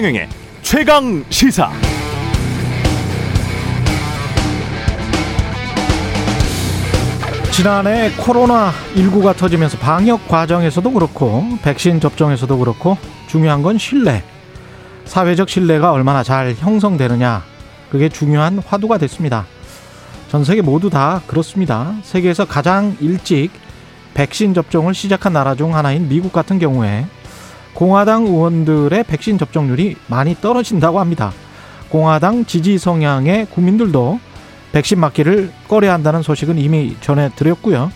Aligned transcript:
최경영의 0.00 0.28
최강 0.62 1.24
시사. 1.28 1.70
지난해 7.52 8.10
코로나 8.16 8.72
19가 8.94 9.36
터지면서 9.36 9.76
방역 9.76 10.26
과정에서도 10.26 10.90
그렇고 10.90 11.44
백신 11.62 12.00
접종에서도 12.00 12.56
그렇고 12.56 12.96
중요한 13.26 13.60
건 13.60 13.76
신뢰. 13.76 14.24
사회적 15.04 15.50
신뢰가 15.50 15.92
얼마나 15.92 16.22
잘 16.22 16.54
형성되느냐. 16.54 17.44
그게 17.90 18.08
중요한 18.08 18.58
화두가 18.58 18.96
됐습니다. 18.96 19.44
전 20.30 20.44
세계 20.44 20.62
모두 20.62 20.88
다 20.88 21.20
그렇습니다. 21.26 21.94
세계에서 22.04 22.46
가장 22.46 22.96
일찍 23.00 23.50
백신 24.14 24.54
접종을 24.54 24.94
시작한 24.94 25.34
나라 25.34 25.54
중 25.54 25.76
하나인 25.76 26.08
미국 26.08 26.32
같은 26.32 26.58
경우에 26.58 27.04
공화당 27.74 28.26
의원들의 28.26 29.04
백신 29.04 29.38
접종률이 29.38 29.96
많이 30.06 30.34
떨어진다고 30.34 31.00
합니다. 31.00 31.32
공화당 31.88 32.44
지지 32.44 32.78
성향의 32.78 33.46
국민들도 33.46 34.20
백신 34.72 35.00
맞기를 35.00 35.50
꺼려 35.68 35.92
한다는 35.92 36.22
소식은 36.22 36.58
이미 36.58 36.96
전해드렸고요. 37.00 37.90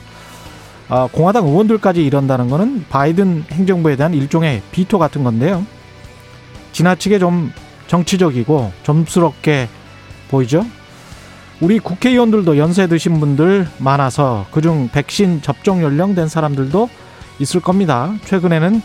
아, 0.88 1.08
공화당 1.10 1.46
의원들까지 1.46 2.04
이런다는 2.04 2.48
것은 2.48 2.84
바이든 2.88 3.44
행정부에 3.50 3.96
대한 3.96 4.12
일종의 4.14 4.62
비토 4.72 4.98
같은 4.98 5.24
건데요. 5.24 5.64
지나치게 6.72 7.18
좀 7.18 7.52
정치적이고 7.86 8.72
점스럽게 8.82 9.68
보이죠? 10.28 10.66
우리 11.60 11.78
국회의원들도 11.78 12.58
연세 12.58 12.88
드신 12.88 13.20
분들 13.20 13.68
많아서 13.78 14.46
그중 14.50 14.88
백신 14.92 15.40
접종 15.40 15.82
연령 15.82 16.14
된 16.14 16.28
사람들도 16.28 16.90
있을 17.38 17.60
겁니다. 17.60 18.12
최근에는 18.24 18.82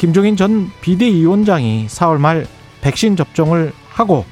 김종인 0.00 0.34
전 0.34 0.70
비대위원장이 0.80 1.86
4월 1.86 2.16
말 2.16 2.46
백신 2.80 3.16
접종을 3.16 3.74
하고 3.90 4.24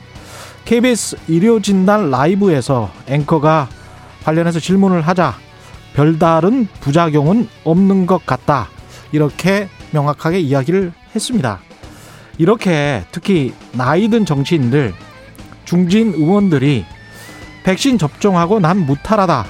KBS 0.64 1.18
의료진단 1.28 2.10
라이브에서 2.10 2.90
앵커가 3.06 3.68
관련해서 4.24 4.60
질문을 4.60 5.02
하자 5.02 5.34
별다른 5.92 6.66
부작용은 6.80 7.50
없는 7.64 8.06
것 8.06 8.24
같다. 8.24 8.68
이렇게 9.12 9.68
명확하게 9.90 10.40
이야기를 10.40 10.94
했습니다. 11.14 11.60
이렇게 12.38 13.04
특히 13.12 13.52
나이든 13.72 14.24
정치인들, 14.24 14.94
중진 15.66 16.14
의원들이 16.14 16.86
백신 17.64 17.98
접종하고 17.98 18.58
난 18.58 18.86
무탈하다. 18.86 19.44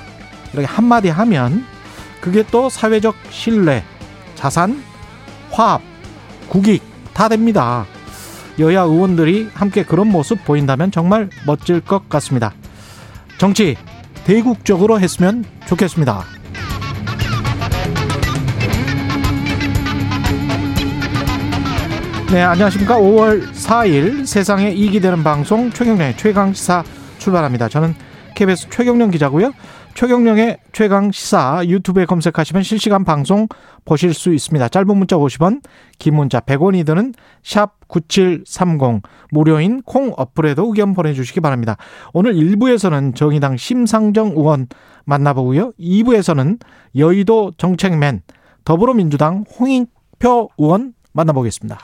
이렇게 0.52 0.66
한마디 0.66 1.10
하면 1.10 1.64
그게 2.20 2.42
또 2.50 2.68
사회적 2.68 3.14
신뢰, 3.30 3.84
자산, 4.34 4.82
화합, 5.52 5.80
국익 6.48 6.82
다 7.14 7.28
됩니다. 7.28 7.86
여야 8.58 8.82
의원들이 8.82 9.50
함께 9.54 9.84
그런 9.84 10.08
모습 10.08 10.44
보인다면 10.44 10.90
정말 10.90 11.28
멋질 11.46 11.80
것 11.80 12.08
같습니다. 12.08 12.52
정치 13.38 13.76
대국적으로 14.24 15.00
했으면 15.00 15.44
좋겠습니다. 15.66 16.24
네, 22.30 22.42
안녕하십니까. 22.42 22.98
5월 22.98 23.52
4일 23.52 24.26
세상에 24.26 24.70
이익이 24.70 25.00
되는 25.00 25.24
방송 25.24 25.70
최경련의 25.70 26.18
최강시사 26.18 26.84
출발합니다. 27.16 27.68
저는 27.68 27.94
KBS 28.34 28.68
최경련 28.68 29.10
기자고요. 29.10 29.52
최경령의 29.98 30.58
최강 30.70 31.10
시사 31.10 31.60
유튜브에 31.66 32.04
검색하시면 32.04 32.62
실시간 32.62 33.04
방송 33.04 33.48
보실 33.84 34.14
수 34.14 34.32
있습니다. 34.32 34.68
짧은 34.68 34.96
문자 34.96 35.16
50원, 35.16 35.60
긴 35.98 36.14
문자 36.14 36.38
100원이 36.38 36.86
드는 36.86 37.14
샵 37.42 37.74
9730 37.88 39.02
무료인 39.32 39.82
콩 39.82 40.12
어플에도 40.16 40.66
의견 40.68 40.94
보내주시기 40.94 41.40
바랍니다. 41.40 41.76
오늘 42.12 42.34
1부에서는 42.34 43.16
정의당 43.16 43.56
심상정 43.56 44.34
의원 44.36 44.68
만나보고요. 45.04 45.72
2부에서는 45.80 46.60
여의도 46.94 47.54
정책맨 47.56 48.22
더불어민주당 48.62 49.42
홍익표 49.58 50.50
의원 50.58 50.94
만나보겠습니다. 51.12 51.76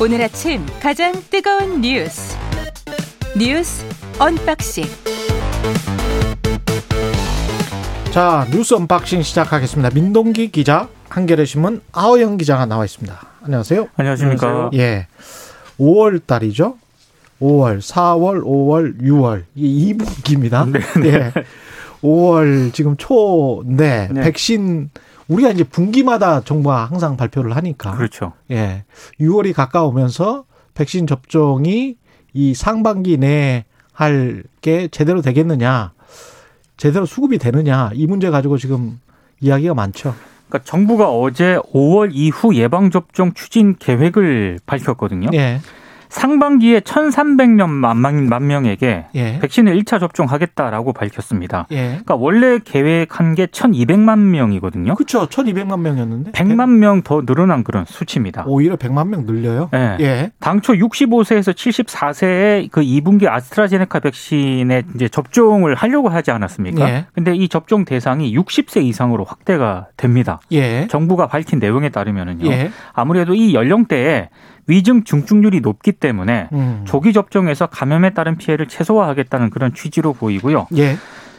오늘 0.00 0.20
아침 0.22 0.66
가장 0.82 1.12
뜨거운 1.30 1.80
뉴스 1.80 2.36
뉴스 3.38 3.84
unboxing 4.18 4.84
자 8.10 8.46
뉴스 8.50 8.74
unboxing 8.74 9.22
시작하겠습니다. 9.22 9.90
민동기 9.94 10.50
기자 10.50 10.88
한겨레 11.08 11.44
신문 11.44 11.80
하어영 11.92 12.38
기자가 12.38 12.66
나와 12.66 12.84
있습니다. 12.84 13.16
안녕하세요. 13.44 13.88
안녕하십니까. 13.96 14.70
예. 14.74 15.06
5월 15.78 16.24
달이죠. 16.26 16.76
5월, 17.40 17.78
4월, 17.78 18.42
5월, 18.42 19.00
6월 19.00 19.44
이 19.54 19.94
2분기입니다. 19.94 20.70
네, 20.70 20.80
네. 21.00 21.08
예. 21.08 21.32
5월 22.02 22.72
지금 22.72 22.96
초인데 22.96 24.08
네. 24.12 24.22
백신 24.22 24.90
우리가 25.28 25.50
이제 25.50 25.64
분기마다 25.64 26.40
정부가 26.42 26.84
항상 26.86 27.16
발표를 27.16 27.56
하니까. 27.56 27.92
그렇죠. 27.92 28.32
예. 28.50 28.84
6월이 29.20 29.52
가까우면서 29.54 30.44
백신 30.74 31.06
접종이 31.06 31.96
이 32.32 32.54
상반기 32.54 33.16
내에 33.16 33.64
할 33.92 34.42
게 34.64 34.88
제대로 34.88 35.20
되겠느냐, 35.20 35.92
제대로 36.78 37.04
수급이 37.04 37.36
되느냐, 37.36 37.90
이 37.92 38.06
문제 38.06 38.30
가지고 38.30 38.56
지금 38.56 38.98
이야기가 39.40 39.74
많죠. 39.74 40.14
그러니까 40.48 40.64
정부가 40.64 41.10
어제 41.10 41.58
5월 41.74 42.10
이후 42.14 42.54
예방접종 42.54 43.34
추진 43.34 43.76
계획을 43.76 44.60
밝혔거든요. 44.64 45.28
예. 45.34 45.60
상반기에 46.14 46.80
1,300만 46.80 47.96
만 47.96 48.46
명에게 48.46 49.06
예. 49.16 49.38
백신을 49.40 49.76
1차 49.80 49.98
접종하겠다라고 49.98 50.92
밝혔습니다. 50.92 51.66
예. 51.72 51.88
그러니까 51.88 52.14
원래 52.14 52.60
계획한 52.60 53.34
게 53.34 53.46
1,200만 53.46 54.18
명이거든요. 54.18 54.94
그렇죠. 54.94 55.26
1,200만 55.26 55.80
명이었는데 55.80 56.30
100만 56.30 56.70
명더 56.78 57.26
늘어난 57.26 57.64
그런 57.64 57.84
수치입니다. 57.84 58.44
오히려 58.46 58.76
100만 58.76 59.08
명 59.08 59.26
늘려요? 59.26 59.70
네. 59.72 59.96
예. 60.00 60.30
당초 60.38 60.72
65세에서 60.74 61.52
74세의 61.52 62.70
그 62.70 62.80
2분기 62.80 63.26
아스트라제네카 63.26 63.98
백신에 63.98 64.84
이제 64.94 65.08
접종을 65.08 65.74
하려고 65.74 66.10
하지 66.10 66.30
않았습니까? 66.30 66.88
예. 66.88 67.06
근데 67.12 67.34
이 67.34 67.48
접종 67.48 67.84
대상이 67.84 68.32
60세 68.36 68.84
이상으로 68.84 69.24
확대가 69.24 69.88
됩니다. 69.96 70.38
예. 70.52 70.86
정부가 70.86 71.26
밝힌 71.26 71.58
내용에 71.58 71.88
따르면은요. 71.88 72.46
예. 72.52 72.70
아무래도 72.92 73.34
이 73.34 73.52
연령대에 73.52 74.28
위중 74.66 75.04
중증률이 75.04 75.60
높기 75.60 75.92
때문에 75.92 76.48
음. 76.52 76.84
조기 76.86 77.12
접종에서 77.12 77.66
감염에 77.66 78.10
따른 78.10 78.36
피해를 78.36 78.66
최소화하겠다는 78.68 79.50
그런 79.50 79.74
취지로 79.74 80.12
보이고요. 80.12 80.68
예. 80.76 80.96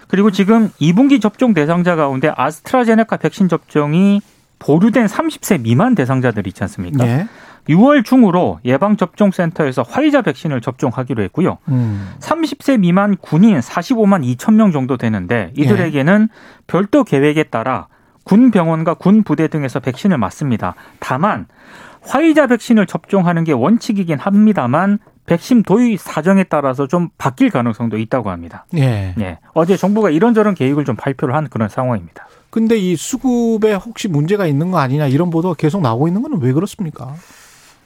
그리고 0.08 0.31
지금 0.31 0.69
2분기 0.81 1.22
접종 1.22 1.53
대상자 1.53 1.96
가운데 1.96 2.31
아스트라제네카 2.36 3.18
백신 3.18 3.50
접종이 3.50 4.22
보류된 4.59 5.08
30세 5.08 5.62
미만 5.62 5.96
대상자들 5.96 6.47
있지 6.47 6.63
않습니까? 6.63 7.06
예. 7.06 7.28
6월 7.69 8.06
중으로 8.06 8.59
예방접종센터에서 8.63 9.81
화이자 9.81 10.22
백신을 10.22 10.62
접종하기로 10.62 11.24
했고요. 11.24 11.57
음. 11.69 12.09
30세 12.19 12.80
미만 12.80 13.18
군인 13.18 13.59
45만 13.59 14.24
2천 14.38 14.53
명 14.53 14.72
정도 14.72 14.97
되는데 14.97 15.52
이들에게는 15.57 16.30
예. 16.31 16.62
별도 16.68 17.03
계획에 17.03 17.44
따라 17.44 17.88
군 18.24 18.52
병원과 18.52 18.96
군 18.96 19.24
부대 19.24 19.47
등에서 19.47 19.80
백신을 19.80 20.18
맞습니다. 20.18 20.75
다만 21.00 21.47
화이자 22.07 22.47
백신을 22.47 22.85
접종하는 22.85 23.43
게 23.43 23.51
원칙이긴 23.51 24.19
합니다만 24.19 25.00
백신 25.25 25.63
도입 25.63 26.00
사정에 26.00 26.44
따라서 26.44 26.88
좀 26.88 27.09
바뀔 27.18 27.50
가능성도 27.50 27.97
있다고 27.97 28.30
합니다. 28.30 28.65
예. 28.75 29.15
예. 29.19 29.39
어제 29.53 29.75
정부가 29.75 30.12
이런저런 30.12 30.53
계획을 30.53 30.85
좀 30.85 30.95
발표를 30.95 31.35
한 31.35 31.50
그런 31.50 31.68
상황입니다. 31.68 32.27
근데 32.51 32.77
이 32.77 32.95
수급에 32.95 33.74
혹시 33.74 34.07
문제가 34.07 34.45
있는 34.45 34.71
거 34.71 34.77
아니냐 34.77 35.07
이런 35.07 35.30
보도가 35.30 35.56
계속 35.56 35.81
나오고 35.81 36.07
있는 36.07 36.21
건 36.21 36.39
왜 36.39 36.53
그렇습니까? 36.53 37.15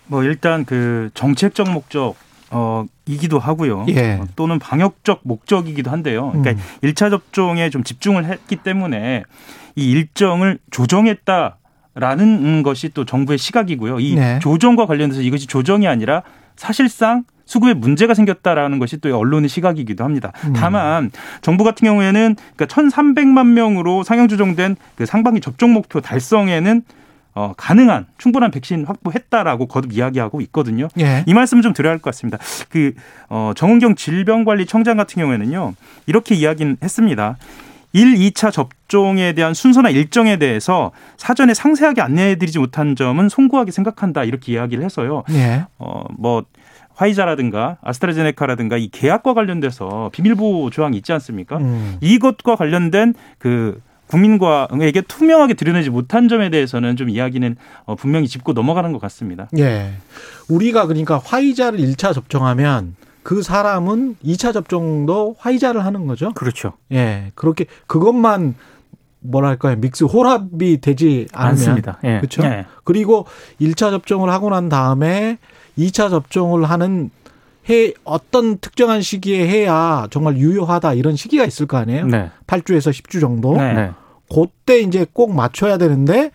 뭐 0.07 0.23
일단 0.23 0.65
그 0.65 1.09
정책적 1.13 1.69
목적 1.71 2.15
어 2.51 2.83
이기도 3.05 3.39
하고요. 3.39 3.85
예. 3.89 4.13
어, 4.21 4.27
또는 4.35 4.59
방역적 4.59 5.21
목적이기도 5.23 5.91
한데요. 5.91 6.31
그러니까 6.31 6.51
음. 6.51 6.57
1차 6.83 7.09
접종에 7.11 7.69
좀 7.69 7.83
집중을 7.83 8.25
했기 8.25 8.55
때문에 8.57 9.23
이 9.75 9.91
일정을 9.91 10.57
조정했다 10.71 11.58
라는 11.99 12.63
것이 12.63 12.89
또 12.89 13.05
정부의 13.05 13.37
시각이고요. 13.37 13.99
이 13.99 14.15
네. 14.15 14.39
조정과 14.39 14.85
관련해서 14.85 15.21
이것이 15.21 15.47
조정이 15.47 15.87
아니라 15.87 16.23
사실상 16.55 17.23
수급에 17.45 17.73
문제가 17.73 18.13
생겼다라는 18.13 18.77
것이 18.79 18.97
또 18.97 19.17
언론의 19.17 19.49
시각이기도 19.49 20.03
합니다. 20.03 20.31
음. 20.45 20.53
다만 20.53 21.11
정부 21.41 21.63
같은 21.63 21.85
경우에는 21.85 22.35
그러니까 22.55 22.65
1,300만 22.65 23.47
명으로 23.47 24.03
상향 24.03 24.27
조정된 24.27 24.75
그 24.95 25.05
상반기 25.05 25.41
접종 25.41 25.73
목표 25.73 25.99
달성에는 25.99 26.83
어, 27.35 27.53
가능한 27.57 28.07
충분한 28.17 28.51
백신 28.51 28.85
확보했다라고 28.85 29.67
거듭 29.67 29.93
이야기하고 29.93 30.41
있거든요. 30.41 30.89
예. 30.99 31.23
이 31.25 31.33
말씀 31.33 31.61
좀 31.61 31.73
드려야 31.73 31.91
할 31.93 31.99
것 31.99 32.05
같습니다. 32.11 32.37
그 32.69 32.93
어, 33.29 33.53
정은경 33.55 33.95
질병관리청장 33.95 34.97
같은 34.97 35.21
경우에는요 35.21 35.73
이렇게 36.05 36.35
이야기는 36.35 36.77
했습니다. 36.83 37.37
1, 37.93 38.15
2차 38.15 38.51
접종에 38.51 39.33
대한 39.33 39.53
순서나 39.53 39.89
일정에 39.89 40.37
대해서 40.37 40.91
사전에 41.17 41.53
상세하게 41.53 42.01
안내해드리지 42.01 42.59
못한 42.59 42.95
점은 42.95 43.29
송구하게 43.29 43.71
생각한다 43.71 44.23
이렇게 44.23 44.53
이야기를 44.53 44.83
해서요. 44.83 45.23
예. 45.31 45.65
어뭐 45.77 46.45
화이자라든가 46.95 47.77
아스트라제네카라든가 47.81 48.77
이 48.77 48.89
계약과 48.89 49.33
관련돼서 49.33 50.09
비밀보호 50.13 50.69
조항이 50.69 50.97
있지 50.97 51.13
않습니까? 51.13 51.57
음. 51.57 51.97
이것과 52.01 52.55
관련된 52.57 53.13
그 53.37 53.81
국민과에게 54.07 55.01
투명하게 55.01 55.53
드러내지 55.53 55.91
못한 55.91 56.27
점에 56.27 56.49
대해서는 56.49 56.95
좀 56.95 57.09
이야기는 57.09 57.55
어, 57.85 57.95
분명히 57.95 58.27
짚고 58.27 58.53
넘어가는 58.53 58.91
것 58.91 58.99
같습니다. 58.99 59.47
예. 59.57 59.93
우리가 60.49 60.87
그러니까 60.87 61.21
화이자를 61.23 61.79
1차 61.79 62.13
접종하면 62.13 62.95
그 63.29 63.43
사람은 63.43 64.15
2차 64.25 64.53
접종도 64.53 65.35
화이자를 65.37 65.85
하는 65.85 66.07
거죠. 66.07 66.33
그렇죠. 66.33 66.73
예. 66.91 67.31
그렇게 67.35 67.67
그것만 67.85 68.55
뭐랄까요 69.19 69.75
믹스 69.75 70.05
혼합이 70.05 70.81
되지 70.81 71.27
않으면 71.31 71.51
않습니다. 71.51 71.99
예. 72.05 72.17
그렇죠. 72.17 72.43
예. 72.43 72.65
그리고 72.83 73.27
1차 73.61 73.91
접종을 73.91 74.31
하고 74.31 74.49
난 74.49 74.67
다음에 74.67 75.37
2차 75.77 76.09
접종을 76.09 76.67
하는 76.67 77.11
해 77.69 77.93
어떤 78.03 78.57
특정한 78.57 79.03
시기에 79.03 79.47
해야 79.47 80.07
정말 80.09 80.37
유효하다 80.37 80.95
이런 80.95 81.15
시기가 81.15 81.45
있을 81.45 81.67
거 81.67 81.77
아니에요. 81.77 82.07
네. 82.07 82.31
8주에서 82.47 82.89
10주 82.89 83.21
정도. 83.21 83.55
네. 83.57 83.73
네. 83.73 83.91
그때 84.27 84.79
이제 84.79 85.05
꼭 85.13 85.35
맞춰야 85.35 85.77
되는데 85.77 86.31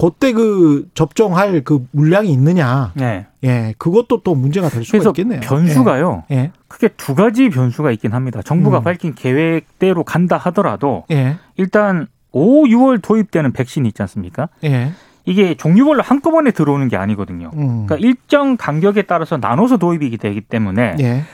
그때 0.00 0.32
그 0.32 0.88
접종할 0.94 1.62
그 1.62 1.86
물량이 1.90 2.30
있느냐. 2.32 2.92
네. 2.94 3.26
예. 3.44 3.74
그것도 3.76 4.22
또 4.22 4.34
문제가 4.34 4.68
될 4.68 4.84
수가 4.84 5.10
있겠네요. 5.10 5.40
변수가요. 5.40 6.24
예. 6.30 6.34
예. 6.34 6.52
크게 6.68 6.88
두 6.96 7.14
가지 7.14 7.50
변수가 7.50 7.90
있긴 7.92 8.12
합니다. 8.12 8.40
정부가 8.42 8.78
음. 8.78 8.82
밝힌 8.82 9.14
계획대로 9.14 10.04
간다 10.04 10.38
하더라도 10.38 11.04
예. 11.10 11.36
일단 11.56 12.06
5, 12.32 12.64
6월 12.64 13.02
도입되는 13.02 13.52
백신이 13.52 13.88
있지 13.88 14.00
않습니까? 14.02 14.48
예. 14.64 14.92
이게 15.26 15.54
종류별로 15.54 16.02
한꺼번에 16.02 16.50
들어오는 16.50 16.88
게 16.88 16.96
아니거든요. 16.96 17.50
음. 17.54 17.86
그러니까 17.86 17.96
일정 17.96 18.56
간격에 18.56 19.02
따라서 19.02 19.36
나눠서 19.36 19.76
도입이 19.76 20.16
되기 20.16 20.40
때문에 20.40 20.96
예. 21.00 21.24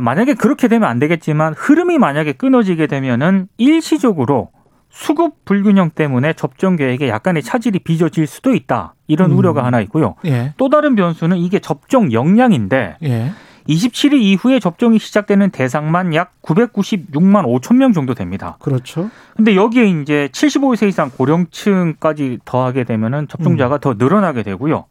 만약에 0.00 0.34
그렇게 0.34 0.68
되면 0.68 0.88
안 0.88 0.98
되겠지만 0.98 1.54
흐름이 1.54 1.98
만약에 1.98 2.32
끊어지게 2.34 2.86
되면은 2.86 3.48
일시적으로 3.58 4.50
수급 4.94 5.44
불균형 5.44 5.90
때문에 5.90 6.34
접종 6.34 6.76
계획에 6.76 7.08
약간의 7.08 7.42
차질이 7.42 7.80
빚어질 7.80 8.28
수도 8.28 8.54
있다. 8.54 8.94
이런 9.08 9.32
음. 9.32 9.38
우려가 9.38 9.64
하나 9.64 9.80
있고요. 9.80 10.14
예. 10.24 10.54
또 10.56 10.68
다른 10.68 10.94
변수는 10.94 11.36
이게 11.36 11.58
접종 11.58 12.12
역량인데 12.12 12.98
예. 13.02 13.32
27일 13.68 14.22
이후에 14.22 14.60
접종이 14.60 15.00
시작되는 15.00 15.50
대상만 15.50 16.14
약 16.14 16.40
996만 16.42 17.44
5천 17.44 17.74
명 17.74 17.92
정도 17.92 18.14
됩니다. 18.14 18.56
그렇죠. 18.60 19.10
근데 19.36 19.56
여기에 19.56 19.86
이제 20.02 20.28
75세 20.32 20.86
이상 20.86 21.10
고령층까지 21.10 22.38
더하게 22.44 22.84
되면은 22.84 23.26
접종자가 23.26 23.78
음. 23.78 23.80
더 23.80 23.94
늘어나게 23.94 24.44
되고요. 24.44 24.84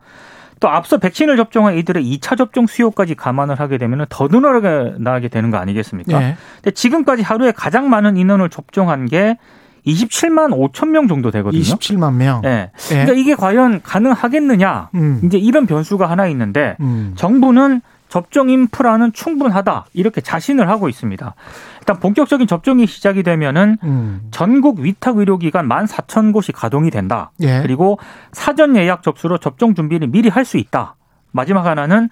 또 0.59 0.69
앞서 0.69 0.97
백신을 0.97 1.37
접종한 1.37 1.75
이들의 1.75 2.03
2차 2.03 2.37
접종 2.37 2.67
수요까지 2.67 3.15
감안을 3.15 3.57
하게 3.57 3.77
되면 3.77 4.05
더 4.09 4.27
늘어나게 4.27 5.29
되는 5.29 5.49
거 5.49 5.57
아니겠습니까? 5.57 6.19
네. 6.19 6.35
근데 6.55 6.71
지금까지 6.71 7.21
하루에 7.21 7.53
가장 7.53 7.89
많은 7.89 8.17
인원을 8.17 8.49
접종한 8.49 9.05
게 9.05 9.37
27만 9.85 10.51
5천 10.71 10.89
명 10.89 11.07
정도 11.07 11.31
되거든요. 11.31 11.61
27만 11.61 12.13
명. 12.15 12.41
네. 12.41 12.71
네. 12.73 12.89
그러니까 12.89 13.13
이게 13.13 13.35
과연 13.35 13.81
가능하겠느냐? 13.83 14.89
음. 14.95 15.21
이제 15.23 15.37
이런 15.37 15.65
변수가 15.65 16.09
하나 16.09 16.27
있는데 16.27 16.77
음. 16.79 17.13
정부는 17.15 17.81
접종 18.09 18.49
인프라는 18.49 19.11
충분하다 19.11 19.85
이렇게 19.93 20.21
자신을 20.21 20.69
하고 20.69 20.87
있습니다. 20.87 21.33
일단 21.79 21.99
본격적인 21.99 22.45
접종이 22.47 22.85
시작이 22.85 23.23
되면은 23.23 23.77
음. 23.83 24.21
전국 24.29 24.79
위탁 24.79 25.17
의료기관 25.17 25.67
14,000곳이 25.67 26.51
가동이 26.53 26.91
된다. 26.91 27.31
예. 27.41 27.61
그리고 27.63 27.97
사전 28.31 28.75
예약 28.75 29.01
접수로 29.01 29.39
접종 29.39 29.73
준비를 29.73 30.07
미리 30.09 30.29
할 30.29 30.45
수 30.45 30.57
있다. 30.57 30.95
마지막 31.31 31.65
하나는 31.65 32.09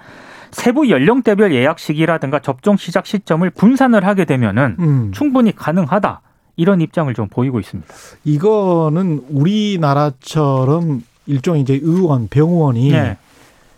세부 0.50 0.89
연령대별 0.89 1.53
예약 1.53 1.77
시기라든가 1.77 2.39
접종 2.39 2.75
시작 2.77 3.06
시점을 3.06 3.47
분산을 3.51 4.06
하게 4.06 4.25
되면은 4.25 4.75
음. 4.79 5.12
충분히 5.13 5.56
가능하다. 5.56 6.21
이런 6.61 6.79
입장을 6.79 7.11
좀 7.15 7.27
보이고 7.27 7.59
있습니다. 7.59 7.91
이거는 8.23 9.25
우리나라처럼 9.29 11.01
일종의 11.25 11.63
이제 11.63 11.79
의원, 11.81 12.27
병원이 12.27 12.91
네. 12.91 13.17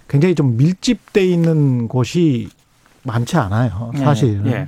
굉장히 0.10 0.36
좀 0.36 0.58
밀집돼 0.58 1.26
있는 1.26 1.88
곳이 1.88 2.50
많지 3.04 3.38
않아요. 3.38 3.92
네. 3.94 4.00
사실. 4.02 4.44
네. 4.44 4.68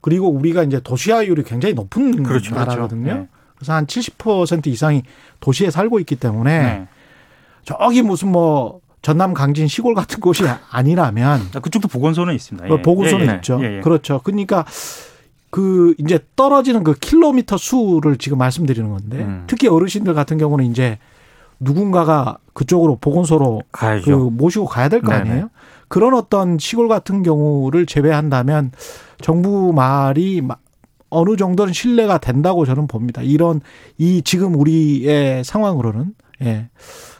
그리고 0.00 0.30
우리가 0.30 0.62
이제 0.62 0.80
도시화율이 0.80 1.42
굉장히 1.42 1.74
높은 1.74 2.22
그렇죠, 2.22 2.54
그렇죠. 2.54 2.54
나라거든요. 2.54 3.02
그렇죠. 3.02 3.20
네. 3.20 3.28
그래서 3.56 3.72
한 3.74 3.86
70% 3.86 4.66
이상이 4.68 5.02
도시에 5.40 5.70
살고 5.70 6.00
있기 6.00 6.16
때문에 6.16 6.62
네. 6.62 6.88
저기 7.64 8.00
무슨 8.00 8.32
뭐 8.32 8.80
전남 9.02 9.34
강진 9.34 9.68
시골 9.68 9.94
같은 9.94 10.18
곳이 10.18 10.44
아니라면 10.70 11.42
아, 11.54 11.60
그쪽도 11.60 11.88
보건소는 11.88 12.34
있습니다. 12.34 12.70
예. 12.70 12.82
보건소는 12.82 13.26
예, 13.26 13.30
예. 13.32 13.34
있죠. 13.36 13.58
예, 13.62 13.76
예. 13.76 13.80
그렇죠. 13.82 14.22
그러니까 14.24 14.64
그 15.54 15.94
이제 15.98 16.18
떨어지는 16.34 16.82
그 16.82 16.94
킬로미터 16.94 17.56
수를 17.56 18.16
지금 18.18 18.38
말씀드리는 18.38 18.90
건데 18.90 19.18
음. 19.18 19.44
특히 19.46 19.68
어르신들 19.68 20.12
같은 20.12 20.36
경우는 20.36 20.64
이제 20.64 20.98
누군가가 21.60 22.38
그쪽으로 22.54 22.96
보건소로 22.96 23.62
가야죠. 23.70 24.18
그 24.18 24.30
모시고 24.30 24.66
가야 24.66 24.88
될 24.88 25.00
거 25.00 25.12
아니에요? 25.12 25.50
그런 25.86 26.14
어떤 26.14 26.58
시골 26.58 26.88
같은 26.88 27.22
경우를 27.22 27.86
제외한다면 27.86 28.72
정부 29.20 29.72
말이 29.72 30.42
어느 31.08 31.36
정도는 31.36 31.72
신뢰가 31.72 32.18
된다고 32.18 32.66
저는 32.66 32.88
봅니다. 32.88 33.22
이런 33.22 33.60
이 33.96 34.22
지금 34.22 34.56
우리의 34.56 35.44
상황으로는 35.44 36.16
예. 36.42 36.68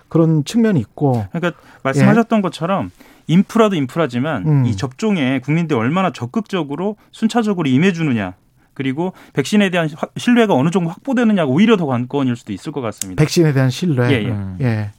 그런 0.08 0.44
측면이 0.44 0.80
있고. 0.80 1.24
그러니까 1.30 1.60
말씀하셨던 1.84 2.38
예. 2.38 2.42
것처럼 2.42 2.90
인프라도 3.26 3.76
인프라지만 3.76 4.46
음. 4.46 4.66
이 4.66 4.76
접종에 4.76 5.40
국민들이 5.40 5.78
얼마나 5.78 6.12
적극적으로 6.12 6.96
순차적으로 7.10 7.68
임해주느냐 7.68 8.34
그리고 8.74 9.12
백신에 9.32 9.70
대한 9.70 9.88
신뢰가 10.16 10.54
어느 10.54 10.70
정도 10.70 10.90
확보되느냐가 10.90 11.48
오히려 11.50 11.76
더 11.76 11.86
관건일 11.86 12.36
수도 12.36 12.52
있을 12.52 12.72
것 12.72 12.80
같습니다. 12.80 13.20
백신에 13.20 13.52
대한 13.52 13.70
신뢰. 13.70 14.10
예, 14.10 14.24
예. 14.24 14.28
음. 14.28 14.58
예. 14.60 14.90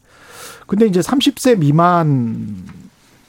근데 0.65 0.87
이제 0.87 1.01
30세 1.01 1.59
미만 1.59 2.63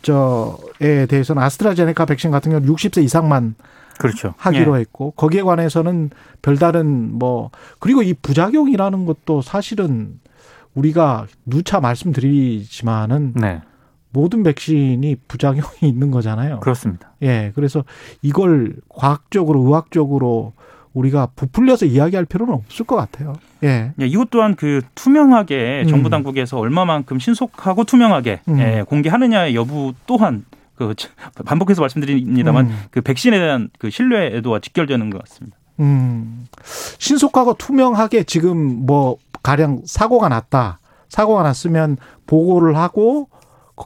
저에 0.03 1.07
대해서는 1.07 1.43
아스트라제네카 1.43 2.07
백신 2.07 2.31
같은 2.31 2.53
경우는 2.53 2.73
60세 2.73 3.03
이상만 3.03 3.57
그렇죠. 3.99 4.35
하기로 4.37 4.77
예. 4.77 4.81
했고 4.81 5.11
거기에 5.13 5.43
관해서는 5.43 6.11
별다른 6.43 7.19
뭐 7.19 7.51
그리고 7.81 8.03
이 8.03 8.15
부작용이라는 8.15 9.05
것도 9.05 9.43
사실은 9.43 10.21
우리가 10.75 11.27
누차 11.45 11.81
말씀드리지만은 11.81 13.33
네. 13.35 13.63
모든 14.17 14.43
백신이 14.43 15.17
부작용이 15.29 15.67
있는 15.83 16.11
거잖아요. 16.11 16.61
그렇습니다. 16.61 17.13
예. 17.23 17.53
그래서 17.55 17.85
이걸 18.23 18.75
과학적으로 18.89 19.61
의학적으로 19.61 20.55
우리가 20.95 21.29
부풀려서 21.37 21.85
이야기할 21.85 22.25
필요는 22.25 22.55
없을 22.55 22.87
것 22.87 22.97
같아요. 22.97 23.35
예. 23.63 23.93
예 24.01 24.07
이것 24.07 24.31
또한 24.31 24.55
그 24.55 24.81
투명하게 24.95 25.83
음. 25.85 25.89
정부 25.89 26.09
당국에서 26.09 26.59
얼마만큼 26.59 27.19
신속하고 27.19 27.85
투명하게 27.85 28.41
음. 28.49 28.59
예, 28.59 28.85
공개하느냐의 28.89 29.55
여부 29.55 29.93
또한 30.07 30.47
그 30.77 30.95
반복해서 31.45 31.83
말씀드립니다만 31.83 32.67
음. 32.67 32.79
그 32.91 33.03
백신에 33.03 33.39
대한 33.39 33.69
그 33.79 33.91
신뢰도와 33.91 34.61
직결되는 34.61 35.11
것 35.11 35.23
같습니다. 35.25 35.59
음. 35.81 36.47
신속하고 36.99 37.55
투명하게 37.59 38.23
지금 38.23 38.87
뭐 38.87 39.19
가령 39.43 39.83
사고가 39.85 40.31
났다. 40.31 40.81
사고가 41.11 41.43
났으면 41.43 41.99
보고를 42.27 42.77
하고 42.79 43.29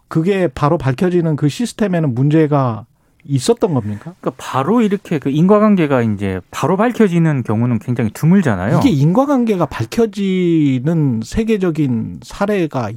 그게 0.08 0.48
바로 0.48 0.78
밝혀지는 0.78 1.36
그 1.36 1.48
시스템에는 1.48 2.14
문제가 2.14 2.86
있었던 3.24 3.74
겁니까? 3.74 4.14
그러니까 4.20 4.32
바로 4.38 4.80
이렇게 4.80 5.18
그 5.18 5.30
인과관계가 5.30 6.02
이제 6.02 6.40
바로 6.50 6.76
밝혀지는 6.76 7.42
경우는 7.42 7.78
굉장히 7.80 8.10
드물잖아요. 8.12 8.78
이게 8.78 8.90
인과관계가 8.90 9.66
밝혀지는 9.66 11.20
세계적인 11.24 12.20
사례가 12.22 12.90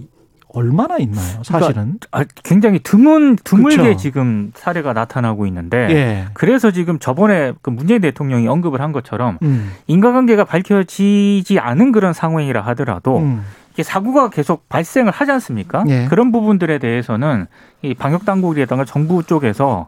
얼마나 0.53 0.97
있나요? 0.99 1.41
그러니까 1.41 1.43
사실은 1.43 1.97
그러니까 2.09 2.33
굉장히 2.43 2.79
드문 2.79 3.35
드물게 3.43 3.77
그렇죠. 3.77 3.97
지금 3.97 4.51
사례가 4.55 4.93
나타나고 4.93 5.47
있는데 5.47 5.77
예. 5.89 6.25
그래서 6.33 6.69
지금 6.69 6.99
저번에 6.99 7.53
그 7.63 7.71
문재인 7.71 8.01
대통령이 8.01 8.47
언급을 8.47 8.79
한 8.79 8.91
것처럼 8.91 9.39
음. 9.41 9.71
인과관계가 9.87 10.45
밝혀지지 10.45 11.57
않은 11.59 11.91
그런 11.91 12.13
상황이라 12.13 12.61
하더라도 12.61 13.17
음. 13.17 13.43
이게 13.73 13.83
사고가 13.83 14.29
계속 14.29 14.69
발생을 14.69 15.11
하지 15.11 15.31
않습니까? 15.31 15.83
예. 15.87 16.05
그런 16.05 16.31
부분들에 16.31 16.77
대해서는 16.77 17.47
이 17.81 17.93
방역 17.93 18.25
당국이라든가 18.25 18.85
정부 18.85 19.23
쪽에서 19.23 19.87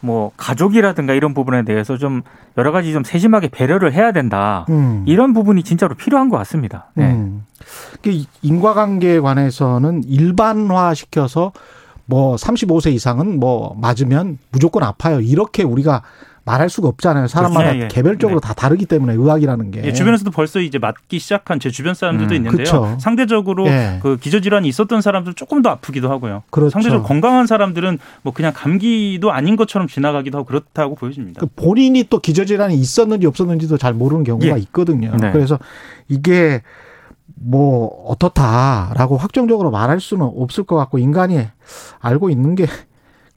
뭐 0.00 0.30
가족이라든가 0.36 1.14
이런 1.14 1.32
부분에 1.32 1.62
대해서 1.62 1.96
좀 1.96 2.20
여러 2.58 2.70
가지 2.70 2.92
좀 2.92 3.02
세심하게 3.02 3.48
배려를 3.48 3.94
해야 3.94 4.12
된다. 4.12 4.66
음. 4.68 5.02
이런 5.06 5.32
부분이 5.32 5.62
진짜로 5.62 5.94
필요한 5.94 6.28
것 6.28 6.36
같습니다. 6.38 6.90
네. 6.94 7.10
음. 7.10 7.46
인과관계에 8.42 9.20
관해서는 9.20 10.04
일반화 10.04 10.92
시켜서 10.92 11.52
뭐 12.04 12.36
35세 12.36 12.92
이상은 12.92 13.40
뭐 13.40 13.74
맞으면 13.80 14.38
무조건 14.52 14.82
아파요. 14.82 15.20
이렇게 15.20 15.62
우리가 15.62 16.02
말할 16.44 16.68
수가 16.68 16.88
없잖아요. 16.88 17.26
사람마다 17.26 17.70
그렇죠. 17.70 17.78
예, 17.78 17.84
예. 17.84 17.88
개별적으로 17.88 18.40
네. 18.40 18.46
다 18.46 18.52
다르기 18.54 18.84
때문에 18.84 19.14
의학이라는 19.14 19.70
게. 19.70 19.82
예, 19.84 19.92
주변에서도 19.92 20.30
벌써 20.30 20.60
이제 20.60 20.78
맞기 20.78 21.18
시작한 21.18 21.58
제 21.58 21.70
주변 21.70 21.94
사람들도 21.94 22.34
음, 22.34 22.36
있는데요. 22.36 22.64
그쵸. 22.64 22.96
상대적으로 23.00 23.66
예. 23.66 23.98
그 24.02 24.18
기저질환이 24.18 24.68
있었던 24.68 25.00
사람들 25.00 25.34
조금 25.34 25.62
더 25.62 25.70
아프기도 25.70 26.10
하고요. 26.10 26.42
그렇죠. 26.50 26.70
상대적으로 26.70 27.02
건강한 27.02 27.46
사람들은 27.46 27.98
뭐 28.22 28.32
그냥 28.34 28.52
감기도 28.54 29.32
아닌 29.32 29.56
것처럼 29.56 29.88
지나가기도 29.88 30.38
하고 30.38 30.46
그렇다고 30.46 30.94
보여집니다. 30.94 31.40
그 31.40 31.46
본인이 31.46 32.04
또 32.10 32.18
기저질환이 32.18 32.74
있었는지 32.74 33.26
없었는지도 33.26 33.78
잘 33.78 33.94
모르는 33.94 34.24
경우가 34.24 34.56
예. 34.56 34.60
있거든요. 34.62 35.16
네. 35.18 35.32
그래서 35.32 35.58
이게 36.08 36.60
뭐 37.36 37.86
어떻다라고 38.06 39.16
확정적으로 39.16 39.70
말할 39.70 39.98
수는 40.00 40.30
없을 40.36 40.64
것 40.64 40.76
같고 40.76 40.98
인간이 40.98 41.46
알고 42.00 42.28
있는 42.28 42.54
게 42.54 42.66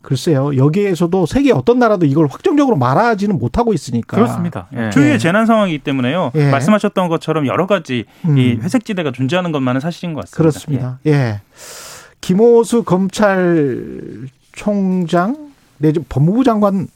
글쎄요. 0.01 0.56
여기에서도 0.56 1.25
세계 1.25 1.51
어떤 1.51 1.80
나라도 1.80 2.06
이걸 2.06 2.27
확정적으로 2.27 2.77
말하지는 2.77 3.38
못하고 3.38 3.74
있으니까. 3.74 4.16
그렇습니다. 4.16 4.68
예. 4.74 4.89
초유의 4.92 5.13
예. 5.13 5.18
재난 5.18 5.46
상황이기 5.46 5.80
때문에요. 5.80 6.32
예. 6.36 6.50
말씀하셨던 6.50 7.10
것처럼 7.10 7.46
여러 7.48 7.68
가지 7.68 8.06
음. 8.25 8.38
이 8.38 8.56
회색지대가 8.56 9.12
존재하는 9.12 9.51
것만은 9.51 9.82
사실인 9.82 10.13
것 10.13 10.22
같습니다. 10.22 10.38
그렇습니다. 10.38 11.00
예. 11.08 11.12
예. 11.12 11.42
김호수 12.22 12.84
검찰총장 12.84 14.27
내지 15.77 16.00
법무부 16.08 16.44
장관 16.44 16.88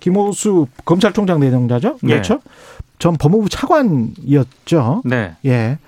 김호수 0.00 0.66
검찰총장 0.84 1.40
내정자죠? 1.40 1.98
예. 2.04 2.08
그렇죠? 2.08 2.40
전 2.98 3.16
법무부 3.16 3.48
차관이었죠. 3.48 5.02
네. 5.04 5.36
예. 5.44 5.78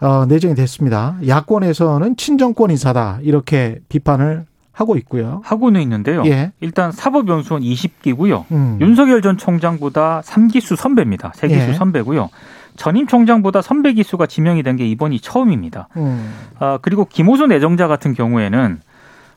어, 0.00 0.26
내정이 0.26 0.54
됐습니다. 0.54 1.16
야권에서는 1.26 2.16
친정권 2.16 2.70
인사다 2.70 3.20
이렇게 3.22 3.78
비판을 3.88 4.44
하고 4.74 4.96
있고요. 4.96 5.40
하고는 5.44 5.80
있는데요. 5.82 6.22
예. 6.26 6.52
일단 6.60 6.90
사법연수원 6.92 7.62
20기고요. 7.62 8.44
음. 8.50 8.76
윤석열 8.80 9.22
전 9.22 9.38
총장보다 9.38 10.20
3기수 10.24 10.74
선배입니다. 10.76 11.30
3기수 11.36 11.68
예. 11.68 11.72
선배고요. 11.74 12.28
전임 12.76 13.06
총장보다 13.06 13.62
선배 13.62 13.92
기수가 13.92 14.26
지명이 14.26 14.64
된 14.64 14.76
게 14.76 14.84
이번이 14.86 15.20
처음입니다. 15.20 15.88
음. 15.96 16.34
아, 16.58 16.78
그리고 16.82 17.04
김호수 17.04 17.46
내정자 17.46 17.86
같은 17.86 18.14
경우에는 18.14 18.80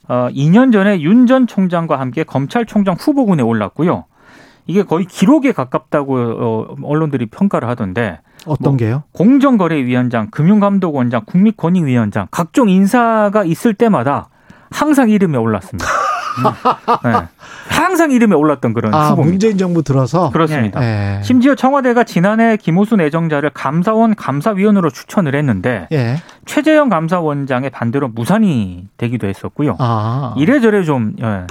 어, 0.10 0.28
2년 0.32 0.72
전에 0.74 1.02
윤 1.02 1.28
전 1.28 1.46
총장과 1.46 2.00
함께 2.00 2.24
검찰총장 2.24 2.96
후보군에 3.00 3.44
올랐고요. 3.44 4.06
이게 4.66 4.82
거의 4.82 5.06
기록에 5.06 5.52
가깝다고 5.52 6.16
어, 6.18 6.76
언론들이 6.84 7.28
평가를 7.28 7.68
하던데 7.70 8.20
어떤 8.48 8.72
뭐 8.72 8.78
게요? 8.78 9.04
공정거래위원장, 9.12 10.30
금융감독원장, 10.32 11.22
국민권익위원장 11.26 12.28
각종 12.32 12.70
인사가 12.70 13.44
있을 13.44 13.76
때마다 13.76 14.30
항상 14.72 15.10
이름에 15.10 15.38
올랐습니다. 15.38 15.86
네. 17.04 17.28
항상 17.70 18.12
이름에 18.12 18.36
올랐던 18.36 18.74
그런 18.74 18.94
아, 18.94 19.10
후보입니다. 19.10 19.30
문재인 19.32 19.58
정부 19.58 19.84
들어서 19.84 20.30
그렇습니다. 20.30 20.80
네. 20.80 21.20
심지어 21.24 21.56
청와대가 21.56 22.04
지난해 22.04 22.58
김호수 22.58 22.96
내정자를 22.96 23.50
감사원 23.52 24.16
감사위원으로 24.16 24.90
추천을 24.90 25.36
했는데 25.36 25.88
네. 25.90 26.18
최재형 26.46 26.90
감사원장의 26.90 27.72
반대로 27.72 28.08
무산이 28.08 28.88
되기도 28.98 29.28
했었고요. 29.28 29.76
아. 29.80 30.34
이래저래 30.38 30.84
좀 30.84 31.16
예, 31.22 31.48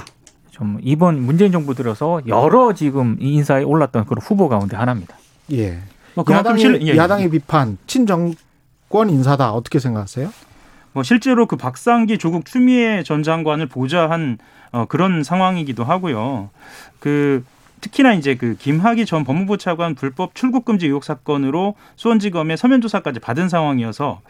좀 0.51 0.77
이번 0.81 1.21
문재인 1.21 1.51
정부 1.51 1.75
들어서 1.75 2.21
여러 2.27 2.73
지금 2.73 3.17
인사에 3.19 3.63
올랐던 3.63 4.05
그런 4.05 4.21
후보 4.21 4.49
가운데 4.49 4.75
하나입니다. 4.75 5.15
예. 5.53 5.79
뭐 6.15 6.25
야당의, 6.29 6.59
실, 6.59 6.81
예, 6.81 6.93
예. 6.93 6.97
야당의 6.97 7.29
비판 7.29 7.77
친정권 7.85 9.09
인사다 9.09 9.51
어떻게 9.53 9.79
생각하세요? 9.79 10.29
뭐 10.97 11.03
실제로 11.03 11.45
그 11.45 11.57
박상기 11.57 12.17
조국 12.17 12.43
추미애 12.47 13.03
전 13.03 13.21
장관을 13.21 13.67
보좌한 13.67 14.39
어, 14.71 14.85
그런 14.85 15.21
상황이기도 15.21 15.83
하고요. 15.83 16.49
그 16.97 17.45
특히나 17.81 18.15
이제 18.15 18.33
그 18.33 18.55
김학의 18.57 19.05
전 19.05 19.23
법무부 19.23 19.59
차관 19.59 19.93
불법 19.93 20.33
출국 20.33 20.65
금지 20.65 20.87
의혹 20.87 21.03
사건으로 21.03 21.75
수원지검에 21.97 22.55
서면 22.55 22.81
조사까지 22.81 23.19
받은 23.19 23.47
상황이어서 23.47 24.21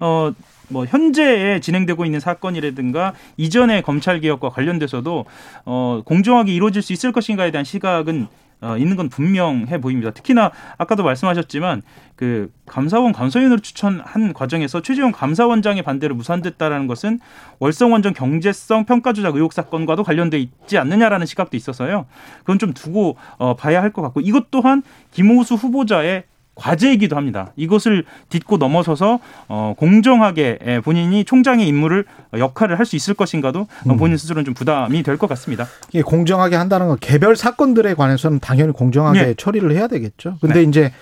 어. 0.00 0.32
뭐 0.68 0.86
현재에 0.86 1.60
진행되고 1.60 2.06
있는 2.06 2.20
사건이라든가 2.20 3.12
이전의 3.36 3.82
검찰 3.82 4.18
개혁과 4.20 4.48
관련돼서도 4.48 5.26
어 5.66 6.02
공정하게 6.06 6.54
이루어질 6.54 6.80
수 6.80 6.94
있을 6.94 7.12
것인가에 7.12 7.50
대한 7.50 7.66
시각은 7.66 8.28
어, 8.60 8.76
있는 8.76 8.96
건 8.96 9.08
분명해 9.08 9.80
보입니다. 9.80 10.10
특히나 10.10 10.50
아까도 10.78 11.02
말씀하셨지만 11.02 11.82
그 12.16 12.50
감사원 12.66 13.12
감사위원으로 13.12 13.60
추천한 13.60 14.32
과정에서 14.32 14.80
최재형 14.82 15.12
감사원장의 15.12 15.82
반대로 15.82 16.14
무산됐다라는 16.14 16.86
것은 16.86 17.20
월성원전 17.58 18.14
경제성 18.14 18.84
평가 18.84 19.12
조작 19.12 19.34
의혹 19.34 19.52
사건과도 19.52 20.04
관련돼 20.04 20.38
있지 20.38 20.78
않느냐라는 20.78 21.26
시각도 21.26 21.56
있어서요. 21.56 22.06
그건 22.40 22.58
좀 22.58 22.72
두고 22.72 23.16
어, 23.38 23.54
봐야 23.56 23.82
할 23.82 23.92
것 23.94 24.02
같고 24.02 24.20
이것 24.20 24.50
또한 24.50 24.82
김호수 25.12 25.54
후보자의 25.54 26.24
과제이기도 26.54 27.16
합니다. 27.16 27.52
이것을 27.56 28.04
딛고 28.28 28.58
넘어서서 28.58 29.18
어, 29.48 29.74
공정하게 29.76 30.80
본인이 30.84 31.24
총장의 31.24 31.66
임무를 31.66 32.04
역할을 32.32 32.78
할 32.78 32.84
수 32.86 32.96
있을 32.96 33.14
것인가도 33.14 33.66
음. 33.88 33.96
본인 33.96 34.16
스스로는 34.16 34.44
좀 34.44 34.54
부담이 34.54 35.02
될 35.02 35.16
것 35.16 35.26
같습니다. 35.28 35.66
이게 35.90 36.02
공정하게 36.02 36.56
한다는 36.56 36.88
건 36.88 36.98
개별 37.00 37.34
사건들에 37.34 37.94
관해서는 37.94 38.40
당연히 38.40 38.72
공정하게 38.72 39.20
네. 39.22 39.34
처리를 39.34 39.72
해야 39.72 39.88
되겠죠. 39.88 40.36
근데 40.40 40.56
네. 40.56 40.62
이제 40.62 40.92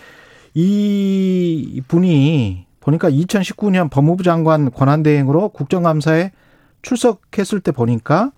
이 0.54 1.82
분이 1.88 2.66
보니까 2.80 3.10
2019년 3.10 3.90
법무부 3.90 4.22
장관 4.22 4.70
권한대행으로 4.70 5.50
국정감사에 5.50 6.32
출석했을 6.82 7.60
때 7.60 7.72
보니까 7.72 8.32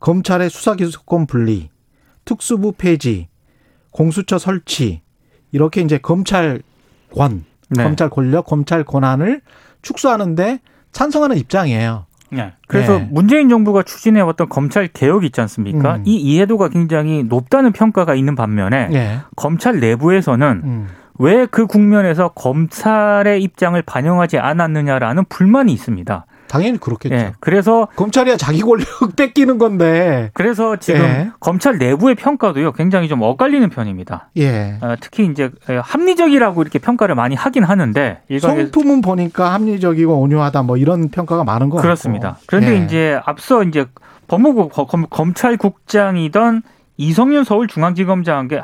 검찰의 0.00 0.50
수사기소권 0.50 1.26
분리, 1.26 1.70
특수부 2.24 2.72
폐지, 2.72 3.28
공수처 3.90 4.38
설치, 4.38 5.02
이렇게 5.52 5.80
이제 5.80 5.98
검찰권, 5.98 7.44
네. 7.70 7.82
검찰 7.82 8.08
권력, 8.10 8.46
검찰 8.46 8.84
권한을 8.84 9.40
축소하는데 9.82 10.60
찬성하는 10.92 11.36
입장이에요. 11.36 12.06
네. 12.30 12.52
그래서 12.66 12.98
네. 12.98 13.08
문재인 13.10 13.48
정부가 13.48 13.82
추진해왔던 13.82 14.48
검찰 14.48 14.86
개혁 14.88 15.24
있지 15.24 15.40
않습니까? 15.40 15.96
음. 15.96 16.02
이 16.04 16.16
이해도가 16.16 16.68
굉장히 16.68 17.22
높다는 17.22 17.72
평가가 17.72 18.14
있는 18.14 18.34
반면에 18.34 18.88
네. 18.88 19.18
검찰 19.36 19.80
내부에서는 19.80 20.60
음. 20.64 20.88
왜그 21.18 21.66
국면에서 21.66 22.28
검찰의 22.28 23.42
입장을 23.42 23.80
반영하지 23.82 24.38
않았느냐라는 24.38 25.24
불만이 25.28 25.72
있습니다. 25.72 26.26
당연히 26.48 26.78
그렇겠죠. 26.78 27.14
예, 27.14 27.32
그래서 27.40 27.88
검찰이야 27.96 28.36
자기 28.36 28.60
권력 28.60 28.86
뺏기는 29.16 29.58
건데. 29.58 30.30
그래서 30.34 30.76
지금 30.76 31.00
예. 31.00 31.30
검찰 31.40 31.78
내부의 31.78 32.14
평가도요 32.14 32.72
굉장히 32.72 33.08
좀 33.08 33.22
엇갈리는 33.22 33.68
편입니다. 33.70 34.30
예. 34.38 34.78
어, 34.80 34.94
특히 35.00 35.26
이제 35.26 35.50
합리적이라고 35.66 36.62
이렇게 36.62 36.78
평가를 36.78 37.14
많이 37.14 37.34
하긴 37.34 37.64
하는데 37.64 38.22
성품은 38.40 39.00
보니까 39.02 39.52
합리적이고 39.54 40.20
온유하다 40.20 40.62
뭐 40.62 40.76
이런 40.76 41.08
평가가 41.10 41.44
많은 41.44 41.68
것 41.70 41.80
그렇습니다. 41.80 42.28
같고. 42.30 42.44
그런데 42.46 42.80
예. 42.80 42.84
이제 42.84 43.20
앞서 43.24 43.62
이제 43.62 43.86
법무부 44.28 44.68
검찰국장이던 45.10 46.62
이성윤 46.98 47.44
서울중앙지검장과 47.44 48.62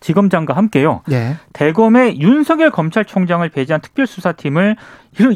지검장과 0.00 0.56
함께요. 0.56 1.02
예. 1.12 1.36
대검의 1.52 2.18
윤석열 2.18 2.70
검찰총장을 2.70 3.46
배제한 3.50 3.82
특별수사팀을 3.82 4.76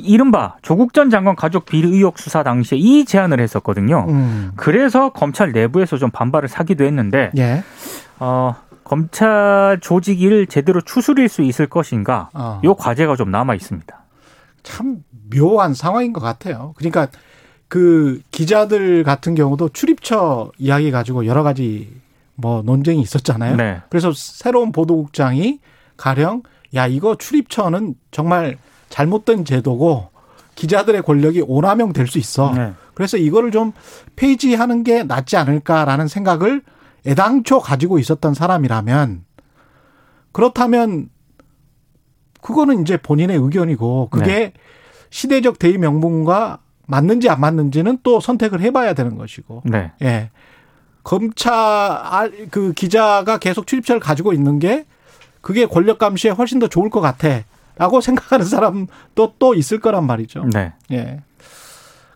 이른바 0.03 0.57
조국 0.63 0.95
전 0.95 1.11
장관 1.11 1.37
가족 1.37 1.67
비리 1.67 1.89
의혹 1.89 2.19
수사 2.19 2.43
당시에 2.43 2.79
이 2.79 3.05
제안을 3.05 3.39
했었거든요. 3.41 4.07
음. 4.09 4.53
그래서 4.57 5.11
검찰 5.11 5.53
내부에서 5.53 5.99
좀 5.99 6.11
반발을 6.11 6.49
사기도 6.49 6.85
했는데 6.85 7.31
예. 7.37 7.63
어, 8.19 8.57
검찰 8.83 9.79
조직을 9.83 10.47
제대로 10.47 10.81
추스릴 10.81 11.29
수 11.29 11.43
있을 11.43 11.67
것인가? 11.67 12.31
어. 12.33 12.63
요 12.65 12.75
과제가 12.75 13.17
좀 13.17 13.31
남아 13.31 13.55
있습니다. 13.57 13.95
참 14.63 15.05
묘한 15.31 15.75
상황인 15.75 16.15
것 16.15 16.21
같아요. 16.21 16.73
그러니까 16.79 17.09
그 17.69 18.23
기자들 18.31 19.05
같은 19.05 19.35
경우도 19.35 19.69
출입처 19.69 20.51
이야기 20.57 20.91
가지고 20.91 21.27
여러 21.27 21.43
가지 21.43 22.08
뭐 22.41 22.63
논쟁이 22.63 23.01
있었잖아요. 23.03 23.57
네. 23.57 23.83
그래서 23.91 24.13
새로운 24.15 24.71
보도국장이 24.71 25.59
가령 25.97 26.45
야 26.75 26.87
이거 26.87 27.17
출입처는 27.17 27.97
정말 28.13 28.57
잘못된 28.89 29.45
제도고 29.45 30.11
기자들의 30.55 31.03
권력이 31.03 31.43
오남용 31.47 31.93
될 31.93 32.07
수 32.07 32.19
있어. 32.19 32.53
네. 32.55 32.73
그래서 32.95 33.17
이거를 33.17 33.51
좀 33.51 33.73
폐지하는 34.17 34.85
게 34.85 35.03
낫지 35.03 35.37
않을까라는 35.37 36.09
생각을 36.09 36.63
애당초 37.07 37.59
가지고 37.61 37.99
있었던 37.99 38.35
사람이라면 38.35 39.25
그렇다면 40.33 41.09
그거는 42.41 42.83
이제 42.83 42.97
본인의 42.97 43.37
의견이고 43.37 44.11
그게 44.11 44.27
네. 44.27 44.53
시대적 45.11 45.59
대의 45.59 45.79
명분과 45.79 46.61
맞는지 46.87 47.29
안 47.29 47.41
맞는지는 47.41 47.99
또 48.03 48.21
선택을 48.21 48.61
해봐야 48.61 48.95
되는 48.95 49.17
것이고. 49.17 49.63
네. 49.65 49.93
예. 50.03 50.31
검찰 51.03 52.49
그 52.51 52.73
기자가 52.73 53.39
계속 53.39 53.67
출입처를 53.67 54.01
가지고 54.01 54.33
있는 54.33 54.59
게 54.59 54.85
그게 55.41 55.67
권력 55.67 55.99
감시에 55.99 56.31
훨씬 56.31 56.59
더 56.59 56.69
좋을 56.69 56.91
것 56.91 57.01
같아라고 57.01 58.01
생각하는 58.03 58.45
사람도 58.45 59.35
또 59.39 59.55
있을 59.55 59.81
거란 59.81 60.07
말이죠. 60.07 60.47
네. 60.53 60.73
예. 60.93 61.21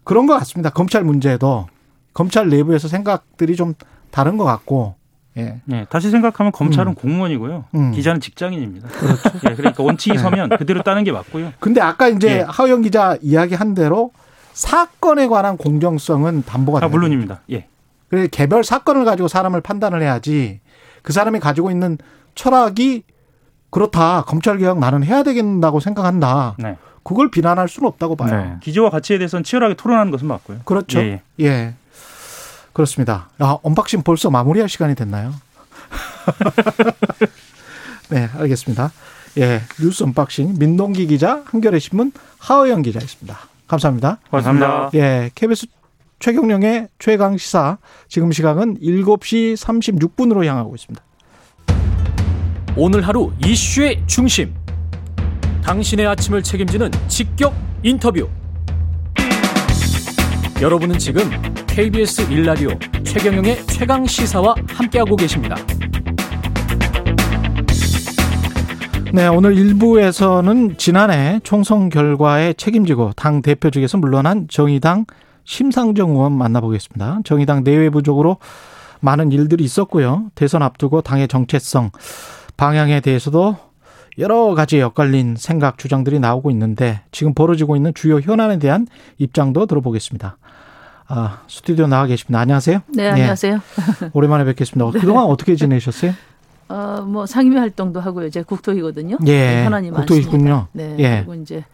그런 0.05 0.27
것 0.27 0.35
같습니다. 0.39 0.71
검찰 0.71 1.05
문제도 1.05 1.67
검찰 2.13 2.49
내부에서 2.49 2.89
생각들이 2.89 3.57
좀 3.57 3.75
다른 4.11 4.37
것 4.37 4.45
같고 4.45 4.97
예. 5.39 5.61
네, 5.65 5.87
다시 5.89 6.11
생각하면 6.11 6.53
검찰은 6.53 6.93
음. 6.93 6.95
공무원이고요. 6.95 7.65
음. 7.75 7.93
기자는 7.93 8.21
직장인입니다. 8.21 8.89
그렇죠. 8.89 9.31
예, 9.49 9.55
그러니까 9.55 9.83
원칙이 9.83 10.17
네. 10.17 10.23
서면 10.23 10.51
그대로 10.51 10.83
따는 10.83 11.05
게 11.05 11.13
맞고요. 11.13 11.55
근데 11.59 11.81
아까 11.81 12.09
이제 12.09 12.41
예. 12.41 12.45
하영 12.47 12.83
기자 12.83 13.17
이야기한 13.23 13.75
대로 13.75 14.11
사건에 14.53 15.27
관한 15.29 15.57
공정성은 15.57 16.45
담보가 16.45 16.85
아, 16.85 16.89
물론입니다. 16.89 17.41
예. 17.51 17.67
그래 18.13 18.29
개별 18.31 18.63
사건을 18.63 19.07
가지고 19.07 19.27
사람을 19.27 19.63
판단을 19.63 20.03
해야지 20.03 20.61
그 21.01 21.15
사람이 21.15 21.41
가지고 21.41 21.71
있는 21.71 21.97
철학이 22.35 23.05
그렇다. 23.71 24.25
검찰 24.27 24.59
개혁 24.59 24.79
나는 24.79 25.03
해야 25.03 25.23
되겠다고 25.23 25.81
생각한다. 25.81 26.57
네. 26.59 26.77
그걸 27.05 27.31
비난할 27.31 27.71
수는 27.71 27.89
없다고 27.89 28.17
봐요. 28.17 28.37
네. 28.37 28.57
기조와 28.61 28.91
가치에 28.91 29.17
대해서는 29.17 29.45
치열하게 29.45 29.77
토론하는 29.77 30.13
것은 30.13 30.29
맞고요. 30.29 30.59
그렇죠. 30.67 30.99
예. 31.01 31.23
예. 31.41 31.45
예. 31.47 31.75
그렇습니다. 32.75 33.31
아, 33.39 33.57
unboxing 33.63 34.03
벌써 34.03 34.29
마무리할 34.29 34.69
시간이 34.69 34.95
됐나요? 34.95 35.33
네, 38.11 38.29
알겠습니다. 38.37 38.93
예, 39.39 39.63
뉴스 39.81 40.03
unboxing 40.03 40.59
민동기 40.59 41.07
기자, 41.07 41.43
한겨레 41.47 41.79
신문 41.79 42.13
하어영 42.39 42.83
기자였습니다. 42.83 43.39
감사합니다. 43.67 44.19
감사합니다. 44.31 44.91
예, 44.95 45.31
KBS 45.35 45.67
최경영의 46.23 46.87
최강 47.01 47.37
시사 47.37 47.79
지금 48.07 48.31
시각은 48.31 48.79
7시 48.79 49.57
36분으로 49.57 50.45
향하고 50.45 50.73
있습니다. 50.77 51.05
오늘 52.77 53.03
하루 53.03 53.33
이슈의 53.45 54.05
중심. 54.07 54.55
당신의 55.65 56.07
아침을 56.07 56.45
책임지는 56.45 56.93
직격 57.09 57.53
인터뷰. 57.83 58.29
여러분은 60.61 60.97
지금 61.01 61.29
KBS 61.67 62.31
일라디오 62.31 62.71
최경영의 63.03 63.67
최강 63.67 64.07
시사와 64.07 64.55
함께하고 64.69 65.17
계십니다. 65.17 65.57
네, 69.13 69.27
오늘 69.27 69.57
1부에서는 69.57 70.79
지난해 70.79 71.41
총선 71.43 71.89
결과에 71.89 72.53
책임지고 72.53 73.11
당 73.17 73.43
대표직에서 73.43 73.99
물러난 73.99 74.47
정의당 74.49 75.05
심상정 75.45 76.11
의원 76.11 76.33
만나보겠습니다. 76.33 77.21
정의당 77.25 77.65
내외부적으로 77.65 78.39
많은 79.01 79.33
일들이 79.33 79.65
있었고요. 79.65 80.31
대선 80.35 80.63
앞두고 80.63 81.03
당의 81.03 81.29
정체성, 81.29 81.91
방향에 82.57 83.01
대해서도 83.01 83.57
여러 84.19 84.55
가지 84.55 84.81
엇갈린 84.81 85.37
생각, 85.39 85.79
주장들이 85.79 86.21
나오고 86.21 86.51
있는데 86.51 87.01
지금 87.11 87.35
벌어지고 87.35 87.77
있는 87.77 87.95
주요 87.95 88.21
현안에 88.21 88.59
대한 88.59 88.87
입장도 89.19 89.67
들어보겠습니다. 89.67 90.37
아, 91.09 91.43
스튜디오 91.49 91.87
나와 91.87 92.07
계십니다. 92.07 92.39
안녕하세요. 92.41 92.81
네, 92.95 93.09
안녕하세요. 93.09 93.55
네. 93.55 94.11
오랜만에 94.15 94.45
뵙겠습니다. 94.45 94.91
네. 94.93 95.01
그동안 95.01 95.25
어떻게 95.25 95.57
지내셨어요? 95.57 96.13
어, 96.69 97.03
뭐 97.07 97.27
상임위 97.27 97.57
활동도 97.57 98.01
하고요. 98.01 98.27
이제 98.27 98.43
국토이거든요. 98.43 99.19
예. 99.27 99.65
현안이 99.65 99.91
국토이군요. 99.91 100.69
네. 100.73 100.97
예. 100.99 101.17
그리고 101.19 101.35
이제 101.35 101.65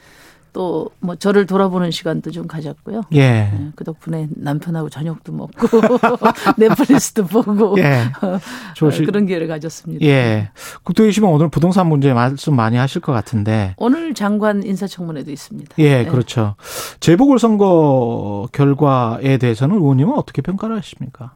또 0.59 0.88
뭐 1.00 1.15
저를 1.15 1.47
돌아보는 1.47 1.93
시간도 1.93 2.33
좀 2.33 2.49
가졌고요. 2.49 3.03
예. 3.12 3.19
네, 3.21 3.71
그 3.77 3.85
덕분에 3.85 4.29
남편하고 4.31 4.91
저녁도 4.91 5.33
먹고 5.33 5.81
넷플릭스도 6.59 7.25
보고 7.25 7.79
예. 7.79 8.05
좋으시... 8.75 9.05
그런 9.05 9.27
기회를 9.27 9.47
가졌습니다. 9.47 10.05
예. 10.05 10.50
국토이시면 10.83 11.31
오늘 11.31 11.49
부동산 11.49 11.87
문제 11.87 12.12
말씀 12.12 12.57
많이 12.57 12.77
하실 12.77 13.00
것 13.00 13.12
같은데 13.12 13.75
오늘 13.77 14.12
장관 14.15 14.65
인사청문회도 14.65 15.31
있습니다. 15.31 15.77
예, 15.79 16.03
네. 16.03 16.05
그렇죠. 16.07 16.57
재보궐 16.99 17.38
선거 17.38 18.49
결과에 18.53 19.38
대해서는 19.38 19.77
의원님은 19.77 20.15
어떻게 20.15 20.43
평가를 20.43 20.77
하십니까? 20.77 21.33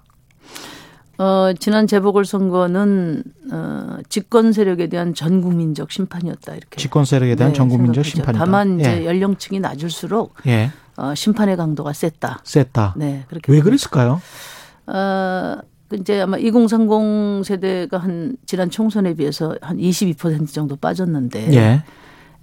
어, 1.19 1.52
지난 1.59 1.87
재보궐선거는 1.87 3.22
어, 3.53 3.96
집권 4.09 4.53
세력에 4.53 4.88
대한 4.88 5.14
전 5.14 5.40
국민적 5.40 5.92
심판이었다 5.92 6.55
이렇게. 6.55 6.81
집권 6.81 7.05
세력에 7.05 7.35
대한 7.35 7.53
네, 7.53 7.57
전 7.57 7.68
국민적 7.68 8.05
심판이다. 8.05 8.44
다만 8.44 8.81
이제 8.81 9.03
예. 9.03 9.07
연령층이 9.07 9.61
낮을수록 9.61 10.35
예. 10.46 10.70
어, 10.96 11.14
심판의 11.14 11.57
강도가 11.57 11.92
셌다. 11.92 12.40
셌다. 12.44 12.94
네, 12.96 13.25
그렇게. 13.29 13.53
왜 13.53 13.61
그랬을까요? 13.61 14.20
어, 14.87 15.57
그 15.88 15.96
이제 15.96 16.22
아마 16.22 16.38
2030 16.38 17.44
세대가 17.44 17.98
한 17.98 18.37
지난 18.46 18.70
총선에 18.70 19.14
비해서 19.14 19.57
한 19.61 19.77
22% 19.77 20.53
정도 20.53 20.77
빠졌는데. 20.77 21.53
예. 21.55 21.85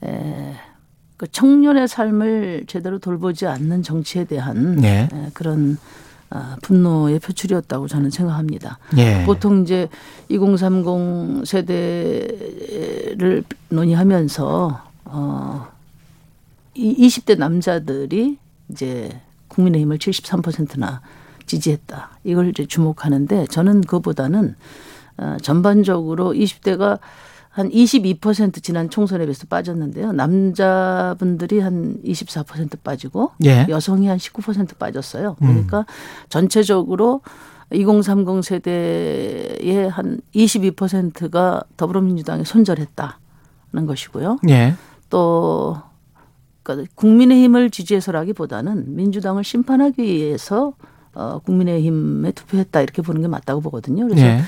에, 0.08 0.56
그 1.18 1.28
청년의 1.28 1.90
삶을 1.90 2.64
제대로 2.68 2.98
돌보지 3.00 3.46
않는 3.46 3.84
정치에 3.84 4.24
대한 4.24 4.82
예. 4.84 5.10
에, 5.12 5.30
그런 5.34 5.78
아, 5.82 6.09
분노의 6.62 7.20
표출이었다고 7.20 7.88
저는 7.88 8.10
생각합니다. 8.12 8.78
예. 8.98 9.24
보통 9.26 9.64
이제 9.64 9.90
2030 10.30 11.46
세대를 11.46 13.44
논의하면서 13.70 14.82
어, 15.06 15.68
이 16.76 17.08
20대 17.08 17.38
남자들이 17.38 18.38
이제 18.70 19.22
국민의힘을 19.48 19.98
73%나 19.98 21.02
지지했다. 21.46 22.20
이걸 22.24 22.50
이제 22.50 22.66
주목하는데 22.66 23.48
저는 23.48 23.82
그보다는 23.82 24.56
어, 25.18 25.38
전반적으로 25.42 26.34
20대가 26.34 27.00
한 27.50 27.70
22% 27.70 28.62
지난 28.62 28.90
총선에 28.90 29.26
비해서 29.26 29.46
빠졌는데요. 29.50 30.12
남자분들이 30.12 31.60
한 31.60 31.98
24% 32.04 32.82
빠지고 32.84 33.32
예. 33.44 33.66
여성이 33.70 34.08
한 34.08 34.18
19% 34.18 34.78
빠졌어요. 34.78 35.36
그러니까 35.40 35.80
음. 35.80 35.84
전체적으로 36.30 37.22
2030 37.74 38.44
세대의 38.44 39.90
한 39.90 40.22
22%가 40.36 41.64
더불어민주당에 41.76 42.44
손절했다는 42.44 43.86
것이고요. 43.88 44.38
예. 44.50 44.76
또 45.10 45.78
그러니까 46.64 46.92
국민의힘을 46.96 47.72
지지해서라기보다는 47.72 48.96
민주당을 48.96 49.44
심판하기 49.44 50.04
위해서 50.04 50.74
어 51.14 51.40
국민의힘에 51.40 52.32
투표했다 52.32 52.82
이렇게 52.82 53.02
보는 53.02 53.22
게 53.22 53.28
맞다고 53.28 53.62
보거든요. 53.62 54.08
그래서 54.08 54.26
예. 54.26 54.42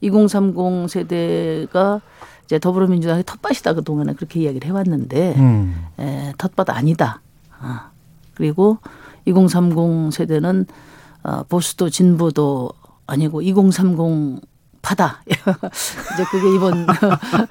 2030 0.00 0.88
세대가 0.88 2.00
이제 2.48 2.58
더불어민주당의 2.58 3.24
텃밭이다 3.24 3.74
그동안에 3.74 4.14
그렇게 4.14 4.40
이야기를 4.40 4.66
해왔는데 4.66 5.34
음. 5.36 5.86
에, 5.98 6.32
텃밭 6.38 6.70
아니다. 6.70 7.20
아. 7.60 7.90
그리고 8.32 8.78
2030 9.26 10.10
세대는 10.10 10.64
어, 11.24 11.42
보수도 11.42 11.90
진보도 11.90 12.70
아니고 13.06 13.42
2030 13.42 14.40
파다. 14.80 15.22
이제 15.28 16.24
그게 16.30 16.54
이번 16.54 16.86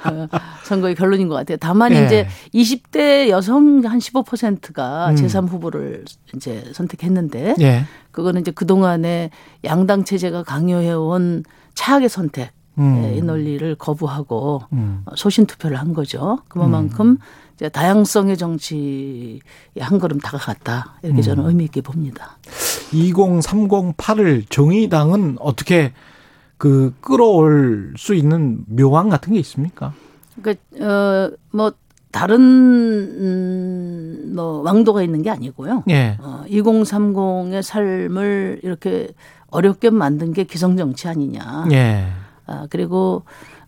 선거의 0.65 0.95
결론인 0.95 1.27
것 1.27 1.35
같아요. 1.35 1.57
다만 1.61 1.91
네. 1.91 2.05
이제 2.05 2.27
20대 2.55 3.29
여성 3.29 3.83
한 3.85 3.99
15%가 3.99 5.11
음. 5.11 5.15
제3 5.15 5.47
후보를 5.47 6.05
이제 6.35 6.63
선택했는데 6.73 7.53
네. 7.59 7.85
그거는 8.09 8.41
이제 8.41 8.49
그동안에 8.49 9.29
양당 9.63 10.05
체제가 10.05 10.41
강요해 10.41 10.93
온 10.93 11.43
차악의 11.75 12.09
선택 12.09 12.56
음. 12.77 13.03
예, 13.03 13.17
이 13.17 13.21
논리를 13.21 13.75
거부하고 13.75 14.61
음. 14.73 15.03
소신 15.15 15.45
투표를 15.45 15.77
한 15.77 15.93
거죠. 15.93 16.39
그만큼 16.47 17.07
음. 17.07 17.17
이제 17.55 17.69
다양성의 17.69 18.37
정치에 18.37 19.39
한 19.79 19.99
걸음 19.99 20.19
다가갔다 20.19 20.99
이렇게 21.01 21.21
저는 21.21 21.43
음. 21.43 21.49
의미 21.49 21.63
있게 21.65 21.81
봅니다. 21.81 22.37
2030파를 22.91 24.43
정의당은 24.49 25.37
어떻게 25.39 25.93
그 26.57 26.93
끌어올 27.01 27.93
수 27.97 28.13
있는 28.13 28.63
묘안 28.67 29.09
같은 29.09 29.33
게 29.33 29.39
있습니까? 29.39 29.93
그러니까 30.41 30.61
어뭐 30.79 31.73
다른 32.11 32.39
음, 32.39 34.33
뭐 34.35 34.61
왕도가 34.61 35.03
있는 35.03 35.21
게 35.21 35.29
아니고요. 35.29 35.83
예. 35.89 36.17
어, 36.19 36.43
2030의 36.47 37.61
삶을 37.61 38.61
이렇게 38.63 39.09
어렵게 39.49 39.89
만든 39.89 40.33
게 40.33 40.43
기성 40.43 40.77
정치 40.77 41.07
아니냐. 41.07 41.67
예. 41.71 42.07
아, 42.47 42.67
그리고 42.69 43.23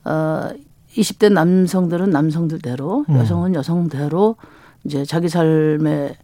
어 0.05 0.49
20대 0.95 1.31
남성들은 1.31 2.09
남성들대로 2.09 3.05
음. 3.09 3.15
여성은 3.15 3.53
여성대로 3.55 4.35
이제 4.83 5.05
자기 5.05 5.29
삶에 5.29 6.15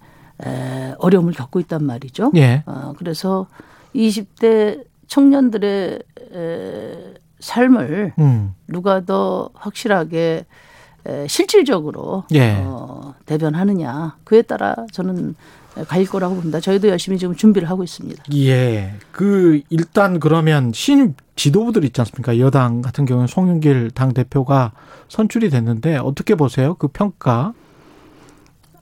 에, 0.45 0.95
어려움을 0.97 1.33
겪고 1.33 1.59
있단 1.61 1.83
말이죠. 1.83 2.31
예. 2.35 2.63
어, 2.65 2.93
그래서 2.97 3.47
20대 3.93 4.83
청년들의 5.07 5.99
에, 6.33 7.13
삶을 7.39 8.13
음. 8.19 8.55
누가 8.67 9.01
더 9.05 9.49
확실하게 9.53 10.45
에, 11.05 11.27
실질적으로 11.27 12.23
예. 12.33 12.55
어, 12.59 13.13
대변하느냐 13.25 14.17
그에 14.23 14.41
따라 14.41 14.75
저는 14.91 15.35
갈 15.88 16.05
거라고 16.05 16.35
봅니다. 16.35 16.59
저희도 16.59 16.88
열심히 16.88 17.17
지금 17.17 17.35
준비를 17.35 17.69
하고 17.69 17.83
있습니다. 17.83 18.23
예. 18.35 18.93
그 19.11 19.61
일단 19.69 20.19
그러면 20.19 20.71
신 20.73 21.15
지도부들 21.35 21.83
있지 21.83 21.99
않습니까? 22.01 22.39
여당 22.39 22.81
같은 22.81 23.05
경우는 23.05 23.27
송영길 23.27 23.91
당 23.91 24.13
대표가 24.13 24.71
선출이 25.09 25.49
됐는데 25.49 25.97
어떻게 25.97 26.35
보세요? 26.35 26.75
그 26.75 26.88
평가? 26.88 27.53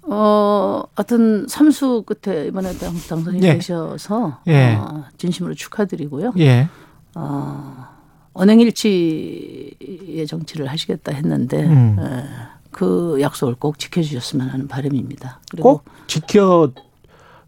어, 0.03 0.83
하여튼 0.95 1.47
삼수 1.47 2.03
끝에 2.05 2.47
이번에 2.47 2.73
당, 2.77 2.93
당선이 3.09 3.39
예. 3.41 3.53
되셔서 3.53 4.41
예. 4.47 4.75
어, 4.75 5.05
진심으로 5.17 5.55
축하드리고요. 5.55 6.33
예. 6.39 6.67
어, 7.15 7.87
언행일치의 8.33 10.27
정치를 10.27 10.67
하시겠다 10.67 11.13
했는데 11.13 11.63
음. 11.63 11.97
에, 11.99 12.25
그 12.73 13.17
약속을 13.21 13.55
꼭 13.55 13.79
지켜주셨으면 13.79 14.49
하는 14.49 14.67
바람입니다. 14.67 15.39
그리고 15.49 15.77
꼭 15.77 15.85
지켜 16.07 16.71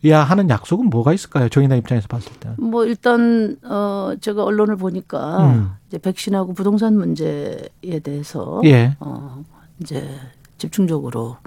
야 0.08 0.22
하는 0.22 0.50
약속은 0.50 0.90
뭐가 0.90 1.14
있을까요? 1.14 1.50
정의당 1.50 1.78
입장에서 1.80 2.08
봤을 2.08 2.32
때. 2.40 2.50
뭐 2.58 2.86
일단 2.86 3.58
어 3.64 4.14
제가 4.22 4.44
언론을 4.44 4.78
보니까 4.78 5.46
음. 5.46 5.72
이제 5.88 5.98
백신하고 5.98 6.54
부동산 6.54 6.96
문제에 6.96 8.00
대해서 8.04 8.62
예. 8.66 8.96
어 9.00 9.44
이제 9.82 10.08
집중적으로 10.58 11.38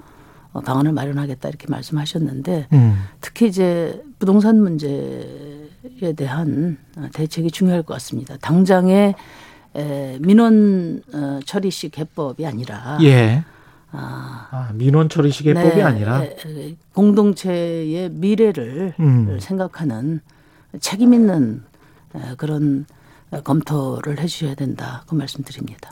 어, 0.51 0.61
방안을 0.61 0.91
마련하겠다 0.91 1.47
이렇게 1.47 1.67
말씀하셨는데 1.69 2.67
음. 2.73 3.03
특히 3.21 3.47
이제 3.47 4.03
부동산 4.17 4.61
문제에 4.61 6.13
대한 6.15 6.77
대책이 7.13 7.51
중요할 7.51 7.83
것 7.83 7.93
같습니다. 7.95 8.35
당장의 8.41 9.15
에, 9.75 10.17
민원 10.19 11.03
어, 11.13 11.39
처리식 11.45 11.97
해법이 11.97 12.45
아니라 12.45 12.97
예. 13.03 13.43
아, 13.91 14.47
아 14.51 14.71
민원 14.73 15.09
처리 15.09 15.31
시계법이 15.31 15.75
네, 15.75 15.81
아니라 15.81 16.23
공동체의 16.93 18.09
미래를 18.11 18.93
음. 18.99 19.39
생각하는 19.39 20.21
책임 20.79 21.13
있는 21.13 21.63
그런 22.37 22.85
검토를 23.43 24.19
해주셔야 24.19 24.55
된다 24.55 25.03
그 25.07 25.15
말씀드립니다. 25.15 25.91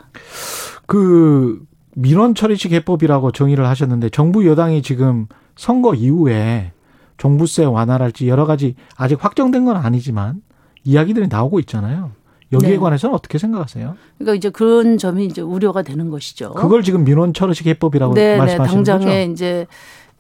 그 0.86 1.66
민원 1.96 2.36
처리식 2.36 2.74
해법이라고 2.74 3.32
정의를 3.32 3.66
하셨는데 3.68 4.10
정부 4.10 4.46
여당이 4.46 4.84
지금 4.84 5.28
선거 5.56 5.96
이후에 5.96 6.72
종부세 7.18 7.66
완화랄지 7.66 8.28
여러 8.28 8.46
가지 8.46 8.76
아직 8.96 9.24
확정된 9.24 9.66
건 9.66 9.78
아니지만 9.78 10.42
이야기들이 10.84 11.28
나오고 11.28 11.60
있잖아요. 11.62 12.12
여기에 12.52 12.70
네. 12.72 12.78
관해서는 12.78 13.14
어떻게 13.14 13.38
생각하세요? 13.38 13.96
그러니까 14.18 14.36
이제 14.36 14.50
그런 14.50 14.98
점이 14.98 15.26
이제 15.26 15.42
우려가 15.42 15.82
되는 15.82 16.10
것이죠. 16.10 16.54
그걸 16.54 16.84
지금 16.84 17.04
민원 17.04 17.34
처리식 17.34 17.68
해법이라고 17.68 18.14
네, 18.14 18.32
네. 18.34 18.38
말씀하시는 18.38 18.84
네, 18.84 18.92
당장에 18.92 19.28
거죠? 19.28 19.32
이제 19.32 19.68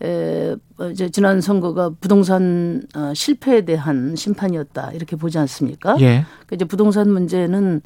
에, 0.03 0.55
이제 0.91 1.09
지난 1.09 1.41
선거가 1.41 1.91
부동산 1.99 2.83
어, 2.95 3.13
실패에 3.13 3.61
대한 3.61 4.15
심판이었다 4.15 4.91
이렇게 4.93 5.15
보지 5.15 5.37
않습니까? 5.39 5.95
예. 5.99 6.25
그러니까 6.45 6.55
이제 6.55 6.65
부동산 6.65 7.09
문제는 7.11 7.81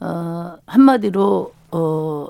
어, 0.00 0.54
한마디로 0.66 1.52
어, 1.72 2.28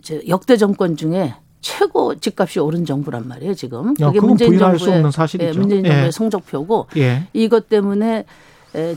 이제 0.00 0.22
역대 0.28 0.56
정권 0.56 0.96
중에 0.96 1.34
최고 1.60 2.14
집값이 2.14 2.60
오른 2.60 2.84
정부란 2.84 3.26
말이에요 3.28 3.54
지금. 3.54 3.94
그게 3.94 4.20
문재인 4.20 4.58
정부의, 4.58 5.02
예, 5.40 5.52
문재인 5.52 5.82
정부의 5.84 6.06
예. 6.06 6.10
성적표고 6.10 6.88
예. 6.96 7.28
이것 7.32 7.68
때문에 7.68 8.24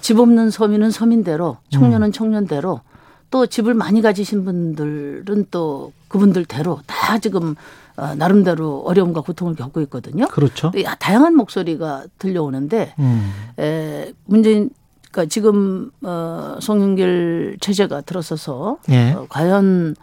집 0.02 0.20
없는 0.20 0.50
서민은 0.50 0.92
서민대로 0.92 1.58
청년은 1.70 2.08
음. 2.08 2.12
청년대로 2.12 2.82
또 3.30 3.46
집을 3.46 3.74
많이 3.74 4.02
가지신 4.02 4.46
분들은 4.46 5.48
또 5.52 5.92
그분들대로 6.08 6.80
다 6.86 7.18
지금 7.20 7.56
어, 7.98 8.14
나름대로 8.16 8.84
어려움과 8.86 9.22
고통을 9.22 9.56
겪고 9.56 9.82
있거든요. 9.82 10.28
그렇죠. 10.28 10.72
다양한 11.00 11.36
목소리가 11.36 12.06
들려오는데 12.20 12.94
음. 13.00 13.34
에, 13.60 14.14
문재인 14.26 14.70
그러니까 15.12 15.30
지금 15.30 15.92
어, 16.04 16.58
송영길 16.62 17.58
체제가 17.60 18.02
들어서서 18.02 18.78
예. 18.90 19.14
어, 19.14 19.26
과연 19.30 19.96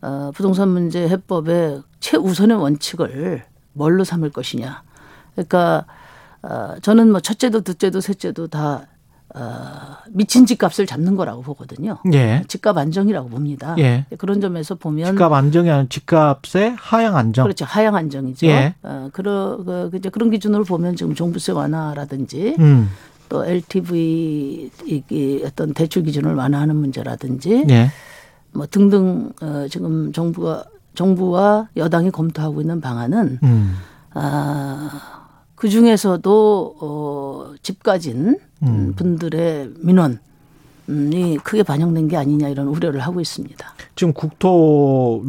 어, 0.00 0.30
부동산 0.34 0.68
문제 0.70 1.06
해법의 1.06 1.82
최우선의 2.00 2.56
원칙을 2.56 3.44
뭘로 3.74 4.04
삼을 4.04 4.30
것이냐. 4.30 4.82
그러니까 5.34 5.84
어, 6.42 6.74
저는 6.80 7.10
뭐 7.10 7.20
첫째도 7.20 7.60
둘째도 7.60 8.00
셋째도 8.00 8.46
다 8.48 8.86
어, 9.36 9.96
미친 10.10 10.46
집값을 10.46 10.86
잡는 10.86 11.16
거라고 11.16 11.42
보거든요. 11.42 11.98
예. 12.12 12.44
집값 12.46 12.78
안정이라고 12.78 13.28
봅니다. 13.28 13.74
예. 13.78 14.06
그런 14.16 14.40
점에서 14.40 14.76
보면 14.76 15.06
집값 15.06 15.32
안정이 15.32 15.68
아니라 15.68 15.88
집값의 15.88 16.76
하향 16.78 17.16
안정. 17.16 17.44
그렇죠. 17.44 17.64
하향 17.64 17.96
안정이죠. 17.96 18.46
예. 18.46 18.74
어, 18.82 19.10
그러, 19.12 19.58
그, 19.64 19.90
이제 19.94 20.08
그런 20.08 20.30
기준으로 20.30 20.62
보면 20.62 20.94
지금 20.94 21.16
종부세 21.16 21.50
완화라든지 21.50 22.54
음. 22.60 22.88
또 23.28 23.44
LTV 23.44 24.70
이 24.86 25.42
어떤 25.44 25.74
대출 25.74 26.04
기준을 26.04 26.34
완화하는 26.36 26.76
문제라든지 26.76 27.64
예. 27.70 27.90
뭐 28.52 28.66
등등 28.70 29.32
어, 29.42 29.66
지금 29.68 30.12
정부가 30.12 30.64
정부와 30.94 31.70
여당이 31.76 32.12
검토하고 32.12 32.60
있는 32.60 32.80
방안은 32.80 33.40
음. 33.42 33.76
아. 34.12 35.23
그 35.54 35.68
중에서도 35.68 36.76
어, 36.80 37.54
집 37.62 37.82
가진 37.82 38.38
음. 38.62 38.94
분들의 38.96 39.70
민원 39.78 40.18
이 40.86 41.38
크게 41.42 41.62
반영된 41.62 42.08
게 42.08 42.16
아니냐 42.18 42.48
이런 42.48 42.66
우려를 42.68 43.00
하고 43.00 43.20
있습니다. 43.20 43.74
지금 43.96 44.12
국토위시고 44.12 45.24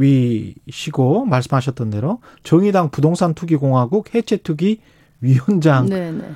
말씀하셨던 1.25 1.91
대로 1.91 2.19
정의당 2.43 2.89
부동산 2.89 3.33
투기 3.33 3.55
공화국 3.55 4.13
해체 4.13 4.35
투기 4.37 4.81
위원장 5.21 5.85
네네. 5.85 6.11
네. 6.11 6.31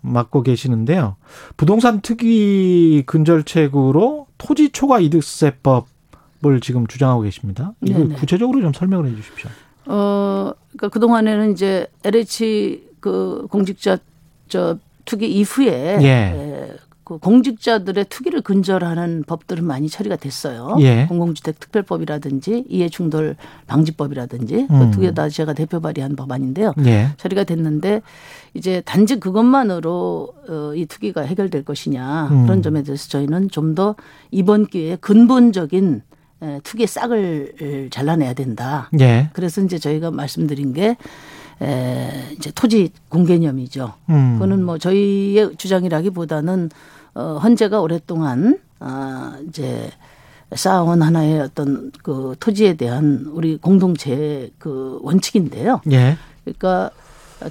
맡고 0.00 0.42
계시는데요. 0.42 1.16
부동산 1.56 2.00
투기 2.00 3.02
근절책으로 3.06 4.26
토지 4.38 4.70
초과 4.70 5.00
이득세법을 5.00 6.60
지금 6.62 6.86
주장하고 6.86 7.20
계십니다. 7.22 7.74
이거 7.82 7.98
네네. 7.98 8.14
네. 8.14 8.14
구체적으로 8.16 8.60
좀 8.62 8.72
설명을 8.72 9.10
해 9.10 9.14
주십시오. 9.14 9.50
어, 9.86 10.52
그러니까 10.70 10.88
그 10.88 10.98
동안에는 10.98 11.52
이제 11.52 11.86
LH 12.04 12.91
그 13.02 13.46
공직자 13.50 13.98
저 14.48 14.78
투기 15.04 15.26
이후에 15.30 15.98
예. 16.00 16.06
예. 16.06 16.72
그 17.04 17.18
공직자들의 17.18 18.04
투기를 18.08 18.42
근절하는 18.42 19.24
법들은 19.26 19.64
많이 19.64 19.88
처리가 19.88 20.14
됐어요. 20.16 20.76
예. 20.80 21.06
공공주택 21.08 21.58
특별법이라든지 21.58 22.64
이해충돌 22.68 23.34
방지법이라든지 23.66 24.68
그 24.68 24.72
음. 24.74 24.90
그 24.92 24.96
두 24.96 25.00
개 25.00 25.10
다 25.12 25.28
제가 25.28 25.52
대표 25.52 25.80
발의한 25.80 26.14
법안인데요. 26.14 26.72
예. 26.86 27.08
처리가 27.16 27.42
됐는데 27.42 28.02
이제 28.54 28.82
단지 28.86 29.18
그것만으로 29.18 30.32
어, 30.48 30.72
이 30.76 30.86
투기가 30.86 31.22
해결될 31.22 31.64
것이냐 31.64 32.28
음. 32.30 32.44
그런 32.44 32.62
점에 32.62 32.84
대해서 32.84 33.08
저희는 33.08 33.50
좀 33.50 33.74
더 33.74 33.96
이번 34.30 34.66
기회에 34.66 34.96
근본적인 34.96 36.02
투기의 36.62 36.86
싹을 36.86 37.88
잘라내야 37.90 38.34
된다. 38.34 38.90
예. 39.00 39.30
그래서 39.32 39.60
이제 39.60 39.78
저희가 39.78 40.10
말씀드린 40.12 40.72
게 40.72 40.96
에, 41.62 42.10
이제 42.32 42.50
토지 42.54 42.90
공개념이죠. 43.08 43.94
음. 44.10 44.34
그거는 44.34 44.64
뭐 44.64 44.78
저희의 44.78 45.56
주장이라기보다는 45.56 46.70
어, 47.14 47.38
헌재가 47.42 47.80
오랫동안 47.80 48.58
아, 48.80 49.38
이제 49.48 49.90
쌓아온 50.54 51.02
하나의 51.02 51.40
어떤 51.40 51.92
그 52.02 52.34
토지에 52.40 52.74
대한 52.74 53.26
우리 53.32 53.56
공동체 53.56 54.50
그 54.58 54.98
원칙인데요. 55.02 55.80
예. 55.92 56.16
그러니까 56.44 56.90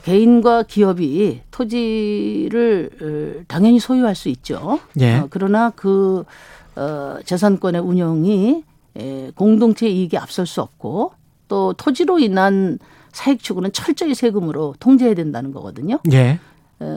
개인과 0.03 0.63
기업이 0.63 1.41
토지를 1.51 2.89
어, 3.01 3.43
당연히 3.47 3.79
소유할 3.79 4.15
수 4.15 4.29
있죠. 4.29 4.79
예. 4.99 5.17
어, 5.19 5.27
그러나 5.29 5.71
그 5.75 6.25
어, 6.75 7.17
재산권의 7.25 7.81
운영이 7.81 8.63
에, 8.97 9.31
공동체 9.35 9.87
이익에 9.87 10.17
앞설 10.17 10.45
수 10.45 10.61
없고 10.61 11.13
또 11.47 11.73
토지로 11.73 12.19
인한 12.19 12.77
사익 13.11 13.41
추구는 13.43 13.71
철저히 13.73 14.15
세금으로 14.15 14.75
통제해야 14.79 15.13
된다는 15.15 15.51
거거든요. 15.51 15.99
예. 16.11 16.39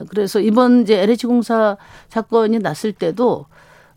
그래서 0.09 0.39
이번 0.39 0.81
이제 0.81 0.99
LH 1.01 1.27
공사 1.27 1.77
사건이 2.09 2.59
났을 2.59 2.91
때도 2.91 3.45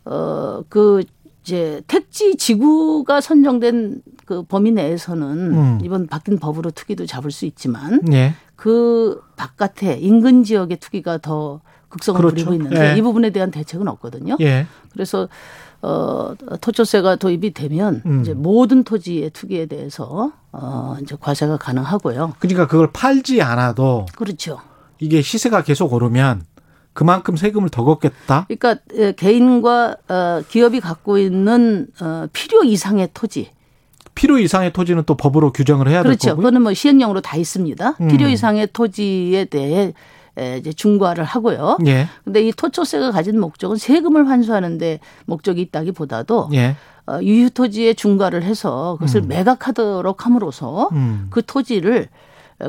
어그 0.03 1.03
이제 1.41 1.81
택지 1.87 2.35
지구가 2.35 3.21
선정된 3.21 4.01
그 4.25 4.43
범위 4.43 4.71
내에서는 4.71 5.27
음. 5.27 5.79
이번 5.83 6.05
바뀐 6.07 6.37
법으로 6.37 6.71
투기도 6.71 7.05
잡을 7.07 7.31
수 7.31 7.45
있지만 7.45 8.01
예. 8.13 8.33
그 8.55 9.21
바깥에 9.35 9.97
인근 9.97 10.43
지역의 10.43 10.77
투기가 10.77 11.17
더 11.17 11.61
극성을 11.87 12.19
그렇죠. 12.19 12.35
부리고 12.35 12.53
있는데 12.53 12.93
예. 12.93 12.97
이 12.97 13.01
부분에 13.01 13.31
대한 13.31 13.49
대책은 13.49 13.87
없거든요. 13.87 14.37
예. 14.41 14.67
그래서 14.91 15.27
어, 15.81 16.33
토초세가 16.59 17.15
도입이 17.17 17.53
되면 17.53 18.01
음. 18.05 18.21
이제 18.21 18.33
모든 18.33 18.83
토지의 18.83 19.29
투기에 19.31 19.65
대해서 19.67 20.31
어, 20.51 20.97
이제 21.01 21.15
과세가 21.19 21.57
가능하고요. 21.57 22.33
그러니까 22.39 22.67
그걸 22.67 22.91
팔지 22.91 23.41
않아도 23.41 24.05
그렇죠. 24.15 24.59
이게 24.99 25.21
시세가 25.21 25.63
계속 25.63 25.93
오르면 25.93 26.43
그만큼 26.93 27.37
세금을 27.37 27.69
더 27.69 27.83
걷겠다. 27.85 28.47
그러니까 28.49 28.81
개인과 29.15 29.95
어, 30.09 30.41
기업이 30.49 30.81
갖고 30.81 31.17
있는 31.17 31.87
어, 32.01 32.27
필요 32.33 32.63
이상의 32.63 33.09
토지. 33.13 33.51
필요 34.15 34.37
이상의 34.37 34.73
토지는 34.73 35.03
또 35.05 35.15
법으로 35.15 35.53
규정을 35.53 35.87
해야 35.87 36.03
그렇죠. 36.03 36.19
될 36.19 36.29
거고요. 36.31 36.41
그거는 36.41 36.61
뭐 36.61 36.73
시행령으로 36.73 37.21
다 37.21 37.37
있습니다. 37.37 37.95
음. 38.01 38.07
필요 38.09 38.27
이상의 38.27 38.67
토지에 38.73 39.45
대해 39.45 39.93
이제 40.59 40.71
중과를 40.73 41.23
하고요. 41.23 41.77
예. 41.87 42.07
근데 42.23 42.41
이 42.47 42.51
토초세가 42.51 43.11
가진 43.11 43.39
목적은 43.39 43.77
세금을 43.77 44.27
환수하는데 44.29 44.99
목적이 45.25 45.61
있다기보다도 45.63 46.49
예. 46.53 46.75
어, 47.07 47.19
유휴 47.21 47.49
토지에 47.49 47.93
중과를 47.93 48.43
해서 48.43 48.95
그것을 48.99 49.21
음. 49.23 49.27
매각하도록 49.29 50.25
함으로써 50.25 50.89
음. 50.91 51.27
그 51.29 51.41
토지를 51.45 52.07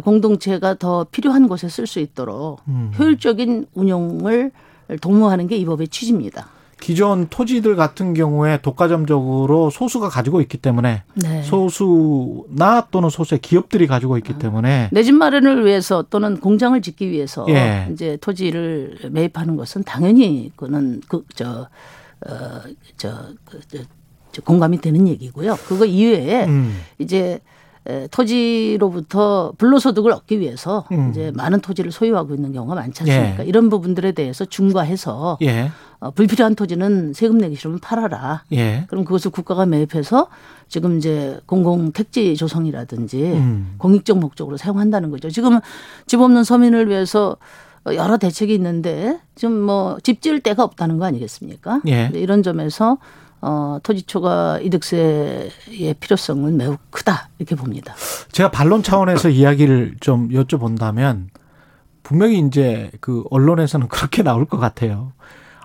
공동체가 0.05 0.75
더 0.75 1.05
필요한 1.11 1.49
곳에 1.49 1.69
쓸 1.69 1.87
수 1.87 1.99
있도록 2.01 2.61
음. 2.69 2.93
효율적인 2.99 3.67
운용을 3.75 4.53
도모하는 5.01 5.47
게 5.47 5.57
이 5.57 5.65
법의 5.65 5.89
취지입니다. 5.89 6.49
기존 6.81 7.29
토지들 7.29 7.77
같은 7.77 8.15
경우에 8.15 8.61
독과점적으로 8.63 9.71
소수가 9.71 10.09
가지고 10.09 10.41
있기 10.41 10.59
때문에 10.59 11.03
네. 11.15 11.43
소수나 11.43 12.89
또는 12.91 13.11
소수의 13.11 13.41
기업들이 13.41 13.87
가지고 13.87 14.17
있기 14.19 14.39
때문에 14.39 14.89
내 14.93 15.03
집 15.03 15.15
마련을 15.15 15.65
위해서 15.65 16.05
또는 16.09 16.39
공장을 16.39 16.81
짓기 16.81 17.11
위해서 17.11 17.45
예. 17.49 17.89
이제 17.93 18.17
토지를 18.21 19.11
매입하는 19.11 19.57
것은 19.57 19.83
당연히 19.85 20.51
그는 20.57 21.01
그저 21.09 21.69
어, 22.27 22.61
저, 22.97 23.09
그, 23.45 23.61
저, 23.69 23.79
저 24.33 24.43
공감이 24.43 24.81
되는 24.81 25.09
얘기고요. 25.09 25.57
그거 25.67 25.85
이외에 25.85 26.45
음. 26.47 26.81
이제 26.99 27.41
토지로부터 28.11 29.53
불로소득을 29.59 30.13
얻기 30.13 30.41
위해서 30.41 30.85
음. 30.93 31.11
이제 31.11 31.33
많은 31.35 31.61
토지를 31.61 31.93
소유하고 31.93 32.35
있는 32.35 32.53
경우가 32.53 32.75
많지 32.75 33.03
않습니까? 33.03 33.45
예. 33.45 33.49
이런 33.49 33.69
부분들에 33.71 34.13
대해서 34.13 34.45
중과해서 34.45 35.39
예. 35.43 35.71
어, 35.99 36.11
불필요한 36.11 36.55
토지는 36.55 37.13
세금 37.13 37.39
내기 37.39 37.57
싫으면 37.57 37.79
팔아라. 37.81 38.45
예. 38.53 38.85
그럼 38.89 39.05
그것을 39.05 39.31
국가가 39.31 39.67
매입해서 39.67 40.29
지금 40.69 40.99
이제 40.99 41.39
공공 41.47 41.93
택지 41.93 42.37
조성이라든지 42.37 43.23
음. 43.23 43.75
공익적 43.79 44.19
목적으로 44.19 44.57
사용한다는 44.57 45.11
거죠. 45.11 45.31
지금 45.31 45.59
집 46.07 46.21
없는 46.21 46.45
서민을 46.45 46.89
위해서 46.89 47.37
여러 47.95 48.19
대책이 48.19 48.53
있는데 48.55 49.19
지금 49.35 49.59
뭐 49.61 49.99
집 50.03 50.21
지을 50.23 50.41
데가 50.41 50.63
없다는 50.65 50.99
거 50.99 51.07
아니겠습니까? 51.07 51.81
예. 51.89 52.11
이런 52.15 52.43
점에서 52.43 52.99
어, 53.43 53.79
토지 53.83 54.03
초과 54.03 54.59
이득세의 54.61 55.95
필요성은 55.99 56.57
매우 56.57 56.77
크다 56.91 57.31
이렇게 57.39 57.55
봅니다. 57.55 57.95
제가 58.33 58.51
반론 58.51 58.83
차원에서 58.83 59.29
이야기를 59.31 59.97
좀 60.01 60.29
여쭤본다면 60.29 61.29
분명히 62.03 62.39
이제 62.39 62.91
그 63.01 63.25
언론에서는 63.31 63.89
그렇게 63.89 64.23
나올 64.23 64.45
것 64.45 64.59
같아요. 64.59 65.13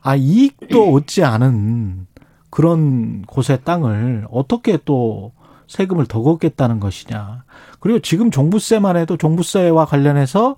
아 0.01 0.15
이익도 0.15 0.93
얻지 0.93 1.23
않은 1.23 2.07
그런 2.49 3.23
곳의 3.23 3.59
땅을 3.63 4.27
어떻게 4.31 4.77
또 4.85 5.33
세금을 5.67 6.05
더 6.05 6.21
걷겠다는 6.21 6.79
것이냐. 6.79 7.43
그리고 7.79 7.99
지금 7.99 8.31
종부세만 8.31 8.97
해도 8.97 9.17
종부세와 9.17 9.85
관련해서 9.85 10.55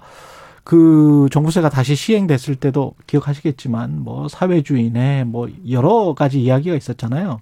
그 0.67 1.29
종부세가 1.31 1.69
다시 1.69 1.95
시행됐을 1.95 2.55
때도 2.55 2.93
기억하시겠지만 3.07 4.01
뭐 4.01 4.27
사회주의네 4.27 5.23
뭐 5.23 5.47
여러 5.69 6.13
가지 6.13 6.41
이야기가 6.41 6.75
있었잖아요. 6.75 7.39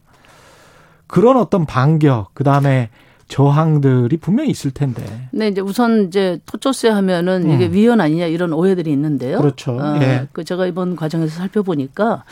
그런 1.08 1.36
어떤 1.38 1.66
반격 1.66 2.30
그 2.36 2.44
다음에 2.44 2.90
저항들이 3.28 4.18
분명히 4.18 4.52
있을 4.52 4.70
텐데. 4.70 5.04
네, 5.32 5.48
이제 5.48 5.60
우선 5.60 6.06
이제 6.06 6.38
토초세 6.46 6.90
하면은 6.90 7.52
이게 7.52 7.66
음. 7.66 7.74
위헌 7.74 8.00
아니냐 8.00 8.28
이런 8.28 8.54
오해들이 8.54 8.92
있는데요. 8.92 9.40
그렇죠. 9.40 9.72
어, 9.72 9.98
예. 10.02 10.28
그 10.32 10.44
제가 10.44 10.68
이번 10.68 10.96
과정에서 10.96 11.36
살펴보니까 11.36 12.26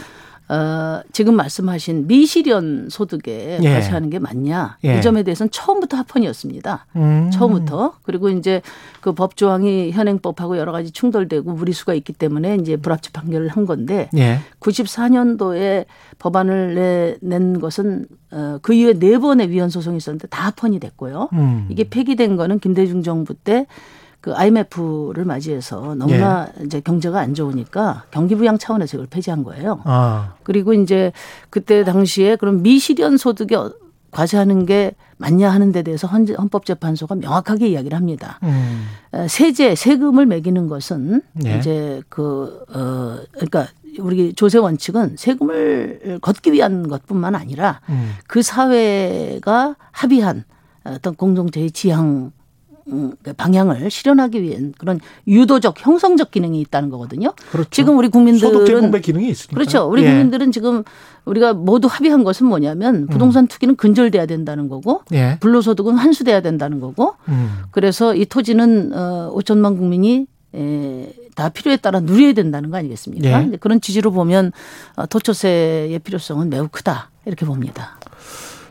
어, 0.50 1.02
지금 1.14 1.36
말씀하신 1.36 2.06
미실현 2.08 2.90
소득에 2.90 3.60
예. 3.62 3.74
과세하는 3.74 4.10
게 4.10 4.20
맞냐 4.20 4.78
예. 4.84 4.98
이 4.98 5.02
점에 5.02 5.24
대해서는 5.24 5.50
처음부터 5.52 5.96
합헌이었습니다. 5.98 6.86
음. 6.96 7.32
처음부터 7.32 7.94
그리고 8.04 8.30
이제 8.30 8.62
그 9.00 9.14
법 9.14 9.38
조항이 9.38 9.92
현행법하고 9.92 10.58
여러 10.58 10.72
가지 10.72 10.92
충돌되고 10.92 11.54
무리수가 11.54 11.94
있기 11.94 12.14
때문에 12.14 12.56
이제 12.56 12.76
불합치 12.76 13.12
판결을 13.14 13.48
한 13.48 13.66
건데 13.66 14.10
예. 14.18 14.40
94년도에 14.60 15.86
법안을 16.20 16.76
내, 16.76 17.18
낸 17.22 17.60
것은 17.60 18.06
어, 18.32 18.58
그 18.62 18.74
이후에 18.74 18.94
네 18.94 19.18
번의 19.18 19.50
위헌 19.50 19.70
소송이 19.70 19.98
있었는데 19.98 20.28
다 20.28 20.48
합헌이 20.48 20.80
됐고요. 20.80 21.30
음. 21.34 21.68
이게 21.70 21.84
폐기된 21.90 22.36
거는 22.36 22.60
김대중 22.60 23.04
정부 23.04 23.34
때 23.34 23.66
그 24.24 24.34
IMF를 24.34 25.26
맞이해서 25.26 25.96
너무나 25.96 26.48
예. 26.58 26.64
이제 26.64 26.80
경제가 26.80 27.20
안 27.20 27.34
좋으니까 27.34 28.06
경기 28.10 28.36
부양 28.36 28.58
차원에서 28.58 28.96
이걸 28.96 29.08
폐지한 29.08 29.44
거예요. 29.44 29.82
아. 29.84 30.36
그리고 30.44 30.72
이제 30.74 31.12
그때 31.50 31.84
당시에 31.84 32.38
그럼 32.38 32.64
미실현 32.64 33.18
소득에 33.18 33.58
과세하는 34.12 34.66
게 34.66 34.96
맞냐 35.18 35.50
하는 35.50 35.74
데 35.74 35.82
대해서 35.82 36.08
헌법재판소가 36.08 37.16
명확하게 37.16 37.68
이야기를 37.68 37.98
합니다. 37.98 38.40
음. 38.44 38.86
세제, 39.28 39.76
세금을 39.76 40.26
매기는 40.26 40.70
것은 40.70 41.22
예. 41.46 41.58
이제 41.58 42.02
그, 42.08 42.64
어, 42.74 43.18
그러니까 43.34 43.68
우리 44.00 44.32
조세 44.34 44.58
원칙은 44.58 45.18
세금을 45.18 46.20
걷기 46.22 46.54
위한 46.54 46.88
것뿐만 46.88 47.36
아니라 47.36 47.82
음. 47.90 48.14
그 48.28 48.42
사회가 48.42 49.76
합의한 49.92 50.46
어떤 50.86 51.14
공동체의 51.14 51.72
지향 51.72 52.32
방향을 53.38 53.90
실현하기 53.90 54.42
위한 54.42 54.74
그런 54.78 55.00
유도적 55.28 55.76
형성적 55.86 56.32
기능이 56.32 56.60
있다는 56.62 56.90
거거든요. 56.90 57.34
그렇죠. 57.52 57.70
지금 57.72 57.98
우리 57.98 58.10
국민들은 58.10 58.92
기능이 59.02 59.30
있으니까 59.30 59.56
그렇죠. 59.56 59.90
우리 59.90 60.04
예. 60.04 60.10
국민들은 60.10 60.52
지금 60.52 60.84
우리가 61.26 61.54
모두 61.54 61.88
합의한 61.90 62.24
것은 62.24 62.48
뭐냐면 62.48 62.96
음. 62.96 63.08
부동산 63.08 63.48
투기는 63.48 63.76
근절돼야 63.76 64.26
된다는 64.26 64.68
거고 64.68 65.02
예. 65.14 65.38
불로소득은 65.40 65.96
환수돼야 65.96 66.42
된다는 66.42 66.80
거고 66.80 67.16
음. 67.30 67.64
그래서 67.72 68.16
이 68.16 68.26
토지는 68.26 68.92
어 68.94 69.34
5천만 69.36 69.78
국민이 69.78 70.28
에, 70.56 71.12
다 71.36 71.50
필요에 71.50 71.78
따라 71.78 72.00
누려야 72.00 72.34
된다는 72.34 72.70
거 72.70 72.78
아니겠습니까? 72.78 73.52
예. 73.54 73.58
그런 73.58 73.82
취지로 73.82 74.12
보면 74.12 74.52
어, 74.96 75.06
토초세의 75.06 75.98
필요성은 76.00 76.50
매우 76.50 76.68
크다 76.70 77.10
이렇게 77.26 77.46
봅니다. 77.46 77.98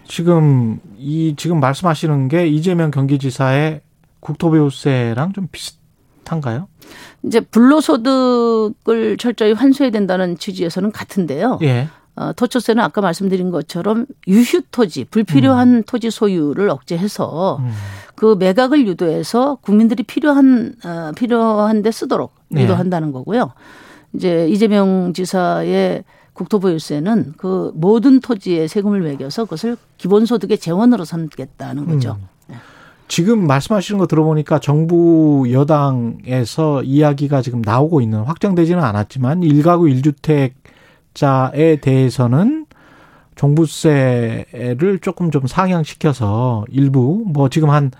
지금 0.06 0.78
이 0.98 1.34
지금 1.36 1.58
말씀하시는 1.58 2.28
게 2.28 2.46
이재명 2.46 2.90
경기지사의 2.90 3.80
국토보유세랑 4.22 5.32
좀 5.32 5.48
비슷한가요? 5.52 6.68
이제 7.24 7.40
불로소득을 7.40 9.16
철저히 9.18 9.52
환수해야 9.52 9.90
된다는 9.90 10.38
취지에서는 10.38 10.92
같은데요. 10.92 11.58
예. 11.62 11.88
어, 12.14 12.32
토초세는 12.34 12.82
아까 12.82 13.00
말씀드린 13.00 13.50
것처럼 13.50 14.06
유휴 14.28 14.62
토지, 14.70 15.04
불필요한 15.04 15.68
음. 15.76 15.82
토지 15.86 16.10
소유를 16.10 16.68
억제해서 16.70 17.58
음. 17.60 17.70
그 18.14 18.36
매각을 18.38 18.86
유도해서 18.86 19.56
국민들이 19.56 20.02
필요한 20.02 20.74
어, 20.84 21.12
필요한데 21.16 21.90
쓰도록 21.90 22.34
네. 22.48 22.62
유도한다는 22.62 23.08
예. 23.08 23.12
거고요. 23.12 23.52
이제 24.12 24.46
이재명 24.48 25.12
지사의 25.14 26.04
국토보유세는 26.34 27.34
그 27.36 27.72
모든 27.74 28.20
토지에 28.20 28.66
세금을 28.68 29.00
매겨서 29.00 29.44
그것을 29.44 29.76
기본소득의 29.96 30.58
재원으로 30.58 31.04
삼겠다는 31.04 31.86
거죠. 31.86 32.16
음. 32.20 32.28
지금 33.12 33.46
말씀하시는 33.46 33.98
거 33.98 34.06
들어보니까 34.06 34.58
정부 34.58 35.46
여당에서 35.52 36.82
이야기가 36.82 37.42
지금 37.42 37.60
나오고 37.60 38.00
있는 38.00 38.20
확정되지는 38.20 38.82
않았지만 38.82 39.42
일가구 39.42 39.90
일주택자에 39.90 41.76
대해서는 41.82 42.64
종부세를 43.34 45.00
조금 45.02 45.30
좀 45.30 45.46
상향시켜서 45.46 46.64
일부 46.70 47.22
뭐 47.26 47.50
지금 47.50 47.68
한 47.68 47.90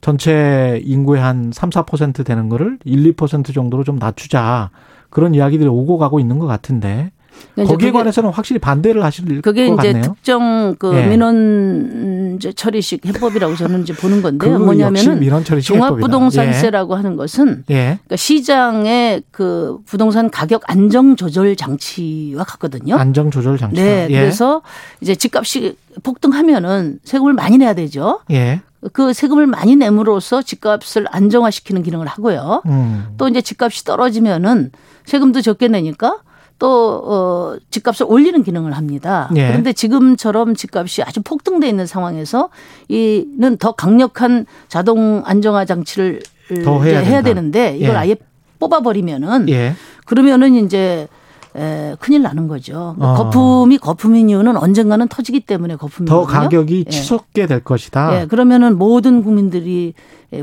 전체 0.00 0.82
인구의 0.84 1.22
한 1.22 1.52
3, 1.54 1.70
4% 1.70 2.26
되는 2.26 2.48
거를 2.48 2.80
1, 2.82 3.14
2% 3.14 3.54
정도로 3.54 3.84
좀 3.84 4.00
낮추자. 4.00 4.70
그런 5.10 5.32
이야기들이 5.32 5.68
오고 5.68 5.96
가고 5.98 6.18
있는 6.18 6.40
것 6.40 6.48
같은데 6.48 7.12
거기에 7.56 7.90
관해서는 7.90 8.30
확실히 8.30 8.58
반대를 8.58 9.04
하실 9.04 9.40
그게 9.42 9.68
것 9.68 9.78
이제 9.80 10.00
특정 10.00 10.74
그 10.78 10.86
네. 10.86 11.06
민원 11.06 12.38
처리식 12.54 13.06
해법이라고 13.06 13.56
저는 13.56 13.82
이제 13.82 13.92
보는 13.92 14.22
건데요. 14.22 14.58
뭐냐면은 14.58 15.20
종합부동산세라고 15.62 16.94
예. 16.94 16.96
하는 16.96 17.16
것은 17.16 17.64
예. 17.70 17.74
그러니까 17.74 18.16
시장의 18.16 19.22
그 19.30 19.78
부동산 19.84 20.30
가격 20.30 20.62
안정 20.66 21.16
조절 21.16 21.56
장치와 21.56 22.44
같거든요. 22.44 22.96
안정 22.96 23.30
조절 23.30 23.58
장치. 23.58 23.82
네. 23.82 24.06
예. 24.10 24.20
그래서 24.20 24.62
이제 25.00 25.14
집값이 25.14 25.76
폭등하면은 26.02 27.00
세금을 27.04 27.34
많이 27.34 27.58
내야 27.58 27.74
되죠. 27.74 28.20
예. 28.30 28.60
그 28.92 29.12
세금을 29.12 29.46
많이 29.46 29.76
내므로써 29.76 30.40
집값을 30.42 31.06
안정화시키는 31.10 31.82
기능을 31.82 32.06
하고요. 32.06 32.62
음. 32.66 33.08
또 33.18 33.28
이제 33.28 33.42
집값이 33.42 33.84
떨어지면은 33.84 34.70
세금도 35.04 35.42
적게 35.42 35.68
내니까 35.68 36.18
또 36.60 37.02
어, 37.04 37.56
집값을 37.70 38.06
올리는 38.08 38.40
기능을 38.42 38.72
합니다. 38.72 39.30
예. 39.34 39.48
그런데 39.48 39.72
지금처럼 39.72 40.54
집값이 40.54 41.02
아주 41.02 41.22
폭등돼 41.22 41.66
있는 41.66 41.86
상황에서 41.86 42.50
이는 42.88 43.56
더 43.56 43.72
강력한 43.72 44.44
자동 44.68 45.22
안정화 45.24 45.64
장치를 45.64 46.20
더 46.62 46.82
해야, 46.82 47.00
해야 47.00 47.22
되는데 47.22 47.76
이걸 47.76 47.94
예. 47.94 47.96
아예 47.96 48.16
뽑아버리면은 48.60 49.48
예. 49.48 49.74
그러면은 50.04 50.54
이제 50.54 51.08
에, 51.56 51.96
큰일 51.98 52.20
나는 52.22 52.46
거죠. 52.46 52.94
어. 52.98 53.14
거품이 53.14 53.78
거품인 53.78 54.28
이유는 54.28 54.58
언젠가는 54.58 55.08
터지기 55.08 55.40
때문에 55.40 55.76
거품이거든요. 55.76 56.26
더 56.26 56.30
가격이 56.30 56.84
예. 56.86 56.90
치솟게 56.90 57.46
될 57.46 57.64
것이다. 57.64 58.20
예, 58.20 58.26
그러면은 58.26 58.76
모든 58.76 59.24
국민들이 59.24 59.94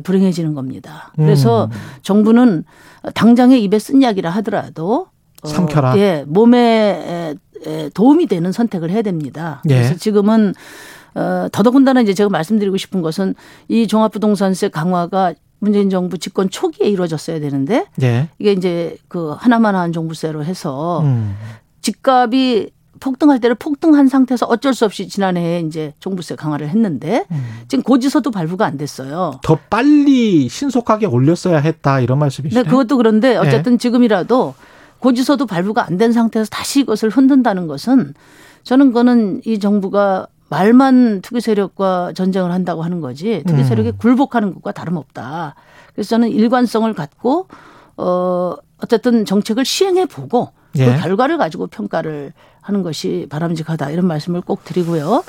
불행해지는 0.04 0.56
겁니다. 0.56 1.14
그래서 1.16 1.66
음. 1.66 1.78
정부는 2.02 2.64
당장에 3.14 3.58
입에 3.60 3.78
쓴 3.78 4.02
약이라 4.02 4.32
하더라도 4.32 5.06
어, 5.06 5.17
삼켜라. 5.44 5.98
예, 5.98 6.24
몸에 6.28 7.36
도움이 7.94 8.28
되는 8.28 8.52
선택을 8.52 8.90
해야 8.90 9.02
됩니다. 9.02 9.62
예. 9.70 9.76
그래서 9.76 9.96
지금은 9.96 10.54
어, 11.16 11.48
더더군다나 11.52 12.02
이제 12.02 12.14
제가 12.14 12.30
말씀드리고 12.30 12.78
싶은 12.78 13.02
것은 13.02 13.34
이 13.68 13.88
종합부동산세 13.88 14.70
강화가 14.70 15.34
문재인 15.60 15.90
정부 15.90 16.20
집권 16.20 16.50
초기에 16.50 16.88
이루어졌어야 16.88 17.40
되는데 17.40 17.88
예. 18.04 18.30
이게 18.38 18.52
이제 18.52 18.98
그 19.08 19.32
하나만 19.32 19.76
한 19.76 19.92
종부세로 19.92 20.46
해서 20.46 21.02
음. 21.02 21.36
집값이 21.82 22.70
폭등할 23.00 23.40
때를 23.40 23.56
폭등한 23.56 24.08
상태에서 24.08 24.46
어쩔 24.48 24.74
수 24.74 24.86
없이 24.86 25.08
지난해에 25.08 25.62
이제 25.62 25.94
종부세 26.00 26.36
강화를 26.36 26.70
했는데 26.70 27.26
음. 27.32 27.62
지금 27.68 27.84
고지서도 27.84 28.30
발부가 28.30 28.66
안 28.66 28.78
됐어요. 28.78 29.40
더 29.44 29.58
빨리 29.70 30.50
신속하게 30.50 31.08
올렸어야 31.08 31.58
했다 31.58 32.00
이런 32.00 32.20
말씀이시죠? 32.20 32.62
네, 32.62 32.70
그것도 32.70 32.98
그런데 32.98 33.34
예. 33.34 33.38
어쨌든 33.38 33.74
네. 33.74 33.78
지금이라도 33.78 34.54
고지서도 35.00 35.46
발부가 35.46 35.86
안 35.86 35.98
된 35.98 36.12
상태에서 36.12 36.50
다시 36.50 36.82
이것을 36.82 37.10
흔든다는 37.10 37.68
것은 37.68 38.14
저는 38.64 38.88
그거는 38.88 39.42
이 39.46 39.60
정부가 39.60 40.28
말만 40.50 41.22
투기 41.22 41.42
세력과 41.42 42.14
전쟁을 42.14 42.52
한다고 42.52 42.84
하는 42.84 43.02
거지 43.02 43.44
투기 43.48 43.62
음. 43.62 43.66
세력에 43.66 43.92
굴복하는 43.92 44.54
것과 44.54 44.72
다름없다. 44.72 45.56
그래서 45.94 46.10
저는 46.10 46.30
일관성을 46.30 46.92
갖고 46.94 47.48
어 47.98 48.56
어쨌든 48.82 49.26
정책을 49.26 49.66
시행해 49.66 50.06
보고 50.06 50.52
그 50.74 50.82
예. 50.82 50.98
결과를 50.98 51.38
가지고 51.38 51.68
평가를 51.68 52.34
하는 52.62 52.84
것이 52.84 53.26
바람직하다 53.30 53.90
이런 53.90 54.06
말씀을 54.06 54.42
꼭 54.42 54.64
드리고요. 54.64 55.24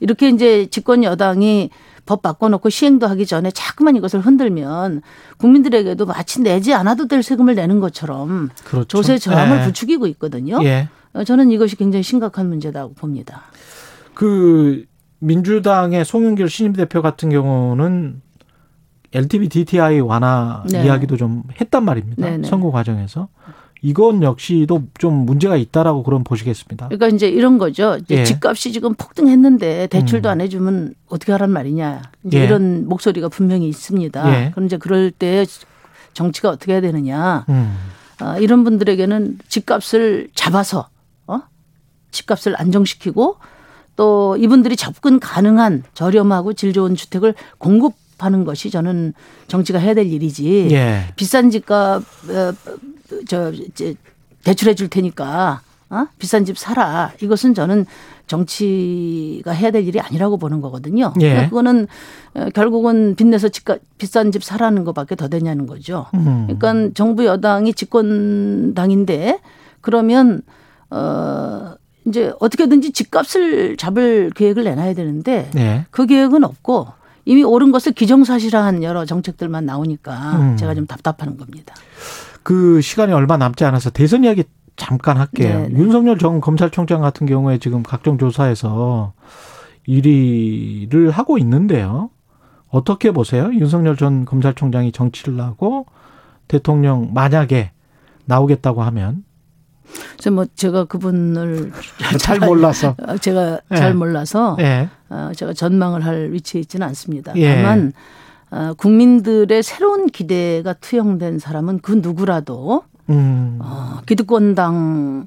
이렇게 0.00 0.28
이제 0.28 0.66
집권 0.66 1.04
여당이 1.04 1.70
법 2.06 2.22
바꿔놓고 2.22 2.68
시행도 2.68 3.06
하기 3.06 3.26
전에 3.26 3.50
자꾸만 3.50 3.96
이것을 3.96 4.20
흔들면 4.20 5.02
국민들에게도 5.38 6.06
마치 6.06 6.40
내지 6.40 6.74
않아도 6.74 7.08
될 7.08 7.22
세금을 7.22 7.54
내는 7.54 7.80
것처럼 7.80 8.50
그렇죠. 8.64 8.86
조세 8.86 9.18
저항을 9.18 9.60
예. 9.60 9.64
부추기고 9.64 10.06
있거든요. 10.08 10.62
예. 10.64 10.88
어, 11.14 11.24
저는 11.24 11.50
이것이 11.50 11.76
굉장히 11.76 12.02
심각한 12.02 12.48
문제다고 12.48 12.94
봅니다. 12.94 13.44
그 14.14 14.84
민주당의 15.20 16.04
송영길 16.04 16.48
신임 16.48 16.72
대표 16.74 17.00
같은 17.00 17.30
경우는 17.30 18.20
LTV 19.12 19.48
DTI 19.48 20.00
완화 20.00 20.64
네. 20.70 20.84
이야기도 20.84 21.16
좀 21.16 21.44
했단 21.60 21.84
말입니다. 21.84 22.22
네네. 22.22 22.36
네. 22.38 22.48
선거 22.48 22.70
과정에서. 22.70 23.28
이건 23.84 24.22
역시도 24.22 24.84
좀 24.96 25.26
문제가 25.26 25.56
있다라고 25.56 26.04
그럼 26.04 26.24
보시겠습니다. 26.24 26.88
그러니까 26.88 27.08
이제 27.08 27.28
이런 27.28 27.58
거죠. 27.58 27.98
이제 28.00 28.20
예. 28.20 28.24
집값이 28.24 28.72
지금 28.72 28.94
폭등했는데 28.94 29.88
대출도 29.88 30.26
음. 30.26 30.30
안 30.30 30.40
해주면 30.40 30.94
어떻게 31.08 31.32
하란 31.32 31.50
말이냐. 31.50 32.00
이제 32.24 32.40
예. 32.40 32.44
이런 32.44 32.88
목소리가 32.88 33.28
분명히 33.28 33.68
있습니다. 33.68 34.34
예. 34.46 34.50
그럼 34.52 34.64
이제 34.66 34.78
그럴 34.78 35.10
때 35.10 35.44
정치가 36.14 36.48
어떻게 36.48 36.72
해야 36.72 36.80
되느냐. 36.80 37.44
음. 37.50 37.76
아, 38.20 38.38
이런 38.38 38.64
분들에게는 38.64 39.40
집값을 39.48 40.28
잡아서 40.34 40.88
어? 41.26 41.42
집값을 42.10 42.58
안정시키고 42.58 43.36
또 43.96 44.38
이분들이 44.38 44.76
접근 44.76 45.20
가능한 45.20 45.82
저렴하고 45.92 46.54
질 46.54 46.72
좋은 46.72 46.94
주택을 46.94 47.34
공급 47.58 47.92
하는 48.16 48.46
것이 48.46 48.70
저는 48.70 49.12
정치가 49.46 49.78
해야 49.78 49.92
될 49.92 50.06
일이지. 50.06 50.68
예. 50.70 51.12
비싼 51.16 51.50
집값 51.50 51.98
어, 52.30 52.52
저 53.28 53.52
이제 53.52 53.94
대출해 54.44 54.74
줄 54.74 54.88
테니까 54.88 55.60
어? 55.90 56.06
비싼 56.18 56.44
집 56.44 56.58
사라. 56.58 57.12
이것은 57.20 57.54
저는 57.54 57.86
정치가 58.26 59.52
해야 59.52 59.70
될 59.70 59.86
일이 59.86 60.00
아니라고 60.00 60.38
보는 60.38 60.60
거거든요. 60.60 61.12
예. 61.20 61.28
그러니까 61.28 61.48
그거는 61.50 61.86
어, 62.34 62.48
결국은 62.54 63.14
빚내서 63.16 63.48
집값 63.50 63.80
비싼 63.98 64.32
집 64.32 64.42
사라는 64.42 64.84
것밖에 64.84 65.14
더 65.14 65.28
되냐는 65.28 65.66
거죠. 65.66 66.06
음. 66.14 66.46
그러니까 66.46 66.94
정부 66.94 67.26
여당이 67.26 67.74
집권당인데 67.74 69.40
그러면 69.80 70.42
어 70.90 71.74
이제 72.06 72.32
어떻게든지 72.40 72.92
집값을 72.92 73.76
잡을 73.76 74.30
계획을 74.34 74.64
내놔야 74.64 74.94
되는데 74.94 75.50
예. 75.56 75.86
그 75.90 76.06
계획은 76.06 76.44
없고 76.44 76.88
이미 77.26 77.42
옳은 77.42 77.72
것을 77.72 77.92
기정사실화한 77.92 78.82
여러 78.82 79.04
정책들만 79.04 79.64
나오니까 79.64 80.36
음. 80.36 80.56
제가 80.56 80.74
좀 80.74 80.86
답답한 80.86 81.36
겁니다. 81.36 81.74
그 82.44 82.80
시간이 82.80 83.12
얼마 83.12 83.36
남지 83.36 83.64
않아서 83.64 83.90
대선 83.90 84.22
이야기 84.22 84.44
잠깐 84.76 85.16
할게요. 85.16 85.54
네네. 85.54 85.68
네. 85.68 85.74
윤석열 85.74 86.18
전 86.18 86.40
검찰총장 86.40 87.00
같은 87.00 87.26
경우에 87.26 87.58
지금 87.58 87.82
각종 87.82 88.18
조사에서 88.18 89.14
1위를 89.88 91.10
하고 91.10 91.38
있는데요. 91.38 92.10
어떻게 92.68 93.10
보세요? 93.12 93.50
윤석열 93.52 93.96
전 93.96 94.24
검찰총장이 94.24 94.92
정치를 94.92 95.40
하고 95.40 95.86
대통령 96.46 97.10
만약에 97.14 97.70
나오겠다고 98.26 98.82
하면 98.82 99.24
뭐 100.32 100.44
제가 100.54 100.84
그분을 100.84 101.72
잘 102.18 102.40
몰라서 102.40 102.96
제가 103.20 103.60
예. 103.70 103.76
잘 103.76 103.94
몰라서 103.94 104.56
예. 104.60 104.88
어, 105.08 105.30
제가 105.36 105.52
전망을 105.52 106.04
할 106.04 106.32
위치에 106.32 106.60
있지는 106.60 106.86
않습니다. 106.88 107.32
예. 107.36 107.56
다만 107.56 107.92
어, 108.54 108.72
국민들의 108.74 109.64
새로운 109.64 110.06
기대가 110.06 110.74
투영된 110.74 111.40
사람은 111.40 111.80
그 111.80 111.90
누구라도 111.90 112.84
음. 113.10 113.58
어, 113.60 113.98
기득권당에 114.06 115.26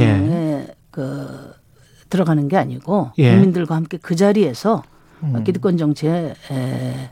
예. 0.00 0.66
그 0.90 1.52
들어가는 2.10 2.48
게 2.48 2.56
아니고 2.56 3.12
예. 3.18 3.30
국민들과 3.30 3.76
함께 3.76 3.96
그 4.02 4.16
자리에서 4.16 4.82
음. 5.22 5.44
기득권 5.44 5.76
정치에 5.76 6.34
에, 6.50 7.10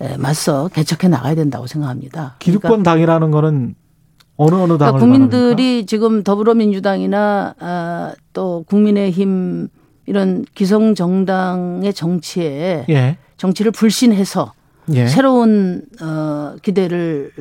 에, 0.00 0.16
맞서 0.16 0.68
개척해 0.68 1.08
나가야 1.08 1.34
된다고 1.34 1.66
생각합니다. 1.66 2.36
기득권 2.38 2.70
그러니까 2.70 2.90
당이라는 2.90 3.30
거는 3.30 3.74
어느 4.38 4.54
어느 4.54 4.78
당을 4.78 4.78
그러니까 4.78 4.98
국민들이 4.98 5.42
말합니까? 5.42 5.86
지금 5.86 6.22
더불어민주당이나 6.22 7.54
아, 7.58 8.14
또 8.32 8.64
국민의힘 8.66 9.68
이런 10.06 10.46
기성 10.54 10.94
정당의 10.94 11.92
정치에 11.92 12.86
예. 12.88 13.18
정치를 13.36 13.72
불신해서 13.72 14.54
예. 14.92 15.06
새로운 15.06 15.82
어 16.00 16.54
기대를 16.62 17.32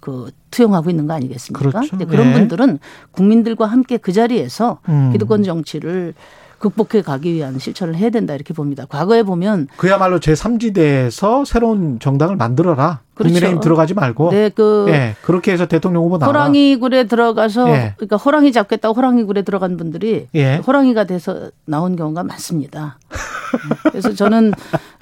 그 0.00 0.30
투영하고 0.50 0.90
있는 0.90 1.06
거 1.06 1.14
아니겠습니까? 1.14 1.58
그렇죠. 1.70 1.96
그런 2.06 2.28
예. 2.28 2.32
분들은 2.32 2.78
국민들과 3.10 3.66
함께 3.66 3.96
그 3.96 4.12
자리에서 4.12 4.80
음. 4.88 5.10
기득권 5.12 5.42
정치를 5.42 6.14
극복해 6.58 7.02
가기 7.02 7.34
위한 7.34 7.58
실천을 7.58 7.94
해야 7.96 8.08
된다 8.10 8.34
이렇게 8.34 8.54
봅니다. 8.54 8.86
과거에 8.88 9.22
보면 9.22 9.68
그야말로 9.76 10.18
제3지대에서 10.18 11.44
새로운 11.44 11.98
정당을 11.98 12.36
만들어라. 12.36 13.00
그렇죠. 13.14 13.32
국민의힘 13.34 13.60
들어가지 13.60 13.92
말고. 13.92 14.30
네, 14.30 14.48
그 14.48 14.86
예, 14.88 15.14
그렇게 15.22 15.52
해서 15.52 15.66
대통령 15.66 16.04
후보 16.04 16.18
나와. 16.18 16.28
호랑이 16.30 16.76
굴에 16.76 17.04
들어가서 17.04 17.68
예. 17.68 17.94
그러니까 17.96 18.16
호랑이 18.16 18.52
잡겠다고 18.52 18.94
호랑이 18.94 19.24
굴에 19.24 19.42
들어간 19.42 19.76
분들이 19.76 20.26
예. 20.34 20.56
호랑이가 20.56 21.04
돼서 21.04 21.50
나온 21.66 21.96
경우가 21.96 22.24
많습니다. 22.24 22.98
그래서 23.90 24.14
저는 24.14 24.52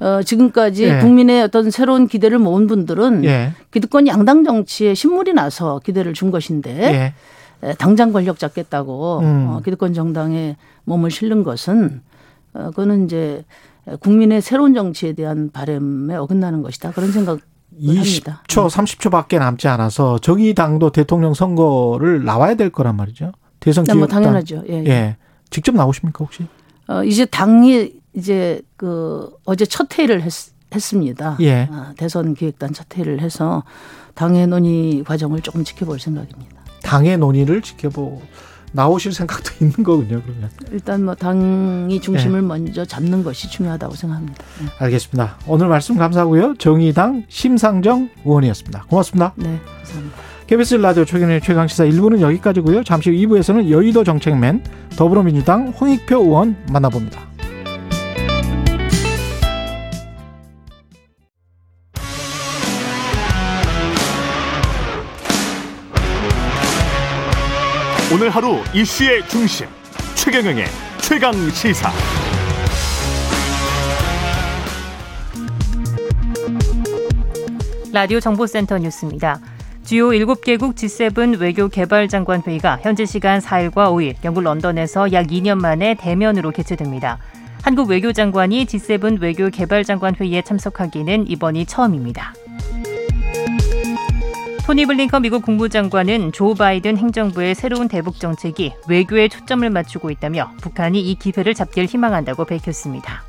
어 0.00 0.22
지금까지 0.22 0.84
예. 0.84 0.98
국민의 0.98 1.42
어떤 1.42 1.70
새로운 1.70 2.06
기대를 2.06 2.38
모은 2.38 2.66
분들은 2.66 3.24
예. 3.24 3.52
기득권 3.70 4.06
양당 4.06 4.44
정치에 4.44 4.94
신물이 4.94 5.32
나서 5.32 5.80
기대를 5.84 6.14
준 6.14 6.30
것인데 6.30 7.14
예. 7.62 7.74
당장 7.74 8.12
권력 8.12 8.38
잡겠다고 8.38 9.20
음. 9.20 9.46
어, 9.48 9.60
기득권 9.60 9.94
정당에 9.94 10.56
몸을 10.84 11.10
실는 11.10 11.42
것은 11.44 12.02
어, 12.54 12.64
그거는 12.70 13.04
이제 13.06 13.44
국민의 14.00 14.42
새로운 14.42 14.74
정치에 14.74 15.12
대한 15.12 15.50
바램에 15.52 16.16
어긋나는 16.16 16.62
것이다 16.62 16.90
그런 16.92 17.12
생각 17.12 17.40
20초, 17.80 18.68
30초밖에 18.68 19.38
남지 19.38 19.66
않아서 19.68 20.18
정의당도 20.18 20.90
대통령 20.90 21.32
선거를 21.34 22.24
나와야 22.24 22.54
될 22.54 22.70
거란 22.70 22.96
말이죠. 22.96 23.32
대선 23.60 23.84
기획 23.84 23.96
뭐 23.96 24.06
당연하죠. 24.06 24.64
예, 24.68 24.84
예. 24.84 24.88
예. 24.88 25.16
직접 25.50 25.74
나오십니까 25.74 26.24
혹시? 26.24 26.46
어, 26.88 27.04
이제 27.04 27.24
당이 27.24 27.92
이제 28.14 28.60
그 28.76 29.30
어제 29.44 29.64
첫 29.64 29.96
회의를 29.96 30.22
했, 30.22 30.32
했습니다. 30.74 31.36
예. 31.40 31.68
아, 31.70 31.92
대선 31.96 32.34
기획단 32.34 32.72
첫 32.72 32.86
회의를 32.94 33.20
해서 33.20 33.64
당의 34.14 34.46
논의 34.46 35.02
과정을 35.04 35.40
조금 35.40 35.64
지켜볼 35.64 35.98
생각입니다. 36.00 36.62
당의 36.82 37.16
논의를 37.16 37.62
지켜보 37.62 38.20
나오실 38.72 39.12
생각도 39.12 39.50
있는 39.64 39.82
거군요, 39.84 40.22
그러면. 40.22 40.50
일단 40.70 41.04
뭐 41.04 41.14
당이 41.14 42.00
중심을 42.00 42.40
네. 42.40 42.46
먼저 42.46 42.84
잡는 42.84 43.22
것이 43.22 43.50
중요하다고 43.50 43.94
생각합니다. 43.94 44.44
네. 44.60 44.66
알겠습니다. 44.78 45.38
오늘 45.46 45.68
말씀 45.68 45.96
감사하고요. 45.96 46.54
정의당 46.58 47.24
심상정 47.28 48.08
의원이었습니다. 48.24 48.84
고맙습니다. 48.88 49.32
네, 49.36 49.60
감사합니다. 49.78 50.16
KBS 50.46 50.74
라디오 50.76 51.04
최근의 51.04 51.40
최강 51.40 51.66
시사 51.66 51.84
1부는 51.84 52.20
여기까지고요. 52.20 52.84
잠시 52.84 53.10
후 53.10 53.16
2부에서는 53.16 53.70
여의도 53.70 54.04
정책맨 54.04 54.64
더불어민주당 54.96 55.68
홍익표 55.68 56.16
의원 56.16 56.56
만나봅니다. 56.70 57.31
오늘 68.12 68.28
하루 68.28 68.58
이슈의 68.74 69.26
중심 69.26 69.66
최경영의 70.16 70.66
최강 71.00 71.32
시사. 71.48 71.90
라디오 77.90 78.20
정보센터 78.20 78.76
뉴스입니다. 78.76 79.40
주요 79.82 80.10
7개국 80.10 80.74
G7 80.74 81.40
외교 81.40 81.68
개발 81.68 82.06
장관 82.06 82.42
회의가 82.46 82.80
현지 82.82 83.06
시간 83.06 83.40
4일과 83.40 83.86
5일 83.86 84.16
영국 84.24 84.42
런던에서 84.42 85.10
약 85.12 85.28
2년 85.28 85.58
만에 85.58 85.94
대면으로 85.94 86.50
개최됩니다. 86.50 87.16
한국 87.62 87.88
외교장관이 87.88 88.66
G7 88.66 89.22
외교 89.22 89.48
개발 89.48 89.84
장관 89.84 90.14
회의에 90.14 90.42
참석하기는 90.42 91.30
이번이 91.30 91.64
처음입니다. 91.64 92.34
토니 94.64 94.86
블링컨 94.86 95.22
미국 95.22 95.42
국무장관은 95.42 96.30
조 96.30 96.54
바이든 96.54 96.96
행정부의 96.96 97.56
새로운 97.56 97.88
대북 97.88 98.20
정책이 98.20 98.74
외교에 98.88 99.26
초점을 99.26 99.68
맞추고 99.68 100.10
있다며 100.10 100.52
북한이 100.60 101.00
이 101.00 101.16
기회를 101.16 101.52
잡길 101.54 101.86
희망한다고 101.86 102.44
밝혔습니다. 102.44 103.24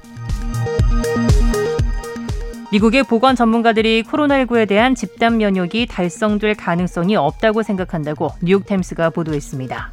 미국의 2.71 3.03
보건 3.03 3.35
전문가들이 3.35 4.03
코로나19에 4.03 4.67
대한 4.67 4.93
집단 4.93 5.37
면역이 5.37 5.87
달성될 5.87 6.55
가능성이 6.55 7.15
없다고 7.15 7.63
생각한다고 7.63 8.29
뉴욕타임스가 8.41 9.09
보도했습니다. 9.09 9.91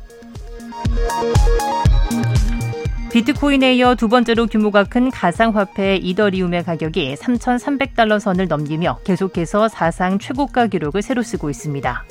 비트코인에 3.13 3.75
이어 3.75 3.97
두 3.97 4.09
번째로 4.09 4.47
규모가 4.47 4.85
큰 4.85 5.11
가상화폐 5.11 5.97
이더리움의 5.97 6.63
가격이 6.63 7.17
3,300달러 7.17 8.21
선을 8.21 8.47
넘기며 8.47 9.01
계속해서 9.03 9.69
사상 9.69 10.21
최고가 10.21 10.69
기록을 10.69 11.03
새로 11.03 11.23
쓰고 11.23 11.51
있습니다. 11.51 12.05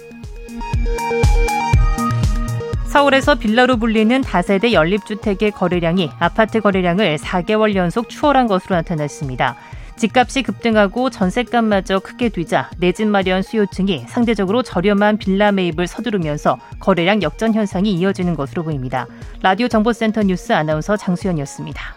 서울에서 2.88 3.36
빌라로 3.36 3.78
불리는 3.78 4.20
다세대 4.22 4.74
연립주택의 4.74 5.52
거래량이 5.52 6.12
아파트 6.20 6.60
거래량을 6.60 7.18
4개월 7.18 7.76
연속 7.76 8.10
추월한 8.10 8.48
것으로 8.48 8.76
나타났습니다. 8.76 9.56
집값이 10.00 10.44
급등하고 10.44 11.10
전세값마저 11.10 12.00
크게 12.00 12.30
뛰자 12.30 12.70
내 12.78 12.92
집 12.92 13.08
마련 13.08 13.42
수요층이 13.44 14.06
상대적으로 14.10 14.64
저렴한 14.64 15.18
빌라 15.18 15.52
매입을 15.52 15.88
서두르면서 15.88 16.58
거래량 16.80 17.22
역전 17.22 17.54
현상이 17.54 17.94
이어지는 17.94 18.36
것으로 18.36 18.64
보입니다. 18.64 19.06
라디오 19.42 19.68
정보센터 19.68 20.24
뉴스 20.24 20.52
아나운서 20.54 20.98
장수연이었습니다. 20.98 21.96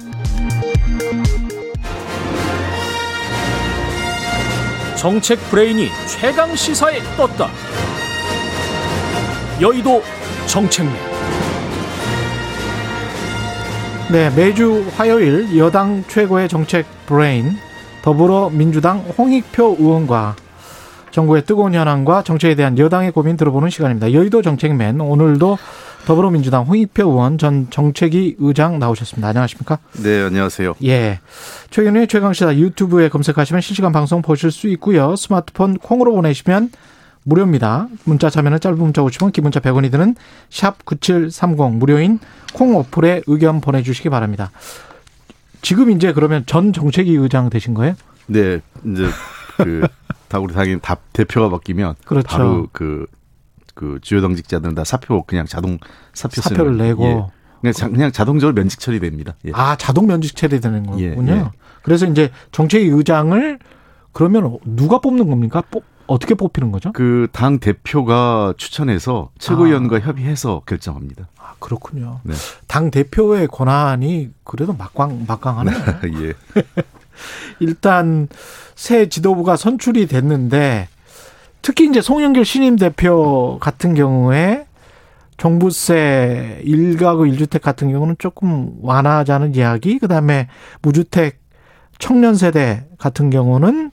정책 4.96 5.38
브레인이 5.50 5.88
최강 6.07 6.55
시사에 6.55 6.98
떴다. 7.16 7.48
여의도 9.61 10.03
정책맨. 10.46 10.94
네, 14.12 14.30
매주 14.36 14.86
화요일 14.96 15.57
여당 15.57 16.05
최고의 16.07 16.48
정책 16.48 16.86
브레인 17.07 17.57
더불어민주당 18.03 18.98
홍익표 18.98 19.76
의원과 19.78 20.36
정부의 21.12 21.44
뜨거운 21.44 21.74
현안과 21.74 22.22
정책에 22.22 22.55
대한 22.55 22.78
여당의 22.78 23.12
고민 23.12 23.36
들어보는 23.36 23.70
시간입니다. 23.70 24.12
여의도 24.12 24.42
정책맨 24.42 25.00
오늘도 25.00 25.59
더불어민주당 26.07 26.64
홍익표 26.64 27.05
의원 27.05 27.38
전 27.38 27.68
정책위 27.70 28.36
의장 28.38 28.78
나오셨습니다. 28.78 29.28
안녕하십니까? 29.28 29.78
네, 30.03 30.22
안녕하세요. 30.22 30.74
예. 30.84 31.20
최근에 31.70 32.07
최강시사 32.07 32.57
유튜브에 32.57 33.09
검색하시면 33.09 33.61
실시간 33.61 33.92
방송 33.92 34.20
보실 34.20 34.50
수 34.50 34.68
있고요. 34.68 35.14
스마트폰 35.14 35.78
콩으로 35.78 36.12
보내시면 36.14 36.70
무료입니다. 37.24 37.86
문자 38.05 38.30
참여는 38.30 38.59
짧은 38.59 38.78
문자 38.78 39.03
오시면 39.03 39.30
기본자 39.30 39.61
100원이 39.61 39.92
드는 39.92 40.16
샵 40.50 40.84
9730 40.84 41.74
무료인 41.74 42.18
콩 42.53 42.76
어플에 42.76 43.22
의견 43.26 43.61
보내주시기 43.61 44.09
바랍니다. 44.09 44.50
지금 45.63 45.91
이제 45.91 46.13
그러면 46.13 46.45
전 46.47 46.73
정책위 46.73 47.15
의장 47.15 47.49
되신 47.49 47.73
거예요? 47.73 47.95
네, 48.27 48.61
이제 48.85 49.07
그 49.57 49.87
다 50.29 50.39
우리 50.39 50.55
당연히 50.55 50.81
답 50.81 51.13
대표가 51.13 51.51
바뀌면 51.51 51.95
그렇죠. 52.05 52.27
바로 52.27 52.69
그, 52.73 53.07
그 53.75 53.99
주요 54.01 54.21
당직자들은 54.23 54.75
다 54.75 54.83
사표 54.83 55.23
그냥 55.25 55.47
자동 55.47 55.79
사표 56.15 56.41
사표를 56.41 56.73
쓰는, 56.73 56.79
내고 56.79 57.05
예. 57.05 57.27
그냥, 57.61 57.73
자, 57.75 57.89
그냥 57.89 58.13
자동적으로 58.13 58.55
면직 58.55 58.81
처리됩니다. 58.81 59.35
예. 59.47 59.51
아 59.53 59.77
자동 59.77 60.07
면직 60.07 60.35
처리되는 60.35 60.87
거군요. 60.87 61.05
예, 61.05 61.33
예. 61.37 61.45
그래서 61.83 62.07
이제 62.07 62.31
정책위 62.51 62.87
의장을 62.87 63.59
그러면 64.13 64.59
누가 64.65 65.01
뽑는 65.01 65.29
겁니까? 65.29 65.63
뽑, 66.13 66.15
어떻게 66.15 66.35
뽑히는 66.35 66.73
거죠? 66.73 66.93
그 66.93 67.27
당 67.33 67.59
대표가 67.59 68.55
추천해서 68.57 69.31
최고위원과 69.39 69.97
아. 69.97 70.01
협의해서 70.01 70.63
결정합니다. 70.67 71.29
아, 71.39 71.55
그렇군요. 71.59 72.21
네. 72.23 72.35
당 72.67 72.91
대표의 72.91 73.49
권한이 73.49 74.31
그래도 74.45 74.73
막강 74.73 75.25
막강하네요. 75.27 75.77
예. 76.23 76.63
일단 77.61 78.29
새 78.75 79.09
지도부가 79.09 79.57
선출이 79.57 80.07
됐는데 80.07 80.89
특히 81.63 81.87
이제 81.89 82.01
송영길 82.01 82.45
신임 82.45 82.77
대표 82.77 83.59
같은 83.61 83.95
경우에 83.95 84.67
종부세 85.37 86.61
일가구 86.65 87.27
일주택 87.27 87.63
같은 87.63 87.91
경우는 87.91 88.17
조금 88.19 88.73
완화하자는 88.81 89.55
이야기, 89.55 89.99
그다음에 89.99 90.49
무주택 90.83 91.41
청년 91.99 92.35
세대 92.35 92.85
같은 92.99 93.31
경우는 93.31 93.91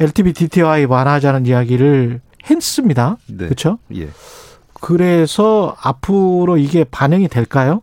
LTV 0.00 0.32
DTI 0.32 0.84
완화하자는 0.84 1.46
이야기를 1.46 2.20
했습니다. 2.50 3.16
네. 3.26 3.44
그렇죠? 3.44 3.78
예. 3.94 4.08
그래서 4.80 5.76
앞으로 5.80 6.56
이게 6.56 6.84
반영이 6.84 7.28
될까요? 7.28 7.82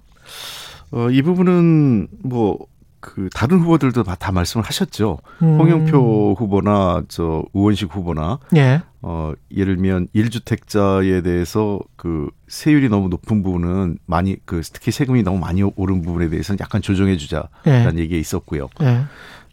어, 0.92 1.10
이 1.10 1.22
부분은 1.22 2.08
뭐, 2.24 2.58
그, 3.00 3.30
다른 3.34 3.60
후보들도 3.60 4.04
다, 4.04 4.16
다 4.16 4.32
말씀을 4.34 4.66
하셨죠. 4.66 5.20
음. 5.42 5.60
홍영표 5.60 6.36
후보나, 6.38 7.04
저, 7.08 7.46
우원식 7.54 7.96
후보나. 7.96 8.40
예. 8.58 8.82
어, 9.02 9.32
예를 9.56 9.76
들면, 9.78 10.08
1주택자에 10.14 11.24
대해서 11.24 11.80
그, 11.96 12.30
세율이 12.50 12.90
너무 12.90 13.08
높은 13.08 13.44
부분은 13.44 14.00
많이, 14.06 14.36
그, 14.46 14.62
특히 14.74 14.92
세금이 14.92 15.24
너무 15.24 15.40
많이 15.40 15.64
오른 15.64 16.02
부분에 16.02 16.30
대해서는 16.30 16.58
약간 16.60 16.82
조정해 16.82 17.16
주자라는 17.16 17.98
예. 17.98 18.00
얘기가 18.00 18.20
있었고요. 18.20 18.68
예. 18.82 19.04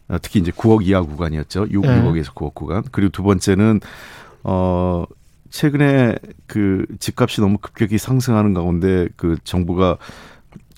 어, 0.09 0.17
특히 0.21 0.39
이제 0.39 0.51
9억 0.51 0.85
이하 0.85 1.01
구간이었죠. 1.01 1.67
6, 1.69 1.81
네. 1.81 2.01
6억에서 2.01 2.33
9억 2.33 2.53
구간. 2.53 2.83
그리고 2.91 3.11
두 3.11 3.23
번째는 3.23 3.79
어 4.43 5.03
최근에 5.49 6.15
그 6.45 6.85
집값이 6.99 7.41
너무 7.41 7.57
급격히 7.57 7.97
상승하는 7.97 8.53
가운데 8.53 9.07
그 9.15 9.37
정부가 9.43 9.97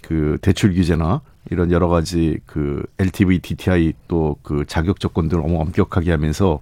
그 0.04 0.38
대출 0.42 0.74
규제나 0.74 1.22
이런 1.52 1.72
여러 1.72 1.88
가지 1.88 2.40
그 2.46 2.84
LTV, 3.00 3.40
DTI 3.40 3.94
또 4.08 4.38
그 4.44 4.66
자격 4.68 5.00
조건들을 5.00 5.42
너무 5.42 5.60
엄격하게 5.60 6.12
하면서 6.12 6.60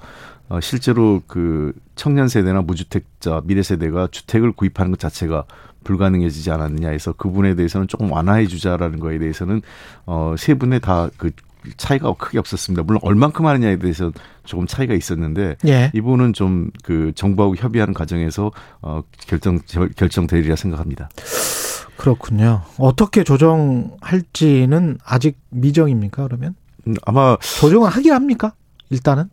어 0.50 0.60
실제로 0.62 1.22
그 1.28 1.74
청년 1.96 2.28
세대나 2.28 2.62
무주택자 2.62 3.42
미래 3.46 3.62
세대가 3.64 4.08
주택을 4.10 4.52
구입하는 4.54 4.92
것 4.92 5.00
자체가 5.00 5.46
불가능해지지 5.84 6.52
않았느냐 6.52 6.90
해서 6.90 7.14
그분에 7.14 7.56
대해서는 7.56 7.88
조금 7.88 8.12
완화해 8.12 8.48
주자라는 8.48 9.00
거에 9.00 9.20
대해서는 9.20 9.62
어세 10.06 10.54
분의 10.56 10.80
다 10.82 11.10
그 11.18 11.32
차이가 11.76 12.14
크게 12.14 12.40
없었습니다. 12.40 12.84
물론 12.84 13.00
얼만큼 13.04 13.46
하느냐에 13.46 13.78
대해서 13.78 14.12
조금 14.46 14.66
차이가 14.66 14.94
있었는데 14.94 15.58
예. 15.68 15.92
이 15.94 16.02
부분은 16.02 16.34
좀 16.34 16.72
그 16.84 17.12
정부하고 17.16 17.56
협의하는 17.56 17.94
과정에서 17.94 18.52
어 18.82 19.04
결정 19.28 19.60
결정되리라 19.96 20.56
생각합니다. 20.56 21.10
그렇군요. 21.98 22.62
어떻게 22.78 23.24
조정할지는 23.24 25.00
아직 25.04 25.38
미정입니까? 25.50 26.24
그러면 26.24 26.56
음, 26.88 26.96
아마 27.04 27.38
조정을 27.60 27.90
하긴 27.90 28.14
합니까? 28.14 28.54
일단은. 28.90 29.30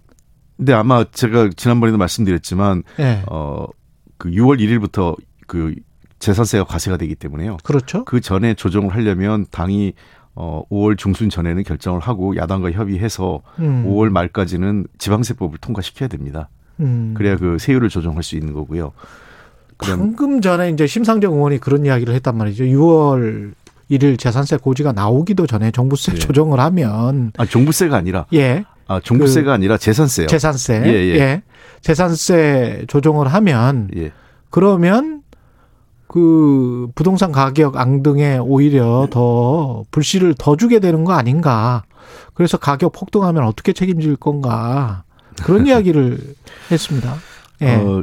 근데 0.56 0.72
아마 0.72 1.04
제가 1.04 1.50
지난번에도 1.56 1.98
말씀드렸지만 1.98 2.82
예. 3.00 3.22
어그 3.26 4.30
6월 4.30 4.58
1일부터 4.60 5.16
그 5.46 5.74
재산세가 6.18 6.64
과세가 6.64 6.96
되기 6.96 7.14
때문에요. 7.14 7.58
그렇죠. 7.62 8.04
그 8.04 8.20
전에 8.20 8.54
조정을 8.54 8.94
하려면 8.94 9.46
당이 9.50 9.92
어 10.36 10.62
5월 10.70 10.98
중순 10.98 11.30
전에는 11.30 11.62
결정을 11.62 12.00
하고 12.00 12.36
야당과 12.36 12.72
협의해서 12.72 13.42
음. 13.60 13.84
5월 13.86 14.10
말까지는 14.10 14.86
지방세법을 14.98 15.58
통과시켜야 15.58 16.08
됩니다. 16.08 16.48
음. 16.80 17.14
그래야 17.16 17.36
그 17.36 17.58
세율을 17.58 17.88
조정할 17.88 18.22
수 18.22 18.34
있는 18.36 18.52
거고요. 18.52 18.92
방금 19.78 20.40
전에 20.40 20.70
이제 20.70 20.86
심상정 20.86 21.34
의원이 21.34 21.58
그런 21.58 21.84
이야기를 21.84 22.14
했단 22.14 22.36
말이죠. 22.36 22.64
6월 22.64 23.52
1일 23.90 24.18
재산세 24.18 24.58
고지가 24.58 24.92
나오기도 24.92 25.46
전에 25.46 25.70
종부세 25.70 26.12
네. 26.12 26.18
조정을 26.18 26.58
하면 26.60 27.32
아 27.36 27.44
종부세가 27.44 27.96
아니라 27.96 28.26
예. 28.32 28.64
아 28.86 29.00
종부세가 29.00 29.46
그 29.46 29.52
아니라 29.52 29.76
재산세요. 29.76 30.26
재산세. 30.26 30.82
예, 30.86 30.90
예. 30.90 31.14
예. 31.16 31.42
재산세 31.80 32.84
조정을 32.88 33.28
하면 33.28 33.88
예. 33.96 34.12
그러면 34.50 35.22
그 36.06 36.88
부동산 36.94 37.32
가격 37.32 37.76
앙등에 37.76 38.38
오히려 38.38 39.08
더 39.10 39.84
불씨를 39.90 40.34
더 40.38 40.56
주게 40.56 40.78
되는 40.78 41.04
거 41.04 41.12
아닌가. 41.12 41.84
그래서 42.34 42.56
가격 42.58 42.92
폭등하면 42.92 43.44
어떻게 43.44 43.72
책임질 43.72 44.16
건가. 44.16 45.04
그런 45.42 45.66
이야기를 45.66 46.18
했습니다. 46.70 47.14
예. 47.62 47.74
어, 47.76 48.02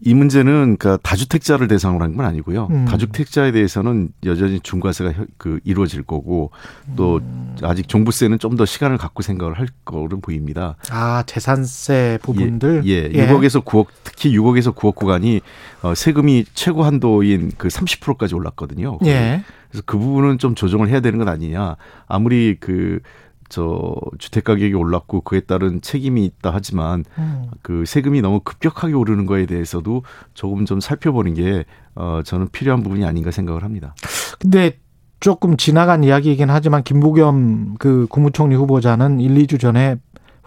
이 0.00 0.12
문제는 0.14 0.76
그러니까 0.76 0.98
다주택자를 1.02 1.66
대상으로 1.68 2.04
한 2.04 2.14
건 2.16 2.26
아니고요. 2.26 2.68
음. 2.70 2.84
다주택자에 2.84 3.52
대해서는 3.52 4.10
여전히 4.26 4.60
중과세가 4.60 5.12
그 5.38 5.60
이루어질 5.64 6.02
거고 6.02 6.50
또 6.96 7.16
음. 7.18 7.56
아직 7.62 7.88
종부세는 7.88 8.38
좀 8.38 8.54
더 8.56 8.64
시간을 8.66 8.98
갖고 8.98 9.22
생각을 9.22 9.58
할 9.58 9.66
거로 9.84 10.20
보입니다. 10.20 10.76
아 10.90 11.22
재산세 11.26 12.18
부분들 12.22 12.82
예, 12.86 12.90
예. 12.90 13.10
예. 13.14 13.26
6억에서 13.28 13.64
9억 13.64 13.86
특히 14.04 14.36
6억에서 14.36 14.74
9억 14.74 14.94
구간이 14.94 15.40
어, 15.82 15.94
세금이 15.94 16.44
최고 16.54 16.84
한도인 16.84 17.52
그 17.58 17.68
30%까지 17.68 18.34
올랐거든요. 18.34 18.98
예. 19.06 19.42
그래서 19.70 19.82
그 19.86 19.98
부분은 19.98 20.38
좀 20.38 20.54
조정을 20.54 20.88
해야 20.88 21.00
되는 21.00 21.18
건 21.18 21.28
아니냐. 21.28 21.76
아무리 22.06 22.56
그 22.60 23.00
저 23.48 23.94
주택 24.18 24.44
가격이 24.44 24.74
올랐고 24.74 25.22
그에 25.22 25.40
따른 25.40 25.80
책임이 25.80 26.24
있다 26.24 26.50
하지만 26.52 27.04
음. 27.18 27.46
그 27.62 27.84
세금이 27.86 28.20
너무 28.20 28.40
급격하게 28.40 28.94
오르는 28.94 29.26
거에 29.26 29.46
대해서도 29.46 30.02
조금 30.34 30.64
좀 30.64 30.80
살펴보는 30.80 31.34
게 31.34 31.64
어, 31.94 32.20
저는 32.24 32.48
필요한 32.50 32.82
부분이 32.82 33.04
아닌가 33.04 33.30
생각을 33.30 33.62
합니다. 33.64 33.94
근데 34.38 34.78
조금 35.20 35.56
지나간 35.56 36.04
이야기이긴 36.04 36.50
하지만 36.50 36.82
김부겸 36.82 37.76
그 37.78 38.06
국무총리 38.10 38.54
후보자는 38.56 39.20
1, 39.20 39.34
2주 39.46 39.60
전에 39.60 39.96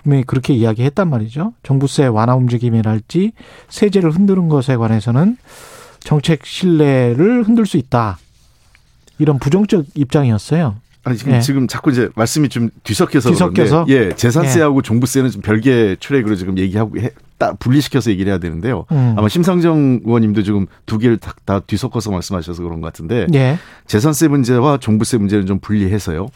분명히 0.04 0.24
그렇게 0.24 0.54
이야기했단 0.54 1.10
말이죠. 1.10 1.54
정부세 1.64 2.06
완화 2.06 2.36
움직임이랄지 2.36 3.34
세제를 3.70 4.12
흔드는 4.12 4.50
것에 4.50 4.76
관해서는 4.78 5.38
정책 6.00 6.46
신뢰를 6.46 7.44
흔들 7.44 7.66
수 7.66 7.78
있다. 7.78 8.18
이런 9.20 9.40
부정적 9.40 9.86
입장이었어요. 9.96 10.76
아니 11.08 11.18
지금 11.18 11.34
예. 11.34 11.40
지금 11.40 11.68
자꾸 11.68 11.92
이제 11.92 12.10
말씀이 12.16 12.50
좀 12.50 12.70
뒤섞여서 12.84 13.30
뒤섞여서 13.30 13.86
그런데 13.86 13.94
예 13.94 14.14
재산세하고 14.14 14.78
예. 14.78 14.82
종부세는 14.82 15.30
좀 15.30 15.42
별개 15.42 15.96
트랙으로 16.00 16.36
지금 16.36 16.58
얘기하고 16.58 17.00
해, 17.00 17.12
딱 17.38 17.58
분리시켜서 17.60 18.12
얘기를 18.12 18.30
해야 18.30 18.40
되는데요. 18.40 18.86
음. 18.92 19.16
아마 19.18 19.30
심상정 19.30 20.02
의원님도 20.04 20.44
지금 20.44 20.66
두 20.86 20.98
개를 20.98 21.18
다, 21.18 21.34
다 21.46 21.60
뒤섞어서 21.62 22.12
말씀하셔서 22.12 22.62
그런 22.64 22.82
것 22.82 22.88
같은데 22.88 23.28
예. 23.34 23.58
재산세 23.86 24.28
문제와 24.28 24.78
종부세 24.80 25.18
문제는 25.18 25.46
좀 25.46 25.60
분리해서요. 25.60 26.28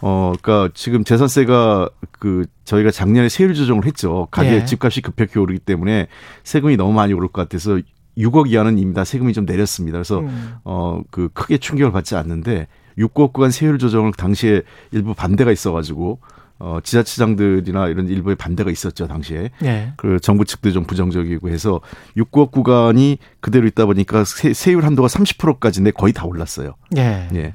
어, 0.00 0.32
그니까 0.40 0.68
지금 0.74 1.04
재산세가 1.04 1.90
그 2.18 2.46
저희가 2.64 2.90
작년에 2.90 3.28
세율 3.28 3.54
조정을 3.54 3.84
했죠. 3.84 4.26
가격 4.30 4.52
예. 4.52 4.64
집값이 4.64 5.00
급격히 5.00 5.38
오르기 5.38 5.60
때문에 5.60 6.08
세금이 6.44 6.76
너무 6.76 6.92
많이 6.92 7.12
오를 7.12 7.28
것 7.28 7.42
같아서 7.42 7.78
6억 8.16 8.50
이하는 8.50 8.78
이미 8.78 8.94
다 8.94 9.04
세금이 9.04 9.32
좀 9.32 9.44
내렸습니다. 9.44 9.96
그래서 9.96 10.20
음. 10.20 10.54
어그 10.64 11.30
크게 11.34 11.58
충격을 11.58 11.92
받지 11.92 12.16
않는데 12.16 12.66
6억 12.98 13.32
구간 13.32 13.50
세율 13.50 13.78
조정을 13.78 14.12
당시에 14.12 14.62
일부 14.90 15.14
반대가 15.14 15.52
있어가지고 15.52 16.18
어, 16.60 16.78
지자체장들이나 16.82 17.86
이런 17.88 18.08
일부의 18.08 18.36
반대가 18.36 18.70
있었죠, 18.70 19.06
당시에. 19.06 19.50
네. 19.60 19.92
그 19.96 20.18
정부 20.20 20.44
측도 20.44 20.72
좀 20.72 20.84
부정적이고 20.84 21.48
해서 21.50 21.80
6억 22.16 22.50
구간이 22.50 23.18
그대로 23.40 23.66
있다 23.66 23.86
보니까 23.86 24.24
세, 24.24 24.52
세율 24.52 24.84
한도가 24.84 25.06
30%까지인데 25.08 25.92
거의 25.92 26.12
다 26.12 26.24
올랐어요. 26.24 26.74
예. 26.96 27.28
예. 27.34 27.54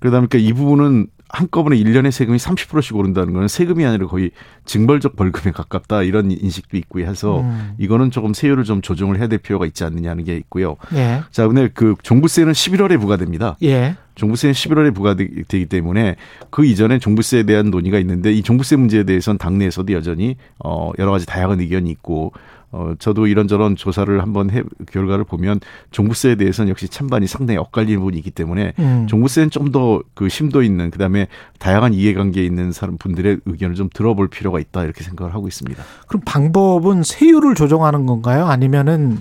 그러다 0.00 0.18
보니까 0.18 0.38
이 0.38 0.52
부분은 0.52 1.06
한꺼번에 1.28 1.76
1년에 1.76 2.10
세금이 2.10 2.36
30%씩 2.36 2.94
오른다는 2.94 3.32
거는 3.32 3.48
세금이 3.48 3.86
아니라 3.86 4.06
거의 4.06 4.32
징벌적 4.66 5.16
벌금에 5.16 5.52
가깝다 5.52 6.02
이런 6.02 6.30
인식도 6.30 6.76
있고 6.76 7.00
해서 7.00 7.40
음. 7.40 7.74
이거는 7.78 8.10
조금 8.10 8.34
세율을 8.34 8.64
좀 8.64 8.82
조정을 8.82 9.18
해야 9.18 9.28
될 9.28 9.38
필요가 9.38 9.64
있지 9.64 9.84
않느냐는 9.84 10.24
게 10.24 10.36
있고요. 10.36 10.76
예. 10.92 11.22
자, 11.30 11.46
근데 11.46 11.70
그 11.72 11.94
종부세는 12.02 12.52
11월에 12.52 13.00
부과됩니다. 13.00 13.56
예. 13.62 13.96
종부세는 14.14 14.52
11월에 14.52 14.94
부과되기 14.94 15.66
때문에 15.66 16.16
그 16.50 16.64
이전에 16.64 16.98
종부세에 16.98 17.44
대한 17.44 17.70
논의가 17.70 17.98
있는데 17.98 18.32
이 18.32 18.42
종부세 18.42 18.76
문제에 18.76 19.04
대해서는 19.04 19.38
당내에서도 19.38 19.92
여전히 19.92 20.36
어 20.64 20.90
여러 20.98 21.10
가지 21.12 21.26
다양한 21.26 21.60
의견이 21.60 21.90
있고 21.90 22.32
어, 22.74 22.94
저도 22.98 23.26
이런저런 23.26 23.76
조사를 23.76 24.22
한번 24.22 24.50
해, 24.50 24.62
결과를 24.90 25.24
보면 25.24 25.60
종부세에 25.90 26.36
대해서는 26.36 26.70
역시 26.70 26.88
찬반이 26.88 27.26
상당히 27.26 27.58
엇갈리는 27.58 27.98
부분이 27.98 28.16
있기 28.16 28.30
때문에 28.30 28.72
음. 28.78 29.06
종부세는 29.08 29.50
좀 29.50 29.70
더 29.72 30.00
그 30.14 30.30
심도 30.30 30.62
있는 30.62 30.90
그다음에 30.90 31.26
다양한 31.58 31.92
이해관계에 31.92 32.44
있는 32.44 32.72
사람 32.72 32.96
분들의 32.96 33.40
의견을 33.44 33.74
좀 33.74 33.90
들어볼 33.92 34.28
필요가 34.28 34.58
있다 34.58 34.84
이렇게 34.84 35.04
생각을 35.04 35.34
하고 35.34 35.48
있습니다. 35.48 35.82
그럼 36.08 36.22
방법은 36.24 37.02
세율을 37.02 37.54
조정하는 37.54 38.06
건가요? 38.06 38.46
아니면은 38.46 39.18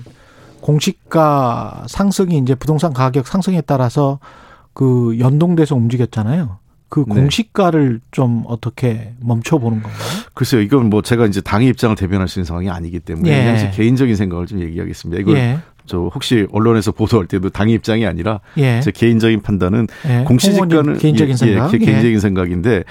공시가 0.61 1.83
상승이 1.87 2.37
이제 2.37 2.55
부동산 2.55 2.93
가격 2.93 3.27
상승에 3.27 3.61
따라서 3.61 4.19
그 4.73 5.17
연동돼서 5.19 5.75
움직였잖아요. 5.75 6.59
그 6.89 7.05
네. 7.07 7.15
공시가를 7.15 7.93
네. 7.93 7.99
좀 8.11 8.43
어떻게 8.47 9.13
멈춰보는 9.21 9.81
건가요? 9.81 10.03
글쎄요, 10.33 10.61
이건 10.61 10.89
뭐 10.89 11.01
제가 11.01 11.25
이제 11.25 11.39
당의 11.39 11.69
입장을 11.69 11.95
대변할 11.95 12.27
수 12.27 12.39
있는 12.39 12.45
상황이 12.45 12.69
아니기 12.69 12.99
때문에 12.99 13.29
예. 13.29 13.53
그냥 13.53 13.71
개인적인 13.71 14.15
생각을 14.15 14.45
좀 14.45 14.59
얘기하겠습니다. 14.59 15.21
이걸 15.21 15.37
예. 15.37 15.59
저 15.85 16.09
혹시 16.13 16.47
언론에서 16.51 16.91
보도할 16.91 17.27
때도 17.27 17.49
당의 17.49 17.75
입장이 17.75 18.05
아니라 18.05 18.41
예. 18.57 18.81
제 18.81 18.91
개인적인 18.91 19.41
판단은 19.41 19.87
예. 20.07 20.23
공시지가는 20.25 20.97
개인적인 20.97 21.37
생각, 21.37 21.73
예, 21.73 21.77
개인적인 21.77 22.19
생각인데 22.19 22.83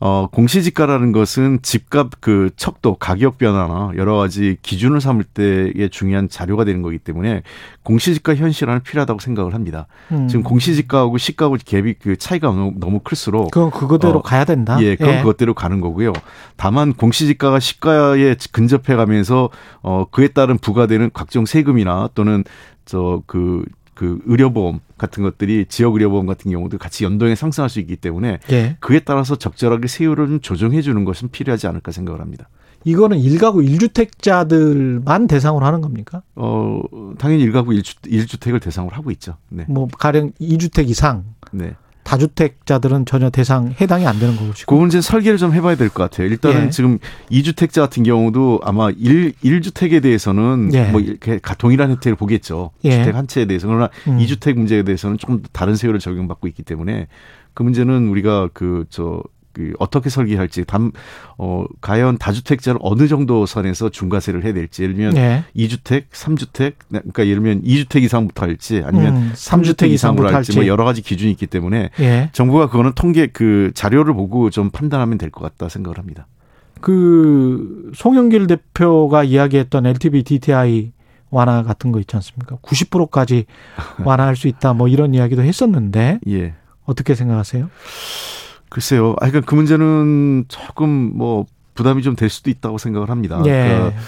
어, 0.00 0.28
공시지가라는 0.30 1.12
것은 1.12 1.58
집값 1.62 2.20
그 2.20 2.50
척도, 2.56 2.96
가격 2.96 3.36
변화나 3.36 3.90
여러 3.96 4.16
가지 4.16 4.56
기준을 4.62 5.00
삼을 5.00 5.24
때에 5.24 5.88
중요한 5.88 6.28
자료가 6.28 6.64
되는 6.64 6.82
거기 6.82 6.98
때문에 6.98 7.42
공시지가 7.82 8.36
현실화는 8.36 8.82
필요하다고 8.82 9.18
생각을 9.18 9.54
합니다. 9.54 9.86
음. 10.12 10.28
지금 10.28 10.44
공시지가하고 10.44 11.18
시가하고 11.18 11.56
갭이 11.56 11.96
그 12.00 12.16
차이가 12.16 12.48
너무, 12.48 12.74
너무 12.76 13.00
클수록 13.00 13.50
그건 13.50 13.70
그거대로 13.70 14.20
어, 14.20 14.22
가야 14.22 14.44
된다. 14.44 14.78
예, 14.82 14.94
그건 14.94 15.14
예. 15.14 15.18
그것대로 15.18 15.54
가는 15.54 15.80
거고요. 15.80 16.12
다만 16.56 16.92
공시지가가 16.92 17.58
시가에 17.58 18.36
근접해 18.52 18.94
가면서 18.94 19.50
어, 19.82 20.06
그에 20.10 20.28
따른 20.28 20.58
부과되는 20.58 21.10
각종 21.12 21.44
세금이나 21.44 22.10
또는 22.14 22.44
저그 22.88 23.64
그 23.98 24.20
의료보험 24.26 24.78
같은 24.96 25.24
것들이 25.24 25.66
지역 25.68 25.94
의료보험 25.94 26.26
같은 26.26 26.52
경우도 26.52 26.78
같이 26.78 27.02
연동해 27.02 27.34
상승할 27.34 27.68
수 27.68 27.80
있기 27.80 27.96
때문에 27.96 28.38
예. 28.52 28.76
그에 28.78 29.00
따라서 29.00 29.34
적절하게 29.34 29.88
세율을 29.88 30.28
좀 30.28 30.40
조정해 30.40 30.82
주는 30.82 31.04
것은 31.04 31.30
필요하지 31.30 31.66
않을까 31.66 31.90
생각을 31.90 32.20
합니다. 32.20 32.48
이거는 32.84 33.18
일가구 33.18 33.64
일주택자들만 33.64 35.26
대상으로 35.26 35.66
하는 35.66 35.80
겁니까? 35.80 36.22
어, 36.36 36.80
당연히 37.18 37.42
일가구 37.42 37.74
일주, 37.74 38.38
택을 38.38 38.60
대상으로 38.60 38.94
하고 38.94 39.10
있죠. 39.10 39.36
네. 39.48 39.64
뭐 39.68 39.88
가령 39.88 40.30
2주택 40.40 40.88
이상. 40.88 41.24
네. 41.50 41.74
다주택자들은 42.08 43.04
전혀 43.04 43.28
대상 43.28 43.74
해당이 43.78 44.06
안 44.06 44.18
되는 44.18 44.34
거고. 44.34 44.52
그 44.66 44.74
문제는 44.74 45.02
설계를 45.02 45.36
좀 45.36 45.52
해봐야 45.52 45.76
될 45.76 45.88
것 45.90 46.02
같아요. 46.10 46.26
일단은 46.28 46.66
예. 46.66 46.70
지금 46.70 46.98
2주택자 47.30 47.80
같은 47.80 48.02
경우도 48.02 48.60
아마 48.62 48.90
1, 48.90 49.32
1주택에 49.32 50.02
대해서는 50.02 50.70
예. 50.72 50.84
뭐 50.90 51.00
이렇게 51.00 51.38
동일한 51.58 51.90
혜택을 51.90 52.16
보겠죠. 52.16 52.70
예. 52.84 52.92
주택 52.92 53.14
한 53.14 53.26
채에 53.26 53.44
대해서. 53.44 53.66
그러나 53.66 53.90
음. 54.06 54.18
2주택 54.18 54.54
문제에 54.54 54.82
대해서는 54.84 55.18
조금 55.18 55.42
다른 55.52 55.76
세율을 55.76 56.00
적용받고 56.00 56.46
있기 56.48 56.62
때문에 56.62 57.08
그 57.52 57.62
문제는 57.62 58.08
우리가 58.08 58.48
그 58.54 58.86
저 58.88 59.22
그 59.58 59.72
어떻게 59.80 60.08
설계할지 60.08 60.64
담 60.64 60.92
어, 61.36 61.64
과연 61.80 62.16
다주택자를 62.18 62.78
어느 62.80 63.08
정도 63.08 63.44
선에서 63.44 63.88
중과세를 63.88 64.44
해야 64.44 64.52
될지 64.52 64.84
예를 64.84 64.94
들면 64.94 65.14
네. 65.14 65.42
2주택, 65.56 66.04
3주택 66.12 66.74
그러니까 66.88 67.26
예를 67.26 67.42
들면 67.42 67.62
2주택 67.64 68.04
이상부터 68.04 68.46
할지 68.46 68.82
아니면 68.84 69.16
음, 69.16 69.32
3주택 69.34 69.90
이상으로 69.90 70.32
할지 70.32 70.54
뭐 70.54 70.68
여러 70.68 70.84
가지 70.84 71.02
기준이 71.02 71.32
있기 71.32 71.48
때문에 71.48 71.90
예. 71.98 72.30
정부가 72.32 72.68
그거는 72.68 72.92
통계 72.94 73.26
그 73.26 73.72
자료를 73.74 74.14
보고 74.14 74.48
좀 74.50 74.70
판단하면 74.70 75.18
될 75.18 75.30
것 75.32 75.40
같다 75.42 75.68
생각을 75.68 75.98
합니다. 75.98 76.28
그 76.80 77.90
송영길 77.96 78.46
대표가 78.46 79.24
이야기했던 79.24 79.86
LTV 79.86 80.22
DTI 80.22 80.92
완화 81.30 81.64
같은 81.64 81.90
거 81.90 81.98
있지 81.98 82.14
않습니까? 82.14 82.56
90%까지 82.62 83.46
완화할 84.04 84.36
수 84.36 84.46
있다 84.46 84.72
뭐 84.72 84.86
이런 84.86 85.14
이야기도 85.14 85.42
했었는데 85.42 86.20
예. 86.28 86.54
어떻게 86.84 87.16
생각하세요? 87.16 87.68
글쎄요. 88.68 89.12
아, 89.20 89.26
그러니까 89.28 89.40
그 89.48 89.54
문제는 89.54 90.44
조금 90.48 90.88
뭐 91.16 91.46
부담이 91.74 92.02
좀 92.02 92.16
될 92.16 92.28
수도 92.28 92.50
있다고 92.50 92.78
생각을 92.78 93.08
합니다. 93.10 93.40
예. 93.46 93.50
그러니까 93.50 94.00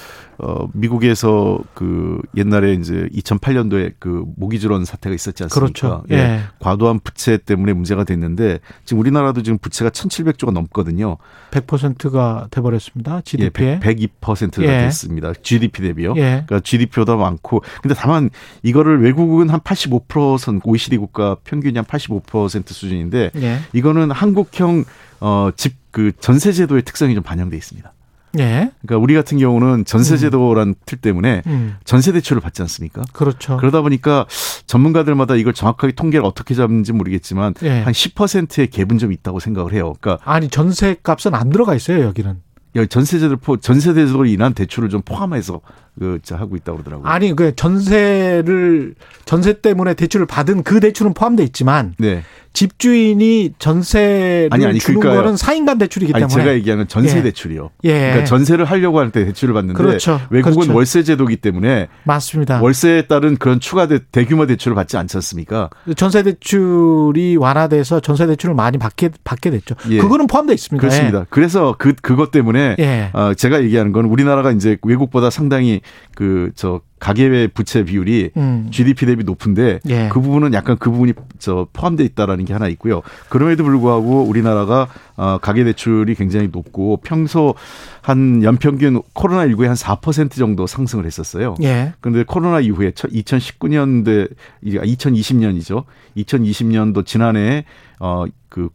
어, 0.43 0.69
미국에서 0.73 1.59
그 1.75 2.21
옛날에 2.37 2.75
이제 2.75 3.09
2008년도에 3.15 3.95
그 3.99 4.25
모기지론 4.37 4.85
사태가 4.85 5.15
있었지 5.15 5.43
않습니까? 5.45 5.61
그렇죠. 5.61 6.05
예. 6.11 6.15
예. 6.17 6.41
과도한 6.59 7.01
부채 7.01 7.37
때문에 7.37 7.73
문제가 7.73 8.05
됐는데 8.05 8.61
지금 8.85 9.01
우리나라도 9.01 9.43
지금 9.43 9.59
부채가 9.59 9.91
1,700조가 9.91 10.53
넘거든요. 10.53 11.19
100%가 11.51 12.49
돼 12.51 12.61
버렸습니다. 12.61 13.21
GDP에. 13.23 13.67
예, 13.67 13.79
102%가 13.81 14.63
예. 14.63 14.67
됐습니다. 14.87 15.33
GDP 15.43 15.83
대비요. 15.83 16.15
예. 16.17 16.45
그러니까 16.47 16.61
GDP보다 16.61 17.17
많고 17.17 17.63
근데 17.83 17.95
다만 17.95 18.31
이거를 18.63 19.03
외국은 19.03 19.51
한 19.51 19.61
85%선 19.61 20.61
OECD 20.65 20.97
국가 20.99 21.37
평균이 21.45 21.77
한 21.77 21.85
85% 21.85 22.69
수준인데 22.69 23.31
예. 23.37 23.59
이거는 23.73 24.11
한국형 24.11 24.85
어, 25.21 25.51
집 25.57 25.81
그 25.91 26.13
전세 26.21 26.53
제도의 26.53 26.83
특성이 26.83 27.15
좀 27.15 27.23
반영돼 27.23 27.57
있습니다. 27.57 27.93
예. 28.39 28.71
그러니까 28.83 29.03
우리 29.03 29.15
같은 29.15 29.39
경우는 29.39 29.85
전세제도란 29.85 30.69
음. 30.69 30.75
틀 30.87 30.99
때문에 30.99 31.43
음. 31.47 31.77
전세 31.85 32.13
대출을 32.13 32.41
받지 32.41 32.63
않습니까? 32.63 33.03
그렇죠. 33.13 33.57
그러다 33.57 33.83
보니까 33.83 34.27
전문가들마다 34.67 35.37
이걸 35.37 35.53
정확하게 35.53 35.95
통계를 35.95 36.25
어떻게 36.25 36.55
잡는지 36.55 36.93
모르겠지만 36.93 37.55
예. 37.63 37.81
한 37.81 37.93
10%의 37.93 38.69
갭은 38.69 38.99
좀 38.99 39.13
있다고 39.13 39.41
생각을 39.41 39.73
해요. 39.73 39.95
그러니까 40.01 40.25
아니 40.31 40.49
전세값은 40.49 41.35
안 41.35 41.51
들어가 41.51 41.75
있어요 41.75 42.05
여기는. 42.05 42.41
전세제도 42.89 43.37
포 43.39 43.57
전세제도로 43.57 44.27
인한 44.27 44.55
대출을 44.55 44.91
좀 44.91 45.03
포함해서 45.03 45.61
그 46.01 46.19
하고 46.31 46.57
있다고 46.57 46.79
그러더라고요. 46.79 47.07
아니 47.07 47.37
그 47.37 47.55
전세를 47.55 48.95
전세 49.27 49.61
때문에 49.61 49.93
대출을 49.93 50.25
받은 50.25 50.63
그 50.63 50.81
대출은 50.81 51.13
포함돼 51.13 51.45
있지만 51.45 51.95
네. 51.99 52.23
집주인이 52.53 53.53
전세를 53.61 54.49
아니, 54.51 54.67
아니, 54.67 54.79
주는 54.81 54.99
그러니까요. 54.99 55.23
거는 55.23 55.37
사인간 55.37 55.79
대출이기 55.79 56.13
때문에 56.13 56.29
제가 56.35 56.53
얘기하는 56.55 56.89
전세 56.89 57.19
예. 57.19 57.23
대출이요. 57.23 57.71
예. 57.85 57.93
그러니까 57.93 58.25
전세를 58.25 58.65
하려고 58.65 58.99
할 58.99 59.11
때 59.13 59.25
대출을 59.25 59.55
받는데 59.55 59.77
그렇죠. 59.77 60.21
외국은 60.31 60.55
그렇죠. 60.61 60.75
월세 60.75 61.03
제도기 61.05 61.37
때문에 61.37 61.89
맞습니다. 62.05 62.61
월세에 62.63 63.03
따른 63.03 63.37
그런 63.37 63.61
추가 63.61 63.87
대, 63.87 63.99
대규모 64.11 64.47
대출을 64.47 64.75
받지 64.75 64.97
않지 64.97 65.17
않습니까? 65.19 65.69
전세 65.97 66.23
대출이 66.23 67.37
완화돼서 67.37 68.01
전세 68.01 68.27
대출을 68.27 68.55
많이 68.55 68.79
받게 68.79 69.11
받게 69.23 69.51
됐죠. 69.51 69.75
예. 69.91 69.99
그거는 69.99 70.27
포함되어 70.27 70.55
있습니다. 70.55 70.81
그렇습니다. 70.81 71.21
예. 71.21 71.25
그래서 71.29 71.75
그 71.79 71.93
그것 72.01 72.31
때문에 72.31 72.77
예. 72.81 73.11
어, 73.13 73.35
제가 73.35 73.63
얘기하는 73.63 73.93
건 73.93 74.07
우리나라가 74.07 74.51
이제 74.51 74.77
외국보다 74.83 75.31
상당히 75.31 75.83
그 76.15 76.51
저 76.55 76.81
가계의 76.99 77.49
부채 77.49 77.83
비율이 77.83 78.33
음. 78.37 78.69
GDP 78.71 79.07
대비 79.07 79.25
높은데 79.25 79.81
예. 79.89 80.11
그 80.13 80.21
부분은 80.21 80.53
약간 80.53 80.77
그 80.79 80.91
부분이 80.91 81.15
저 81.39 81.67
포함되어 81.73 82.05
있다라는 82.05 82.45
게 82.45 82.53
하나 82.53 82.69
있고요. 82.69 83.01
그럼에도 83.31 83.65
불구하고 83.65 84.23
우리나라가 84.25 84.89
어 85.17 85.39
가계 85.39 85.65
대출이 85.65 86.15
굉장히 86.15 86.49
높고 86.53 86.99
평소 86.99 87.55
한 88.03 88.43
연평균 88.43 89.01
코로나 89.15 89.47
19에 89.47 89.67
한 89.67 89.75
4% 89.75 90.33
정도 90.33 90.67
상승을 90.67 91.07
했었어요. 91.07 91.55
예. 91.63 91.95
그런데 92.01 92.25
코로나 92.25 92.61
이후에 92.61 92.91
2019년대 92.91 94.31
2020년이죠. 94.65 95.85
2020년도 96.19 97.07
지난해 97.07 97.65
어그 97.99 98.69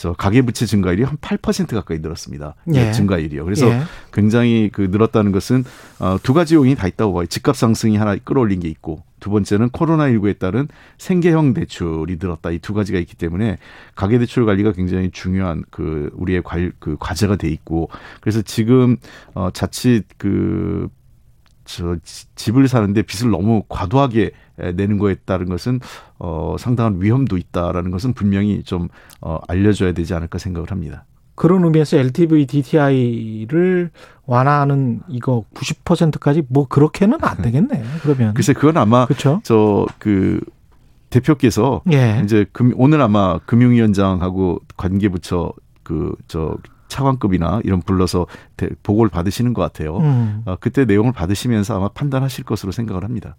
저 0.00 0.14
가계부채 0.14 0.64
증가율이 0.64 1.02
한 1.02 1.18
8% 1.18 1.74
가까이 1.74 1.98
늘었습니다. 1.98 2.54
예. 2.72 2.90
증가율이요. 2.90 3.44
그래서 3.44 3.68
예. 3.68 3.82
굉장히 4.14 4.70
그 4.72 4.88
늘었다는 4.90 5.30
것은 5.30 5.62
어, 5.98 6.16
두 6.22 6.32
가지 6.32 6.54
요인이 6.54 6.74
다 6.74 6.86
있다고 6.86 7.12
봐요. 7.12 7.26
집값 7.26 7.54
상승이 7.54 7.98
하나 7.98 8.16
끌어올린 8.16 8.60
게 8.60 8.68
있고 8.68 9.02
두 9.20 9.28
번째는 9.28 9.68
코로나19에 9.68 10.38
따른 10.38 10.68
생계형 10.96 11.52
대출이 11.52 12.16
늘었다. 12.18 12.50
이 12.50 12.60
두 12.60 12.72
가지가 12.72 12.98
있기 13.00 13.14
때문에 13.14 13.58
가계대출 13.94 14.46
관리가 14.46 14.72
굉장히 14.72 15.10
중요한 15.10 15.64
그 15.70 16.10
우리의 16.14 16.42
관, 16.42 16.72
그 16.78 16.96
과제가 16.98 17.36
돼 17.36 17.48
있고 17.48 17.90
그래서 18.22 18.40
지금 18.40 18.96
어, 19.34 19.50
자칫 19.52 20.04
그 20.16 20.88
저 21.76 21.96
집을 22.34 22.68
사는데 22.68 23.02
빚을 23.02 23.30
너무 23.30 23.62
과도하게 23.68 24.32
내는 24.74 24.98
거에 24.98 25.14
따른 25.24 25.48
것은 25.48 25.80
어 26.18 26.56
상당한 26.58 27.00
위험도 27.00 27.36
있다라는 27.36 27.90
것은 27.90 28.12
분명히 28.12 28.62
좀 28.62 28.88
어, 29.20 29.38
알려줘야 29.48 29.92
되지 29.92 30.14
않을까 30.14 30.38
생각을 30.38 30.70
합니다. 30.70 31.04
그런 31.34 31.64
의미에서 31.64 31.96
LTV 31.96 32.46
DTI를 32.46 33.90
완화하는 34.26 35.00
이거 35.08 35.44
90%까지 35.54 36.42
뭐 36.48 36.66
그렇게는 36.68 37.18
안 37.22 37.38
되겠네. 37.40 37.82
그러면 38.02 38.34
글쎄 38.34 38.52
그건 38.52 38.76
아마 38.76 39.06
저그 39.42 40.40
대표께서 41.08 41.82
예. 41.92 42.20
이제 42.22 42.44
금, 42.52 42.72
오늘 42.76 43.00
아마 43.00 43.38
금융위원장하고 43.38 44.60
관계부처 44.76 45.52
그 45.82 46.14
저 46.28 46.56
차관급이나 46.90 47.60
이런 47.64 47.80
불러서 47.80 48.26
보고를 48.82 49.08
받으시는 49.08 49.54
것 49.54 49.62
같아요. 49.62 49.98
음. 49.98 50.42
어, 50.44 50.56
그때 50.60 50.84
내용을 50.84 51.12
받으시면서 51.12 51.76
아마 51.76 51.88
판단하실 51.88 52.44
것으로 52.44 52.72
생각을 52.72 53.04
합니다. 53.04 53.36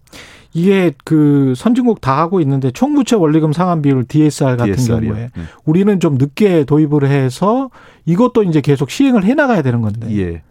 이게 0.52 0.92
그 1.04 1.54
선진국 1.56 2.00
다 2.00 2.18
하고 2.18 2.40
있는데 2.40 2.72
총부채 2.72 3.16
원리금 3.16 3.52
상환 3.52 3.82
비율 3.82 4.04
DSR 4.04 4.56
같은 4.56 4.74
DSR이요. 4.74 5.12
경우에 5.12 5.30
네. 5.36 5.42
우리는 5.64 6.00
좀 6.00 6.16
늦게 6.16 6.64
도입을 6.64 7.06
해서 7.06 7.70
이것도 8.06 8.42
이제 8.42 8.60
계속 8.60 8.90
시행을 8.90 9.24
해 9.24 9.34
나가야 9.34 9.62
되는 9.62 9.80
건데. 9.80 10.08
예. 10.18 10.42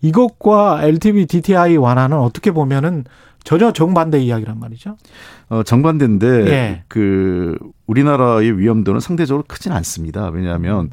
이것과 0.00 0.84
LTV 0.84 1.26
DTI 1.26 1.76
완화는 1.76 2.18
어떻게 2.18 2.50
보면은 2.50 3.04
전혀 3.42 3.72
정반대 3.72 4.20
이야기란 4.20 4.58
말이죠. 4.58 4.96
어, 5.50 5.62
정반대인데 5.62 6.46
예. 6.46 6.82
그 6.88 7.56
우리나라의 7.86 8.58
위험도는 8.58 9.00
상대적으로 9.00 9.44
크진 9.46 9.72
않습니다. 9.72 10.28
왜냐하면 10.28 10.86
음. 10.86 10.90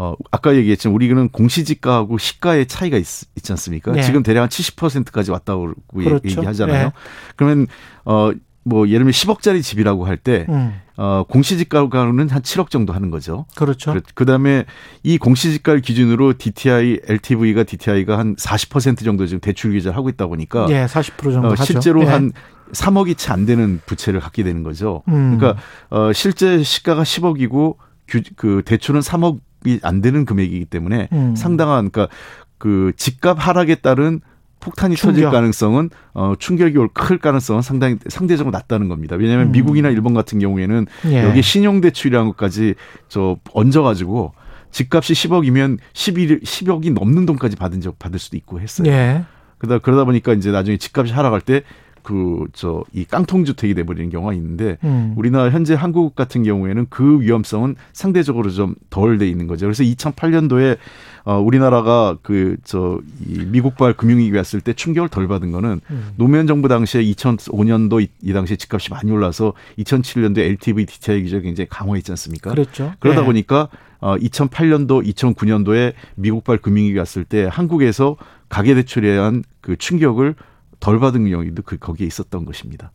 어, 0.00 0.14
아까 0.30 0.54
얘기했지만 0.54 0.94
우리는 0.94 1.28
공시지가하고 1.28 2.18
시가의 2.18 2.66
차이가 2.66 2.96
있, 2.96 3.04
지 3.04 3.52
않습니까? 3.52 3.90
네. 3.90 4.02
지금 4.02 4.22
대략 4.22 4.42
한 4.42 4.48
70%까지 4.48 5.32
왔다고 5.32 5.72
그렇죠. 5.92 6.20
얘기하잖아요. 6.24 6.84
네. 6.84 6.92
그러면 7.34 7.66
어, 8.04 8.30
뭐 8.62 8.86
예를 8.86 9.00
들면 9.00 9.12
10억짜리 9.12 9.60
집이라고 9.60 10.06
할 10.06 10.16
때, 10.16 10.46
음. 10.50 10.74
어, 10.96 11.24
공시지가로는 11.28 12.28
한 12.28 12.42
7억 12.42 12.70
정도 12.70 12.92
하는 12.92 13.10
거죠. 13.10 13.46
그렇죠. 13.56 13.96
그 14.14 14.24
다음에 14.24 14.66
이 15.02 15.18
공시지가를 15.18 15.80
기준으로 15.80 16.34
DTI, 16.38 17.00
LTV가 17.08 17.64
DTI가 17.64 18.18
한 18.18 18.36
40% 18.36 19.04
정도 19.04 19.26
지금 19.26 19.40
대출 19.40 19.72
규제를 19.72 19.96
하고 19.96 20.08
있다 20.10 20.28
보니까. 20.28 20.66
예, 20.70 20.86
40% 20.86 21.32
정도. 21.32 21.48
어, 21.48 21.56
실제로 21.56 22.02
예. 22.02 22.06
한 22.06 22.30
3억이 22.72 23.16
채 23.16 23.32
안 23.32 23.46
되는 23.46 23.80
부채를 23.84 24.20
갖게 24.20 24.44
되는 24.44 24.62
거죠. 24.62 25.02
음. 25.08 25.38
그러니까, 25.38 25.60
어, 25.90 26.12
실제 26.12 26.62
시가가 26.62 27.02
10억이고 27.02 27.76
규, 28.06 28.22
그 28.36 28.62
대출은 28.64 29.00
3억 29.00 29.38
안 29.82 30.00
되는 30.00 30.24
금액이기 30.24 30.66
때문에 30.66 31.08
음. 31.12 31.34
상당한 31.36 31.90
그러니까 31.90 32.14
그 32.58 32.92
집값 32.96 33.36
하락에 33.38 33.76
따른 33.76 34.20
폭탄이 34.60 34.96
충격. 34.96 35.14
터질 35.14 35.30
가능성은 35.30 35.90
어 36.14 36.34
충격이 36.38 36.76
올 36.78 36.88
클 36.92 37.18
가능성은 37.18 37.62
상당히 37.62 37.96
상대적으로 38.08 38.50
낮다는 38.52 38.88
겁니다. 38.88 39.14
왜냐하면 39.16 39.48
음. 39.48 39.52
미국이나 39.52 39.88
일본 39.88 40.14
같은 40.14 40.38
경우에는 40.40 40.86
예. 41.06 41.22
여기 41.24 41.42
신용 41.42 41.80
대출이라는 41.80 42.26
것까지 42.30 42.74
저 43.08 43.36
얹어 43.52 43.82
가지고 43.82 44.32
집값이 44.72 45.12
10억이면 45.12 45.78
11 45.94 46.40
10억이 46.40 46.92
넘는 46.92 47.24
돈까지 47.26 47.56
받은 47.56 47.80
적 47.80 47.98
받을 48.00 48.18
수도 48.18 48.36
있고 48.36 48.60
했어요. 48.60 48.88
예. 48.90 49.24
그러다 49.58 49.78
그러다 49.78 50.04
보니까 50.04 50.32
이제 50.34 50.50
나중에 50.50 50.76
집값이 50.76 51.12
하락할 51.12 51.40
때 51.40 51.62
그 52.02 52.46
저 52.52 52.84
이 52.92 53.04
깡통 53.04 53.44
주택이 53.44 53.74
돼 53.74 53.84
버리는 53.84 54.08
경우가 54.10 54.32
있는데 54.34 54.78
음. 54.84 55.14
우리나라 55.16 55.50
현재 55.50 55.74
한국 55.74 56.14
같은 56.14 56.42
경우에는 56.42 56.86
그 56.90 57.20
위험성은 57.20 57.76
상대적으로 57.92 58.50
좀 58.50 58.74
덜 58.90 59.18
돼 59.18 59.28
있는 59.28 59.46
거죠. 59.46 59.66
그래서 59.66 59.82
2008년도에 59.84 60.78
어 61.24 61.38
우리나라가 61.40 62.16
그 62.22 62.56
저 62.64 63.00
이 63.26 63.44
미국발 63.46 63.92
금융위기 63.94 64.34
왔을 64.36 64.60
때 64.60 64.72
충격을 64.72 65.08
덜 65.08 65.28
받은 65.28 65.52
거는 65.52 65.80
음. 65.90 66.08
노무현 66.16 66.46
정부 66.46 66.68
당시에 66.68 67.02
2005년도 67.04 68.02
이, 68.02 68.08
이 68.22 68.32
당시에 68.32 68.56
집값이 68.56 68.90
많이 68.90 69.10
올라서 69.10 69.52
2007년도에 69.78 70.38
LTV 70.38 70.86
DTI 70.86 71.22
기준이 71.22 71.42
굉장히 71.42 71.68
강화했지 71.68 72.12
않습니까? 72.12 72.50
그렇죠. 72.50 72.92
그러다 73.00 73.20
네. 73.20 73.26
보니까 73.26 73.68
어 74.00 74.16
2008년도 74.16 75.04
2009년도에 75.12 75.92
미국발 76.16 76.58
금융위기 76.58 76.96
왔을 76.98 77.24
때 77.24 77.48
한국에서 77.50 78.16
가계대출에 78.48 79.08
대한 79.08 79.42
그 79.60 79.76
충격을 79.76 80.34
덜 80.80 80.98
받은 81.00 81.28
경우도 81.28 81.62
그 81.64 81.76
거기에 81.78 82.06
있었던 82.06 82.44
것입니다. 82.44 82.92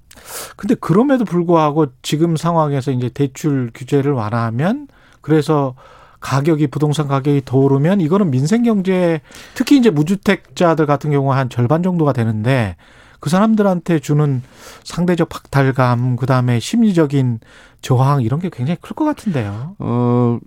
근데 0.55 0.75
그럼에도 0.75 1.25
불구하고 1.25 1.87
지금 2.01 2.35
상황에서 2.37 2.91
이제 2.91 3.09
대출 3.09 3.71
규제를 3.73 4.11
완화하면 4.11 4.87
그래서 5.21 5.75
가격이 6.19 6.67
부동산 6.67 7.07
가격이 7.07 7.41
더 7.43 7.57
오르면 7.57 7.99
이거는 7.99 8.31
민생 8.31 8.63
경제 8.63 9.21
특히 9.55 9.77
이제 9.77 9.89
무주택자들 9.89 10.85
같은 10.85 11.11
경우 11.11 11.33
한 11.33 11.49
절반 11.49 11.83
정도가 11.83 12.13
되는데 12.13 12.77
그 13.19 13.29
사람들한테 13.29 13.99
주는 13.99 14.41
상대적 14.83 15.29
박탈감 15.29 16.15
그다음에 16.15 16.59
심리적인 16.59 17.39
저항 17.81 18.21
이런 18.21 18.39
게 18.39 18.49
굉장히 18.51 18.77
클 18.81 18.95
것 18.95 19.03
같은데요. 19.05 19.75
어 19.79 20.39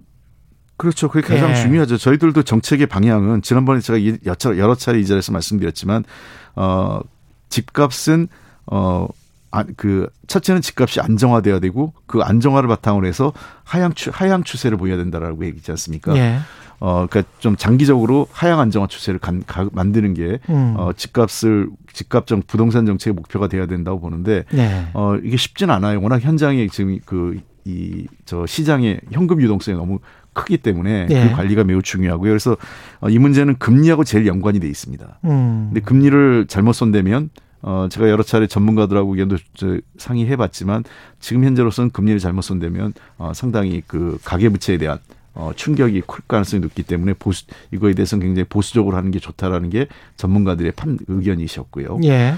그렇죠. 0.79 1.09
그게 1.09 1.27
가장 1.27 1.51
예. 1.51 1.55
중요하죠. 1.55 1.97
저희들도 1.97 2.43
정책의 2.43 2.87
방향은 2.87 3.43
지난번에 3.43 3.81
제가 3.81 3.99
여러 4.59 4.75
차례 4.75 5.01
이 5.01 5.07
자리에서 5.07 5.33
말씀드렸지만 5.33 6.05
어 6.55 7.01
집값은 7.57 8.29
어, 8.67 9.09
아, 9.51 9.65
그, 9.77 10.09
첫째는 10.27 10.61
집값이 10.61 11.01
안정화돼야 11.01 11.61
되고 11.61 11.95
그 12.07 12.21
안정화를 12.21 12.69
바탕으로 12.69 13.07
해서 13.07 13.33
하향 13.65 13.95
추, 13.95 14.11
하향 14.13 14.45
추세를 14.45 14.77
보여야 14.77 14.97
된다라고 14.99 15.45
얘기했지 15.47 15.71
않습니까? 15.71 16.15
예. 16.17 16.39
어, 16.79 17.07
그니까 17.09 17.27
좀 17.39 17.57
장기적으로 17.57 18.29
하향 18.33 18.61
안정화 18.61 18.89
추세를 18.89 19.19
간, 19.19 19.43
가, 19.47 19.67
만드는 19.73 20.13
게, 20.13 20.41
음. 20.51 20.75
어, 20.77 20.91
집값을, 20.95 21.71
집값정 21.93 22.43
부동산 22.47 22.85
정책의 22.85 23.15
목표가 23.15 23.49
돼야 23.49 23.65
된다고 23.67 24.01
보는데, 24.01 24.45
네. 24.53 24.89
어, 24.93 25.17
이게 25.23 25.39
쉽진 25.39 25.71
않아요. 25.71 26.03
워낙 26.03 26.21
현장에 26.21 26.67
지금 26.69 26.99
그, 27.07 27.41
이, 27.65 28.07
저 28.27 28.45
시장의 28.45 29.01
현금 29.11 29.41
유동성이 29.41 29.79
너무 29.79 30.01
크기 30.35 30.59
때문에 30.59 31.07
네. 31.07 31.29
그 31.29 31.35
관리가 31.35 31.65
매우 31.65 31.83
중요하고요. 31.83 32.31
그래서 32.31 32.59
어, 33.01 33.09
이 33.09 33.19
문제는 33.19 33.57
금리하고 33.57 34.05
제일 34.05 34.27
연관이 34.27 34.61
돼 34.61 34.69
있습니다. 34.69 35.21
음. 35.25 35.71
근데 35.73 35.81
금리를 35.81 36.47
잘못 36.47 36.75
손대면 36.75 37.31
어 37.67 37.89
제가 37.91 38.09
여러 38.09 38.23
차례 38.23 38.47
전문가들하고 38.47 39.11
의견도 39.11 39.37
상의해봤지만 39.99 40.85
지금 41.19 41.45
현재로서는 41.45 41.91
금리를 41.91 42.21
잘못 42.21 42.43
손대면 42.43 42.95
어 43.19 43.33
상당히 43.35 43.83
그 43.85 44.19
가계 44.25 44.49
부채에 44.51 44.79
대한 44.79 45.01
어, 45.37 45.53
충격이 45.55 46.03
클 46.07 46.23
가능성이 46.27 46.63
높기 46.63 46.83
때문에 46.83 47.13
보수, 47.13 47.45
이거에 47.71 47.93
대해서는 47.93 48.25
굉장히 48.25 48.47
보수적으로 48.49 48.97
하는 48.97 49.11
게 49.11 49.19
좋다라는 49.19 49.69
게 49.69 49.87
전문가들의 50.17 50.73
판, 50.73 50.99
의견이셨고요. 51.07 52.01
예. 52.05 52.35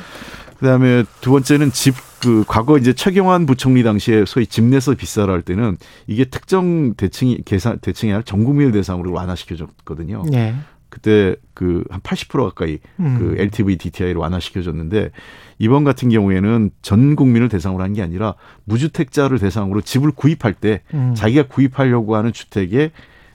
그 0.58 0.66
다음에 0.66 1.04
두 1.20 1.30
번째는 1.30 1.70
집, 1.70 1.94
그, 2.20 2.42
과거 2.48 2.76
이제 2.76 2.92
최경환 2.92 3.46
부총리 3.46 3.84
당시에 3.84 4.24
소위 4.26 4.48
집 4.48 4.64
내서 4.64 4.94
비싸라 4.94 5.32
할 5.32 5.42
때는 5.42 5.76
이게 6.08 6.24
특정 6.24 6.94
대층이, 6.94 7.42
계산, 7.44 7.78
대층이 7.78 8.10
아니라 8.10 8.24
전 8.24 8.42
국민을 8.42 8.72
대상으로 8.72 9.12
완화시켜줬거든요. 9.12 10.24
예. 10.32 10.56
그때 10.98 11.36
그 11.54 11.84
한 11.90 12.00
80% 12.00 12.44
가까이 12.44 12.78
음. 13.00 13.16
그 13.18 13.36
LTV 13.38 13.76
DTI를 13.76 14.16
완화시켜줬는데 14.16 15.10
이번 15.58 15.84
같은 15.84 16.08
경우에는 16.08 16.70
전 16.82 17.16
국민을 17.16 17.48
대상으로 17.48 17.82
한 17.82 17.92
게 17.94 18.02
아니라 18.02 18.34
무주택자를 18.64 19.38
대상으로 19.38 19.80
집을 19.80 20.10
구입할 20.12 20.52
때 20.54 20.82
음. 20.94 21.14
자기가 21.16 21.44
구입하려고 21.48 22.16
하는 22.16 22.32
주택에 22.32 22.90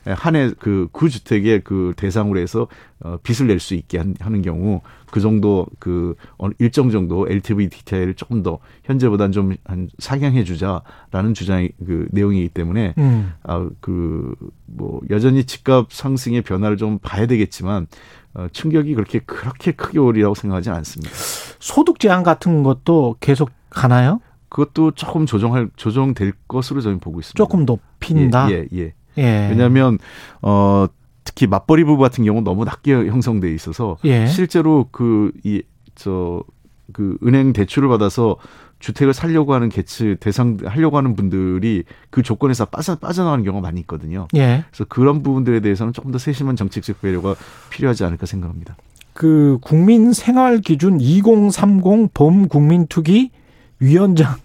한 0.06 0.36
해 0.36 0.52
그, 0.60 0.88
그 0.92 1.10
주택의 1.10 1.62
그 1.64 1.94
대상으로 1.96 2.40
해서 2.40 2.68
어, 3.02 3.18
빚을 3.24 3.48
낼 3.48 3.60
수 3.60 3.74
있게 3.76 3.98
한, 3.98 4.16
하는 4.20 4.42
경우 4.42 4.82
그 5.12 5.20
정도 5.20 5.68
그 5.80 6.16
일정 6.60 6.90
정도 6.90 7.28
LTV 7.30 7.70
디테일을 7.70 8.16
조금 8.16 8.44
더 8.44 8.60
현재보다는 8.84 9.32
좀 9.32 9.56
한 9.66 9.90
상향해 10.00 10.44
주자라는 10.44 11.34
주장이 11.34 11.70
그 11.86 12.08
내용이기 12.12 12.50
때문에 12.50 12.96
음. 12.98 13.34
아그 13.44 14.36
뭐 14.66 15.02
여전히 15.10 15.44
집값 15.46 15.92
상승의 15.92 16.42
변화를 16.42 16.78
좀 16.78 17.00
봐야 17.00 17.28
되겠지만 17.28 17.88
어, 18.34 18.48
충격이 18.52 18.96
그렇게 18.96 19.20
그렇게 19.20 19.72
크게 19.72 20.00
오리라고 20.00 20.34
생각하지 20.36 20.70
않습니다. 20.72 21.14
소득 21.60 22.00
제한 22.00 22.24
같은 22.24 22.64
것도 22.64 23.16
계속 23.20 23.52
가나요? 23.70 24.20
그것도 24.50 24.92
조금 24.92 25.26
조정할 25.26 25.70
조정될 25.76 26.34
것으로 26.48 26.82
저는 26.82 27.00
보고 27.00 27.20
있습니다. 27.20 27.38
조금 27.38 27.66
높인다. 27.66 28.52
예, 28.52 28.68
예. 28.74 28.80
예. 28.80 28.94
예. 29.18 29.48
왜냐하면 29.50 30.00
어 30.42 30.88
특히 31.24 31.48
맞벌이 31.48 31.84
부부 31.84 32.02
같은 32.02 32.24
경우 32.24 32.40
는 32.40 32.44
너무 32.44 32.66
낮게 32.66 32.94
형성돼 32.94 33.54
있어서 33.54 33.98
예. 34.06 34.28
실제로 34.28 34.88
그 34.92 35.32
이저그 35.44 37.18
은행 37.26 37.54
대출을 37.54 37.88
받아서 37.90 38.38
주택을 38.80 39.14
살려고 39.14 39.54
하는 39.54 39.70
개츠 39.70 40.18
대상 40.20 40.58
하려고 40.66 40.98
하는 40.98 41.16
분들이 41.16 41.84
그 42.10 42.22
조건에서 42.22 42.66
빠져 42.66 42.96
빠져나가는 42.96 43.44
경우가 43.46 43.66
많이 43.66 43.80
있거든요. 43.82 44.28
예. 44.36 44.66
그래서 44.70 44.84
그런 44.90 45.24
부분들에 45.24 45.62
대해서는 45.62 45.94
조금 45.94 46.12
더 46.12 46.18
세심한 46.18 46.58
정책적 46.58 47.02
배려가 47.02 47.36
필요하지 47.70 48.04
않을까 48.04 48.26
생각합니다. 48.26 48.76
그 49.14 49.58
국민 49.62 50.12
생활 50.12 50.60
기준 50.60 50.98
2030범 50.98 52.50
국민 52.50 52.88
투기 52.88 53.32
위원장 53.80 54.36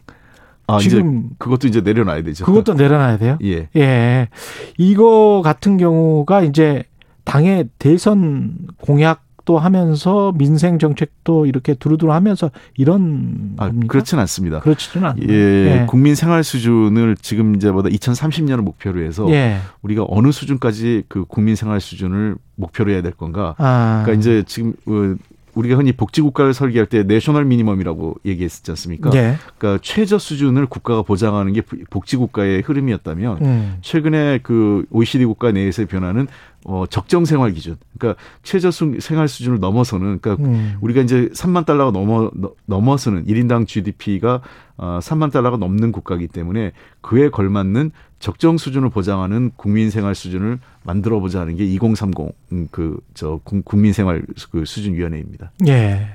아, 0.68 0.78
지금 0.78 1.30
그것도 1.38 1.66
이제 1.66 1.80
내려놔야 1.80 2.22
되죠. 2.22 2.44
그것도 2.44 2.74
내려놔야 2.74 3.16
돼요. 3.16 3.38
예. 3.42 3.68
예. 3.74 4.28
이거 4.76 5.40
같은 5.42 5.78
경우가 5.78 6.42
이제 6.42 6.84
당의 7.24 7.68
대선 7.78 8.54
공약도 8.82 9.58
하면서 9.58 10.32
민생 10.36 10.78
정책도 10.78 11.46
이렇게 11.46 11.72
두루두루 11.72 12.12
하면서 12.12 12.50
이런 12.76 13.54
아, 13.56 13.68
겁니까? 13.68 13.86
그렇진 13.88 14.18
않습니다. 14.18 14.60
그렇지는 14.60 15.08
않나요? 15.08 15.26
예, 15.26 15.34
예. 15.80 15.86
국민 15.88 16.14
생활 16.14 16.44
수준을 16.44 17.16
지금 17.22 17.56
이제보다 17.56 17.88
2030년을 17.88 18.60
목표로 18.60 19.02
해서 19.02 19.26
예. 19.30 19.56
우리가 19.80 20.04
어느 20.06 20.30
수준까지 20.30 21.04
그 21.08 21.24
국민 21.24 21.56
생활 21.56 21.80
수준을 21.80 22.36
목표로 22.56 22.90
해야 22.90 23.00
될 23.00 23.12
건가? 23.12 23.54
아. 23.56 24.02
그러니까 24.04 24.20
이제 24.20 24.44
지금 24.46 24.74
어, 24.86 25.16
우리가 25.54 25.76
흔히 25.76 25.92
복지국가를 25.92 26.54
설계할 26.54 26.86
때 26.86 27.02
내셔널 27.02 27.44
미니멈이라고 27.44 28.16
얘기했었지 28.24 28.70
않습니까? 28.72 29.10
네. 29.10 29.36
그러니까 29.56 29.80
최저 29.82 30.18
수준을 30.18 30.66
국가가 30.66 31.02
보장하는 31.02 31.52
게 31.52 31.62
복지국가의 31.90 32.62
흐름이었다면 32.62 33.38
음. 33.42 33.76
최근에 33.82 34.40
그 34.42 34.84
OECD 34.90 35.24
국가 35.24 35.52
내에서의 35.52 35.86
변화는 35.86 36.28
어, 36.64 36.84
적정 36.88 37.24
생활 37.24 37.52
기준. 37.52 37.76
그러니까 37.96 38.20
최저 38.42 38.70
생활 38.70 39.28
수준을 39.28 39.60
넘어서는 39.60 40.18
그러니까 40.20 40.44
음. 40.44 40.76
우리가 40.80 41.00
이제 41.00 41.28
3만 41.32 41.64
달러가 41.64 41.90
넘어 41.90 42.30
넘어서는 42.66 43.26
1인당 43.26 43.66
GDP가 43.66 44.42
어, 44.78 44.98
3만 45.02 45.30
달러가 45.32 45.56
넘는 45.58 45.92
국가이기 45.92 46.28
때문에 46.28 46.72
그에 47.00 47.28
걸맞는 47.28 47.90
적정 48.20 48.58
수준을 48.58 48.90
보장하는 48.90 49.52
국민 49.56 49.90
생활 49.90 50.14
수준을 50.14 50.58
만들어 50.82 51.20
보자 51.20 51.40
하는 51.40 51.54
게 51.56 51.64
2030 51.64 52.32
그 52.70 52.98
저 53.14 53.40
국민 53.42 53.92
생활 53.92 54.24
그 54.50 54.64
수준 54.64 54.94
위원회입니다. 54.94 55.50
예. 55.66 56.06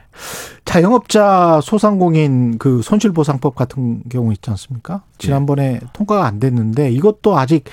자영업자 0.64 1.60
소상공인 1.62 2.58
그 2.58 2.82
손실 2.82 3.12
보상법 3.12 3.56
같은 3.56 4.04
경우 4.10 4.32
있지 4.32 4.50
않습니까? 4.50 5.04
지난번에 5.18 5.80
예. 5.84 5.88
통과가 5.92 6.26
안 6.26 6.40
됐는데 6.40 6.92
이것도 6.92 7.38
아직 7.38 7.66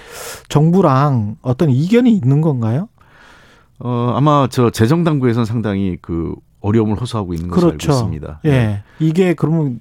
정부랑 0.49 1.37
어떤 1.43 1.71
이견이 1.71 2.13
있는 2.13 2.41
건가요? 2.41 2.89
어, 3.79 4.13
아마 4.17 4.49
저 4.51 4.71
재정 4.71 5.05
당국에서는 5.05 5.45
상당히 5.45 5.97
그 6.03 6.35
어려움을 6.61 7.01
호소하고 7.01 7.33
있는 7.33 7.49
것으로 7.49 7.69
그렇죠. 7.69 7.93
알고 7.93 7.99
있습니다. 7.99 8.41
예. 8.45 8.51
네. 8.51 8.83
이게 8.99 9.35
그러면 9.35 9.81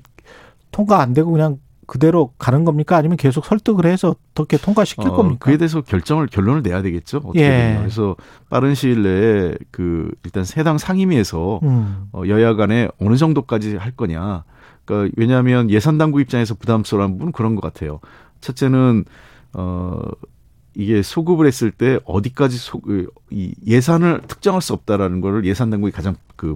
통과 0.71 1.01
안 1.01 1.13
되고 1.13 1.31
그냥 1.31 1.57
그대로 1.89 2.33
가는 2.37 2.65
겁니까? 2.65 2.97
아니면 2.97 3.17
계속 3.17 3.45
설득을 3.45 3.87
해서 3.87 4.15
어떻게 4.31 4.57
통과시킬 4.57 5.07
어, 5.07 5.15
겁니까? 5.15 5.45
그에 5.45 5.57
대해서 5.57 5.81
결정을 5.81 6.27
결론을 6.27 6.61
내야 6.61 6.83
되겠죠. 6.83 7.17
어떻게 7.17 7.41
예. 7.41 7.77
그래서 7.79 8.15
빠른 8.49 8.75
시일 8.75 9.01
내에 9.01 9.55
그 9.71 10.11
일단 10.23 10.43
세당 10.43 10.77
상임위에서 10.77 11.59
음. 11.63 12.05
어, 12.13 12.21
여야 12.27 12.53
간에 12.53 12.89
어느 12.99 13.15
정도까지 13.15 13.75
할 13.75 13.91
거냐. 13.91 14.43
그러니까 14.85 15.11
왜냐하면 15.17 15.71
예산 15.71 15.97
당국 15.97 16.21
입장에서 16.21 16.53
부담스러운 16.53 17.13
부분은 17.13 17.31
그런 17.31 17.55
것 17.55 17.61
같아요. 17.61 17.99
첫째는 18.41 19.05
어 19.53 19.99
이게 20.75 21.01
소급을 21.01 21.47
했을 21.47 21.71
때 21.71 21.99
어디까지 22.05 22.57
소, 22.57 22.79
그, 22.79 23.07
이 23.31 23.53
예산을 23.65 24.21
특정할 24.27 24.61
수 24.61 24.73
없다라는 24.73 25.21
거를 25.21 25.45
예산 25.45 25.69
당국이 25.69 25.91
가장 25.91 26.15
그 26.35 26.55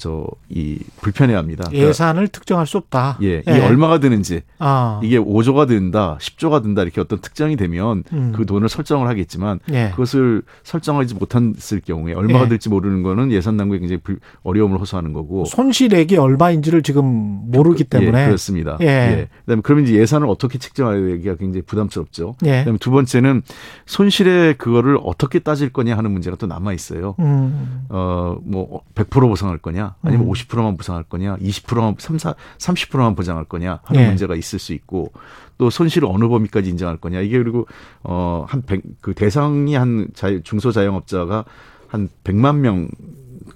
저 0.00 0.26
이 0.52 0.78
불편해합니다. 1.00 1.68
그러니까 1.68 1.88
예산을 1.88 2.26
특정할 2.26 2.66
수 2.66 2.76
없다. 2.76 3.18
예, 3.22 3.40
예. 3.48 3.56
이 3.56 3.60
얼마가 3.60 3.98
드는지 4.00 4.42
아. 4.58 5.00
이게 5.02 5.16
5조가 5.16 5.68
든다, 5.68 6.18
10조가 6.20 6.62
든다 6.64 6.82
이렇게 6.82 7.00
어떤 7.00 7.20
특정이 7.20 7.54
되면 7.54 8.02
음. 8.12 8.32
그 8.34 8.44
돈을 8.46 8.68
설정을 8.68 9.06
하겠지만 9.06 9.60
예. 9.70 9.90
그것을 9.90 10.42
설정하지 10.64 11.14
못했을 11.14 11.80
경우에 11.80 12.14
얼마가 12.14 12.46
예. 12.46 12.48
될지 12.48 12.68
모르는 12.68 13.04
거는 13.04 13.30
예산 13.30 13.56
당국이 13.56 13.78
굉장히 13.78 14.00
불, 14.02 14.18
어려움을 14.42 14.80
호소하는 14.80 15.12
거고 15.12 15.44
손실액이 15.44 16.16
얼마인지를 16.16 16.82
지금 16.82 17.04
모르기 17.04 17.84
그, 17.84 17.98
예, 17.98 18.00
때문에 18.00 18.26
그렇습니다. 18.26 18.76
예. 18.80 18.86
예. 18.86 19.28
그다음에 19.44 19.62
그러면 19.62 19.84
이제 19.84 19.94
예산을 19.94 20.26
어떻게 20.26 20.58
책정하기가 20.58 21.36
굉장히 21.36 21.62
부담스럽죠. 21.62 22.34
예. 22.44 22.58
그다음에 22.58 22.78
두 22.78 22.90
번째는 22.90 23.42
손실의 23.86 24.58
그거를 24.58 24.98
어떻게 25.04 25.38
따질 25.38 25.72
거냐 25.72 25.96
하는 25.96 26.10
문제가 26.10 26.36
또 26.36 26.48
남아 26.48 26.72
있어요. 26.72 27.14
음. 27.20 27.84
어뭐 27.88 28.82
100% 28.96 29.28
보상할 29.28 29.58
거냐 29.58 29.89
아니면 30.02 30.26
음. 30.26 30.32
50%만 30.32 30.76
보상할 30.76 31.04
거냐, 31.04 31.36
20%만 31.36 31.96
3, 31.98 32.18
4, 32.18 32.34
30%만 32.58 33.14
보장할 33.14 33.44
거냐 33.44 33.80
하는 33.84 34.02
네. 34.02 34.08
문제가 34.08 34.34
있을 34.34 34.58
수 34.58 34.72
있고 34.72 35.12
또 35.58 35.70
손실을 35.70 36.08
어느 36.10 36.26
범위까지 36.28 36.70
인정할 36.70 36.96
거냐 36.96 37.20
이게 37.20 37.38
그리고 37.38 37.66
어한 38.02 38.62
그 39.00 39.14
대상이 39.14 39.74
한 39.74 40.08
자, 40.14 40.30
중소자영업자가 40.42 41.44
한 41.88 42.08
100만 42.24 42.86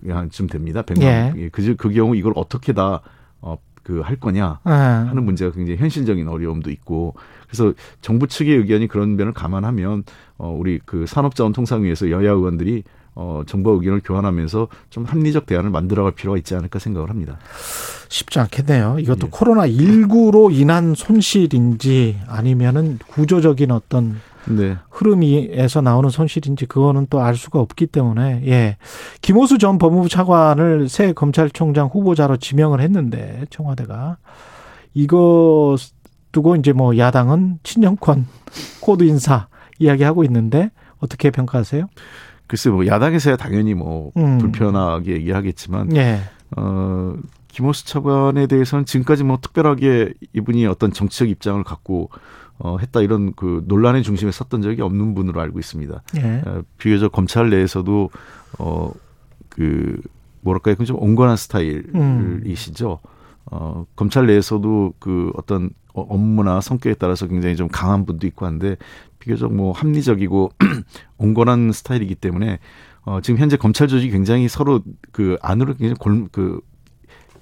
명쯤 0.03 0.49
됩니다. 0.49 0.82
100만 0.82 1.03
예. 1.03 1.32
예. 1.37 1.49
그, 1.49 1.76
그 1.76 1.91
경우 1.91 2.14
이걸 2.14 2.32
어떻게 2.37 2.72
다 2.72 3.01
어, 3.41 3.57
그할 3.82 4.16
거냐 4.16 4.61
예. 4.66 4.70
하는 4.70 5.24
문제가 5.24 5.53
굉장히 5.53 5.78
현실적인 5.78 6.28
어려움도 6.28 6.70
있고 6.70 7.14
그래서 7.47 7.72
정부 8.01 8.26
측의 8.26 8.57
의견이 8.57 8.89
그런 8.89 9.16
면을 9.16 9.32
감안하면 9.32 10.05
어 10.37 10.49
우리 10.51 10.80
그 10.85 11.07
산업자원통상위에서 11.07 12.11
여야 12.11 12.32
의원들이 12.32 12.82
어, 13.15 13.43
정부와 13.47 13.77
의견을 13.77 14.01
교환하면서 14.05 14.69
좀 14.91 15.05
합리적 15.05 15.47
대안을 15.47 15.71
만들어갈 15.71 16.12
필요가 16.12 16.37
있지 16.37 16.55
않을까 16.55 16.79
생각을 16.79 17.11
합니다. 17.11 17.39
쉽지 18.09 18.39
않겠네요. 18.41 18.99
이것도 18.99 19.27
예. 19.27 19.31
코로나 19.31 19.67
19로 19.67 20.53
인한 20.53 20.95
손실인지 20.95 22.21
아니면은 22.27 22.99
구조적인 23.09 23.71
어떤 23.71 24.21
네. 24.47 24.77
흐름에서 24.91 25.81
나오는 25.81 26.11
손실인지 26.11 26.67
그거는 26.67 27.07
또 27.09 27.21
알 27.21 27.35
수가 27.37 27.61
없기 27.61 27.87
때문에 27.87 28.43
예. 28.47 28.77
김오수 29.23 29.59
전 29.59 29.79
법무부 29.79 30.09
차관을 30.09 30.89
새 30.89 31.12
검찰총장 31.12 31.87
후보자로 31.87 32.37
지명을 32.37 32.81
했는데 32.81 33.47
청와대가 33.51 34.19
이거 34.93 35.77
두고 36.33 36.57
이제 36.57 36.73
뭐 36.73 36.99
야당은 36.99 37.61
친정권 37.62 38.27
코드 38.83 39.05
인사 39.05 39.47
이야기하고 39.79 40.25
있는데 40.25 40.71
어떻게 40.99 41.31
평가하세요? 41.31 41.87
글쎄 42.47 42.71
뭐 42.71 42.87
야당에서야 42.87 43.37
당연히 43.37 43.75
뭐 43.75 44.13
음. 44.17 44.39
불편하게 44.39 45.13
얘기하겠지만 45.13 45.97
예. 45.97 46.21
어 46.57 47.15
김호수 47.49 47.87
차관에 47.87 48.47
대해서는 48.47 48.85
지금까지 48.85 49.25
뭐 49.25 49.39
특별하게 49.41 50.13
이분이 50.33 50.67
어떤 50.67 50.93
정치적 50.93 51.29
입장을 51.29 51.63
갖고 51.65 52.11
어 52.59 52.79
했다 52.79 53.01
이런 53.01 53.33
그 53.35 53.65
논란의 53.67 54.03
중심에 54.03 54.31
섰던 54.31 54.63
적이 54.63 54.83
없는 54.83 55.15
분으로 55.15 55.41
알고 55.41 55.59
있습니다. 55.59 56.03
예. 56.19 56.43
어, 56.47 56.63
비교적 56.79 57.13
검찰 57.13 57.51
내에서도 57.51 58.11
어 58.59 58.93
그 59.55 60.01
뭐랄까요 60.41 60.75
좀 60.85 60.99
온건한 61.01 61.37
스타일이시죠. 61.37 62.99
음. 63.03 63.09
어 63.47 63.87
검찰 63.95 64.27
내에서도 64.27 64.95
그 64.99 65.31
어떤 65.37 65.71
업무나 65.93 66.61
성격에 66.61 66.95
따라서 66.95 67.27
굉장히 67.27 67.57
좀 67.57 67.69
강한 67.69 68.05
분도 68.05 68.27
있고 68.27 68.47
한데 68.47 68.77
비교적 69.25 69.53
뭐 69.55 69.72
합리적이고 69.72 70.53
온건한 71.18 71.72
스타일이기 71.72 72.14
때문에 72.14 72.59
어 73.07 73.20
지금 73.22 73.39
현재 73.41 73.57
검찰 73.57 73.89
조직이 73.89 74.12
굉장히 74.12 74.49
서로 74.49 74.81
그 75.12 75.37
안으로 75.43 75.75
굉장히 75.75 75.95
골 75.99 76.29
그 76.29 76.61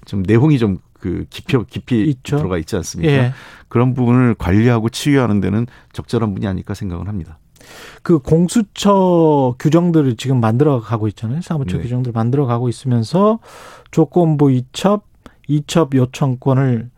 좀 0.04 0.22
내홍이 0.26 0.58
좀 0.58 0.78
그 1.02 1.26
깊이 1.30 1.58
깊이 1.68 2.02
있죠. 2.04 2.36
들어가 2.36 2.58
있지 2.58 2.76
않습니까? 2.76 3.12
예. 3.12 3.32
그런 3.66 3.92
부분을 3.92 4.36
관리하고 4.36 4.88
치유하는 4.88 5.40
데는 5.40 5.66
적절한 5.92 6.32
분이 6.32 6.46
아닐까 6.46 6.74
생각을 6.74 7.08
합니다. 7.08 7.40
그 8.04 8.20
공수처 8.20 9.56
규정들을 9.58 10.16
지금 10.16 10.40
만들어 10.40 10.80
가고 10.80 11.08
있잖아요. 11.08 11.40
사무처 11.40 11.78
네. 11.78 11.82
규정들 11.82 12.12
만들어 12.12 12.46
가고 12.46 12.68
있으면서 12.68 13.40
조건부 13.90 14.52
이첩, 14.52 15.04
이첩 15.48 15.92
요청권을 15.96 16.88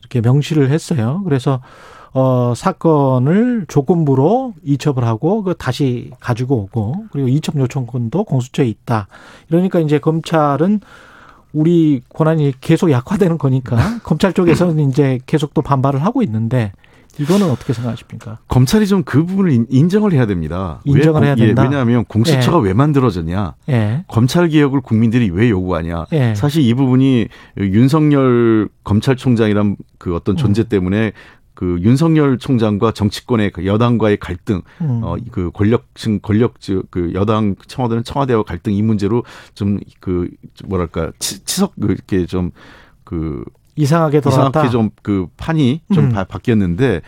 이렇게 0.00 0.20
명시를 0.22 0.70
했어요. 0.70 1.20
그래서 1.24 1.60
어 2.12 2.52
사건을 2.56 3.66
조건부로 3.68 4.54
이첩을 4.64 5.04
하고 5.04 5.42
그 5.42 5.54
다시 5.54 6.10
가지고 6.20 6.56
오고 6.62 7.06
그리고 7.12 7.28
이첩 7.28 7.56
요청권도 7.56 8.24
공수처에 8.24 8.66
있다. 8.66 9.06
이러니까 9.48 9.78
이제 9.80 9.98
검찰은 9.98 10.80
우리 11.52 12.00
권한이 12.08 12.54
계속 12.60 12.90
약화되는 12.90 13.38
거니까 13.38 13.76
검찰 14.02 14.32
쪽에서는 14.32 14.90
이제 14.90 15.18
계속 15.26 15.54
또 15.54 15.62
반발을 15.62 16.04
하고 16.04 16.22
있는데 16.22 16.72
이거는 17.18 17.50
어떻게 17.50 17.72
생각하십니까? 17.72 18.38
검찰이 18.48 18.86
좀 18.86 19.02
그 19.04 19.24
부분을 19.24 19.66
인정을 19.68 20.12
해야 20.12 20.26
됩니다. 20.26 20.80
인정을 20.84 21.22
왜, 21.22 21.26
해야 21.28 21.34
된다. 21.34 21.62
예, 21.62 21.66
왜냐하면 21.66 22.04
공수처가 22.04 22.58
예. 22.58 22.68
왜 22.68 22.74
만들어졌냐? 22.74 23.54
예. 23.68 24.04
검찰 24.06 24.48
개혁을 24.48 24.80
국민들이 24.80 25.30
왜 25.30 25.50
요구하냐? 25.50 26.06
예. 26.12 26.34
사실 26.34 26.62
이 26.62 26.72
부분이 26.74 27.28
윤석열 27.58 28.68
검찰총장이란 28.84 29.76
그 29.98 30.14
어떤 30.14 30.36
존재 30.36 30.62
음. 30.62 30.68
때문에 30.68 31.12
그 31.60 31.76
윤석열 31.82 32.38
총장과 32.38 32.92
정치권의 32.92 33.50
그 33.50 33.66
여당과의 33.66 34.16
갈등, 34.16 34.62
음. 34.80 35.02
어그 35.04 35.50
권력층 35.52 36.18
권력 36.22 36.54
그 36.88 37.10
여당 37.12 37.54
청와대는 37.66 38.02
청와대와 38.02 38.44
갈등 38.44 38.72
이 38.72 38.80
문제로 38.80 39.24
좀 39.54 39.78
그 40.00 40.30
뭐랄까 40.64 41.12
치, 41.18 41.44
치석 41.44 41.74
그 41.78 41.92
이렇게 41.92 42.24
좀그 42.24 43.44
이상하게 43.76 44.22
돌아갔다. 44.22 44.60
이상하게 44.60 44.70
좀 44.70 44.90
그 45.02 45.26
판이 45.36 45.82
좀 45.92 46.04
음. 46.06 46.24
바뀌었는데 46.26 47.02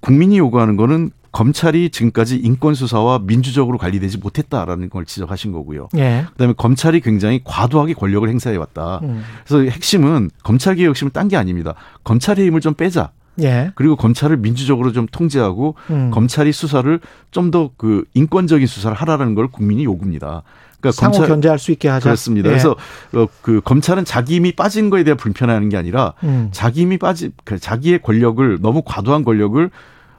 국민이 0.00 0.36
요구하는 0.38 0.76
거는 0.76 1.12
검찰이 1.30 1.90
지금까지 1.90 2.38
인권 2.38 2.74
수사와 2.74 3.20
민주적으로 3.20 3.78
관리되지 3.78 4.18
못했다라는 4.18 4.90
걸 4.90 5.04
지적하신 5.04 5.52
거고요. 5.52 5.88
예. 5.96 6.24
그다음에 6.32 6.54
검찰이 6.56 7.00
굉장히 7.02 7.40
과도하게 7.44 7.94
권력을 7.94 8.28
행사해 8.28 8.56
왔다. 8.56 8.98
음. 9.04 9.22
그래서 9.46 9.70
핵심은 9.70 10.30
검찰 10.42 10.74
개혁 10.74 10.90
핵심은 10.90 11.12
딴 11.12 11.28
게 11.28 11.36
아닙니다. 11.36 11.74
검찰의 12.02 12.44
힘을 12.46 12.60
좀 12.60 12.74
빼자. 12.74 13.12
예. 13.40 13.72
그리고 13.74 13.96
검찰을 13.96 14.36
민주적으로 14.36 14.92
좀 14.92 15.06
통제하고 15.10 15.74
음. 15.90 16.10
검찰이 16.10 16.52
수사를 16.52 17.00
좀 17.30 17.50
더 17.50 17.70
그 17.76 18.04
인권적인 18.14 18.66
수사를 18.66 18.96
하라는 18.96 19.34
걸 19.34 19.48
국민이 19.48 19.84
요구입니다. 19.84 20.42
그러니까 20.80 20.92
상호 21.00 21.12
검찰, 21.12 21.28
견제할 21.28 21.58
수 21.58 21.70
있게 21.72 21.88
하자. 21.88 22.02
그렇습니다. 22.04 22.48
예. 22.48 22.50
그래서 22.50 22.76
어, 23.14 23.26
그 23.40 23.60
검찰은 23.64 24.04
자기 24.04 24.34
힘이 24.36 24.52
빠진 24.52 24.90
거에 24.90 25.04
대해 25.04 25.16
불편해하는 25.16 25.68
게 25.68 25.76
아니라 25.76 26.14
음. 26.24 26.48
자기 26.52 26.82
힘이 26.82 26.98
빠지 26.98 27.30
그 27.44 27.58
자기의 27.58 28.02
권력을 28.02 28.58
너무 28.60 28.82
과도한 28.84 29.24
권력을 29.24 29.70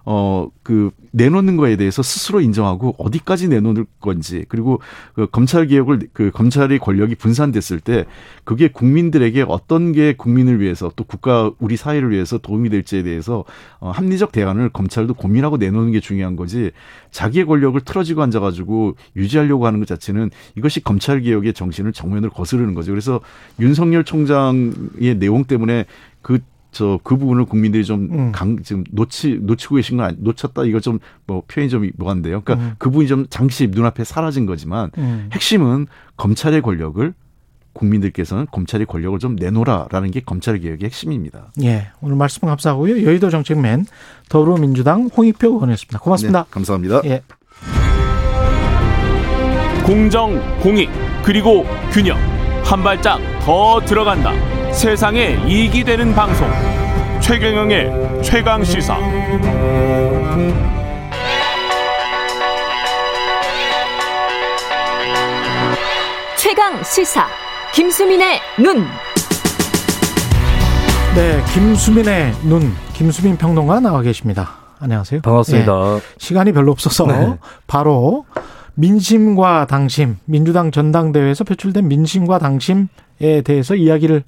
어, 0.05 0.49
그, 0.63 0.91
내놓는 1.11 1.57
거에 1.57 1.75
대해서 1.75 2.01
스스로 2.01 2.41
인정하고 2.41 2.95
어디까지 2.97 3.47
내놓을 3.47 3.85
건지 4.01 4.45
그리고 4.49 4.81
그 5.13 5.27
검찰 5.27 5.67
개혁을 5.67 6.09
그 6.11 6.31
검찰의 6.31 6.79
권력이 6.79 7.15
분산됐을 7.15 7.79
때 7.79 8.05
그게 8.43 8.67
국민들에게 8.67 9.45
어떤 9.47 9.91
게 9.91 10.13
국민을 10.13 10.59
위해서 10.59 10.91
또 10.95 11.03
국가 11.03 11.51
우리 11.59 11.77
사회를 11.77 12.09
위해서 12.09 12.39
도움이 12.39 12.69
될지에 12.69 13.03
대해서 13.03 13.45
어, 13.79 13.91
합리적 13.91 14.31
대안을 14.31 14.69
검찰도 14.69 15.13
고민하고 15.13 15.57
내놓는 15.57 15.91
게 15.91 15.99
중요한 15.99 16.35
거지 16.35 16.71
자기의 17.11 17.45
권력을 17.45 17.79
틀어지고 17.79 18.23
앉아가지고 18.23 18.95
유지하려고 19.15 19.67
하는 19.67 19.79
것 19.79 19.87
자체는 19.87 20.31
이것이 20.57 20.83
검찰 20.83 21.21
개혁의 21.21 21.53
정신을 21.53 21.93
정면으로 21.93 22.31
거스르는 22.31 22.73
거죠. 22.73 22.91
그래서 22.91 23.21
윤석열 23.59 24.03
총장의 24.03 25.19
내용 25.19 25.45
때문에 25.45 25.85
그 26.23 26.39
저 26.73 26.99
그 27.03 27.15
부분을 27.17 27.45
국민들이 27.45 27.85
좀 27.85 28.09
음. 28.11 28.31
강, 28.33 28.61
지금 28.63 28.83
놓치 28.91 29.39
놓치고 29.41 29.75
계신 29.75 29.97
건 29.97 30.07
아니, 30.07 30.17
놓쳤다 30.19 30.65
이거 30.65 30.79
좀 30.79 30.99
뭐 31.25 31.43
표현이 31.47 31.69
좀 31.69 31.89
뭐한데요. 31.97 32.41
그러니까 32.41 32.65
음. 32.65 32.75
그 32.77 32.89
부분이 32.89 33.07
좀 33.07 33.25
잠시 33.29 33.67
눈앞에 33.67 34.03
사라진 34.03 34.45
거지만 34.45 34.91
음. 34.97 35.29
핵심은 35.31 35.87
검찰의 36.17 36.61
권력을 36.61 37.13
국민들께서는 37.73 38.45
검찰의 38.51 38.85
권력을 38.85 39.17
좀 39.19 39.35
내놓으라라는 39.35 40.11
게 40.11 40.19
검찰 40.19 40.59
개혁의 40.59 40.85
핵심입니다. 40.85 41.51
예, 41.63 41.87
오늘 42.01 42.15
말씀 42.15 42.47
감사하고요. 42.47 43.03
여의도 43.03 43.29
정책맨 43.29 43.85
더불어민주당 44.29 45.09
홍익표 45.15 45.47
의원이었습니다. 45.47 45.99
고맙습니다. 45.99 46.43
네, 46.43 46.49
감사합니다. 46.51 47.01
예. 47.05 47.21
공정, 49.85 50.39
공익, 50.61 50.89
그리고 51.23 51.65
균형 51.91 52.17
한 52.63 52.83
발짝 52.83 53.19
더 53.41 53.81
들어간다. 53.85 54.52
세상에 54.73 55.37
이익이 55.47 55.83
되는 55.83 56.13
방송 56.13 56.47
최경영의 57.21 58.21
최강 58.23 58.63
시사 58.63 58.97
최강 66.37 66.83
시사 66.83 67.27
김수민의 67.73 68.39
눈. 68.59 68.83
네, 71.15 71.41
김수민의 71.53 72.33
눈 72.43 72.73
김수민 72.93 73.37
평론가 73.37 73.79
나와 73.79 74.01
계십니다. 74.01 74.55
안녕하세요. 74.79 75.21
반갑습니다. 75.21 75.71
네, 75.71 76.01
시간이 76.17 76.51
별로 76.51 76.71
없어서 76.71 77.05
네. 77.05 77.37
바로 77.67 78.25
민심과 78.75 79.67
당심, 79.67 80.17
민주당 80.25 80.71
전당대회에서 80.71 81.43
표출된 81.43 81.87
민심과 81.87 82.39
당심에 82.39 83.41
대해서 83.45 83.75
이야기를 83.75 84.23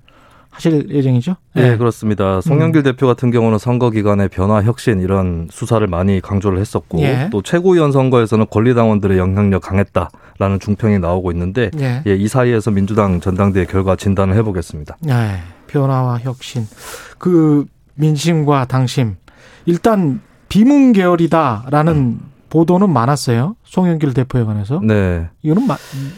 하실 0.56 0.90
예정이죠? 0.90 1.36
네, 1.54 1.72
네 1.72 1.78
그렇습니다. 1.78 2.40
송영길 2.40 2.82
음. 2.82 2.84
대표 2.84 3.08
같은 3.08 3.30
경우는 3.30 3.58
선거 3.58 3.90
기간에 3.90 4.30
변화, 4.30 4.64
혁신 4.64 5.02
이런 5.02 5.50
수사를 5.52 5.86
많이 5.88 6.22
강조를 6.22 6.60
했었고 6.60 7.02
예. 7.02 7.28
또 7.30 7.42
최고위원 7.42 7.92
선거에서는 7.92 8.46
권리당원들의 8.50 9.18
영향력 9.18 9.64
강했다라는 9.64 10.60
중평이 10.62 11.00
나오고 11.00 11.34
있는데 11.34 11.72
예. 11.80 12.02
예, 12.08 12.16
이 12.16 12.28
사이에서 12.30 12.72
민주당 12.72 13.20
전당대회 13.20 13.66
결과 13.66 13.98
진단을 13.98 14.36
해보겠습니다. 14.38 14.96
네, 15.02 15.40
변화와 15.68 16.20
혁신, 16.20 16.66
그 17.18 17.66
민심과 17.96 18.66
당심 18.66 19.18
일단 19.66 20.22
비문 20.48 20.94
계열이다라는 20.94 21.94
음. 21.94 22.20
보도는 22.56 22.90
많았어요. 22.90 23.58
송영길 23.66 24.14
대표에 24.14 24.46
관해서. 24.46 24.80
네. 24.82 25.28
이거는 25.42 25.68
마, 25.68 25.76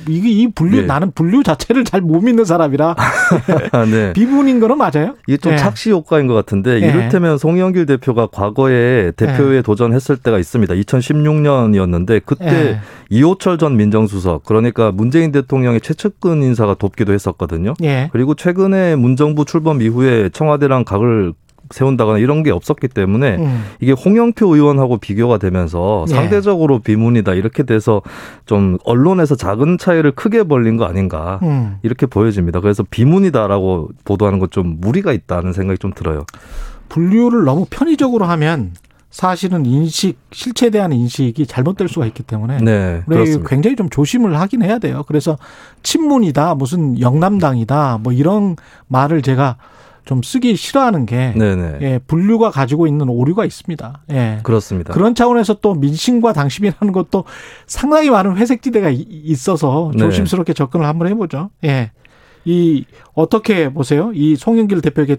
이게 0.07 0.29
이 0.29 0.47
분류 0.51 0.81
네. 0.81 0.85
나는 0.85 1.11
분류 1.11 1.41
자체를 1.41 1.83
잘 1.83 1.97
못 1.97 2.21
믿는 2.21 2.45
사람이라 2.45 2.95
네. 3.89 4.13
비분인 4.13 4.59
거는 4.59 4.77
맞아요. 4.77 5.15
이게 5.27 5.37
좀 5.37 5.53
네. 5.53 5.57
착시 5.57 5.89
효과인 5.89 6.27
것 6.27 6.35
같은데 6.35 6.79
네. 6.79 6.87
이를테면 6.87 7.39
송영길 7.39 7.87
대표가 7.87 8.27
과거에 8.27 9.11
대표에 9.11 9.55
네. 9.55 9.61
도전했을 9.63 10.17
때가 10.17 10.37
있습니다. 10.37 10.75
2016년이었는데 10.75 12.21
그때 12.23 12.45
네. 12.45 12.79
이호철 13.09 13.57
전 13.57 13.75
민정수석 13.75 14.43
그러니까 14.45 14.91
문재인 14.91 15.31
대통령의 15.31 15.81
최측근 15.81 16.43
인사가 16.43 16.75
돕기도 16.75 17.13
했었거든요. 17.13 17.73
예. 17.81 18.09
그리고 18.13 18.35
최근에 18.35 18.95
문정부 18.95 19.45
출범 19.45 19.81
이후에 19.81 20.29
청와대랑 20.29 20.85
각을 20.85 21.33
세운다거나 21.71 22.17
이런 22.17 22.43
게 22.43 22.51
없었기 22.51 22.89
때문에 22.89 23.37
음. 23.37 23.63
이게 23.79 23.93
홍영표 23.93 24.53
의원하고 24.53 24.97
비교가 24.97 25.37
되면서 25.37 26.05
네. 26.07 26.13
상대적으로 26.15 26.79
비문이다 26.79 27.33
이렇게 27.35 27.63
돼서 27.63 28.01
좀 28.45 28.77
언론에서 28.83 29.35
작은 29.35 29.77
차이를 29.77 30.11
크게 30.11 30.43
벌린 30.43 30.77
거 30.77 30.85
아닌가 30.85 31.39
음. 31.43 31.77
이렇게 31.83 32.05
보여집니다. 32.05 32.59
그래서 32.59 32.83
비문이다라고 32.89 33.89
보도하는 34.03 34.39
것 34.39 34.47
좀 34.57 34.77
무리가 34.79 35.11
있다는 35.13 35.53
생각이 35.53 35.77
좀 35.77 35.91
들어요. 35.93 36.25
분류를 36.89 37.43
너무 37.43 37.65
편의적으로 37.69 38.25
하면 38.25 38.71
사실은 39.09 39.65
인식 39.65 40.17
실체에 40.31 40.69
대한 40.69 40.91
인식이 40.93 41.45
잘못될 41.47 41.87
수가 41.87 42.05
있기 42.07 42.23
때문에 42.23 42.57
네, 42.57 43.03
굉장히 43.47 43.75
좀 43.75 43.89
조심을 43.89 44.39
하긴 44.39 44.63
해야 44.63 44.79
돼요. 44.79 45.03
그래서 45.07 45.37
친문이다 45.83 46.55
무슨 46.55 46.99
영남당이다 46.99 47.99
뭐 48.03 48.13
이런 48.13 48.55
말을 48.87 49.21
제가 49.21 49.57
좀 50.07 50.23
쓰기 50.23 50.55
싫어하는 50.55 51.05
게 51.05 51.33
네네. 51.35 51.79
예, 51.81 51.99
분류가 52.07 52.49
가지고 52.49 52.87
있는 52.87 53.09
오류가 53.09 53.43
있습니다. 53.43 54.03
예. 54.11 54.39
그렇습니다. 54.41 54.93
그런 54.93 55.13
차원에서 55.13 55.55
또 55.55 55.75
민심과 55.75 56.31
당심이라는 56.31 56.93
것도 56.93 57.25
상당히 57.65 58.09
많은 58.09 58.37
회색지대가 58.37 58.89
있어서 58.89 59.91
네. 59.93 59.99
조심스럽게 59.99 60.53
네. 60.53 60.57
접근을 60.57 60.85
한번 60.85 61.09
해보죠. 61.09 61.49
예. 61.65 61.91
이 62.45 62.85
어떻게 63.13 63.71
보세요? 63.73 64.11
이 64.13 64.37
송영길 64.37 64.79
대표에게 64.79 65.17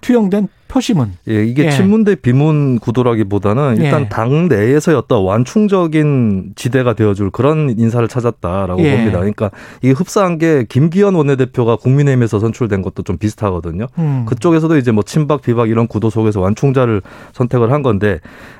투영된 0.00 0.48
표심은 0.74 1.12
예, 1.28 1.44
이게 1.44 1.66
예. 1.66 1.70
친문 1.70 2.02
대 2.04 2.16
비문 2.16 2.80
구도라기보다는 2.80 3.76
일단 3.78 4.02
예. 4.02 4.08
당 4.08 4.48
내에서의 4.48 4.98
어떤 4.98 5.22
완충적인 5.22 6.54
지대가 6.56 6.94
되어줄 6.94 7.30
그런 7.30 7.74
인사를 7.78 8.06
찾았다라고 8.08 8.82
예. 8.82 8.96
봅니다. 8.96 9.18
그러니까 9.20 9.50
이게 9.82 9.92
흡사한 9.92 10.38
게 10.38 10.66
김기현 10.68 11.14
원내대표가 11.14 11.76
국민의힘에서 11.76 12.40
선출된 12.40 12.82
것도 12.82 13.04
좀 13.04 13.16
비슷하거든요. 13.16 13.86
음. 13.98 14.24
그쪽에서도 14.26 14.76
이제 14.76 14.90
뭐 14.90 15.04
친박 15.04 15.42
비박 15.42 15.70
이런 15.70 15.86
구도 15.86 16.10
속에서 16.10 16.40
완충자를 16.40 17.02
선택을 17.32 17.70
한 17.70 17.82
건데 17.82 18.18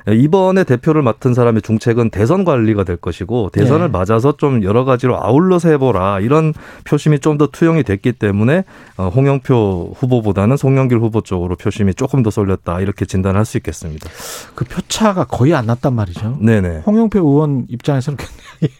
이번에 0.08 0.64
대표를 0.64 1.02
맡은 1.02 1.34
사람의 1.34 1.62
중책은 1.62 2.10
대선 2.10 2.44
관리가 2.44 2.84
될 2.84 2.96
것이고 2.96 3.50
대선을 3.52 3.86
예. 3.86 3.90
맞아서 3.90 4.36
좀 4.36 4.62
여러 4.62 4.84
가지로 4.84 5.20
아울러서 5.20 5.68
해보라 5.70 6.20
이런 6.20 6.54
표심이 6.84 7.18
좀 7.18 7.34
더 7.34 7.48
투영이 7.48 7.82
됐기 7.82 8.12
때문에 8.12 8.62
어, 8.96 9.08
홍영표 9.08 9.94
후보보다는 9.96 10.56
송영길 10.56 11.00
후보 11.00 11.20
쪽으로 11.20 11.56
표심이 11.56 11.92
좀 11.92 12.03
조금 12.04 12.22
더 12.22 12.28
쏠렸다 12.28 12.80
이렇게 12.80 13.06
진단할 13.06 13.46
수 13.46 13.56
있겠습니다. 13.56 14.10
그 14.54 14.66
표차가 14.66 15.24
거의 15.24 15.54
안 15.54 15.64
났단 15.64 15.94
말이죠. 15.94 16.36
네네. 16.38 16.82
홍영표 16.84 17.18
의원 17.18 17.64
입장에서는 17.70 18.18
굉장히 18.18 18.74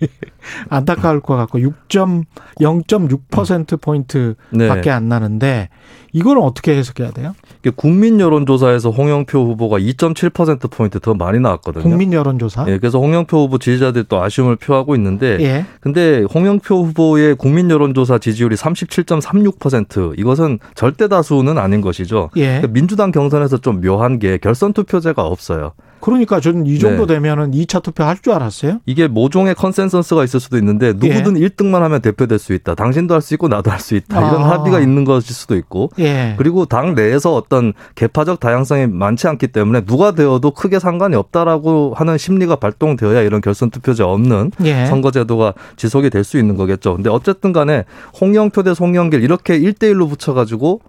안타까울 0.68 1.22
것 1.22 1.36
같고 1.36 1.58
6.0.6% 1.58 3.80
포인트 3.80 4.34
네. 4.50 4.68
밖에 4.68 4.90
안 4.90 5.08
나는데 5.08 5.70
이걸 6.14 6.38
어떻게 6.38 6.76
해석해야 6.76 7.10
돼요? 7.10 7.34
국민 7.74 8.20
여론조사에서 8.20 8.90
홍영표 8.90 9.46
후보가 9.46 9.80
2.7% 9.80 10.70
포인트 10.70 11.00
더 11.00 11.14
많이 11.14 11.40
나왔거든요. 11.40 11.82
국민 11.82 12.12
여론조사? 12.12 12.66
예, 12.68 12.78
그래서 12.78 13.00
홍영표 13.00 13.36
후보 13.36 13.58
지지자들이 13.58 14.04
또 14.08 14.22
아쉬움을 14.22 14.54
표하고 14.54 14.94
있는데, 14.94 15.38
예. 15.40 15.66
근데 15.80 16.22
홍영표 16.22 16.84
후보의 16.84 17.34
국민 17.34 17.68
여론조사 17.68 18.18
지지율이 18.18 18.54
37.36% 18.54 20.16
이것은 20.16 20.60
절대 20.76 21.08
다수는 21.08 21.58
아닌 21.58 21.80
것이죠. 21.80 22.30
예. 22.36 22.46
그러니까 22.46 22.68
민주당 22.68 23.10
경선에서 23.14 23.58
좀 23.58 23.80
묘한 23.80 24.18
게 24.18 24.38
결선 24.38 24.72
투표제가 24.72 25.22
없어요. 25.22 25.72
그러니까 26.00 26.38
저는 26.38 26.66
이 26.66 26.78
정도 26.78 27.06
네. 27.06 27.14
되면은 27.14 27.52
2차 27.52 27.82
투표 27.82 28.04
할 28.04 28.18
줄 28.20 28.34
알았어요. 28.34 28.80
이게 28.84 29.08
모종의 29.08 29.54
consensus가 29.54 30.22
있을 30.24 30.38
수도 30.38 30.58
있는데 30.58 30.92
누구든 30.92 31.40
예. 31.40 31.48
1등만 31.48 31.78
하면 31.78 32.02
대표될 32.02 32.38
수 32.38 32.52
있다. 32.52 32.74
당신도 32.74 33.14
할 33.14 33.22
수 33.22 33.32
있고 33.34 33.48
나도 33.48 33.70
할 33.70 33.80
수 33.80 33.94
있다. 33.94 34.18
이런 34.18 34.42
아. 34.42 34.50
합의가 34.50 34.80
있는 34.80 35.04
것일 35.04 35.34
수도 35.34 35.56
있고. 35.56 35.90
예. 35.98 36.34
그리고 36.36 36.66
당 36.66 36.94
내에서 36.94 37.34
어떤 37.34 37.72
계파적 37.94 38.38
다양성이 38.40 38.86
많지 38.86 39.28
않기 39.28 39.48
때문에 39.48 39.82
누가 39.86 40.10
되어도 40.10 40.50
크게 40.50 40.78
상관이 40.78 41.16
없다라고 41.16 41.94
하는 41.96 42.18
심리가 42.18 42.56
발동되어야 42.56 43.22
이런 43.22 43.40
결선 43.40 43.70
투표제 43.70 44.02
없는 44.02 44.50
예. 44.64 44.84
선거 44.86 45.10
제도가 45.10 45.54
지속이 45.76 46.10
될 46.10 46.24
수 46.24 46.36
있는 46.38 46.56
거겠죠. 46.56 46.96
근데 46.96 47.08
어쨌든 47.08 47.52
간에 47.52 47.84
홍영표 48.20 48.62
대 48.62 48.74
송영길 48.74 49.22
이렇게 49.22 49.58
1대 49.58 49.92
1로 49.92 50.08
붙여 50.08 50.34
가지고 50.34 50.80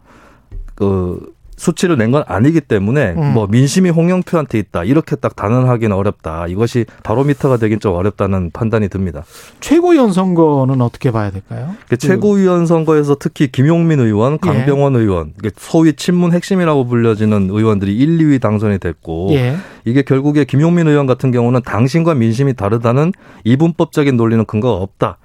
그 0.75 1.34
수치를 1.57 1.97
낸 1.97 2.11
건 2.11 2.23
아니기 2.27 2.61
때문에 2.61 3.13
음. 3.17 3.33
뭐 3.33 3.47
민심이 3.47 3.89
홍영표한테 3.89 4.59
있다 4.59 4.83
이렇게 4.83 5.15
딱 5.15 5.35
단언하기는 5.35 5.95
어렵다. 5.95 6.47
이것이 6.47 6.85
바로미터가 7.03 7.57
되긴 7.57 7.79
좀 7.79 7.93
어렵다는 7.95 8.51
판단이 8.51 8.89
듭니다. 8.89 9.23
최고위원 9.59 10.13
선거는 10.13 10.81
어떻게 10.81 11.11
봐야 11.11 11.31
될까요? 11.31 11.75
그 11.89 11.97
최고위원 11.97 12.65
선거에서 12.65 13.15
특히 13.19 13.47
김용민 13.51 13.99
의원, 13.99 14.33
예. 14.33 14.37
강병원 14.37 14.95
예. 14.95 14.99
의원, 14.99 15.33
소위 15.57 15.93
친문 15.93 16.31
핵심이라고 16.33 16.85
불려지는 16.85 17.49
의원들이 17.49 17.95
1, 17.97 18.17
2위 18.19 18.41
당선이 18.41 18.79
됐고 18.79 19.29
예. 19.31 19.55
이게 19.85 20.01
결국에 20.01 20.45
김용민 20.45 20.87
의원 20.87 21.05
같은 21.07 21.31
경우는 21.31 21.61
당신과 21.63 22.15
민심이 22.15 22.53
다르다는 22.53 23.11
이분법적인 23.45 24.17
논리는 24.17 24.43
근거가 24.45 24.81
없다. 24.81 25.17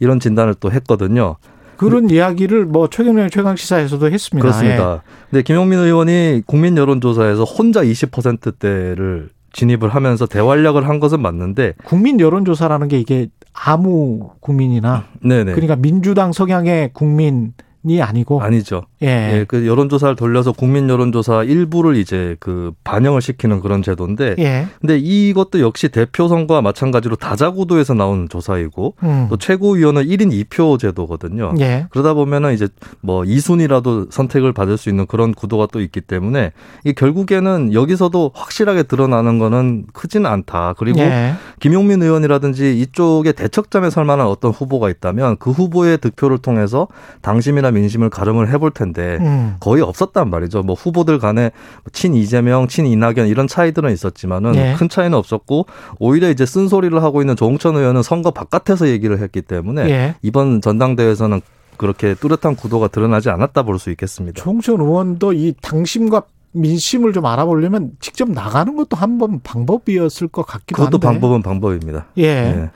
이런 0.00 0.20
진단을 0.20 0.54
또 0.60 0.70
했거든요. 0.70 1.36
그런 1.78 2.10
이야기를 2.10 2.66
뭐 2.66 2.88
최경영 2.88 3.30
최강 3.30 3.56
시사에서도 3.56 4.10
했습니다. 4.10 4.42
그렇습니다. 4.42 4.94
예. 4.94 5.10
근데 5.30 5.42
김용민 5.42 5.78
의원이 5.78 6.42
국민 6.46 6.76
여론조사에서 6.76 7.44
혼자 7.44 7.82
20%대를 7.82 9.30
진입을 9.52 9.88
하면서 9.88 10.26
대활약을 10.26 10.88
한 10.88 11.00
것은 11.00 11.22
맞는데 11.22 11.74
국민 11.84 12.20
여론조사라는 12.20 12.88
게 12.88 12.98
이게 12.98 13.28
아무 13.52 14.30
국민이나 14.40 15.04
네네. 15.22 15.52
그러니까 15.52 15.76
민주당 15.76 16.32
성향의 16.32 16.90
국민 16.92 17.54
이 17.84 18.00
아니고 18.00 18.42
아니죠. 18.42 18.82
예. 19.02 19.06
예. 19.08 19.44
그 19.46 19.66
여론조사를 19.66 20.16
돌려서 20.16 20.52
국민 20.52 20.88
여론조사 20.88 21.44
일부를 21.44 21.96
이제 21.96 22.36
그 22.40 22.72
반영을 22.84 23.20
시키는 23.22 23.60
그런 23.60 23.82
제도인데. 23.82 24.34
예. 24.38 24.66
근데 24.80 24.98
이것도 24.98 25.60
역시 25.60 25.88
대표 25.88 26.28
선거와 26.28 26.62
마찬가지로 26.62 27.16
다자구도에서 27.16 27.94
나온 27.94 28.28
조사이고 28.28 28.94
음. 29.02 29.26
또 29.30 29.36
최고위원은 29.36 30.04
1인 30.04 30.32
2표 30.44 30.78
제도거든요. 30.78 31.54
예. 31.60 31.86
그러다 31.90 32.14
보면은 32.14 32.54
이제 32.54 32.68
뭐 33.00 33.22
2순위라도 33.22 34.10
선택을 34.10 34.52
받을 34.52 34.76
수 34.76 34.88
있는 34.88 35.06
그런 35.06 35.32
구도가 35.32 35.68
또 35.70 35.80
있기 35.80 36.00
때문에 36.00 36.52
이 36.84 36.92
결국에는 36.92 37.72
여기서도 37.72 38.32
확실하게 38.34 38.84
드러나는 38.84 39.38
거는 39.38 39.86
크지는 39.92 40.28
않다. 40.28 40.74
그리고 40.76 41.00
예. 41.00 41.34
김용민 41.60 42.02
의원이라든지 42.02 42.80
이쪽에 42.80 43.32
대척점에 43.32 43.90
설 43.90 44.04
만한 44.04 44.26
어떤 44.26 44.50
후보가 44.50 44.90
있다면 44.90 45.36
그 45.38 45.50
후보의 45.50 45.98
득표를 45.98 46.38
통해서 46.38 46.88
당심이나 47.22 47.70
민심을 47.70 48.10
가름을 48.10 48.48
해볼 48.48 48.72
텐데 48.72 48.87
음. 49.20 49.56
거의 49.60 49.82
없었단 49.82 50.30
말이죠. 50.30 50.62
뭐 50.62 50.74
후보들 50.74 51.18
간에 51.18 51.50
친 51.92 52.14
이재명, 52.14 52.68
친 52.68 52.86
이낙연 52.86 53.26
이런 53.26 53.46
차이들은 53.46 53.92
있었지만은 53.92 54.52
네. 54.52 54.74
큰 54.74 54.88
차이는 54.88 55.16
없었고 55.16 55.66
오히려 55.98 56.30
이제 56.30 56.44
쓴소리를 56.46 57.02
하고 57.02 57.20
있는 57.20 57.36
조홍천 57.36 57.76
의원은 57.76 58.02
선거 58.02 58.30
바깥에서 58.30 58.88
얘기를 58.88 59.18
했기 59.20 59.42
때문에 59.42 59.84
네. 59.84 60.14
이번 60.22 60.60
전당대회에서는 60.60 61.40
그렇게 61.76 62.14
뚜렷한 62.14 62.56
구도가 62.56 62.88
드러나지 62.88 63.30
않았다 63.30 63.62
볼 63.62 63.78
수 63.78 63.90
있겠습니다. 63.90 64.42
조홍천 64.42 64.80
의원도 64.80 65.32
이 65.32 65.54
당심과 65.62 66.22
민심을 66.52 67.12
좀 67.12 67.26
알아보려면 67.26 67.92
직접 68.00 68.28
나가는 68.30 68.74
것도 68.74 68.96
한 68.96 69.18
번 69.18 69.40
방법이었을 69.44 70.28
것 70.28 70.42
같기도 70.44 70.76
그것도 70.76 70.94
한데. 70.96 71.06
방법은 71.06 71.42
방법입니다. 71.42 72.06
예. 72.16 72.34
네. 72.34 72.70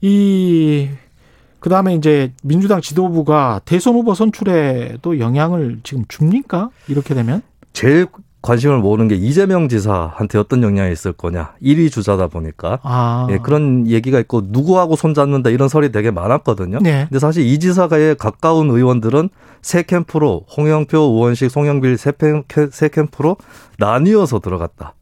이 0.00 0.88
그 1.60 1.68
다음에 1.68 1.94
이제 1.94 2.32
민주당 2.42 2.80
지도부가 2.80 3.60
대선 3.64 3.94
후보 3.94 4.14
선출에도 4.14 5.18
영향을 5.18 5.80
지금 5.82 6.04
줍니까? 6.08 6.70
이렇게 6.88 7.14
되면? 7.14 7.42
제일 7.72 8.06
관심을 8.40 8.78
모으는 8.78 9.08
게 9.08 9.16
이재명 9.16 9.68
지사한테 9.68 10.38
어떤 10.38 10.62
영향이 10.62 10.92
있을 10.92 11.12
거냐. 11.12 11.54
1위 11.60 11.90
주자다 11.90 12.28
보니까. 12.28 12.78
아. 12.82 13.26
예, 13.30 13.38
그런 13.38 13.86
얘기가 13.88 14.20
있고 14.20 14.42
누구하고 14.46 14.94
손잡는다 14.94 15.50
이런 15.50 15.68
설이 15.68 15.90
되게 15.90 16.10
많았거든요. 16.10 16.78
네. 16.80 17.06
근데 17.08 17.18
사실 17.18 17.44
이 17.44 17.58
지사가에 17.58 18.14
가까운 18.14 18.70
의원들은 18.70 19.30
세 19.60 19.82
캠프로 19.82 20.44
홍영표, 20.56 20.98
우원식, 20.98 21.50
송영빌 21.50 21.98
세, 21.98 22.12
세 22.70 22.88
캠프로 22.88 23.36
나뉘어서 23.78 24.38
들어갔다. 24.38 24.94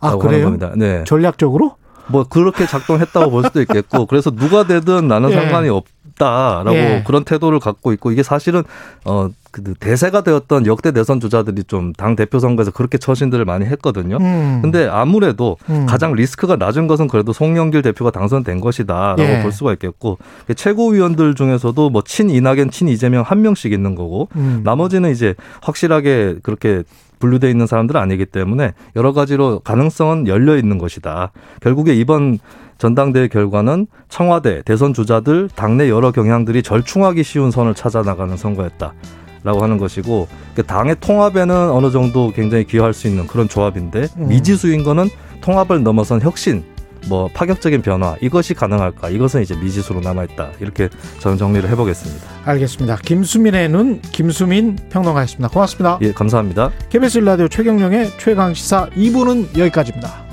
아, 0.00 0.16
그래요? 0.16 0.44
겁니다. 0.46 0.72
네. 0.76 1.04
전략적으로? 1.04 1.76
뭐 2.08 2.24
그렇게 2.24 2.66
작동했다고 2.66 3.30
볼 3.30 3.44
수도 3.44 3.60
있겠고 3.60 4.06
그래서 4.06 4.30
누가 4.30 4.66
되든 4.66 5.08
나는 5.08 5.30
예. 5.30 5.34
상관이 5.34 5.68
없다라고 5.68 6.76
예. 6.76 7.04
그런 7.06 7.24
태도를 7.24 7.60
갖고 7.60 7.92
있고 7.92 8.10
이게 8.12 8.22
사실은 8.22 8.62
어 9.04 9.30
그 9.52 9.74
대세가 9.74 10.22
되었던 10.22 10.66
역대 10.66 10.92
대선 10.92 11.20
주자들이 11.20 11.64
좀 11.64 11.92
당 11.92 12.16
대표 12.16 12.38
선거에서 12.38 12.70
그렇게 12.70 12.96
처신들을 12.96 13.44
많이 13.44 13.66
했거든요. 13.66 14.16
음. 14.18 14.60
근데 14.62 14.88
아무래도 14.88 15.58
음. 15.68 15.84
가장 15.84 16.14
리스크가 16.14 16.56
낮은 16.56 16.86
것은 16.86 17.06
그래도 17.06 17.34
송영길 17.34 17.82
대표가 17.82 18.10
당선된 18.10 18.60
것이다라고 18.62 19.22
예. 19.22 19.42
볼 19.42 19.52
수가 19.52 19.74
있겠고 19.74 20.16
최고위원들 20.56 21.34
중에서도 21.34 21.90
뭐 21.90 22.02
친 22.02 22.30
이낙연, 22.30 22.70
친 22.70 22.88
이재명 22.88 23.22
한 23.22 23.42
명씩 23.42 23.72
있는 23.72 23.94
거고 23.94 24.28
음. 24.36 24.62
나머지는 24.64 25.10
이제 25.10 25.34
확실하게 25.60 26.36
그렇게 26.42 26.82
분류돼 27.22 27.48
있는 27.48 27.68
사람들은 27.68 28.00
아니기 28.00 28.26
때문에 28.26 28.72
여러 28.96 29.12
가지로 29.12 29.60
가능성은 29.60 30.26
열려 30.26 30.56
있는 30.56 30.78
것이다. 30.78 31.30
결국에 31.60 31.94
이번 31.94 32.40
전당대회 32.78 33.28
결과는 33.28 33.86
청와대 34.08 34.62
대선 34.62 34.92
주자들 34.92 35.48
당내 35.54 35.88
여러 35.88 36.10
경향들이 36.10 36.64
절충하기 36.64 37.22
쉬운 37.22 37.52
선을 37.52 37.74
찾아 37.74 38.02
나가는 38.02 38.36
선거였다. 38.36 38.92
라고 39.44 39.60
하는 39.60 39.76
것이고 39.76 40.28
그 40.54 40.62
당의 40.62 40.94
통합에는 41.00 41.70
어느 41.70 41.90
정도 41.90 42.30
굉장히 42.30 42.64
기여할 42.64 42.92
수 42.92 43.08
있는 43.08 43.26
그런 43.26 43.48
조합인데 43.48 44.06
음. 44.18 44.28
미지수인 44.28 44.84
거는 44.84 45.08
통합을 45.40 45.82
넘어선 45.82 46.20
혁신 46.20 46.62
뭐 47.08 47.28
파격적인 47.32 47.82
변화 47.82 48.16
이것이 48.20 48.54
가능할까 48.54 49.10
이것은 49.10 49.42
이제 49.42 49.54
미지수로 49.56 50.00
남아 50.00 50.24
있다 50.24 50.52
이렇게 50.60 50.88
저는 51.20 51.38
정리를 51.38 51.68
해보겠습니다. 51.70 52.26
알겠습니다. 52.44 52.96
김수민의 52.96 53.68
눈 53.68 54.00
김수민 54.00 54.76
평론가였습니다. 54.90 55.48
고맙습니다. 55.48 55.98
예 56.02 56.12
감사합니다. 56.12 56.70
KBS 56.90 57.18
라디오 57.18 57.48
최경령의 57.48 58.10
최강 58.18 58.54
시사 58.54 58.88
2부는 58.90 59.58
여기까지입니다. 59.58 60.31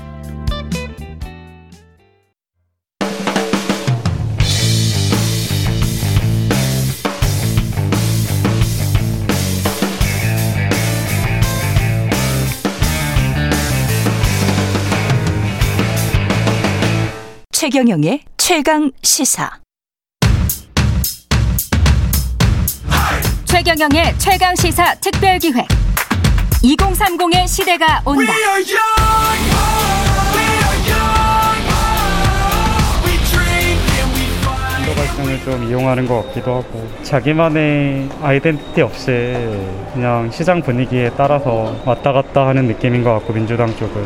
최경영의 17.60 18.22
최강 18.38 18.90
시사. 19.02 19.60
최경영의 23.44 24.18
최강 24.18 24.56
시사 24.56 24.94
특별 24.94 25.38
기획. 25.38 25.68
2030의 26.62 27.46
시대가 27.46 28.00
온다. 28.06 28.32
발생을 35.00 35.40
좀 35.44 35.64
이용하는 35.64 36.06
것 36.06 36.26
같기도 36.26 36.56
하고 36.56 36.86
자기만의 37.02 38.08
아이덴티티 38.22 38.82
없이 38.82 39.34
그냥 39.94 40.30
시장 40.30 40.60
분위기에 40.60 41.10
따라서 41.16 41.74
왔다 41.86 42.12
갔다 42.12 42.46
하는 42.48 42.66
느낌인 42.66 43.02
것 43.02 43.14
같고 43.14 43.32
민주당 43.32 43.74
쪽은 43.76 44.02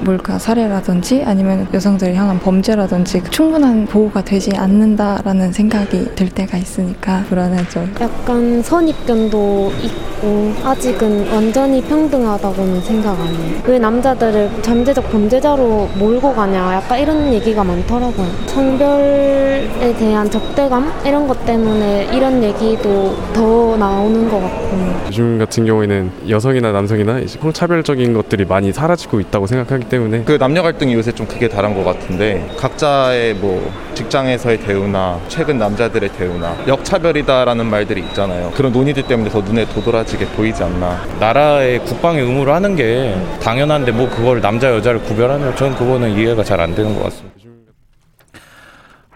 몰카 0.00 0.38
사례라든지 0.38 1.22
아니면 1.24 1.68
여성들을 1.72 2.14
향한 2.14 2.38
범죄라든지 2.38 3.22
충분한 3.30 3.86
보호가 3.86 4.22
되지 4.22 4.56
않는다라는 4.56 5.52
생각이 5.52 6.14
들 6.14 6.28
때가 6.30 6.56
있으니까 6.56 7.24
불안하죠. 7.28 7.86
약간 8.00 8.62
선입견도 8.62 9.72
있고 9.82 10.54
아직은 10.64 11.30
완전히 11.30 11.82
평등하다고는 11.82 12.80
생각 12.80 13.20
안 13.20 13.26
해요. 13.26 13.60
왜 13.66 13.78
남자들을 13.78 14.62
잠재적 14.62 15.10
범죄자로 15.10 15.88
몰고 15.98 16.34
가냐 16.34 16.74
약간 16.74 16.98
이런 16.98 17.32
얘기가 17.32 17.62
많더라고요. 17.62 18.26
성별에 18.46 19.94
대한 19.98 20.28
적대감 20.38 20.92
이런 21.04 21.26
것 21.26 21.44
때문에 21.44 22.08
이런 22.12 22.42
얘기도 22.42 23.16
더 23.32 23.76
나오는 23.76 24.28
것 24.28 24.40
같고 24.40 24.68
요즘 25.08 25.38
같은 25.38 25.64
경우에는 25.64 26.12
여성이나 26.28 26.70
남성이나 26.70 27.20
성차별적인 27.26 28.12
것들이 28.14 28.44
많이 28.44 28.72
사라지고 28.72 29.18
있다고 29.20 29.46
생각하기 29.48 29.88
때문에 29.88 30.22
그 30.24 30.38
남녀 30.38 30.62
갈등이 30.62 30.94
요새 30.94 31.10
좀 31.10 31.26
크게 31.26 31.48
다른 31.48 31.74
것 31.74 31.84
같은데 31.84 32.48
각자의 32.56 33.34
뭐 33.34 33.72
직장에서의 33.94 34.60
대우나 34.60 35.18
최근 35.26 35.58
남자들의 35.58 36.10
대우나 36.10 36.54
역차별이다라는 36.68 37.66
말들이 37.66 38.00
있잖아요. 38.02 38.52
그런 38.54 38.72
논의들 38.72 39.02
때문에 39.04 39.30
더 39.30 39.40
눈에 39.40 39.66
도드라지게 39.66 40.26
보이지 40.36 40.62
않나. 40.62 41.04
나라의 41.18 41.80
국방의 41.80 42.22
의무를 42.22 42.52
하는 42.54 42.76
게 42.76 43.16
당연한데 43.42 43.90
뭐 43.92 44.08
그걸 44.08 44.40
남자 44.40 44.70
여자를 44.72 45.00
구별하면 45.02 45.56
저는 45.56 45.76
그거는 45.76 46.10
이해가 46.12 46.44
잘 46.44 46.58
안 46.58 46.74
되는 46.74 46.94
것 46.96 47.04
같습니다. 47.04 47.38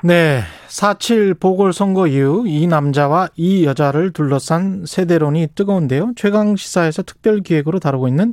네. 0.03 0.43
4.7 0.73 1.39
보궐선거 1.39 2.07
이후 2.07 2.45
이 2.49 2.67
남자와 2.67 3.29
이 3.37 3.67
여자를 3.67 4.11
둘러싼 4.15 4.85
세대론이 4.87 5.49
뜨거운데요. 5.55 6.13
최강시사에서 6.17 7.03
특별기획으로 7.03 7.79
다루고 7.79 8.09
있는 8.09 8.33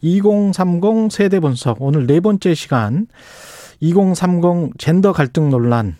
2030 0.00 1.12
세대 1.12 1.38
분석. 1.38 1.80
오늘 1.80 2.08
네 2.08 2.18
번째 2.18 2.54
시간 2.54 3.06
2030 3.78 4.78
젠더 4.78 5.12
갈등 5.12 5.48
논란 5.48 5.94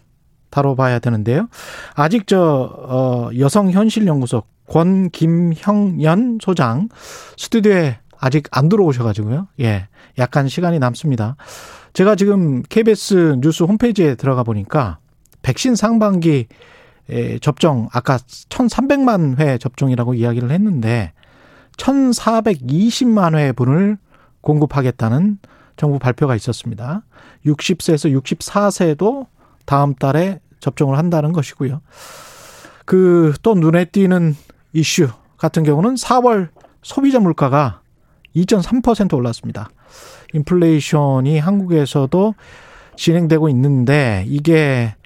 다뤄봐야 0.51 0.99
되는데요. 0.99 1.49
아직 1.95 2.27
저, 2.27 2.41
어, 2.41 3.31
여성현실연구소 3.39 4.43
권김형연 4.69 6.39
소장 6.43 6.89
스튜디오에 7.37 7.99
아직 8.19 8.49
안 8.51 8.69
들어오셔가지고요. 8.69 9.47
예. 9.61 9.87
약간 10.19 10.49
시간이 10.49 10.81
남습니다. 10.81 11.37
제가 11.93 12.17
지금 12.17 12.63
KBS 12.63 13.37
뉴스 13.41 13.63
홈페이지에 13.63 14.17
들어가 14.17 14.43
보니까 14.43 14.99
백신 15.47 15.77
상반기 15.77 16.49
접종 17.41 17.89
아까 17.93 18.17
1,300만 18.17 19.39
회 19.39 19.59
접종이라고 19.59 20.15
이야기를 20.15 20.51
했는데 20.51 21.13
1,420만 21.77 23.39
회분을 23.39 23.97
공급하겠다는 24.41 25.39
정부 25.77 26.01
발표가 26.01 26.35
있었습니다. 26.35 27.05
60세에서 27.45 28.21
64세도 28.21 29.27
다음 29.67 29.95
달에 29.95 30.41
접종을 30.59 30.99
한다는 30.99 31.33
것이고요. 31.33 31.81
그 32.85 33.33
또 33.45 33.55
눈에 33.55 33.85
띄는 33.85 34.35
이슈 34.73 35.09
같은 35.39 35.63
경우는 35.63 35.95
4월 35.95 36.49
소비자 36.83 37.21
물가가 37.21 37.83
2.3% 38.35 39.15
올랐습니다. 39.15 39.69
인플레이션이 40.33 41.39
한국에서도 41.39 42.35
진행되고 42.97 43.49
있는데 43.51 44.25
이게 44.27 44.97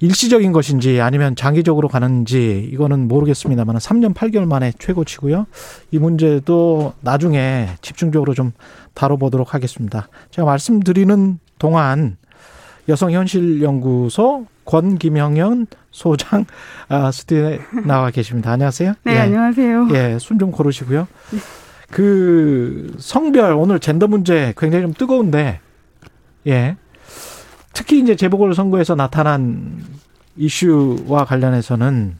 일시적인 0.00 0.52
것인지 0.52 1.00
아니면 1.00 1.36
장기적으로 1.36 1.88
가는지 1.88 2.68
이거는 2.72 3.08
모르겠습니다만 3.08 3.76
3년 3.76 4.14
8개월 4.14 4.46
만에 4.46 4.72
최고치고요. 4.78 5.46
이 5.90 5.98
문제도 5.98 6.92
나중에 7.00 7.68
집중적으로 7.82 8.34
좀 8.34 8.52
다뤄보도록 8.94 9.54
하겠습니다. 9.54 10.08
제가 10.30 10.46
말씀드리는 10.46 11.38
동안 11.58 12.16
여성현실연구소 12.88 14.46
권김영현 14.64 15.66
소장 15.90 16.44
아, 16.88 17.10
스튜디오에 17.10 17.60
나와 17.86 18.10
계십니다. 18.10 18.52
안녕하세요. 18.52 18.94
네, 19.04 19.14
예. 19.14 19.18
안녕하세요. 19.18 19.88
예, 19.94 20.18
숨 20.20 20.38
좀 20.38 20.50
고르시고요. 20.50 21.06
그 21.90 22.94
성별 22.98 23.52
오늘 23.54 23.78
젠더 23.78 24.08
문제 24.08 24.52
굉장히 24.56 24.84
좀 24.84 24.92
뜨거운데 24.92 25.60
예. 26.48 26.76
특히 27.76 28.00
이제 28.00 28.16
재보궐 28.16 28.54
선거에서 28.54 28.94
나타난 28.94 29.84
이슈와 30.38 31.26
관련해서는 31.26 32.16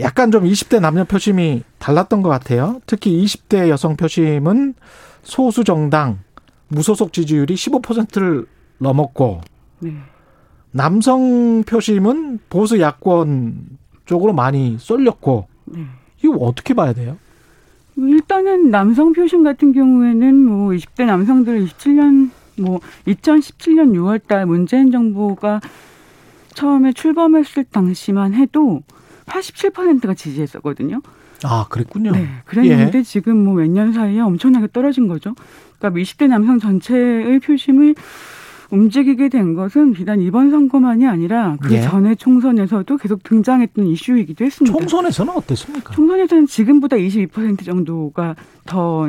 약간 0.00 0.32
좀 0.32 0.42
20대 0.42 0.80
남녀 0.80 1.04
표심이 1.04 1.62
달랐던 1.78 2.22
것 2.22 2.28
같아요. 2.28 2.80
특히 2.84 3.24
20대 3.24 3.68
여성 3.68 3.96
표심은 3.96 4.74
소수 5.22 5.62
정당 5.62 6.18
무소속 6.66 7.12
지지율이 7.12 7.54
15%를 7.54 8.46
넘었고 8.78 9.40
네. 9.78 9.94
남성 10.72 11.62
표심은 11.62 12.40
보수 12.50 12.80
야권 12.80 13.78
쪽으로 14.04 14.32
많이 14.32 14.78
쏠렸고 14.80 15.46
네. 15.66 15.84
이거 16.24 16.34
어떻게 16.38 16.74
봐야 16.74 16.92
돼요? 16.92 17.16
일단은 17.96 18.72
남성 18.72 19.12
표심 19.12 19.44
같은 19.44 19.72
경우에는 19.72 20.34
뭐 20.34 20.70
20대 20.70 21.04
남성들 21.04 21.66
27년 21.66 22.30
뭐 22.60 22.80
2017년 23.06 23.92
6월달 23.94 24.46
문재인 24.46 24.90
정부가 24.90 25.60
처음에 26.54 26.92
출범했을 26.92 27.64
당시만 27.64 28.34
해도 28.34 28.82
87%가 29.26 30.14
지지했었거든요. 30.14 31.00
아, 31.44 31.66
그랬군요. 31.68 32.10
네. 32.12 32.26
그랬는데 32.46 32.98
예. 32.98 33.02
지금 33.02 33.44
뭐 33.44 33.54
몇 33.62 33.68
년 33.70 33.92
사이에 33.92 34.20
엄청나게 34.20 34.68
떨어진 34.72 35.06
거죠. 35.06 35.34
그러니까 35.78 36.00
20대 36.00 36.26
남성 36.26 36.58
전체의 36.58 37.38
표심을 37.40 37.94
움직이게 38.70 39.28
된 39.28 39.54
것은 39.54 39.92
비단 39.92 40.20
이번 40.20 40.50
선거만이 40.50 41.06
아니라 41.06 41.56
그 41.62 41.72
예. 41.74 41.80
전에 41.80 42.14
총선에서도 42.16 42.96
계속 42.98 43.22
등장했던 43.22 43.86
이슈이기도 43.86 44.44
했습니다. 44.44 44.76
총선에서는 44.76 45.32
어땠습니까? 45.36 45.94
총선에서는 45.94 46.46
지금보다 46.46 46.96
22% 46.96 47.64
정도가 47.64 48.34
더 48.66 49.08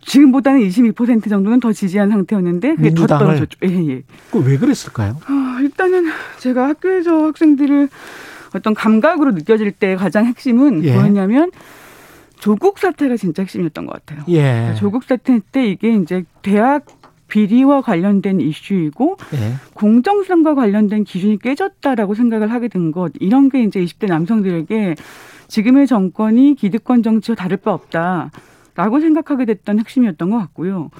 지금보다는 0.00 0.60
22% 0.68 1.28
정도는 1.28 1.60
더 1.60 1.72
지지한 1.72 2.10
상태였는데 2.10 2.76
그게 2.76 2.82
민주당을, 2.90 3.08
더 3.08 3.18
떨어졌죠. 3.18 3.58
예, 3.64 3.88
예. 3.96 4.02
그왜 4.30 4.58
그랬을까요? 4.58 5.12
어, 5.28 5.60
일단은 5.60 6.06
제가 6.38 6.68
학교에서 6.68 7.24
학생들을 7.26 7.88
어떤 8.54 8.74
감각으로 8.74 9.32
느껴질 9.32 9.72
때 9.72 9.96
가장 9.96 10.26
핵심은 10.26 10.84
예. 10.84 10.94
뭐였냐면 10.94 11.50
조국 12.38 12.78
사태가 12.78 13.16
진짜 13.16 13.42
핵심이었던 13.42 13.86
것 13.86 13.92
같아요. 13.94 14.24
예. 14.28 14.42
그러니까 14.42 14.74
조국 14.74 15.04
사태 15.04 15.40
때 15.52 15.66
이게 15.66 15.94
이제 15.94 16.24
대학 16.42 16.84
비리와 17.28 17.80
관련된 17.80 18.40
이슈이고 18.40 19.16
예. 19.34 19.54
공정성과 19.72 20.54
관련된 20.54 21.04
기준이 21.04 21.38
깨졌다라고 21.38 22.14
생각을 22.14 22.52
하게 22.52 22.68
된 22.68 22.92
것 22.92 23.12
이런 23.18 23.48
게 23.48 23.62
이제 23.62 23.80
20대 23.80 24.06
남성들에게 24.08 24.94
지금의 25.48 25.86
정권이 25.86 26.54
기득권 26.56 27.02
정치와 27.02 27.34
다를 27.34 27.56
바 27.56 27.72
없다. 27.72 28.30
라고 28.74 29.00
생각하게 29.00 29.44
됐던 29.44 29.78
핵심이었던 29.80 30.30
것 30.30 30.38
같고요. 30.38 30.90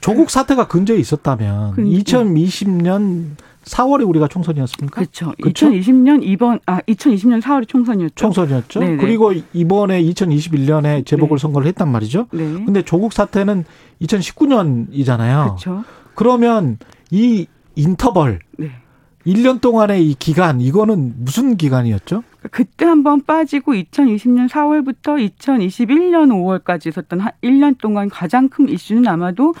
조국 0.00 0.30
사태가 0.30 0.68
근저에 0.68 0.98
있었다면 0.98 1.72
그, 1.72 1.82
2020년 1.82 3.36
4월에 3.64 4.06
우리가 4.06 4.28
총선이었습니까? 4.28 4.94
그렇죠. 4.94 5.32
그렇죠? 5.40 5.70
2020년 5.70 6.20
이번 6.22 6.60
아 6.66 6.80
2020년 6.82 7.40
4월에 7.40 7.66
총선이었죠. 7.66 8.14
총선이었죠. 8.14 8.80
네네. 8.80 8.96
그리고 8.98 9.32
이번에 9.54 10.02
2021년에 10.02 11.06
재보궐 11.06 11.38
네. 11.38 11.42
선거를 11.42 11.66
했단 11.68 11.90
말이죠. 11.90 12.26
네. 12.32 12.38
근데 12.64 12.82
조국 12.82 13.14
사태는 13.14 13.64
2019년이잖아요. 14.02 15.44
그렇죠. 15.44 15.84
그러면 16.14 16.78
이 17.10 17.46
인터벌 17.74 18.40
네. 18.58 18.70
1년 19.26 19.60
동안의 19.60 20.10
이 20.10 20.14
기간 20.18 20.60
이거는 20.60 21.14
무슨 21.16 21.56
기간이었죠? 21.56 22.22
그때 22.50 22.84
한번 22.84 23.22
빠지고 23.22 23.72
2020년 23.72 24.48
4월부터 24.48 25.18
2021년 25.38 26.30
5월까지 26.30 26.88
있었던 26.88 27.20
한 27.20 27.32
1년 27.42 27.78
동안 27.78 28.08
가장 28.08 28.48
큰 28.48 28.68
이슈는 28.68 29.06
아마도 29.08 29.54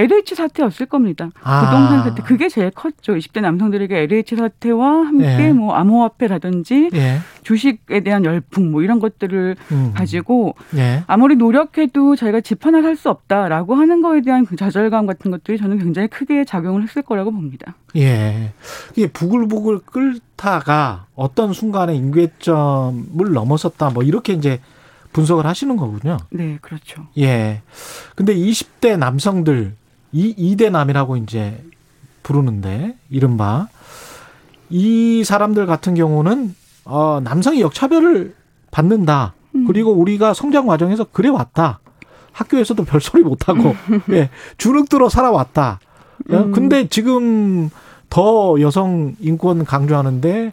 LH 0.00 0.34
사태였을 0.34 0.86
겁니다. 0.86 1.30
아. 1.42 1.64
부동산 1.64 2.02
사태 2.04 2.22
그게 2.22 2.48
제일 2.48 2.70
컸죠. 2.70 3.14
20대 3.14 3.40
남성들에게 3.40 3.96
LH 3.98 4.36
사태와 4.36 5.06
함께 5.06 5.48
예. 5.48 5.52
뭐 5.52 5.74
암호화폐라든지 5.74 6.90
예. 6.94 7.18
주식에 7.42 8.00
대한 8.00 8.24
열풍 8.24 8.70
뭐 8.70 8.82
이런 8.82 8.98
것들을 9.00 9.56
음. 9.72 9.92
가지고 9.94 10.54
예. 10.76 11.02
아무리 11.06 11.36
노력해도 11.36 12.16
저희가 12.16 12.40
집 12.40 12.64
하나 12.66 12.82
살 12.82 13.00
수 13.00 13.08
없다라고 13.08 13.76
하는 13.76 14.02
거에 14.02 14.20
대한 14.20 14.44
그 14.44 14.56
좌절감 14.56 15.06
같은 15.06 15.30
것들이 15.30 15.56
저는 15.56 15.78
굉장히 15.78 16.08
크게 16.08 16.44
작용을 16.44 16.82
했을 16.82 17.00
거라고 17.00 17.30
봅니다. 17.30 17.74
예. 17.96 18.52
이게 18.94 19.06
부글부글 19.06 19.78
끓다가 19.86 21.06
어떤 21.14 21.54
순간에 21.54 21.94
임계점을 21.94 23.32
넘어섰다 23.32 23.90
뭐 23.90 24.02
이렇게 24.02 24.34
이제 24.34 24.60
분석을 25.12 25.46
하시는 25.46 25.76
거군요. 25.76 26.18
네, 26.30 26.58
그렇죠. 26.60 27.06
예. 27.18 27.62
근데 28.14 28.34
20대 28.34 28.98
남성들 28.98 29.74
이 30.12 30.34
이대남이라고 30.36 31.16
이제 31.18 31.62
부르는데 32.22 32.96
이른바 33.10 33.68
이 34.68 35.24
사람들 35.24 35.66
같은 35.66 35.94
경우는 35.94 36.54
어, 36.84 37.20
남성이 37.22 37.60
역차별을 37.60 38.34
받는다. 38.70 39.34
음. 39.54 39.66
그리고 39.66 39.92
우리가 39.92 40.34
성장 40.34 40.66
과정에서 40.66 41.04
그래 41.12 41.28
왔다. 41.28 41.80
학교에서도 42.32 42.84
별 42.84 43.00
소리 43.00 43.22
못 43.22 43.48
하고 43.48 43.74
예, 44.10 44.30
주눅 44.56 44.88
들어 44.88 45.08
살아왔다. 45.08 45.80
음. 46.30 46.52
근데 46.52 46.86
지금 46.88 47.70
더 48.08 48.60
여성 48.60 49.14
인권 49.20 49.64
강조하는데 49.64 50.52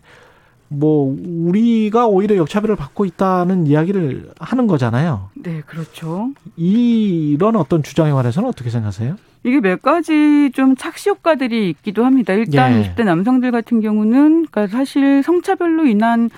뭐 0.70 1.16
우리가 1.48 2.08
오히려 2.08 2.36
역차별을 2.36 2.76
받고 2.76 3.06
있다는 3.06 3.68
이야기를 3.68 4.32
하는 4.40 4.68
거잖아요. 4.68 5.30
네, 5.36 5.62
그렇죠. 5.66 6.32
이런 6.56 7.56
어떤 7.56 7.84
주장에 7.84 8.12
관해서는 8.12 8.50
어떻게 8.50 8.70
생각하세요? 8.70 9.16
이게 9.44 9.62
몇 9.62 9.82
가지 9.82 10.52
좀 10.54 10.76
착시 10.76 11.10
효과들이 11.10 11.70
있기도 11.70 12.04
합니다. 12.06 12.34
일단 12.34 12.74
예. 12.74 12.94
20대 12.96 13.04
남성들 13.04 13.52
같은 13.52 13.80
경우는 13.80 14.48
그러니까 14.52 14.68
사실 14.68 15.24
성차별로 15.24 15.86
인한 15.86 16.30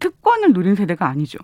특권을 0.00 0.52
누린 0.52 0.74
세대가 0.74 1.06
아니죠. 1.06 1.38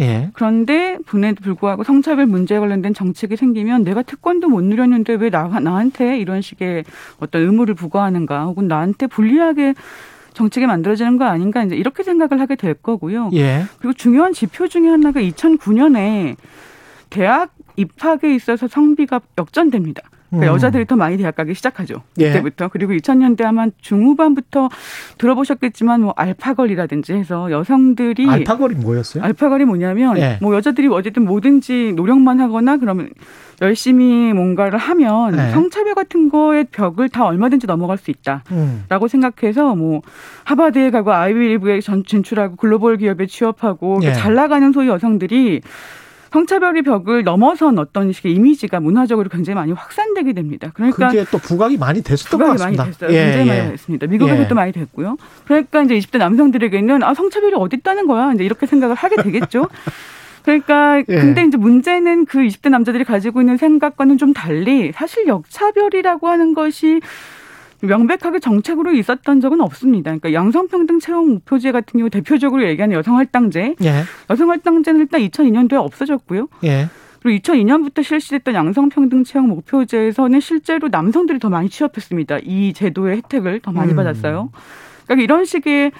예. 0.00 0.30
그런데 0.34 0.98
분에도 1.06 1.42
불구하고 1.42 1.84
성차별 1.84 2.26
문제에 2.26 2.58
관련된 2.58 2.94
정책이 2.94 3.36
생기면 3.36 3.84
내가 3.84 4.02
특권도 4.02 4.48
못 4.48 4.62
누렸는데 4.62 5.14
왜 5.14 5.30
나, 5.30 5.46
나한테 5.46 6.18
이런 6.18 6.42
식의 6.42 6.84
어떤 7.18 7.42
의무를 7.42 7.74
부과하는가 7.74 8.44
혹은 8.44 8.68
나한테 8.68 9.06
불리하게 9.06 9.74
정책이 10.36 10.66
만들어지는 10.66 11.16
거 11.16 11.24
아닌가 11.24 11.64
이제 11.64 11.74
이렇게 11.74 12.02
생각을 12.02 12.40
하게 12.40 12.56
될 12.56 12.74
거고요. 12.74 13.30
예. 13.32 13.64
그리고 13.78 13.94
중요한 13.94 14.34
지표 14.34 14.68
중에 14.68 14.86
하나가 14.86 15.20
2009년에 15.20 16.36
대학 17.08 17.54
입학에 17.76 18.34
있어서 18.34 18.68
성비가 18.68 19.20
역전됩니다. 19.38 20.02
그러니까 20.30 20.52
음. 20.52 20.54
여자들이 20.54 20.86
더 20.86 20.96
많이 20.96 21.16
대학 21.16 21.34
가기 21.34 21.54
시작하죠. 21.54 22.02
예. 22.18 22.28
그때부터. 22.28 22.68
그리고 22.68 22.92
2000년대 22.92 23.44
아마 23.44 23.66
중후반부터 23.80 24.68
들어보셨겠지만 25.18 26.02
뭐 26.02 26.14
알파걸이라든지 26.16 27.12
해서 27.14 27.50
여성들이 27.50 28.28
알파걸이 28.28 28.76
뭐였어요? 28.76 29.22
알파걸이 29.22 29.64
뭐냐면 29.64 30.18
예. 30.18 30.38
뭐 30.40 30.54
여자들이 30.54 30.88
어쨌든 30.88 31.24
뭐든지 31.24 31.92
노력만 31.96 32.40
하거나 32.40 32.76
그러면 32.76 33.10
열심히 33.62 34.32
뭔가를 34.32 34.78
하면 34.78 35.34
네. 35.34 35.50
성차별 35.50 35.94
같은 35.94 36.28
거의 36.28 36.64
벽을 36.64 37.08
다 37.08 37.24
얼마든지 37.24 37.66
넘어갈 37.66 37.96
수 37.96 38.10
있다라고 38.10 38.44
음. 38.52 39.08
생각해서 39.08 39.74
뭐 39.74 40.02
하버드에 40.44 40.90
가고 40.90 41.12
아이비리브에 41.12 41.80
진출하고 41.80 42.56
글로벌 42.56 42.98
기업에 42.98 43.26
취업하고 43.26 44.00
네. 44.00 44.12
잘 44.12 44.34
나가는 44.34 44.72
소위 44.72 44.88
여성들이 44.88 45.62
성차별의 46.32 46.82
벽을 46.82 47.24
넘어선 47.24 47.78
어떤 47.78 48.12
식의 48.12 48.32
이미지가 48.32 48.80
문화적으로 48.80 49.28
굉장히 49.28 49.54
많이 49.54 49.72
확산되게 49.72 50.32
됩니다. 50.32 50.70
그러니까 50.74 51.08
그게 51.08 51.24
또 51.30 51.38
부각이 51.38 51.76
많이 51.76 52.02
됐었던 52.02 52.38
것 52.38 52.46
같습니다. 52.52 52.84
많이 52.84 52.92
됐어요. 52.94 53.16
예, 53.16 53.24
굉장히 53.24 53.48
예. 53.48 53.58
많이 53.58 53.70
됐습니다. 53.72 54.06
미국에서도 54.06 54.48
예. 54.50 54.54
많이 54.54 54.72
됐고요. 54.72 55.16
그러니까 55.44 55.82
이제 55.82 55.98
20대 55.98 56.18
남성들에게는 56.18 57.02
아 57.02 57.14
성차별이 57.14 57.54
어디 57.56 57.76
있다는 57.76 58.06
거야. 58.06 58.32
이제 58.32 58.44
이렇게 58.44 58.66
생각을 58.66 58.94
하게 58.94 59.16
되겠죠. 59.22 59.68
그러니까 60.44 60.98
예. 60.98 61.04
근데 61.04 61.44
이제 61.44 61.56
문제는 61.56 62.24
그 62.24 62.38
20대 62.38 62.70
남자들이 62.70 63.04
가지고 63.04 63.40
있는 63.40 63.56
생각과는 63.56 64.16
좀 64.16 64.32
달리 64.32 64.92
사실 64.92 65.26
역차별이라고 65.26 66.28
하는 66.28 66.54
것이 66.54 67.00
명백하게 67.86 68.40
정책으로 68.40 68.92
있었던 68.92 69.40
적은 69.40 69.60
없습니다. 69.60 70.10
그러니까 70.10 70.32
양성평등 70.32 71.00
채용 71.00 71.30
목표제 71.30 71.72
같은 71.72 71.98
경우 71.98 72.10
대표적으로 72.10 72.66
얘기하는 72.66 72.96
여성할당제. 72.96 73.76
예. 73.82 74.02
여성할당제는 74.30 75.00
일단 75.00 75.20
2002년도에 75.22 75.76
없어졌고요. 75.76 76.48
예. 76.64 76.88
그리고 77.22 77.42
2002년부터 77.42 78.04
실시됐던 78.04 78.54
양성평등 78.54 79.24
채용 79.24 79.48
목표제에서는 79.48 80.38
실제로 80.40 80.88
남성들이 80.88 81.38
더 81.38 81.48
많이 81.48 81.68
취업했습니다. 81.68 82.38
이 82.44 82.72
제도의 82.72 83.16
혜택을 83.16 83.60
더 83.60 83.72
많이 83.72 83.92
음. 83.92 83.96
받았어요. 83.96 84.50
그러니까 85.04 85.24
이런 85.24 85.44
식의 85.44 85.92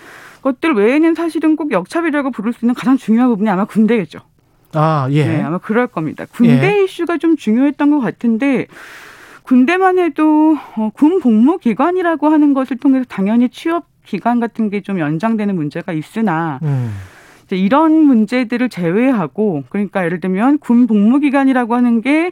것들 0.43 0.75
외에는 0.75 1.15
사실은 1.15 1.57
꼭 1.57 1.73
역차별이라고 1.73 2.31
부를 2.31 2.53
수 2.53 2.65
있는 2.65 2.75
가장 2.75 2.97
중요한 2.97 3.31
부분이 3.31 3.51
아마 3.51 3.65
군대겠죠. 3.65 4.21
아, 4.75 5.09
예. 5.11 5.27
네, 5.27 5.43
아마 5.43 5.59
그럴 5.59 5.87
겁니다. 5.87 6.27
군대 6.31 6.79
예. 6.79 6.85
이슈가 6.85 7.19
좀 7.19 7.37
중요했던 7.37 7.91
것 7.91 8.01
같은데 8.01 8.67
군대만 9.47 9.99
해도 9.99 10.57
어, 10.77 10.91
군 10.93 11.21
복무 11.21 11.59
기관이라고 11.59 12.29
하는 12.29 12.53
것을 12.53 12.77
통해서 12.79 13.05
당연히 13.09 13.49
취업 13.49 13.85
기간 14.05 14.41
같은 14.41 14.71
게 14.71 14.81
좀 14.81 14.99
연장되는 14.99 15.55
문제가 15.55 15.93
있으나 15.93 16.59
음. 16.63 16.93
이런 17.51 17.93
문제들을 17.93 18.69
제외하고 18.69 19.65
그러니까 19.69 20.05
예를 20.05 20.21
들면 20.21 20.59
군 20.59 20.87
복무 20.87 21.21
기간이라고 21.21 21.75
하는 21.75 22.01
게 22.03 22.31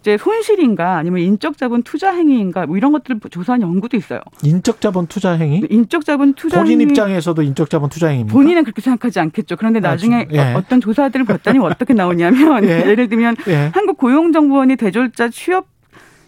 이제 0.00 0.18
손실인가 0.18 0.96
아니면 0.98 1.20
인적 1.22 1.56
자본 1.56 1.82
투자 1.82 2.12
행위인가 2.12 2.66
뭐 2.66 2.76
이런 2.76 2.92
것들을 2.92 3.20
조사한 3.30 3.62
연구도 3.62 3.96
있어요. 3.96 4.20
인적 4.42 4.80
자본 4.82 5.06
투자 5.06 5.32
행위? 5.32 5.60
네, 5.60 5.66
인적 5.70 6.04
자본 6.04 6.34
투자 6.34 6.58
본인 6.58 6.80
행위. 6.80 6.90
입장에서도 6.90 7.40
인적 7.40 7.70
자본 7.70 7.88
투자 7.88 8.08
행위입니까? 8.08 8.32
본인은 8.34 8.64
그렇게 8.64 8.82
생각하지 8.82 9.20
않겠죠. 9.20 9.56
그런데 9.56 9.78
아, 9.78 9.90
나중에 9.92 10.16
아, 10.16 10.34
예. 10.34 10.54
어떤 10.54 10.80
조사들을 10.82 11.24
봤더니 11.24 11.58
어떻게 11.58 11.94
나오냐면 11.94 12.64
예. 12.68 12.82
를 12.94 13.08
들면 13.08 13.36
예. 13.48 13.70
한국 13.72 13.96
고용정보원이 13.96 14.76
대졸자 14.76 15.30
취업 15.30 15.66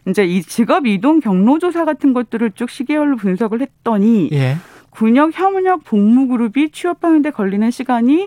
이제 0.06 0.24
이 0.24 0.42
직업 0.42 0.86
이동 0.86 1.20
경로 1.20 1.58
조사 1.58 1.84
같은 1.84 2.12
것들을 2.12 2.52
쭉 2.52 2.70
시계열로 2.70 3.16
분석을 3.16 3.60
했더니 3.60 4.28
예. 4.32 4.56
군역 4.90 5.32
현역 5.34 5.84
복무 5.84 6.28
그룹이 6.28 6.70
취업하는데 6.70 7.30
걸리는 7.30 7.70
시간이 7.70 8.26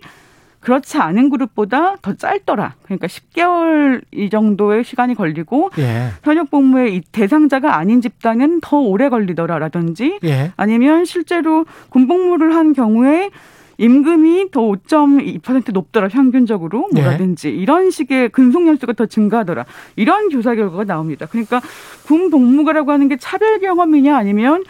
그렇지 0.59 0.97
않은 0.97 1.29
그룹보다 1.29 1.95
더 2.01 2.13
짧더라. 2.15 2.75
그러니까 2.83 3.07
10개월 3.07 4.01
이 4.11 4.29
정도의 4.29 4.83
시간이 4.83 5.15
걸리고 5.15 5.71
예. 5.79 6.09
현역 6.23 6.51
복무의 6.51 7.03
대상자가 7.11 7.77
아닌 7.77 8.01
집단은 8.01 8.59
더 8.61 8.77
오래 8.77 9.09
걸리더라라든지 9.09 10.19
예. 10.25 10.51
아니면 10.57 11.05
실제로 11.05 11.65
군복무를 11.89 12.55
한 12.55 12.73
경우에 12.73 13.29
임금이 13.79 14.51
더 14.51 14.61
5.2% 14.61 15.71
높더라 15.71 16.09
평균적으로 16.09 16.89
뭐라든지 16.93 17.47
예. 17.47 17.51
이런 17.53 17.89
식의 17.89 18.29
근속 18.29 18.67
연수가 18.67 18.93
더 18.93 19.05
증가하더라 19.05 19.65
이런 19.95 20.29
조사 20.29 20.53
결과가 20.53 20.83
나옵니다. 20.83 21.25
그러니까 21.25 21.61
군 22.05 22.29
복무가라고 22.29 22.91
하는 22.91 23.07
게 23.07 23.17
차별 23.17 23.59
경험이냐 23.59 24.15
아니면 24.15 24.63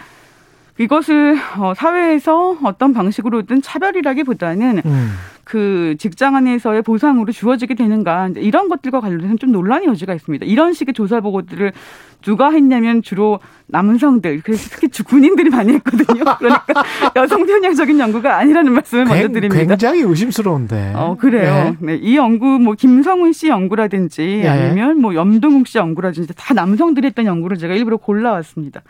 이것을 0.79 1.37
어, 1.57 1.73
사회에서 1.75 2.57
어떤 2.63 2.93
방식으로든 2.93 3.61
차별이라기보다는 3.61 4.81
음. 4.85 5.11
그 5.43 5.95
직장 5.97 6.35
안에서의 6.35 6.83
보상으로 6.83 7.31
주어지게 7.31 7.73
되는가 7.73 8.29
이런 8.35 8.69
것들과 8.69 9.01
관련해서 9.01 9.35
좀 9.37 9.51
논란의 9.51 9.87
여지가 9.87 10.13
있습니다. 10.13 10.45
이런 10.45 10.73
식의 10.73 10.93
조사 10.93 11.19
보고들을 11.21 11.73
누가 12.21 12.51
했냐면 12.51 13.01
주로 13.01 13.39
남성들 13.65 14.41
그래서 14.43 14.69
특히 14.71 14.87
군인들이 15.03 15.49
많이 15.49 15.73
했거든요. 15.73 16.23
그러니까 16.37 16.85
여성 17.15 17.45
편향적인 17.45 17.99
연구가 17.99 18.37
아니라는 18.37 18.73
말씀을 18.73 19.05
굉, 19.05 19.13
먼저 19.13 19.27
드립니다. 19.33 19.65
굉장히 19.65 20.01
의심스러운데. 20.01 20.93
어 20.95 21.17
그래요. 21.19 21.75
네. 21.79 21.93
네. 21.93 21.99
이 21.99 22.15
연구 22.15 22.45
뭐 22.45 22.75
김성훈 22.75 23.33
씨 23.33 23.47
연구라든지 23.47 24.41
네. 24.43 24.47
아니면 24.47 25.01
뭐 25.01 25.15
염동욱 25.15 25.67
씨 25.67 25.77
연구라든지 25.77 26.33
다 26.37 26.53
남성들이 26.53 27.07
했던 27.07 27.25
연구를 27.25 27.57
제가 27.57 27.73
일부러 27.73 27.97
골라왔습니다. 27.97 28.81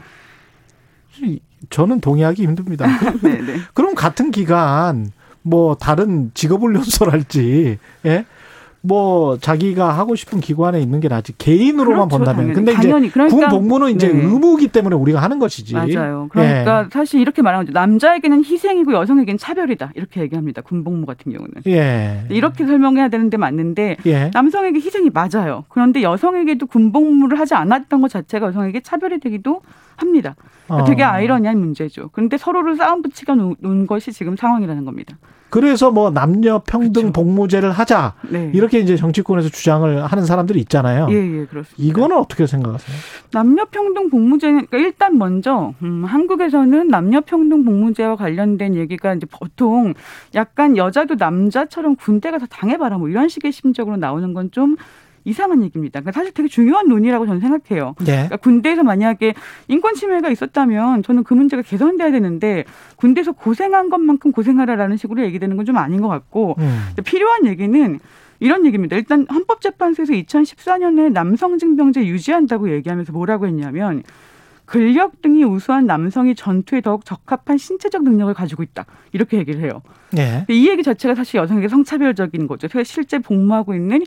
저는 1.69 1.99
동의하기 1.99 2.43
힘듭니다. 2.43 2.87
네, 3.21 3.41
네. 3.41 3.59
그럼 3.73 3.95
같은 3.95 4.31
기간 4.31 5.11
뭐 5.41 5.75
다른 5.75 6.31
직업훈련소랄지 6.33 7.77
예? 8.05 8.25
뭐 8.81 9.37
자기가 9.37 9.91
하고 9.91 10.15
싶은 10.15 10.39
기관에 10.39 10.79
있는 10.79 10.99
게 10.99 11.07
낫지 11.07 11.37
개인으로만 11.37 12.07
그렇죠, 12.07 12.17
본다면. 12.17 12.35
당연히. 12.35 12.53
근데 12.53 12.73
당연히. 12.73 13.07
이제 13.07 13.13
그러니까, 13.13 13.35
군 13.37 13.49
복무는 13.49 13.91
이제 13.91 14.07
네. 14.07 14.19
의무기 14.19 14.69
때문에 14.69 14.95
우리가 14.95 15.21
하는 15.21 15.39
것이지. 15.39 15.73
맞아요. 15.73 16.27
그러니까 16.31 16.85
예. 16.85 16.89
사실 16.91 17.19
이렇게 17.19 17.41
말하면 17.41 17.67
남자에게는 17.73 18.45
희생이고 18.45 18.93
여성에게는 18.93 19.37
차별이다 19.37 19.91
이렇게 19.95 20.21
얘기합니다. 20.21 20.61
군 20.61 20.83
복무 20.83 21.05
같은 21.05 21.31
경우는. 21.31 21.53
예. 21.67 22.25
이렇게 22.29 22.65
설명해야 22.65 23.09
되는데 23.09 23.37
맞는데 23.37 23.97
예. 24.05 24.31
남성에게 24.33 24.79
희생이 24.79 25.09
맞아요. 25.09 25.65
그런데 25.67 26.01
여성에게도 26.01 26.67
군 26.67 26.91
복무를 26.91 27.39
하지 27.39 27.55
않았던 27.55 28.01
것 28.01 28.09
자체가 28.09 28.47
여성에게 28.47 28.79
차별이 28.81 29.19
되기도 29.19 29.61
합니다. 29.97 30.35
그러니까 30.67 30.83
어. 30.83 30.87
되게 30.87 31.03
아이러니한 31.03 31.59
문제죠. 31.59 32.09
그런데 32.13 32.37
서로를 32.37 32.77
싸움 32.77 33.01
붙이가 33.01 33.35
놓은 33.35 33.87
것이 33.87 34.13
지금 34.13 34.37
상황이라는 34.37 34.85
겁니다. 34.85 35.17
그래서 35.49 35.91
뭐 35.91 36.11
남녀 36.11 36.59
평등 36.59 37.11
그렇죠. 37.11 37.13
복무제를 37.13 37.71
하자 37.71 38.13
네. 38.29 38.51
이렇게 38.53 38.79
이제 38.79 38.95
정치권에서 38.97 39.49
주장을 39.49 40.03
하는 40.03 40.25
사람들이 40.25 40.59
있잖아요. 40.61 41.07
예, 41.09 41.15
예, 41.15 41.45
그렇습니다. 41.45 41.75
이거는 41.77 42.17
어떻게 42.17 42.45
생각하세요? 42.45 42.95
남녀 43.31 43.65
평등 43.65 44.09
복무제는 44.09 44.65
그러니까 44.67 44.77
일단 44.77 45.17
먼저 45.17 45.73
음, 45.81 46.03
한국에서는 46.05 46.89
남녀 46.89 47.21
평등 47.21 47.63
복무제와 47.63 48.15
관련된 48.17 48.75
얘기가 48.75 49.13
이제 49.13 49.25
보통 49.31 49.93
약간 50.35 50.75
여자도 50.77 51.15
남자처럼 51.15 51.95
군대 51.95 52.29
가서 52.31 52.45
당해봐라 52.47 52.97
뭐 52.97 53.09
이런 53.09 53.29
식의 53.29 53.51
심적으로 53.51 53.97
나오는 53.97 54.33
건 54.33 54.49
좀 54.51 54.75
이상한 55.23 55.63
얘기입니다. 55.63 55.99
그러니까 56.01 56.11
사실 56.11 56.33
되게 56.33 56.49
중요한 56.49 56.89
논의라고 56.89 57.25
저는 57.25 57.39
생각해요. 57.39 57.95
네. 57.99 58.05
그러니까 58.05 58.37
군대에서 58.37 58.83
만약에 58.83 59.33
인권 59.69 59.95
침해가 59.95 60.29
있었다면 60.29 61.03
저는 61.03 61.23
그 61.23 61.33
문제가 61.33 61.61
개선돼야 61.61 62.11
되는데 62.11 62.65
군대에서 62.97 63.31
고생한 63.31 63.89
것만큼 63.89 64.31
고생하라라는 64.33 64.97
식으로 64.97 65.23
얘기되는 65.23 65.55
건 65.55 65.69
좀 65.69 65.77
아닌 65.77 66.01
것 66.01 66.07
같고 66.07 66.55
음. 66.57 66.87
필요한 67.05 67.45
얘기는 67.45 67.99
이런 68.39 68.65
얘기입니다. 68.65 68.95
일단 68.95 69.27
헌법재판소에서 69.31 70.13
2014년에 70.13 71.11
남성징병제 71.11 72.07
유지한다고 72.07 72.71
얘기하면서 72.71 73.13
뭐라고 73.13 73.45
했냐면 73.45 74.01
근력 74.65 75.21
등이 75.21 75.43
우수한 75.43 75.85
남성이 75.85 76.35
전투에 76.35 76.81
더욱 76.81 77.03
적합한 77.05 77.57
신체적 77.57 78.03
능력을 78.03 78.33
가지고 78.33 78.63
있다. 78.63 78.85
이렇게 79.11 79.37
얘기를 79.37 79.61
해요. 79.61 79.81
네. 80.11 80.45
이 80.47 80.67
얘기 80.69 80.81
자체가 80.83 81.15
사실 81.15 81.37
여성에게 81.39 81.67
성차별적인 81.67 82.47
거죠. 82.47 82.67
실제 82.83 83.19
복무하고 83.19 83.73
있는 83.75 84.03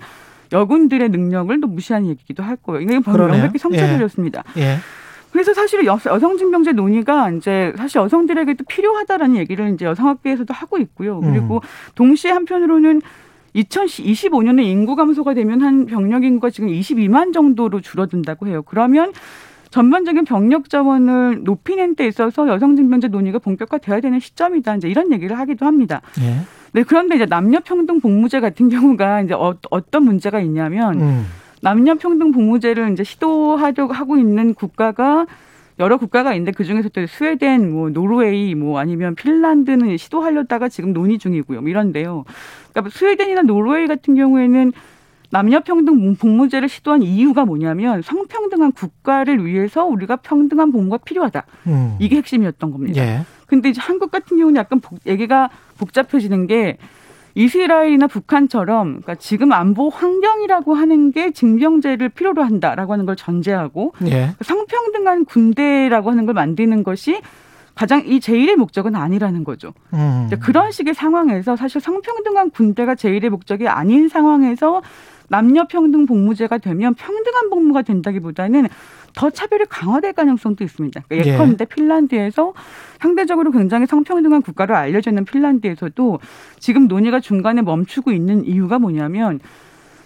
여군들의 0.53 1.09
능력을 1.09 1.61
또 1.61 1.67
무시하는 1.67 2.09
얘기기도 2.09 2.43
할 2.43 2.57
거예요. 2.57 2.81
이게 2.83 3.01
바로 3.01 3.27
명백히 3.29 3.59
성차별이었습니다. 3.59 4.45
예. 4.59 4.61
예. 4.61 4.77
그래서 5.33 5.55
사실 5.55 5.85
여, 5.87 5.99
여성증명제 6.05 6.73
논의가 6.73 7.31
이제 7.31 7.73
사실 7.77 7.99
여성들에게도 7.99 8.65
필요하다라는 8.65 9.37
얘기를 9.37 9.73
이제 9.73 9.87
여성학계에서도 9.87 10.53
하고 10.53 10.79
있고요. 10.79 11.21
그리고 11.21 11.57
음. 11.57 11.61
동시에 11.95 12.31
한편으로는 12.31 13.01
2025년에 13.57 14.63
인구 14.63 14.95
감소가 14.95 15.35
되면 15.35 15.63
한 15.63 15.87
병력 15.87 16.25
인구가 16.25 16.51
지금 16.51 16.69
22만 16.69 17.33
정도로 17.33 17.81
줄어든다고 17.81 18.47
해요. 18.47 18.63
그러면 18.63 19.13
전반적인 19.71 20.27
병력 20.27 20.69
자원을 20.69 21.45
높이는 21.45 21.95
데 21.97 22.07
있어서 22.07 22.47
여성증명제 22.47 23.09
논의가 23.09 23.39
본격화돼야 23.39 24.01
되는 24.01 24.21
시점이다. 24.21 24.77
이제 24.77 24.89
이런 24.89 25.13
얘기를 25.13 25.39
하기도 25.39 25.65
합니다. 25.65 26.03
예. 26.21 26.41
네, 26.73 26.83
그런데 26.83 27.17
이제 27.17 27.27
남녀평등 27.27 28.01
복무제 28.01 28.41
같은 28.41 28.69
경우가 28.69 29.23
이제 29.23 29.35
어, 29.35 29.55
떤 29.91 30.05
문제가 30.05 30.41
있냐면 30.41 31.01
음. 31.01 31.27
남녀평등 31.61 32.33
복무제를 32.33 32.93
이제 32.93 33.05
시도하려고 33.05 33.93
하고 33.93 34.17
있는 34.17 34.55
국가가 34.55 35.27
여러 35.79 35.97
국가가 35.97 36.33
있는데 36.35 36.53
그 36.53 36.65
중에서 36.65 36.89
또 36.91 37.07
스웨덴, 37.07 37.73
뭐 37.73 37.91
노르웨이, 37.91 38.55
뭐 38.55 38.79
아니면 38.79 39.15
핀란드는 39.15 39.97
시도하려다가 39.97 40.69
지금 40.69 40.93
논의 40.93 41.19
중이고요. 41.19 41.61
뭐 41.61 41.71
이런데요. 41.71 42.25
그러니까 42.73 42.97
스웨덴이나 42.97 43.43
노르웨이 43.43 43.87
같은 43.87 44.15
경우에는 44.15 44.73
남녀평등 45.33 46.15
복무제를 46.17 46.69
시도한 46.69 47.03
이유가 47.03 47.47
뭐냐면 47.47 48.03
성평등한 48.03 48.73
국가를 48.73 49.45
위해서 49.47 49.85
우리가 49.85 50.17
평등한 50.17 50.71
복무가 50.71 50.99
필요하다. 50.99 51.45
음. 51.69 51.97
이게 51.99 52.17
핵심이었던 52.17 52.71
겁니다. 52.71 53.03
예. 53.03 53.25
근데 53.47 53.71
이제 53.71 53.81
한국 53.81 54.11
같은 54.11 54.37
경우는 54.37 54.57
약간 54.57 54.81
복, 54.81 54.99
얘기가 55.07 55.49
복잡해지는 55.79 56.47
게 56.47 56.77
이스라엘이나 57.35 58.09
북한처럼 58.09 59.01
그러니까 59.01 59.15
지금 59.15 59.53
안보 59.53 59.89
환경이라고 59.89 60.75
하는 60.75 61.13
게 61.13 61.31
징병제를 61.31 62.11
필요로 62.11 62.43
한다라고 62.43 62.93
하는 62.93 63.07
걸 63.07 63.17
전제하고 63.17 63.95
예. 64.09 64.35
성평등한 64.43 65.25
군대라고 65.25 66.11
하는 66.11 66.27
걸 66.27 66.35
만드는 66.35 66.83
것이 66.85 67.23
가장 67.75 68.03
이 68.05 68.21
제일의 68.21 68.57
목적은 68.57 68.95
아니라는 68.95 69.45
거죠. 69.45 69.73
음. 69.95 70.29
그런 70.43 70.71
식의 70.71 70.93
상황에서 70.93 71.57
사실 71.57 71.81
성평등한 71.81 72.51
군대가 72.51 72.95
제일의 72.95 73.31
목적이 73.31 73.69
아닌 73.69 74.11
상황에서 74.11 74.83
남녀 75.33 75.65
평등 75.65 76.05
복무제가 76.05 76.59
되면 76.59 76.93
평등한 76.93 77.49
복무가 77.49 77.81
된다기보다는 77.81 78.69
더 79.15 79.31
차별이 79.31 79.65
강화될 79.67 80.13
가능성도 80.13 80.63
있습니다. 80.63 81.05
그러니까 81.09 81.31
예. 81.31 81.35
예컨대 81.35 81.65
예. 81.71 81.75
핀란드에서 81.75 82.53
상대적으로 83.01 83.51
굉장히 83.51 83.87
성평등한 83.87 84.43
국가로 84.43 84.77
알려져 84.77 85.11
있는 85.11 85.25
핀란드에서도 85.25 86.21
지금 86.59 86.87
논의가 86.87 87.21
중간에 87.21 87.63
멈추고 87.63 88.13
있는 88.13 88.45
이유가 88.45 88.79
뭐냐면 88.79 89.41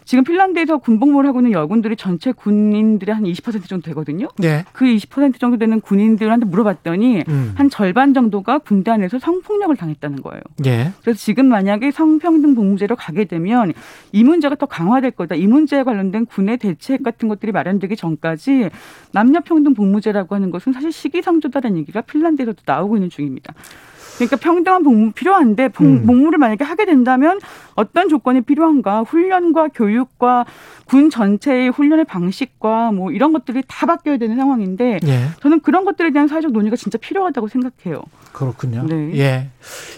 지금 0.06 0.22
핀란드에서 0.22 0.78
군복무를 0.78 1.28
하고 1.28 1.40
있는 1.40 1.50
여군들이 1.50 1.96
전체 1.96 2.30
군인들의 2.30 3.12
한 3.12 3.24
20% 3.24 3.68
정도 3.68 3.86
되거든요. 3.86 4.28
네. 4.38 4.64
그20% 4.72 5.40
정도 5.40 5.58
되는 5.58 5.80
군인들한테 5.80 6.46
물어봤더니 6.46 7.24
음. 7.28 7.52
한 7.56 7.68
절반 7.68 8.14
정도가 8.14 8.58
군대 8.58 8.92
안에서 8.92 9.18
성폭력을 9.18 9.74
당했다는 9.76 10.22
거예요. 10.22 10.40
네. 10.58 10.92
그래서 11.02 11.18
지금 11.18 11.46
만약에 11.46 11.90
성평등 11.90 12.54
복무제로 12.54 12.94
가게 12.94 13.24
되면 13.24 13.72
이 14.12 14.22
문제가 14.22 14.54
더 14.54 14.66
강화될 14.66 15.10
거다. 15.10 15.34
이 15.34 15.48
문제에 15.48 15.82
관련된 15.82 16.26
군의 16.26 16.56
대책 16.56 17.02
같은 17.02 17.28
것들이 17.28 17.50
마련되기 17.50 17.96
전까지 17.96 18.70
남녀평등 19.10 19.74
복무제라고 19.74 20.36
하는 20.36 20.52
것은 20.52 20.72
사실 20.72 20.92
시기상조다라는 20.92 21.78
얘기가 21.78 22.02
핀란드에서도 22.02 22.62
나오고 22.64 22.96
있는 22.96 23.10
중입니다. 23.10 23.54
그러니까 24.16 24.36
평등한 24.36 24.82
복무 24.82 25.12
필요한데 25.12 25.70
음. 25.80 26.06
복무를 26.06 26.38
만약에 26.38 26.64
하게 26.64 26.84
된다면 26.84 27.38
어떤 27.74 28.09
조건이 28.09 28.40
필요한가? 28.40 29.02
훈련과 29.02 29.68
교육과 29.68 30.47
군 30.86 31.10
전체의 31.10 31.70
훈련의 31.70 32.05
방식과 32.05 32.93
뭐 32.93 33.10
이런 33.10 33.32
것들이 33.32 33.62
다 33.66 33.86
바뀌어야 33.86 34.16
되는 34.18 34.36
상황인데 34.36 35.01
예. 35.05 35.28
저는 35.43 35.60
그런 35.60 35.84
것들에 35.84 36.10
대한 36.12 36.28
사회적 36.28 36.52
논의가 36.52 36.76
진짜 36.76 36.97
필요하다고 36.98 37.48
생각해요. 37.48 38.02
그렇군요. 38.32 38.86
네. 38.88 39.18
예. 39.18 39.48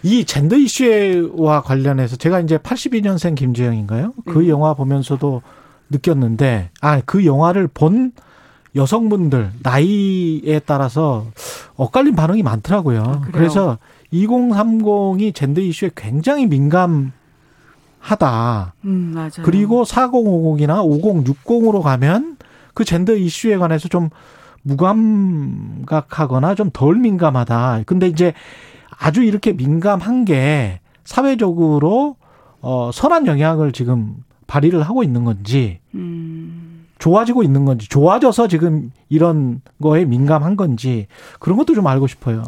이 0.02 0.24
젠더 0.24 0.56
이슈와 0.56 1.62
관련해서 1.62 2.16
제가 2.16 2.40
이제 2.40 2.58
82년생 2.58 3.34
김지영인가요? 3.34 4.14
그 4.26 4.40
네. 4.40 4.48
영화 4.48 4.74
보면서도 4.74 5.42
느꼈는데 5.90 6.70
아, 6.80 7.00
그 7.04 7.24
영화를 7.24 7.68
본 7.68 8.12
여성분들 8.74 9.50
나이에 9.62 10.60
따라서 10.60 11.26
엇갈린 11.76 12.14
반응이 12.14 12.42
많더라고요. 12.42 13.02
아, 13.02 13.20
그래서 13.32 13.78
2030이 14.12 15.34
젠더 15.34 15.60
이슈에 15.60 15.90
굉장히 15.94 16.46
민감하다. 16.46 17.12
음, 18.84 19.12
맞아요. 19.14 19.30
그리고 19.44 19.84
4050이나 19.84 20.82
5060으로 20.84 21.82
가면 21.82 22.36
그 22.74 22.84
젠더 22.84 23.14
이슈에 23.14 23.56
관해서 23.56 23.88
좀 23.88 24.08
무감각하거나 24.62 26.54
좀 26.54 26.70
덜 26.72 26.96
민감하다. 26.96 27.82
근데 27.86 28.06
이제 28.08 28.32
아주 28.98 29.22
이렇게 29.22 29.52
민감한 29.52 30.24
게 30.24 30.80
사회적으로 31.04 32.16
어 32.60 32.90
선한 32.92 33.26
영향을 33.26 33.72
지금 33.72 34.16
발휘를 34.46 34.82
하고 34.82 35.02
있는 35.02 35.24
건지 35.24 35.78
음. 35.94 36.86
좋아지고 36.98 37.42
있는 37.44 37.64
건지 37.64 37.88
좋아져서 37.88 38.48
지금 38.48 38.90
이런 39.08 39.60
거에 39.80 40.04
민감한 40.04 40.56
건지 40.56 41.06
그런 41.38 41.56
것도 41.56 41.74
좀 41.74 41.86
알고 41.86 42.06
싶어요. 42.08 42.42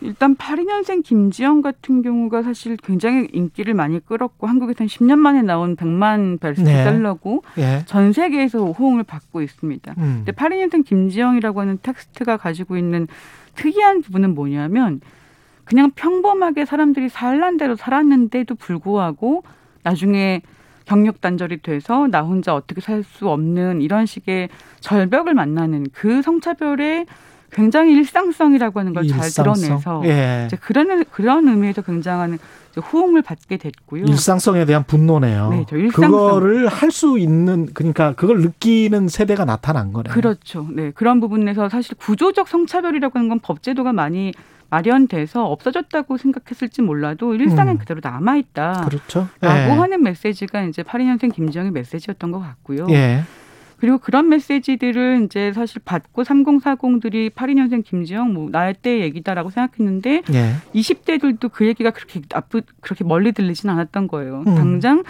일단 0.00 0.36
82년생 0.36 1.02
김지영 1.02 1.62
같은 1.62 2.02
경우가 2.02 2.42
사실 2.42 2.76
굉장히 2.76 3.28
인기를 3.32 3.74
많이 3.74 3.98
끌었고 4.04 4.46
한국에서는 4.46 4.88
10년 4.88 5.16
만에 5.18 5.42
나온 5.42 5.76
100만 5.76 6.38
베스트셀러고 6.40 7.42
네. 7.56 7.62
네. 7.62 7.82
전 7.86 8.12
세계에서 8.12 8.72
호응을 8.72 9.04
받고 9.04 9.42
있습니다. 9.42 9.94
음. 9.98 10.22
근데 10.24 10.32
82년생 10.32 10.84
김지영이라고 10.84 11.60
하는 11.60 11.78
텍스트가 11.82 12.36
가지고 12.36 12.76
있는 12.76 13.08
특이한 13.54 14.02
부분은 14.02 14.34
뭐냐면 14.34 15.00
그냥 15.64 15.90
평범하게 15.94 16.64
사람들이 16.64 17.08
살란 17.08 17.56
대로 17.56 17.74
살았는데도 17.74 18.54
불구하고 18.54 19.42
나중에 19.82 20.42
경력 20.84 21.20
단절이 21.20 21.62
돼서 21.62 22.06
나 22.06 22.22
혼자 22.22 22.54
어떻게 22.54 22.80
살 22.80 23.02
수 23.02 23.28
없는 23.28 23.82
이런 23.82 24.06
식의 24.06 24.48
절벽을 24.80 25.34
만나는 25.34 25.86
그 25.92 26.22
성차별의 26.22 27.06
굉장히 27.56 27.92
일상성이라고 27.94 28.78
하는 28.80 28.92
걸잘 28.92 29.30
드러내서 29.30 30.02
예. 30.04 30.44
이제 30.46 30.56
그런 30.60 31.04
그런 31.06 31.48
의미에서 31.48 31.80
굉장한 31.80 32.38
호응을 32.92 33.22
받게 33.22 33.56
됐고요. 33.56 34.04
일상성에 34.04 34.66
대한 34.66 34.84
분노네요. 34.84 35.48
네, 35.48 35.64
일상성. 35.72 36.10
그거를 36.10 36.68
할 36.68 36.90
수 36.90 37.18
있는 37.18 37.66
그러니까 37.72 38.12
그걸 38.12 38.40
느끼는 38.42 39.08
세대가 39.08 39.44
나타난 39.46 39.92
거네요. 39.94 40.12
그렇죠. 40.12 40.66
네 40.70 40.90
그런 40.94 41.18
부분에서 41.20 41.68
사실 41.70 41.96
구조적 41.96 42.46
성차별이라고 42.48 43.18
하는 43.18 43.28
건 43.30 43.40
법제도가 43.40 43.92
많이 43.94 44.32
마련돼서 44.68 45.46
없어졌다고 45.46 46.18
생각했을지 46.18 46.82
몰라도 46.82 47.34
일상은 47.34 47.74
음. 47.74 47.78
그대로 47.78 48.00
남아 48.02 48.36
있다. 48.36 48.84
그렇죠. 48.88 49.28
라고 49.40 49.72
예. 49.72 49.78
하는 49.78 50.02
메시지가 50.02 50.64
이제 50.64 50.82
82년생 50.82 51.34
김지영의 51.34 51.72
메시지였던 51.72 52.32
것 52.32 52.40
같고요. 52.40 52.86
예. 52.90 53.22
그리고 53.78 53.98
그런 53.98 54.28
메시지들을 54.28 55.24
이제 55.24 55.52
사실 55.52 55.80
받고 55.84 56.22
3040들이 56.22 57.30
82년생 57.30 57.84
김지영 57.84 58.32
뭐 58.32 58.48
나의 58.50 58.74
때 58.80 59.00
얘기다라고 59.00 59.50
생각했는데 59.50 60.22
예. 60.32 60.52
20대들도 60.74 61.50
그 61.52 61.66
얘기가 61.66 61.90
그렇게 61.90 62.20
나쁘 62.28 62.62
그렇게 62.80 63.04
멀리 63.04 63.32
들리진 63.32 63.68
않았던 63.68 64.08
거예요. 64.08 64.44
음. 64.46 64.54
당장 64.54 65.02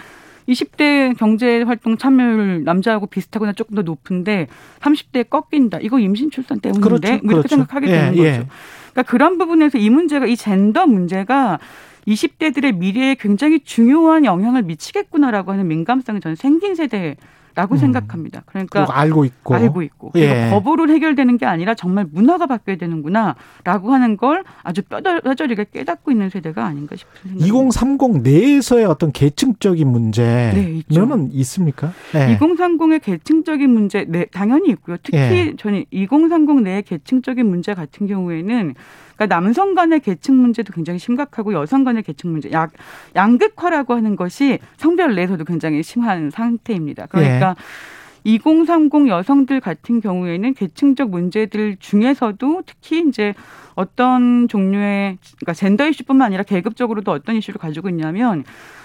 20대 0.49 1.17
경제 1.17 1.61
활동 1.61 1.97
참여율 1.97 2.63
남자하고 2.63 3.07
비슷하거나 3.07 3.53
조금 3.53 3.75
더 3.75 3.81
높은데 3.81 4.47
30대 4.79 5.29
꺾인다. 5.29 5.79
이거 5.81 5.99
임신 5.99 6.31
출산 6.31 6.59
때문인데 6.59 6.87
그렇죠. 6.87 7.07
뭐 7.07 7.17
이렇게 7.17 7.27
그렇죠. 7.27 7.47
생각하게 7.49 7.87
되는 7.87 8.13
예, 8.13 8.17
거죠. 8.17 8.23
예. 8.23 8.47
그러니까 8.91 9.03
그런 9.03 9.37
부분에서 9.37 9.77
이 9.77 9.89
문제가 9.89 10.25
이 10.25 10.35
젠더 10.35 10.87
문제가 10.87 11.59
20대들의 12.07 12.77
미래에 12.77 13.15
굉장히 13.15 13.59
중요한 13.59 14.23
영향을 14.23 14.63
미치겠구나라고 14.63 15.51
하는 15.51 15.67
민감성이 15.67 16.21
저는 16.21 16.35
생긴 16.35 16.75
세대 16.75 17.17
라고 17.57 17.73
음. 17.73 17.77
생각합니다. 17.79 18.43
그러니까 18.45 18.85
알고 18.87 19.25
있고 19.25 19.55
알고 19.55 19.81
있고 19.81 20.11
예. 20.13 20.47
법으로 20.51 20.87
해결되는 20.89 21.39
게 21.39 21.47
아니라 21.47 21.73
정말 21.73 22.05
문화가 22.11 22.45
바뀌어야 22.45 22.77
되는구나라고 22.77 23.93
하는 23.93 24.15
걸 24.15 24.43
아주 24.61 24.83
뼈저리게 24.83 25.65
깨닫고 25.73 26.11
있는 26.11 26.29
세대가 26.29 26.65
아닌가 26.65 26.95
싶은 26.95 27.31
생각이 27.31 27.43
2030 27.47 28.21
내에서의 28.21 28.85
어떤 28.85 29.11
계층적인 29.11 29.87
문제는 29.87 30.83
네, 30.87 31.29
있습니까? 31.31 31.93
네. 32.13 32.37
2030의 32.37 33.01
계층적인 33.01 33.67
문제 33.67 34.05
네, 34.07 34.25
당연히 34.25 34.69
있고요. 34.69 34.97
특히 35.01 35.17
예. 35.17 35.53
저는 35.57 35.85
2030 35.89 36.61
내의 36.61 36.83
계층적인 36.83 37.43
문제 37.43 37.73
같은 37.73 38.05
경우에는 38.05 38.75
그러니까 39.17 39.35
남성 39.35 39.73
간의 39.73 39.99
계층 39.99 40.35
문제도 40.37 40.71
굉장히 40.71 40.99
심각하고 40.99 41.53
여성 41.53 41.83
간의 41.83 42.03
계층 42.03 42.31
문제, 42.31 42.51
양, 42.51 42.69
양극화라고 43.15 43.95
하는 43.95 44.15
것이 44.15 44.59
성별 44.77 45.15
내에서도 45.15 45.43
굉장히 45.43 45.83
심한 45.83 46.29
상태입니다. 46.29 47.07
그러니까 47.07 47.55
예. 47.57 47.97
2030 48.23 49.07
여성들 49.07 49.59
같은 49.59 50.01
경우에는 50.01 50.53
계층적 50.53 51.09
문제들 51.09 51.77
중에서도 51.79 52.63
특히 52.65 53.03
이제 53.07 53.33
어떤 53.75 54.47
종류의 54.47 55.17
그러니까 55.37 55.53
젠더 55.53 55.87
이슈뿐만 55.87 56.27
아니라 56.27 56.43
계급적으로도 56.43 57.11
어떤 57.11 57.35
이슈를 57.35 57.59
가지고 57.59 57.89
있냐면 57.89 58.43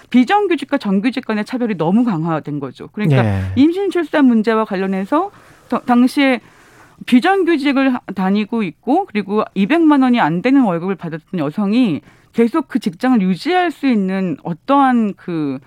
비정규직과 0.09 0.77
정규직 0.77 1.25
간의 1.25 1.45
차별이 1.45 1.75
너무 1.75 2.05
강화된 2.05 2.59
거죠. 2.59 2.87
그러니까 2.93 3.25
예. 3.25 3.41
임신 3.55 3.89
출산 3.91 4.25
문제와 4.25 4.65
관련해서 4.65 5.31
당시에 5.85 6.39
비정규직을 7.05 7.97
다니고 8.15 8.63
있고 8.63 9.05
그리고 9.05 9.43
200만 9.55 10.03
원이 10.03 10.19
안 10.19 10.41
되는 10.41 10.61
월급을 10.61 10.95
받았던 10.95 11.39
여성이 11.39 12.01
계속 12.33 12.67
그 12.67 12.79
직장을 12.79 13.21
유지할 13.21 13.71
수 13.71 13.87
있는 13.87 14.37
어떠한 14.43 15.13
그 15.15 15.59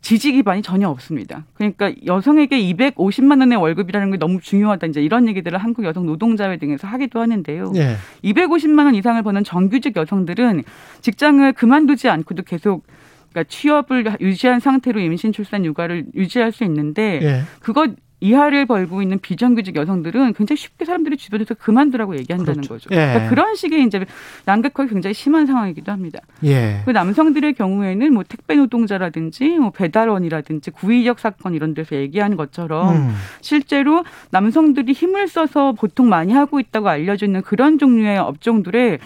지지 0.00 0.32
기반이 0.32 0.62
전혀 0.62 0.88
없습니다. 0.88 1.44
그러니까 1.54 1.92
여성에게 2.04 2.58
250만 2.60 3.38
원의 3.38 3.56
월급이라는 3.58 4.10
게 4.10 4.16
너무 4.16 4.40
중요하다. 4.40 4.88
이제 4.88 5.00
이런 5.00 5.28
얘기들을 5.28 5.56
한국 5.58 5.84
여성 5.84 6.06
노동자회 6.06 6.56
등에서 6.58 6.88
하기도 6.88 7.20
하는데요. 7.20 7.72
예. 7.76 7.96
250만 8.24 8.84
원 8.84 8.96
이상을 8.96 9.22
버는 9.22 9.44
정규직 9.44 9.96
여성들은 9.96 10.64
직장을 11.02 11.52
그만두지 11.52 12.08
않고도 12.08 12.42
계속 12.42 12.84
그러니까 13.30 13.48
취업을 13.48 14.16
유지한 14.20 14.58
상태로 14.58 15.00
임신, 15.00 15.32
출산, 15.32 15.64
육아를 15.64 16.06
유지할 16.14 16.50
수 16.50 16.64
있는데 16.64 17.20
예. 17.22 17.42
그것 17.60 17.92
이하를 18.22 18.66
벌고 18.66 19.02
있는 19.02 19.18
비정규직 19.18 19.74
여성들은 19.74 20.34
굉장히 20.34 20.56
쉽게 20.56 20.84
사람들이 20.84 21.16
주변에서 21.16 21.54
그만두라고 21.54 22.16
얘기한다는 22.16 22.62
그렇죠. 22.62 22.74
거죠. 22.74 22.88
예. 22.92 22.96
그러니까 22.96 23.28
그런 23.28 23.56
식의 23.56 23.84
이제 23.84 24.06
양극화가 24.46 24.88
굉장히 24.88 25.12
심한 25.12 25.44
상황이기도 25.46 25.90
합니다. 25.90 26.20
예. 26.44 26.82
그 26.84 26.92
남성들의 26.92 27.54
경우에는 27.54 28.14
뭐 28.14 28.22
택배 28.22 28.54
노동자라든지 28.54 29.58
뭐 29.58 29.70
배달원이라든지 29.70 30.70
구의역 30.70 31.18
사건 31.18 31.54
이런 31.54 31.74
데서 31.74 31.96
얘기하는 31.96 32.36
것처럼 32.36 32.94
음. 32.94 33.14
실제로 33.40 34.04
남성들이 34.30 34.92
힘을 34.92 35.26
써서 35.26 35.72
보통 35.72 36.08
많이 36.08 36.32
하고 36.32 36.60
있다고 36.60 36.88
알려져 36.88 37.26
있는 37.26 37.42
그런 37.42 37.78
종류의 37.78 38.18
업종들의 38.18 39.00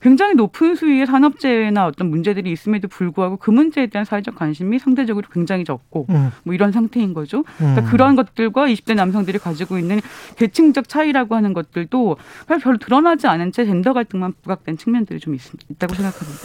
굉장히 0.00 0.34
높은 0.34 0.74
수위의 0.74 1.06
산업재해나 1.06 1.86
어떤 1.86 2.10
문제들이 2.10 2.50
있음에도 2.52 2.88
불구하고 2.88 3.36
그 3.36 3.50
문제에 3.50 3.86
대한 3.86 4.04
사회적 4.04 4.34
관심이 4.34 4.78
상대적으로 4.78 5.26
굉장히 5.32 5.64
적고 5.64 6.06
음. 6.10 6.30
뭐 6.44 6.54
이런 6.54 6.72
상태인 6.72 7.14
거죠. 7.14 7.44
그러니까 7.58 7.82
음. 7.82 7.86
그러한 7.86 8.16
것들과 8.16 8.66
20대 8.66 8.94
남성들이 8.94 9.38
가지고 9.38 9.78
있는 9.78 10.00
계층적 10.36 10.88
차이라고 10.88 11.34
하는 11.34 11.52
것들도 11.52 12.16
별로 12.62 12.78
드러나지 12.78 13.26
않은 13.26 13.52
채 13.52 13.64
젠더 13.64 13.92
갈등만 13.92 14.34
부각된 14.42 14.78
측면들이 14.78 15.20
좀 15.20 15.34
있, 15.34 15.40
있다고 15.68 15.94
생각합니다. 15.94 16.40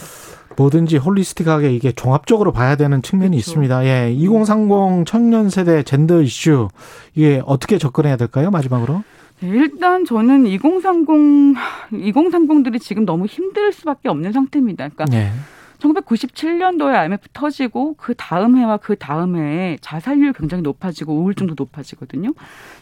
뭐든지 0.56 0.96
홀리스틱하게 0.96 1.72
이게 1.72 1.92
종합적으로 1.92 2.52
봐야 2.52 2.76
되는 2.76 3.02
측면이 3.02 3.36
그렇죠. 3.36 3.50
있습니다. 3.50 3.84
예, 3.84 4.12
2030 4.12 5.06
청년 5.06 5.50
세대 5.50 5.82
젠더 5.82 6.22
이슈 6.22 6.68
이게 7.14 7.42
어떻게 7.44 7.78
접근해야 7.78 8.16
될까요? 8.16 8.50
마지막으로. 8.50 9.02
네, 9.40 9.48
일단 9.48 10.04
저는 10.04 10.46
2030 10.46 11.56
2030들이 11.92 12.80
지금 12.80 13.04
너무 13.04 13.26
힘들 13.26 13.72
수밖에 13.72 14.08
없는 14.08 14.32
상태입니다. 14.32 14.88
그러니까 14.88 15.04
네. 15.06 15.30
1997년도에 15.78 16.94
IMF 16.94 17.28
터지고 17.32 17.94
그 17.98 18.14
다음 18.16 18.56
해와 18.56 18.78
그 18.78 18.96
다음 18.96 19.36
해에 19.36 19.76
자살률 19.80 20.32
굉장히 20.32 20.62
높아지고 20.62 21.14
우울증도 21.14 21.54
높아지거든요. 21.56 22.32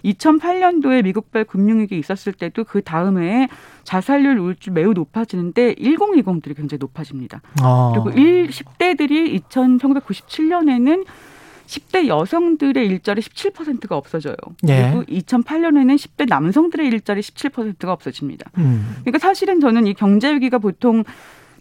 2008년도에 0.05 1.03
미국발 1.03 1.45
금융위기 1.45 1.99
있었을 1.99 2.33
때도 2.33 2.65
그 2.65 2.83
다음 2.83 3.21
해에 3.21 3.49
자살률 3.83 4.39
우울증 4.39 4.75
매우 4.75 4.93
높아지는데 4.93 5.75
1020들이 5.75 6.57
굉장히 6.57 6.79
높아집니다. 6.79 7.43
아. 7.63 7.93
그리고 7.95 8.11
1, 8.11 8.49
10대들이 8.49 9.35
2000, 9.35 9.79
1997년에는 9.79 11.05
10대 11.67 12.09
여성들의 12.09 12.87
일자리 12.87 13.21
17%가 13.21 13.97
없어져요. 13.97 14.37
예. 14.69 14.93
그리고 14.93 15.05
2008년에는 15.05 15.97
10대 15.97 16.29
남성들의 16.29 16.87
일자리 16.87 17.21
17%가 17.21 17.93
없어집니다. 17.93 18.51
음. 18.59 18.97
그러니까 19.01 19.19
사실은 19.19 19.61
저는 19.61 19.87
이 19.87 19.95
경제 19.95 20.33
위기가 20.33 20.59
보통 20.59 21.05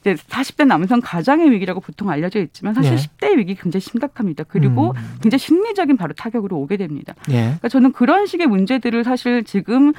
이제 0.01 0.15
40대 0.15 0.65
남성 0.65 0.99
가장의 1.01 1.51
위기라고 1.51 1.79
보통 1.79 2.09
알려져 2.09 2.41
있지만 2.41 2.73
사실 2.73 2.93
예. 2.93 2.97
10대 2.97 3.37
위기 3.37 3.55
굉장히 3.55 3.81
심각합니다. 3.81 4.43
그리고 4.43 4.93
음. 4.97 5.17
굉장히 5.21 5.39
심리적인 5.39 5.95
바로 5.95 6.13
타격으로 6.13 6.57
오게 6.57 6.77
됩니다. 6.77 7.15
예. 7.29 7.41
그러니까 7.41 7.69
저는 7.69 7.93
그런 7.93 8.25
식의 8.25 8.47
문제들을 8.47 9.03
사실 9.05 9.43
지금 9.45 9.93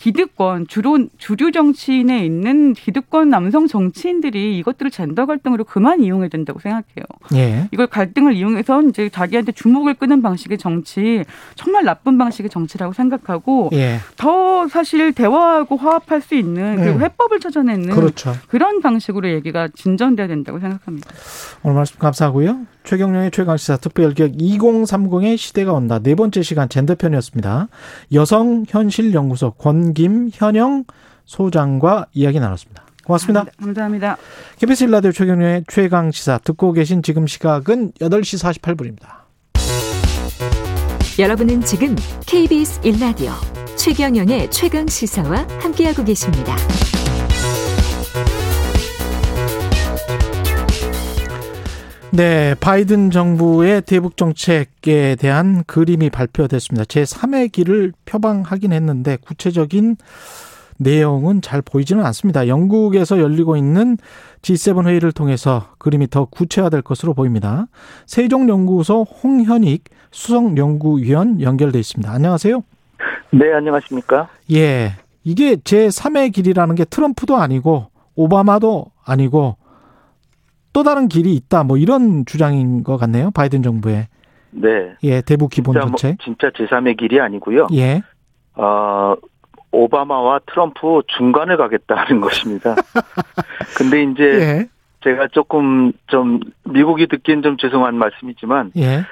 기득권 0.00 0.66
주로 0.66 0.98
주류 1.18 1.52
정치인에 1.52 2.24
있는 2.24 2.72
기득권 2.72 3.28
남성 3.28 3.66
정치인들이 3.66 4.58
이것들을 4.58 4.90
젠더 4.90 5.26
갈등으로 5.26 5.64
그만 5.64 6.02
이용해야 6.02 6.30
된다고 6.30 6.58
생각해요. 6.58 7.04
예. 7.34 7.68
이걸 7.70 7.86
갈등을 7.86 8.32
이용해서 8.32 8.82
이제 8.84 9.10
자기한테 9.10 9.52
주목을 9.52 9.94
끄는 9.94 10.22
방식의 10.22 10.56
정치 10.56 11.22
정말 11.54 11.84
나쁜 11.84 12.16
방식의 12.16 12.48
정치라고 12.48 12.94
생각하고 12.94 13.68
예. 13.74 13.98
더 14.16 14.66
사실 14.68 15.12
대화하고 15.12 15.76
화합할 15.76 16.22
수 16.22 16.34
있는 16.34 16.76
그리고 16.76 16.96
음. 16.96 17.02
해법을 17.02 17.38
찾아내는 17.38 17.90
그렇죠. 17.94 18.34
그런 18.48 18.80
방식으로 18.80 19.28
얘기가 19.28 19.68
진전돼야 19.68 20.28
된다고 20.28 20.58
생각합니다. 20.60 21.10
오늘 21.62 21.76
말씀 21.76 21.98
감사하고요. 21.98 22.66
최경영의 22.84 23.30
최강시사 23.30 23.76
특별기획 23.78 24.36
2030의 24.36 25.36
시대가 25.36 25.72
온다. 25.72 25.98
네 25.98 26.14
번째 26.14 26.42
시간 26.42 26.68
젠더편이었습니다. 26.68 27.68
여성현실연구소 28.12 29.52
권김현영 29.52 30.84
소장과 31.24 32.06
이야기 32.12 32.40
나눴습니다. 32.40 32.84
고맙습니다. 33.04 33.44
감사합니다. 33.60 34.16
KBS 34.58 34.84
일라디오 34.84 35.12
최경영의 35.12 35.64
최강시사 35.68 36.38
듣고 36.38 36.72
계신 36.72 37.02
지금 37.02 37.26
시각은 37.26 37.92
8시 37.92 38.60
48분입니다. 38.60 39.20
여러분은 41.18 41.60
지금 41.62 41.96
KBS 42.26 42.80
일라디오 42.84 43.32
최경영의 43.76 44.50
최강시사와 44.50 45.46
함께하고 45.60 46.04
계십니다. 46.04 46.56
네, 52.12 52.56
바이든 52.58 53.12
정부의 53.12 53.82
대북 53.82 54.16
정책에 54.16 55.14
대한 55.14 55.62
그림이 55.64 56.10
발표됐습니다. 56.10 56.84
제3의 56.84 57.52
길을 57.52 57.92
표방하긴 58.04 58.72
했는데 58.72 59.16
구체적인 59.16 59.96
내용은 60.76 61.40
잘 61.40 61.62
보이지는 61.62 62.04
않습니다. 62.06 62.48
영국에서 62.48 63.20
열리고 63.20 63.56
있는 63.56 63.96
G7 64.42 64.88
회의를 64.88 65.12
통해서 65.12 65.68
그림이 65.78 66.08
더 66.08 66.24
구체화될 66.24 66.82
것으로 66.82 67.14
보입니다. 67.14 67.66
세종연구소 68.06 69.04
홍현익 69.04 69.84
수석연구위원 70.10 71.40
연결돼 71.42 71.78
있습니다. 71.78 72.10
안녕하세요. 72.10 72.64
네, 73.30 73.52
안녕하십니까? 73.52 74.28
예. 74.52 74.94
이게 75.22 75.56
제3의 75.56 76.32
길이라는 76.32 76.74
게 76.74 76.84
트럼프도 76.86 77.36
아니고 77.36 77.86
오바마도 78.16 78.86
아니고 79.04 79.59
또 80.72 80.82
다른 80.82 81.08
길이 81.08 81.34
있다. 81.34 81.64
뭐 81.64 81.76
이런 81.76 82.24
주장인 82.26 82.84
것 82.84 82.96
같네요. 82.96 83.30
바이든 83.32 83.62
정부의. 83.62 84.08
네. 84.52 84.94
예, 85.02 85.20
대북 85.20 85.50
기본 85.50 85.74
진짜, 85.74 85.86
정책. 85.86 86.08
뭐, 86.08 86.16
진짜 86.24 86.50
제3의 86.50 86.96
길이 86.96 87.20
아니고요. 87.20 87.68
예. 87.74 88.02
어, 88.54 89.14
오바마와 89.72 90.40
트럼프 90.46 91.02
중간을 91.06 91.56
가겠다는 91.56 92.20
것입니다. 92.20 92.74
근데 93.76 94.02
이제 94.02 94.22
예. 94.22 94.68
제가 95.02 95.28
조금 95.28 95.92
좀 96.08 96.40
미국이 96.64 97.06
듣기엔 97.06 97.42
좀 97.42 97.56
죄송한 97.56 97.94
말씀이지만 97.94 98.72
예. 98.76 99.04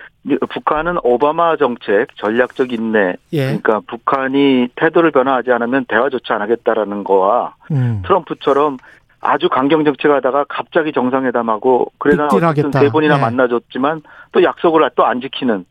북한은 0.51 0.99
오바마 1.03 1.57
정책 1.57 2.09
전략적 2.17 2.73
인내 2.73 3.15
예. 3.33 3.45
그러니까 3.47 3.81
북한이 3.87 4.69
태도를 4.75 5.11
변화하지 5.13 5.53
않으면 5.53 5.87
대화조차 5.89 6.35
안 6.35 6.43
하겠다라는 6.43 7.05
거와 7.05 7.55
음. 7.71 8.03
트럼프처럼 8.05 8.77
아주 9.21 9.49
강경 9.49 9.85
정책하다가 9.85 10.45
갑자기 10.49 10.93
정상회담하고 10.93 11.93
그래서 11.99 12.29
세 12.73 12.89
번이나 12.91 13.17
네. 13.17 13.21
만나줬지만 13.23 14.03
또 14.33 14.43
약속을 14.43 14.89
또 14.95 15.05
안 15.05 15.21
지키는 15.21 15.65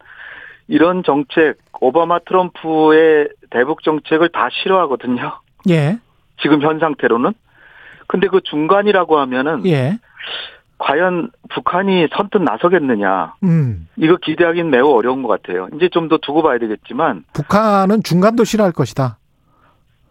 이런 0.67 1.03
정책 1.03 1.57
오바마 1.79 2.19
트럼프의 2.19 3.29
대북 3.51 3.83
정책을 3.83 4.29
다 4.29 4.49
싫어하거든요. 4.51 5.39
예. 5.69 5.97
지금 6.41 6.61
현 6.61 6.79
상태로는. 6.79 7.33
근데 8.07 8.27
그 8.27 8.41
중간이라고 8.41 9.17
하면은 9.19 9.65
예. 9.65 9.97
과연 10.79 11.31
북한이 11.49 12.07
선뜻 12.15 12.41
나서겠느냐. 12.41 13.33
음. 13.43 13.87
이거 13.95 14.17
기대하기는 14.17 14.69
매우 14.69 14.89
어려운 14.91 15.23
것 15.23 15.29
같아요. 15.29 15.67
이제 15.75 15.89
좀 15.89 16.09
더 16.09 16.17
두고 16.17 16.43
봐야 16.43 16.57
되겠지만. 16.59 17.23
북한은 17.33 18.03
중간도 18.03 18.43
싫어할 18.43 18.71
것이다. 18.73 19.17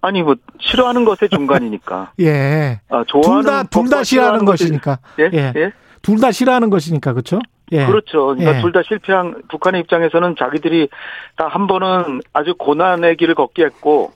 아니 0.01 0.23
뭐 0.23 0.37
싫어하는 0.61 1.05
것의 1.05 1.29
중간이니까. 1.31 2.13
예. 2.21 2.81
아, 2.89 3.05
좋아하는 3.07 3.67
둘다 3.71 4.05
싫어하는 4.05 4.45
것이니까. 4.45 4.99
예. 5.19 5.31
예. 5.33 5.53
예? 5.57 5.73
둘 6.03 6.21
다 6.21 6.31
싫어하는 6.31 6.71
것이니까 6.71 7.13
그렇죠? 7.13 7.41
예. 7.73 7.85
그렇죠. 7.87 8.27
그러니까 8.27 8.59
예. 8.59 8.61
둘다 8.61 8.83
실패한 8.85 9.43
북한의 9.49 9.81
입장에서는 9.83 10.37
자기들이 10.39 10.89
다 11.37 11.49
한 11.49 11.67
번은 11.67 12.21
아주 12.33 12.55
고난의 12.57 13.17
길을 13.17 13.35
걷게 13.35 13.65
했고 13.65 14.13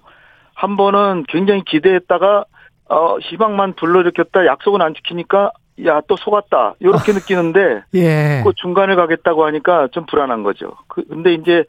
한 0.55 0.77
번은 0.77 1.24
굉장히 1.28 1.62
기대했다가 1.65 2.44
어 2.90 3.19
희망만 3.19 3.74
불러일으켰다 3.74 4.47
약속은 4.47 4.82
안 4.82 4.94
지키니까 4.94 5.51
야 5.86 6.01
또 6.09 6.16
속았다 6.16 6.74
이렇게 6.81 7.12
느끼는데 7.12 7.82
예. 7.94 8.43
그 8.44 8.52
중간을 8.55 8.97
가겠다고 8.97 9.47
하니까 9.47 9.89
좀 9.93 10.05
불안한 10.07 10.43
거죠. 10.43 10.73
그 10.89 11.02
근데 11.09 11.32
이제 11.35 11.65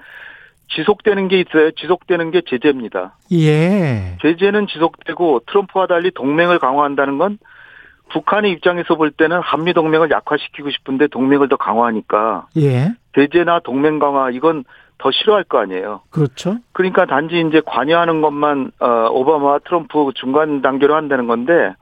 지속되는 0.76 1.28
게 1.28 1.40
있어요. 1.40 1.72
지속되는 1.72 2.32
게 2.32 2.42
제재입니다. 2.48 3.18
예. 3.34 4.18
제재는 4.22 4.68
지속되고 4.68 5.42
트럼프와 5.48 5.88
달리 5.88 6.12
동맹을 6.12 6.60
강화한다는 6.60 7.18
건 7.18 7.38
북한의 8.12 8.52
입장에서 8.52 8.96
볼 8.96 9.12
때는 9.12 9.40
한미 9.40 9.74
동맹을 9.74 10.10
약화시키고 10.12 10.70
싶은데 10.70 11.08
동맹을 11.08 11.50
더 11.50 11.56
강화하니까 11.58 12.48
예. 12.58 12.94
제재나 13.16 13.62
동맹 13.64 14.00
강화 14.00 14.30
이건 14.32 14.64
더 14.98 15.10
싫어할 15.12 15.44
거 15.46 15.60
아니에요. 15.60 16.02
그렇죠. 16.12 16.58
그러니까 16.74 17.06
단지 17.06 17.40
이제 17.40 17.62
관여하는 17.66 18.22
것만 18.22 18.72
어 18.80 19.08
오바마와 19.12 19.60
트럼프 19.66 20.12
중간 20.16 20.62
단계로 20.62 20.96
한다는 20.96 21.28
건데 21.28 21.74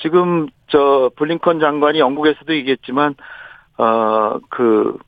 지금 0.00 0.46
저 0.68 1.10
블링컨 1.16 1.60
장관이 1.60 1.98
영국에서도 1.98 2.54
얘기했지만 2.54 3.14
어그 3.78 4.98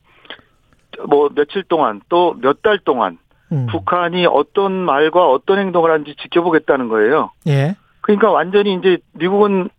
뭐 1.07 1.29
며칠 1.33 1.63
동안 1.63 2.01
또 2.09 2.33
몇 2.41 2.61
달 2.61 2.79
동안 2.79 3.17
음. 3.51 3.67
북한이 3.71 4.25
어떤 4.27 4.71
말과 4.71 5.27
어떤 5.27 5.59
행동을 5.59 5.91
하는지 5.91 6.15
지켜보겠다는 6.21 6.87
거예요. 6.89 7.31
예. 7.47 7.75
그러니까 8.01 8.31
완전히 8.31 8.73
이제 8.75 8.97
미국은 9.13 9.69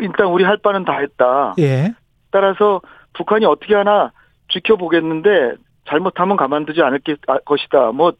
일단 0.00 0.26
우리 0.26 0.44
할 0.44 0.56
바는 0.58 0.84
다 0.84 0.98
했다. 0.98 1.54
예. 1.58 1.94
따라서 2.30 2.80
북한이 3.14 3.44
어떻게 3.46 3.74
하나 3.74 4.12
지켜보겠는데 4.52 5.54
잘못하면 5.88 6.36
가만두지 6.36 6.82
않을 6.82 7.00
아, 7.28 7.38
것이다. 7.44 7.92
뭐 7.92 8.12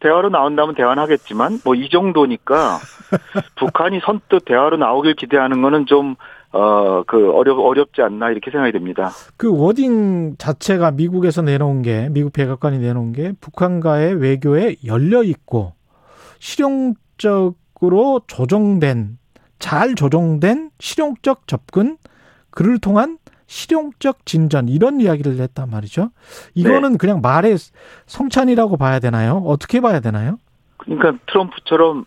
대화로 0.00 0.28
나온다면 0.28 0.74
대화는 0.74 1.02
하겠지만 1.02 1.58
뭐 1.64 1.74
이 1.74 1.88
정도니까 1.88 2.78
북한이 3.56 4.00
선뜻 4.04 4.44
대화로 4.44 4.76
나오길 4.76 5.14
기대하는 5.14 5.62
거는 5.62 5.86
좀 5.86 6.16
어, 6.52 7.02
그, 7.06 7.32
어렵, 7.32 7.58
어렵지 7.58 8.02
않나, 8.02 8.30
이렇게 8.30 8.50
생각이 8.50 8.72
됩니다. 8.72 9.10
그 9.36 9.50
워딩 9.50 10.36
자체가 10.38 10.92
미국에서 10.92 11.42
내놓은 11.42 11.82
게, 11.82 12.08
미국 12.10 12.32
백악관이 12.32 12.78
내놓은 12.78 13.12
게, 13.12 13.32
북한과의 13.40 14.14
외교에 14.14 14.76
열려 14.84 15.22
있고, 15.22 15.74
실용적으로 16.38 18.20
조정된, 18.26 19.18
잘 19.58 19.94
조정된 19.94 20.70
실용적 20.78 21.46
접근, 21.46 21.96
그를 22.50 22.78
통한 22.78 23.18
실용적 23.46 24.26
진전, 24.26 24.68
이런 24.68 25.00
이야기를 25.00 25.38
했단 25.38 25.70
말이죠. 25.70 26.10
이거는 26.54 26.92
네. 26.92 26.98
그냥 26.98 27.20
말의 27.20 27.56
성찬이라고 28.06 28.76
봐야 28.76 28.98
되나요? 28.98 29.42
어떻게 29.46 29.80
봐야 29.80 30.00
되나요? 30.00 30.38
그러니까 30.78 31.12
트럼프처럼 31.26 32.06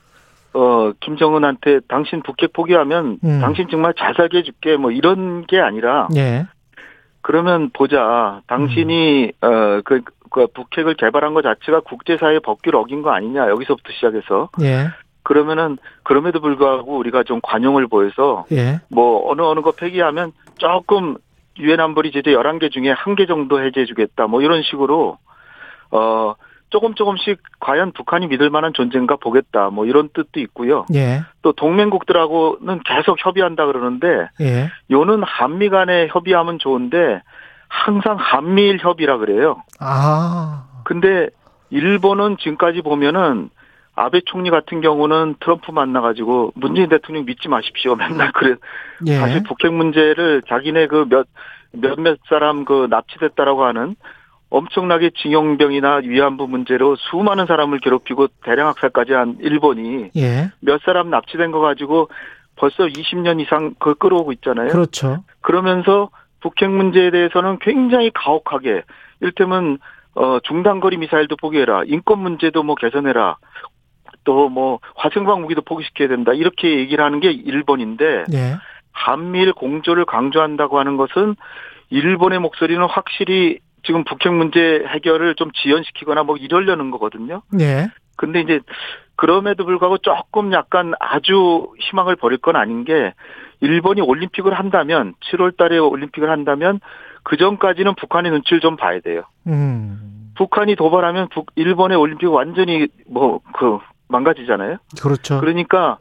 어, 0.54 0.92
김정은한테 1.00 1.82
당신 1.88 2.22
북핵 2.24 2.54
포기하면 2.54 3.20
음. 3.24 3.40
당신 3.42 3.68
정말 3.70 3.94
잘 3.98 4.14
살게 4.16 4.40
해줄게 4.40 4.78
뭐 4.78 4.92
이런 4.92 5.46
게 5.46 5.60
아니라 5.60 6.08
예. 6.16 6.48
그러면 7.22 7.70
보자. 7.72 8.42
당신이 8.48 9.32
음. 9.44 9.48
어, 9.48 9.82
그, 9.86 10.02
그 10.32 10.48
북핵을 10.48 10.96
개발한 10.96 11.34
것 11.34 11.42
자체가 11.44 11.82
국제사회 11.82 12.40
법규를 12.40 12.80
어긴 12.80 13.02
거 13.02 13.12
아니냐 13.12 13.50
여기서부터 13.50 13.92
시작해서 13.94 14.50
예. 14.62 14.88
그러면은 15.24 15.78
그럼에도 16.04 16.40
불구하고 16.40 16.98
우리가 16.98 17.24
좀 17.24 17.40
관용을 17.44 17.88
보여서 17.88 18.46
예. 18.52 18.80
뭐 18.90 19.30
어느 19.30 19.42
어느 19.42 19.62
거 19.62 19.72
폐기하면 19.72 20.32
조금 20.58 21.18
유엔 21.60 21.80
안보리 21.80 22.12
제재 22.12 22.32
11개 22.32 22.72
중에 22.72 22.90
한 22.92 23.16
개 23.16 23.26
정도 23.28 23.62
해제해 23.62 23.86
주겠다. 23.86 24.28
뭐 24.28 24.42
이런 24.42 24.64
식으로 24.64 25.18
어 25.92 26.34
조금 26.70 26.94
조금씩 26.94 27.42
과연 27.60 27.92
북한이 27.94 28.28
믿을 28.28 28.50
만한 28.50 28.74
존재인가 28.74 29.16
보겠다. 29.16 29.70
뭐 29.70 29.86
이런 29.86 30.10
뜻도 30.14 30.40
있고요. 30.42 30.86
예. 30.94 31.22
또 31.42 31.52
동맹국들하고는 31.54 32.82
계속 32.86 33.24
협의한다 33.24 33.66
그러는데 33.66 34.30
예. 34.42 34.70
요는 34.92 35.24
한미 35.24 35.70
간에 35.70 36.08
협의하면 36.10 36.60
좋은데 36.60 37.22
항상 37.68 38.18
한미일 38.18 38.80
협의라 38.80 39.18
그래요. 39.18 39.64
아. 39.80 40.66
근데 40.84 41.30
일본은 41.70 42.38
지금까지 42.38 42.82
보면은 42.82 43.50
아베 43.96 44.22
총리 44.26 44.50
같은 44.50 44.82
경우는 44.82 45.36
트럼프 45.40 45.72
만나가지고 45.72 46.54
문재인 46.56 46.90
대통령 46.90 47.26
믿지 47.26 47.50
마십시오. 47.50 47.96
맨날 47.98 48.32
그래. 48.32 48.56
예. 49.08 49.16
사실 49.16 49.44
북핵 49.44 49.74
문제를 49.74 50.44
자기네 50.48 50.88
그 50.88 51.06
몇, 51.10 51.28
몇몇 51.72 52.20
사람 52.30 52.66
그 52.66 52.88
납치됐다라고 52.90 53.64
하는 53.66 53.96
엄청나게 54.50 55.12
징용병이나 55.16 56.02
위안부 56.04 56.48
문제로 56.48 56.96
수많은 56.96 57.46
사람을 57.46 57.80
괴롭히고 57.80 58.28
대량 58.44 58.68
학살까지 58.70 59.14
한 59.14 59.38
일본이 59.42 60.10
예. 60.16 60.52
몇 60.60 60.82
사람 60.84 61.10
납치된 61.10 61.52
거 61.52 61.60
가지고 61.60 62.10
벌써 62.56 62.86
20년 62.86 63.40
이상 63.40 63.76
그 63.80 63.96
끌어오고 63.96 64.34
있잖아요. 64.34 64.70
그렇죠. 64.70 65.24
그러면서 65.42 66.10
북핵 66.42 66.70
문제에 66.72 67.12
대해서는 67.12 67.60
굉장히 67.60 68.12
가혹하게 68.14 68.84
일테면 69.22 69.78
어 70.16 70.40
중단거리 70.44 70.98
미사일도 70.98 71.36
포기해라. 71.38 71.84
인권 71.86 72.20
문제도 72.20 72.62
뭐 72.64 72.76
개선해라. 72.76 73.38
또 74.26 74.50
뭐 74.50 74.80
화생방 74.96 75.42
무기도 75.42 75.62
포기시켜야 75.62 76.08
된다. 76.08 76.34
이렇게 76.34 76.80
얘기를 76.80 77.04
하는 77.04 77.20
게 77.20 77.32
일본인데 77.32 78.26
예. 78.34 78.56
한미일 78.92 79.54
공조를 79.54 80.06
강조한다고 80.06 80.80
하는 80.80 80.98
것은 80.98 81.36
일본의 81.90 82.40
목소리는 82.40 82.84
확실히 82.86 83.60
지금 83.84 84.04
북핵 84.04 84.34
문제 84.34 84.84
해결을 84.88 85.36
좀 85.36 85.52
지연시키거나 85.54 86.24
뭐 86.24 86.38
이러려는 86.38 86.92
거거든요. 86.92 87.42
네. 87.52 87.88
근데 88.16 88.42
이제 88.42 88.60
그럼에도 89.16 89.66
불구하고 89.66 89.98
조금 90.00 90.54
약간 90.54 90.94
아주 91.00 91.72
희망을 91.80 92.16
버릴 92.16 92.38
건 92.38 92.56
아닌 92.56 92.84
게 92.84 93.14
일본이 93.62 94.02
올림픽을 94.02 94.54
한다면 94.54 95.14
7월 95.32 95.58
달에 95.58 95.78
올림픽을 95.78 96.30
한다면 96.30 96.80
그 97.24 97.38
전까지는 97.38 97.96
북한의 97.96 98.32
눈치를 98.32 98.60
좀 98.62 98.78
봐야 98.78 99.00
돼요. 99.00 99.24
음. 99.48 100.32
북한이 100.36 100.76
도발하면 100.76 101.30
북 101.30 101.48
일본의 101.56 101.98
올림픽 101.98 102.28
완전히 102.28 102.88
뭐 103.08 103.42
그 103.54 103.80
망가지잖아요. 104.10 104.78
그렇죠. 105.02 105.40
그러니까 105.40 105.98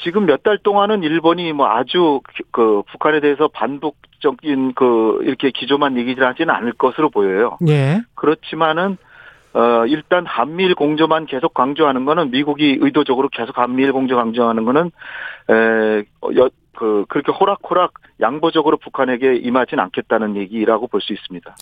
지금 0.00 0.26
몇 0.26 0.42
달 0.42 0.58
동안은 0.58 1.02
일본이 1.02 1.52
뭐 1.52 1.66
아주 1.68 2.20
그 2.52 2.82
북한에 2.90 3.20
대해서 3.20 3.48
반복적인 3.48 4.74
그 4.74 5.18
이렇게 5.22 5.50
기조만 5.50 5.96
얘기를 5.96 6.26
하지는 6.26 6.54
않을 6.54 6.72
것으로 6.74 7.10
보여요. 7.10 7.58
예. 7.68 8.00
그렇지만은 8.14 8.96
어 9.54 9.86
일단 9.86 10.26
한미일 10.26 10.74
공조만 10.74 11.26
계속 11.26 11.54
강조하는 11.54 12.04
거는 12.04 12.30
미국이 12.30 12.78
의도적으로 12.80 13.28
계속 13.30 13.58
한미일 13.58 13.92
공조 13.92 14.14
강조하는 14.16 14.64
거는 14.64 14.90
에그 15.48 17.06
그렇게 17.08 17.32
호락호락 17.32 17.94
양보적으로 18.20 18.76
북한에게 18.76 19.36
임하진 19.36 19.80
않겠다는 19.80 20.36
얘기라고 20.36 20.86
볼 20.86 21.00
수 21.00 21.12
있습니다. 21.12 21.56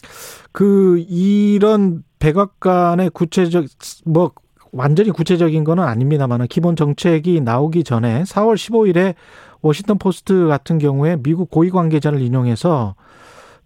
그 0.53 1.03
이런 1.09 2.03
백악관의 2.19 3.11
구체적 3.11 3.65
뭐 4.05 4.33
완전히 4.77 5.11
구체적인 5.11 5.65
거는 5.65 5.83
아닙니다만 5.83 6.47
기본 6.49 6.77
정책이 6.77 7.41
나오기 7.41 7.85
전에 7.85 8.23
4월 8.25 8.55
15일에 8.55 9.15
워싱턴 9.63 9.99
포스트 9.99 10.47
같은 10.47 10.79
경우에 10.79 11.17
미국 11.17 11.51
고위 11.51 11.71
관계자를 11.71 12.21
인용해서 12.21 12.95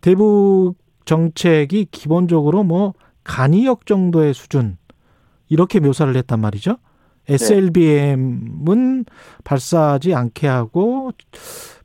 대북 0.00 0.76
정책이 1.04 1.88
기본적으로 1.90 2.62
뭐 2.62 2.94
간이역 3.24 3.86
정도의 3.86 4.32
수준 4.32 4.78
이렇게 5.48 5.80
묘사를 5.80 6.14
했단 6.16 6.40
말이죠. 6.40 6.76
SLBM은 7.28 9.04
발사하지 9.44 10.14
않게 10.14 10.46
하고 10.46 11.10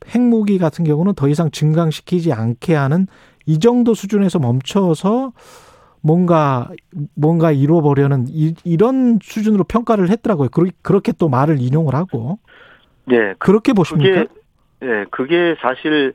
핵무기 0.08 0.58
같은 0.58 0.86
경우는 0.86 1.14
더 1.16 1.28
이상 1.28 1.52
증강시키지 1.52 2.32
않게 2.32 2.74
하는 2.76 3.08
이 3.46 3.60
정도 3.60 3.94
수준에서 3.94 4.40
멈춰서 4.40 5.34
뭔가 6.06 6.70
뭔가 7.16 7.52
이루어보려는 7.52 8.26
이, 8.28 8.54
이런 8.64 9.18
수준으로 9.24 9.64
평가를 9.64 10.12
했더라고요. 10.12 10.50
그렇게 10.84 11.12
또 11.18 11.30
말을 11.30 11.60
인용을 11.60 11.96
하고. 11.96 12.38
네. 13.06 13.34
그렇게 13.40 13.74
보십니까? 13.74 14.26
그게, 14.26 14.28
네, 14.82 15.06
그게 15.10 15.56
사실 15.62 16.14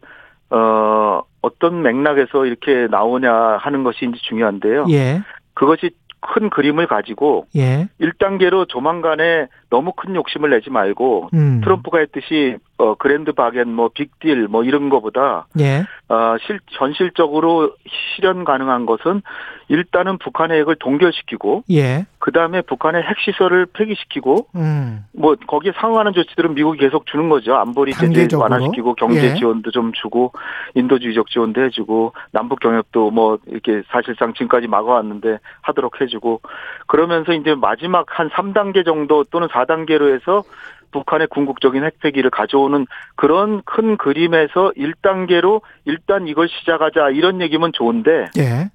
어 0.51 1.23
어떤 1.43 1.83
맥락에서 1.83 2.47
이렇게 2.47 2.87
나오냐 2.89 3.33
하는 3.59 3.83
것이 3.83 4.05
이제 4.05 4.17
중요한데요. 4.23 4.87
예. 4.91 5.23
그것이 5.55 5.91
큰 6.21 6.51
그림을 6.51 6.87
가지고 6.87 7.47
예. 7.57 7.89
1단계로 8.01 8.69
조만간에 8.69 9.49
너무 9.71 9.93
큰 9.93 10.15
욕심을 10.15 10.51
내지 10.51 10.71
말고 10.71 11.31
음. 11.33 11.61
트럼프가 11.63 11.99
했듯이 11.99 12.57
어 12.77 12.95
그랜드 12.95 13.33
바겐 13.33 13.73
뭐 13.73 13.91
빅딜 13.93 14.49
뭐 14.49 14.63
이런 14.65 14.89
거보다 14.89 15.47
예. 15.59 15.85
어실 16.09 16.61
현실적으로 16.69 17.75
실현 18.15 18.45
가능한 18.45 18.87
것은 18.87 19.23
일단은 19.69 20.19
북한의 20.19 20.61
핵을 20.61 20.77
동결시키고 20.77 21.65
예. 21.71 22.07
그 22.31 22.33
다음에 22.33 22.63
북한의 22.63 23.03
핵 23.03 23.19
시설을 23.19 23.67
폐기시키고 23.73 24.47
음. 24.55 25.05
뭐 25.13 25.35
거기에 25.49 25.73
상응하는 25.75 26.13
조치들은 26.13 26.55
미국이 26.55 26.79
계속 26.79 27.05
주는 27.07 27.29
거죠. 27.29 27.57
안보리 27.57 27.93
제재 27.95 28.37
완화시키고 28.37 28.95
경제 28.95 29.33
예. 29.33 29.35
지원도 29.35 29.73
좀 29.73 29.91
주고 29.93 30.33
인도주의적 30.77 31.29
지원도 31.29 31.61
해주고 31.65 32.13
남북 32.31 32.61
경협도 32.61 33.11
뭐 33.11 33.39
이렇게 33.47 33.83
사실상 33.89 34.33
지금까지 34.35 34.69
막아왔는데 34.69 35.39
하도록 35.63 36.01
해주고 36.01 36.41
그러면서 36.87 37.33
이제 37.33 37.57
마지막 37.57 38.07
한 38.11 38.31
3단계 38.31 38.85
정도 38.85 39.25
또는 39.25 39.49
4단계로 39.49 40.15
해서 40.15 40.45
북한의 40.93 41.27
궁극적인 41.27 41.83
핵폐기를 41.83 42.31
가져오는 42.31 42.87
그런 43.17 43.61
큰 43.65 43.97
그림에서 43.97 44.71
1단계로 44.77 45.63
일단 45.85 46.29
이걸 46.29 46.49
시작하자 46.49 47.11
이런 47.11 47.41
얘기면 47.41 47.73
좋은데 47.73 48.27
예. 48.39 48.71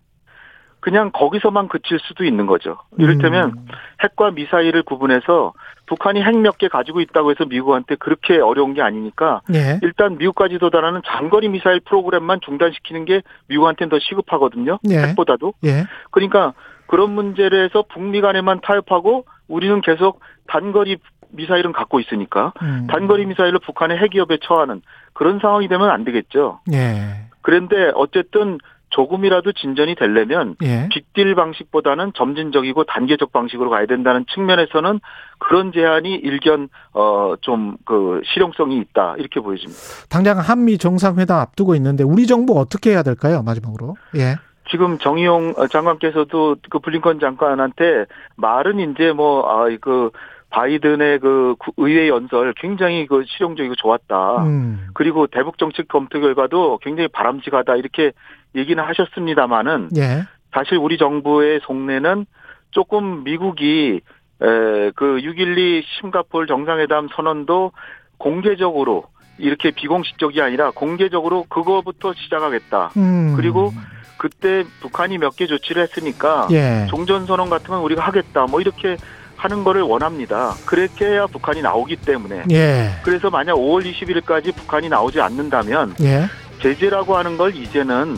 그냥 0.85 1.09
거기서만 1.11 1.67
그칠 1.67 1.97
수도 1.99 2.23
있는 2.25 2.45
거죠. 2.45 2.77
이를테면 2.99 3.53
음. 3.57 3.65
핵과 4.03 4.29
미사일을 4.29 4.83
구분해서 4.83 5.53
북한이 5.87 6.21
핵 6.21 6.35
몇 6.35 6.59
개 6.59 6.67
가지고 6.67 7.01
있다고 7.01 7.31
해서 7.31 7.43
미국한테 7.45 7.95
그렇게 7.95 8.37
어려운 8.39 8.75
게 8.75 8.83
아니니까 8.83 9.41
예. 9.55 9.79
일단 9.81 10.19
미국까지 10.19 10.59
도달하는 10.59 11.01
장거리 11.03 11.49
미사일 11.49 11.79
프로그램만 11.79 12.39
중단시키는 12.45 13.05
게 13.05 13.23
미국한테는 13.47 13.89
더 13.89 13.97
시급하거든요. 13.97 14.77
예. 14.91 14.97
핵보다도. 15.07 15.55
예. 15.63 15.85
그러니까 16.11 16.53
그런 16.85 17.09
문제를 17.15 17.65
해서 17.65 17.83
북미 17.91 18.21
간에만 18.21 18.61
타협하고 18.61 19.25
우리는 19.47 19.81
계속 19.81 20.19
단거리 20.47 20.97
미사일은 21.31 21.71
갖고 21.71 21.99
있으니까 21.99 22.53
음. 22.61 22.85
단거리 22.91 23.25
미사일로 23.25 23.57
북한의 23.57 23.97
핵기업에 23.97 24.37
처하는 24.43 24.83
그런 25.13 25.39
상황이 25.39 25.67
되면 25.67 25.89
안 25.89 26.03
되겠죠. 26.03 26.59
예. 26.73 27.25
그런데 27.41 27.91
어쨌든 27.95 28.59
조금이라도 28.95 29.51
진전이 29.51 29.95
되려면 29.95 30.55
예. 30.63 30.87
빅딜 30.89 31.35
방식보다는 31.35 32.13
점진적이고 32.15 32.85
단계적 32.85 33.31
방식으로 33.33 33.69
가야 33.69 33.85
된다는 33.85 34.25
측면에서는 34.33 35.01
그런 35.39 35.71
제안이 35.73 36.15
일견 36.15 36.69
어 36.93 37.35
좀 37.41 37.75
그 37.85 38.21
실용성이 38.25 38.77
있다 38.77 39.15
이렇게 39.17 39.39
보여집니다. 39.41 39.79
당장 40.09 40.39
한미 40.39 40.77
정상회담 40.77 41.37
앞두고 41.39 41.75
있는데 41.75 42.03
우리 42.03 42.25
정부 42.25 42.57
어떻게 42.57 42.91
해야 42.91 43.03
될까요? 43.03 43.43
마지막으로. 43.43 43.95
예. 44.15 44.35
지금 44.71 44.97
정의용 44.97 45.53
장관께서도 45.71 46.55
그 46.69 46.79
블링컨 46.79 47.19
장관한테 47.19 48.05
말은 48.37 48.79
이제 48.79 49.11
뭐아그 49.11 50.11
바이든의 50.49 51.19
그 51.19 51.55
의회 51.77 52.07
연설 52.07 52.53
굉장히 52.55 53.05
그 53.07 53.23
실용적이고 53.27 53.75
좋았다. 53.75 54.43
음. 54.45 54.87
그리고 54.93 55.27
대북 55.27 55.57
정책 55.57 55.87
검토 55.89 56.19
결과도 56.21 56.79
굉장히 56.81 57.09
바람직하다 57.09 57.75
이렇게 57.75 58.13
얘기는 58.55 58.81
하셨습니다마는 58.83 59.89
예. 59.97 60.23
사실 60.53 60.77
우리 60.77 60.97
정부의 60.97 61.59
속내는 61.63 62.25
조금 62.71 63.23
미국이 63.23 64.01
그6.12 64.39 65.83
싱가폴 65.99 66.47
정상회담 66.47 67.09
선언도 67.15 67.71
공개적으로 68.17 69.05
이렇게 69.37 69.71
비공식적이 69.71 70.41
아니라 70.41 70.71
공개적으로 70.71 71.45
그거부터 71.49 72.13
시작하겠다. 72.13 72.91
음. 72.97 73.33
그리고 73.35 73.73
그때 74.17 74.63
북한이 74.81 75.17
몇 75.17 75.35
개 75.35 75.45
조치를 75.45 75.81
했으니까 75.83 76.47
예. 76.51 76.87
종전선언 76.89 77.49
같은 77.49 77.67
건 77.67 77.81
우리가 77.81 78.01
하겠다. 78.01 78.45
뭐 78.49 78.61
이렇게 78.61 78.95
하는 79.35 79.65
거를 79.65 79.81
원합니다. 79.81 80.53
그렇게 80.65 81.05
해야 81.05 81.27
북한이 81.27 81.61
나오기 81.61 81.97
때문에. 81.97 82.43
예. 82.51 82.91
그래서 83.03 83.29
만약 83.29 83.55
5월 83.55 83.83
21일까지 83.85 84.55
북한이 84.55 84.87
나오지 84.87 85.19
않는다면 85.19 85.95
예. 86.01 86.23
제재라고 86.61 87.17
하는 87.17 87.35
걸 87.37 87.53
이제는 87.53 88.15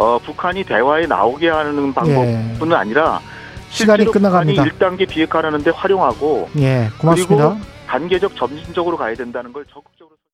어, 0.00 0.18
북한이 0.18 0.64
대화에 0.64 1.04
나오게 1.06 1.50
하는 1.50 1.92
방법뿐 1.92 2.70
예. 2.70 2.74
아니라 2.74 3.20
시간이 3.68 4.06
끝나갑니다. 4.06 4.64
1단계 4.64 5.06
비핵화라는데 5.06 5.70
활용하고 5.72 6.48
예, 6.56 6.88
고맙습니다. 6.98 7.50
그리고 7.50 7.66
단계적 7.86 8.34
점진적으로 8.34 8.96
가야 8.96 9.14
된다는 9.14 9.52
걸 9.52 9.66
적극 9.66 9.92